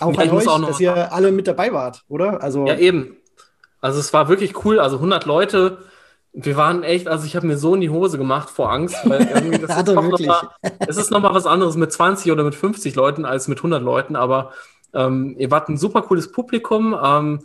Auch 0.00 0.16
an 0.16 0.30
euch, 0.30 0.48
auch 0.48 0.64
dass 0.66 0.80
ihr 0.80 1.12
alle 1.12 1.32
mit 1.32 1.46
dabei 1.46 1.72
wart, 1.72 2.04
oder? 2.08 2.42
Also 2.42 2.66
ja, 2.66 2.76
eben. 2.76 3.16
Also 3.80 4.00
es 4.00 4.12
war 4.12 4.28
wirklich 4.28 4.64
cool. 4.64 4.80
Also 4.80 4.96
100 4.96 5.26
Leute. 5.26 5.78
Wir 6.32 6.56
waren 6.56 6.82
echt, 6.82 7.06
also 7.06 7.26
ich 7.26 7.36
habe 7.36 7.46
mir 7.46 7.56
so 7.56 7.74
in 7.74 7.80
die 7.80 7.90
Hose 7.90 8.18
gemacht 8.18 8.50
vor 8.50 8.72
Angst, 8.72 8.96
weil 9.04 9.22
irgendwie 9.34 9.58
das 9.58 9.76
ist 9.76 9.86
noch 9.86 10.18
mal, 10.18 10.48
es 10.80 10.96
ist 10.96 11.10
nochmal 11.10 11.34
was 11.34 11.46
anderes 11.46 11.76
mit 11.76 11.92
20 11.92 12.32
oder 12.32 12.42
mit 12.42 12.54
50 12.54 12.94
Leuten 12.96 13.24
als 13.24 13.46
mit 13.46 13.58
100 13.58 13.82
Leuten, 13.82 14.16
aber 14.16 14.52
ähm, 14.94 15.36
ihr 15.38 15.50
wart 15.50 15.68
ein 15.68 15.76
super 15.76 16.02
cooles 16.02 16.32
Publikum. 16.32 16.96
Ähm, 17.00 17.40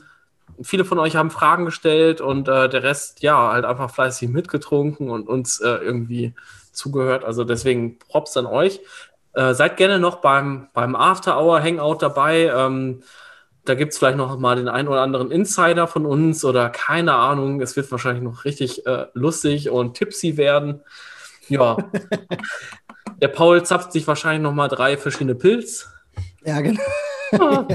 viele 0.62 0.86
von 0.86 1.00
euch 1.00 1.16
haben 1.16 1.30
Fragen 1.30 1.66
gestellt 1.66 2.22
und 2.22 2.48
äh, 2.48 2.70
der 2.70 2.84
Rest, 2.84 3.22
ja, 3.22 3.52
halt 3.52 3.66
einfach 3.66 3.92
fleißig 3.92 4.30
mitgetrunken 4.30 5.10
und 5.10 5.28
uns 5.28 5.60
äh, 5.60 5.70
irgendwie 5.70 6.34
zugehört. 6.72 7.26
Also 7.26 7.44
deswegen 7.44 8.00
Props 8.00 8.38
an 8.38 8.46
euch. 8.46 8.80
Äh, 9.34 9.54
seid 9.54 9.78
gerne 9.78 10.00
noch 10.00 10.18
beim, 10.18 10.68
beim 10.74 10.96
After-Hour-Hangout 10.96 11.98
dabei. 12.02 12.52
Ähm, 12.56 13.02
da 13.66 13.76
gibt 13.76 13.94
es 13.94 14.00
vielleicht 14.00 14.18
noch 14.18 14.38
mal 14.40 14.56
den 14.56 14.68
einen 14.68 14.88
oder 14.88 15.02
anderen 15.02 15.32
Insider 15.32 15.88
von 15.88 16.06
uns 16.06 16.44
oder 16.44 16.70
keine 16.70 17.14
Ahnung. 17.14 17.62
Es 17.62 17.76
wird 17.76 17.92
wahrscheinlich 17.92 18.24
noch 18.24 18.46
richtig 18.46 18.86
äh, 18.88 19.06
lustig 19.14 19.70
und 19.70 19.96
tipsy 19.96 20.38
werden. 20.38 20.82
Ja. 21.48 21.78
Der 23.22 23.28
Paul 23.28 23.64
zapft 23.64 23.92
sich 23.92 24.08
wahrscheinlich 24.08 24.42
noch 24.42 24.54
mal 24.54 24.70
drei 24.70 24.98
verschiedene 24.98 25.36
Pilz. 25.36 25.90
Ja, 26.44 26.62
genau. 26.62 26.82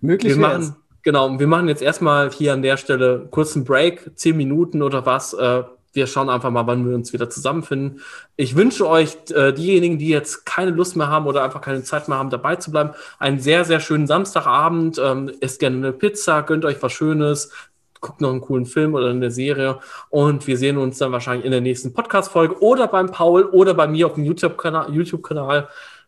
Möglich 0.00 0.34
wir 0.34 0.40
machen, 0.40 0.76
Genau, 1.02 1.38
wir 1.38 1.46
machen 1.46 1.68
jetzt 1.68 1.80
erstmal 1.80 2.30
hier 2.30 2.52
an 2.52 2.60
der 2.60 2.76
Stelle 2.76 3.28
kurzen 3.30 3.64
Break, 3.64 4.10
zehn 4.16 4.36
Minuten 4.36 4.82
oder 4.82 5.06
was. 5.06 5.32
Äh, 5.32 5.62
wir 5.92 6.06
schauen 6.06 6.28
einfach 6.28 6.50
mal, 6.50 6.66
wann 6.66 6.88
wir 6.88 6.94
uns 6.94 7.12
wieder 7.12 7.30
zusammenfinden. 7.30 8.00
Ich 8.36 8.56
wünsche 8.56 8.88
euch, 8.88 9.16
äh, 9.34 9.52
diejenigen, 9.52 9.98
die 9.98 10.08
jetzt 10.08 10.44
keine 10.44 10.70
Lust 10.70 10.96
mehr 10.96 11.08
haben 11.08 11.26
oder 11.26 11.42
einfach 11.42 11.60
keine 11.60 11.82
Zeit 11.82 12.08
mehr 12.08 12.18
haben, 12.18 12.30
dabei 12.30 12.56
zu 12.56 12.70
bleiben, 12.70 12.90
einen 13.18 13.40
sehr, 13.40 13.64
sehr 13.64 13.80
schönen 13.80 14.06
Samstagabend. 14.06 15.00
Ähm, 15.02 15.32
esst 15.40 15.60
gerne 15.60 15.76
eine 15.76 15.92
Pizza, 15.92 16.42
gönnt 16.42 16.64
euch 16.64 16.82
was 16.82 16.92
Schönes, 16.92 17.52
guckt 18.00 18.20
noch 18.20 18.30
einen 18.30 18.40
coolen 18.40 18.66
Film 18.66 18.94
oder 18.94 19.10
eine 19.10 19.30
Serie 19.30 19.80
und 20.10 20.46
wir 20.46 20.56
sehen 20.56 20.78
uns 20.78 20.98
dann 20.98 21.12
wahrscheinlich 21.12 21.44
in 21.44 21.50
der 21.50 21.60
nächsten 21.60 21.92
Podcast-Folge 21.92 22.60
oder 22.62 22.86
beim 22.86 23.10
Paul 23.10 23.44
oder 23.44 23.74
bei 23.74 23.88
mir 23.88 24.06
auf 24.06 24.14
dem 24.14 24.24
YouTube-Kanal. 24.24 24.92
YouTube 24.94 25.28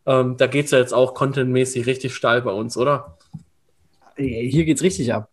ähm, 0.07 0.37
da 0.37 0.47
geht 0.47 0.67
es 0.67 0.71
ja 0.71 0.79
jetzt 0.79 0.95
auch 0.95 1.15
contentmäßig 1.15 1.87
richtig 1.87 2.15
steil 2.15 2.43
bei 2.43 2.53
uns, 2.53 2.77
oder? 2.77 3.19
Hier 4.17 4.65
geht 4.65 4.77
es 4.77 4.83
richtig 4.83 5.13
ab. 5.15 5.30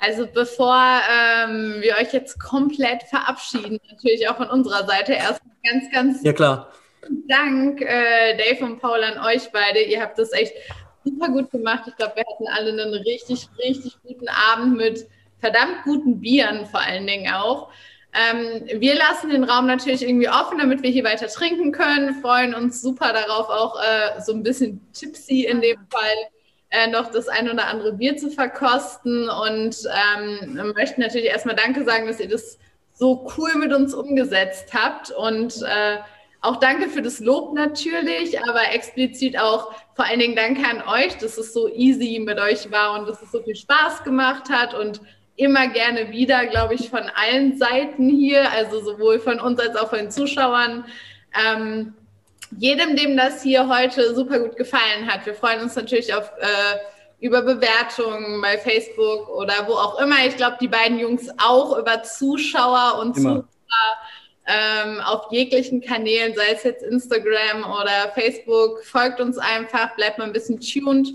Also 0.00 0.26
bevor 0.26 0.74
ähm, 0.74 1.76
wir 1.80 1.96
euch 1.96 2.12
jetzt 2.12 2.40
komplett 2.40 3.02
verabschieden, 3.04 3.78
natürlich 3.90 4.28
auch 4.28 4.36
von 4.36 4.48
unserer 4.48 4.86
Seite 4.86 5.12
erstmal 5.12 5.54
ganz, 5.62 5.92
ganz 5.92 6.22
ja, 6.22 6.32
klar. 6.32 6.72
Dank, 7.28 7.82
äh, 7.82 8.36
Dave 8.36 8.64
und 8.64 8.80
Paul, 8.80 9.02
an 9.04 9.18
euch 9.24 9.50
beide. 9.52 9.82
Ihr 9.82 10.00
habt 10.00 10.18
das 10.18 10.32
echt 10.32 10.54
super 11.04 11.28
gut 11.28 11.50
gemacht. 11.50 11.84
Ich 11.86 11.96
glaube, 11.96 12.16
wir 12.16 12.24
hatten 12.24 12.48
alle 12.48 12.70
einen 12.70 12.94
richtig, 12.94 13.48
richtig 13.58 13.96
guten 14.02 14.28
Abend 14.28 14.76
mit 14.76 15.06
verdammt 15.38 15.82
guten 15.84 16.20
Bieren 16.20 16.66
vor 16.66 16.80
allen 16.80 17.06
Dingen 17.06 17.32
auch. 17.32 17.70
Ähm, 18.12 18.80
wir 18.80 18.96
lassen 18.96 19.30
den 19.30 19.44
Raum 19.44 19.66
natürlich 19.66 20.02
irgendwie 20.02 20.28
offen, 20.28 20.58
damit 20.58 20.82
wir 20.82 20.90
hier 20.90 21.04
weiter 21.04 21.28
trinken 21.28 21.72
können. 21.72 22.20
Freuen 22.20 22.54
uns 22.54 22.82
super 22.82 23.12
darauf, 23.12 23.48
auch 23.48 23.76
äh, 23.80 24.20
so 24.20 24.32
ein 24.32 24.42
bisschen 24.42 24.80
tipsy 24.92 25.44
in 25.44 25.60
dem 25.60 25.78
Fall 25.90 26.16
äh, 26.70 26.88
noch 26.88 27.10
das 27.10 27.28
ein 27.28 27.50
oder 27.50 27.66
andere 27.66 27.92
Bier 27.92 28.16
zu 28.16 28.30
verkosten. 28.30 29.28
Und 29.28 29.76
ähm, 30.18 30.72
möchten 30.74 31.00
natürlich 31.00 31.28
erstmal 31.28 31.56
Danke 31.56 31.84
sagen, 31.84 32.06
dass 32.06 32.20
ihr 32.20 32.28
das 32.28 32.58
so 32.92 33.26
cool 33.36 33.54
mit 33.56 33.72
uns 33.72 33.94
umgesetzt 33.94 34.72
habt. 34.74 35.10
Und 35.10 35.62
äh, 35.62 35.98
auch 36.40 36.56
danke 36.56 36.88
für 36.88 37.02
das 37.02 37.20
Lob 37.20 37.54
natürlich, 37.54 38.42
aber 38.42 38.72
explizit 38.72 39.38
auch 39.38 39.74
vor 39.94 40.06
allen 40.06 40.20
Dingen 40.20 40.36
danke 40.36 40.62
an 40.66 40.82
euch, 40.88 41.18
dass 41.18 41.36
es 41.36 41.52
so 41.52 41.68
easy 41.68 42.18
mit 42.18 42.38
euch 42.38 42.70
war 42.70 42.98
und 42.98 43.08
dass 43.08 43.20
es 43.20 43.30
so 43.30 43.42
viel 43.42 43.56
Spaß 43.56 44.04
gemacht 44.04 44.48
hat. 44.50 44.74
Und 44.74 45.00
immer 45.36 45.68
gerne 45.68 46.10
wieder, 46.10 46.46
glaube 46.46 46.74
ich, 46.74 46.90
von 46.90 47.10
allen 47.14 47.56
Seiten 47.56 48.10
hier, 48.10 48.52
also 48.52 48.80
sowohl 48.80 49.18
von 49.18 49.40
uns 49.40 49.58
als 49.58 49.74
auch 49.76 49.88
von 49.88 49.98
den 49.98 50.10
Zuschauern. 50.10 50.84
Ähm, 51.34 51.94
jedem, 52.56 52.96
dem 52.96 53.16
das 53.16 53.42
hier 53.42 53.68
heute 53.68 54.14
super 54.14 54.38
gut 54.40 54.56
gefallen 54.56 55.06
hat. 55.06 55.24
Wir 55.26 55.34
freuen 55.34 55.60
uns 55.60 55.76
natürlich 55.76 56.14
auf 56.14 56.30
äh, 56.38 56.78
über 57.20 57.42
Bewertungen 57.42 58.40
bei 58.40 58.58
Facebook 58.58 59.28
oder 59.28 59.66
wo 59.66 59.74
auch 59.74 60.00
immer. 60.00 60.26
Ich 60.26 60.36
glaube, 60.36 60.56
die 60.60 60.68
beiden 60.68 60.98
Jungs 60.98 61.28
auch 61.38 61.78
über 61.78 62.02
Zuschauer 62.02 62.98
und 63.00 63.16
immer. 63.16 63.44
Zuschauer 63.44 63.98
ähm, 64.46 65.00
auf 65.00 65.30
jeglichen 65.30 65.80
Kanälen, 65.80 66.34
sei 66.34 66.52
es 66.52 66.64
jetzt 66.64 66.82
Instagram 66.82 67.62
oder 67.64 68.10
Facebook. 68.14 68.84
Folgt 68.84 69.20
uns 69.20 69.38
einfach, 69.38 69.94
bleibt 69.96 70.18
mal 70.18 70.24
ein 70.24 70.32
bisschen 70.32 70.60
tuned. 70.60 71.08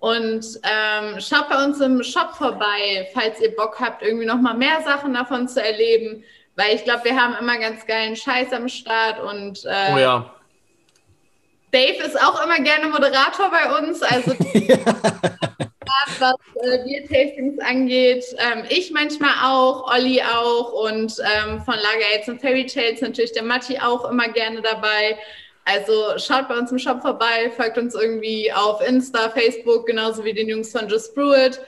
Und 0.00 0.44
ähm, 0.64 1.20
schaut 1.20 1.48
bei 1.48 1.64
uns 1.64 1.80
im 1.80 2.02
Shop 2.02 2.34
vorbei, 2.34 3.08
falls 3.14 3.40
ihr 3.40 3.54
Bock 3.54 3.78
habt, 3.78 4.02
irgendwie 4.02 4.26
noch 4.26 4.40
mal 4.40 4.54
mehr 4.54 4.80
Sachen 4.82 5.14
davon 5.14 5.46
zu 5.46 5.62
erleben. 5.62 6.24
Weil 6.56 6.74
ich 6.74 6.82
glaube, 6.82 7.04
wir 7.04 7.14
haben 7.14 7.36
immer 7.38 7.56
ganz 7.58 7.86
geilen 7.86 8.16
Scheiß 8.16 8.52
am 8.52 8.68
Start 8.68 9.20
und 9.20 9.64
äh, 9.64 9.92
oh 9.94 9.98
ja 9.98 10.34
Dave 11.72 12.04
ist 12.04 12.20
auch 12.20 12.44
immer 12.44 12.60
gerne 12.60 12.88
Moderator 12.88 13.50
bei 13.50 13.78
uns, 13.78 14.02
also 14.02 14.32
was 16.18 16.36
äh, 16.62 16.84
Bier-Tastings 16.84 17.58
angeht. 17.60 18.24
Ähm, 18.38 18.64
ich 18.68 18.90
manchmal 18.92 19.32
auch, 19.42 19.90
Olli 19.92 20.22
auch 20.22 20.72
und 20.72 21.16
ähm, 21.20 21.60
von 21.62 21.74
Lager 21.74 22.06
Aids 22.14 22.28
und 22.28 22.40
Fairy 22.40 22.66
Tales 22.66 23.00
natürlich 23.00 23.32
der 23.32 23.42
Matti 23.42 23.78
auch 23.78 24.08
immer 24.10 24.28
gerne 24.28 24.60
dabei. 24.60 25.18
Also 25.64 26.18
schaut 26.18 26.48
bei 26.48 26.58
uns 26.58 26.72
im 26.72 26.78
Shop 26.78 27.00
vorbei, 27.02 27.50
folgt 27.56 27.78
uns 27.78 27.94
irgendwie 27.94 28.52
auf 28.52 28.86
Insta, 28.86 29.30
Facebook, 29.30 29.86
genauso 29.86 30.24
wie 30.24 30.34
den 30.34 30.48
Jungs 30.48 30.72
von 30.72 30.88
Just 30.88 31.14
Brew 31.14 31.34
It. 31.34 31.60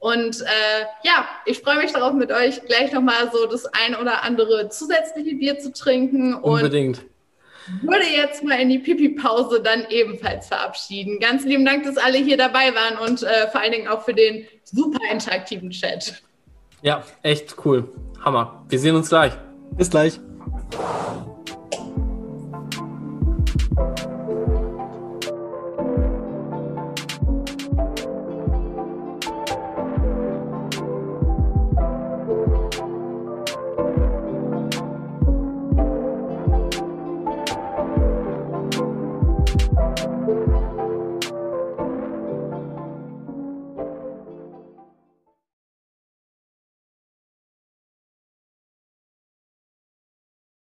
Und 0.00 0.42
äh, 0.42 0.84
ja, 1.02 1.26
ich 1.46 1.60
freue 1.60 1.78
mich 1.78 1.92
darauf, 1.92 2.12
mit 2.12 2.30
euch 2.30 2.62
gleich 2.66 2.92
nochmal 2.92 3.30
so 3.32 3.46
das 3.46 3.66
ein 3.66 3.96
oder 3.96 4.22
andere 4.22 4.68
zusätzliche 4.68 5.34
Bier 5.34 5.58
zu 5.58 5.72
trinken. 5.72 6.34
Unbedingt. 6.34 6.98
Und 6.98 7.17
würde 7.82 8.06
jetzt 8.06 8.42
mal 8.44 8.58
in 8.60 8.68
die 8.68 8.78
Pipi-Pause 8.78 9.62
dann 9.62 9.86
ebenfalls 9.90 10.48
verabschieden. 10.48 11.18
Ganz 11.20 11.44
lieben 11.44 11.64
Dank, 11.64 11.84
dass 11.84 11.96
alle 11.96 12.18
hier 12.18 12.36
dabei 12.36 12.74
waren 12.74 12.98
und 12.98 13.22
äh, 13.22 13.48
vor 13.50 13.60
allen 13.60 13.72
Dingen 13.72 13.88
auch 13.88 14.02
für 14.02 14.14
den 14.14 14.46
super 14.64 15.00
interaktiven 15.10 15.70
Chat. 15.70 16.22
Ja, 16.82 17.02
echt 17.22 17.56
cool. 17.64 17.88
Hammer. 18.24 18.64
Wir 18.68 18.78
sehen 18.78 18.94
uns 18.94 19.08
gleich. 19.08 19.32
Bis 19.76 19.90
gleich. 19.90 20.20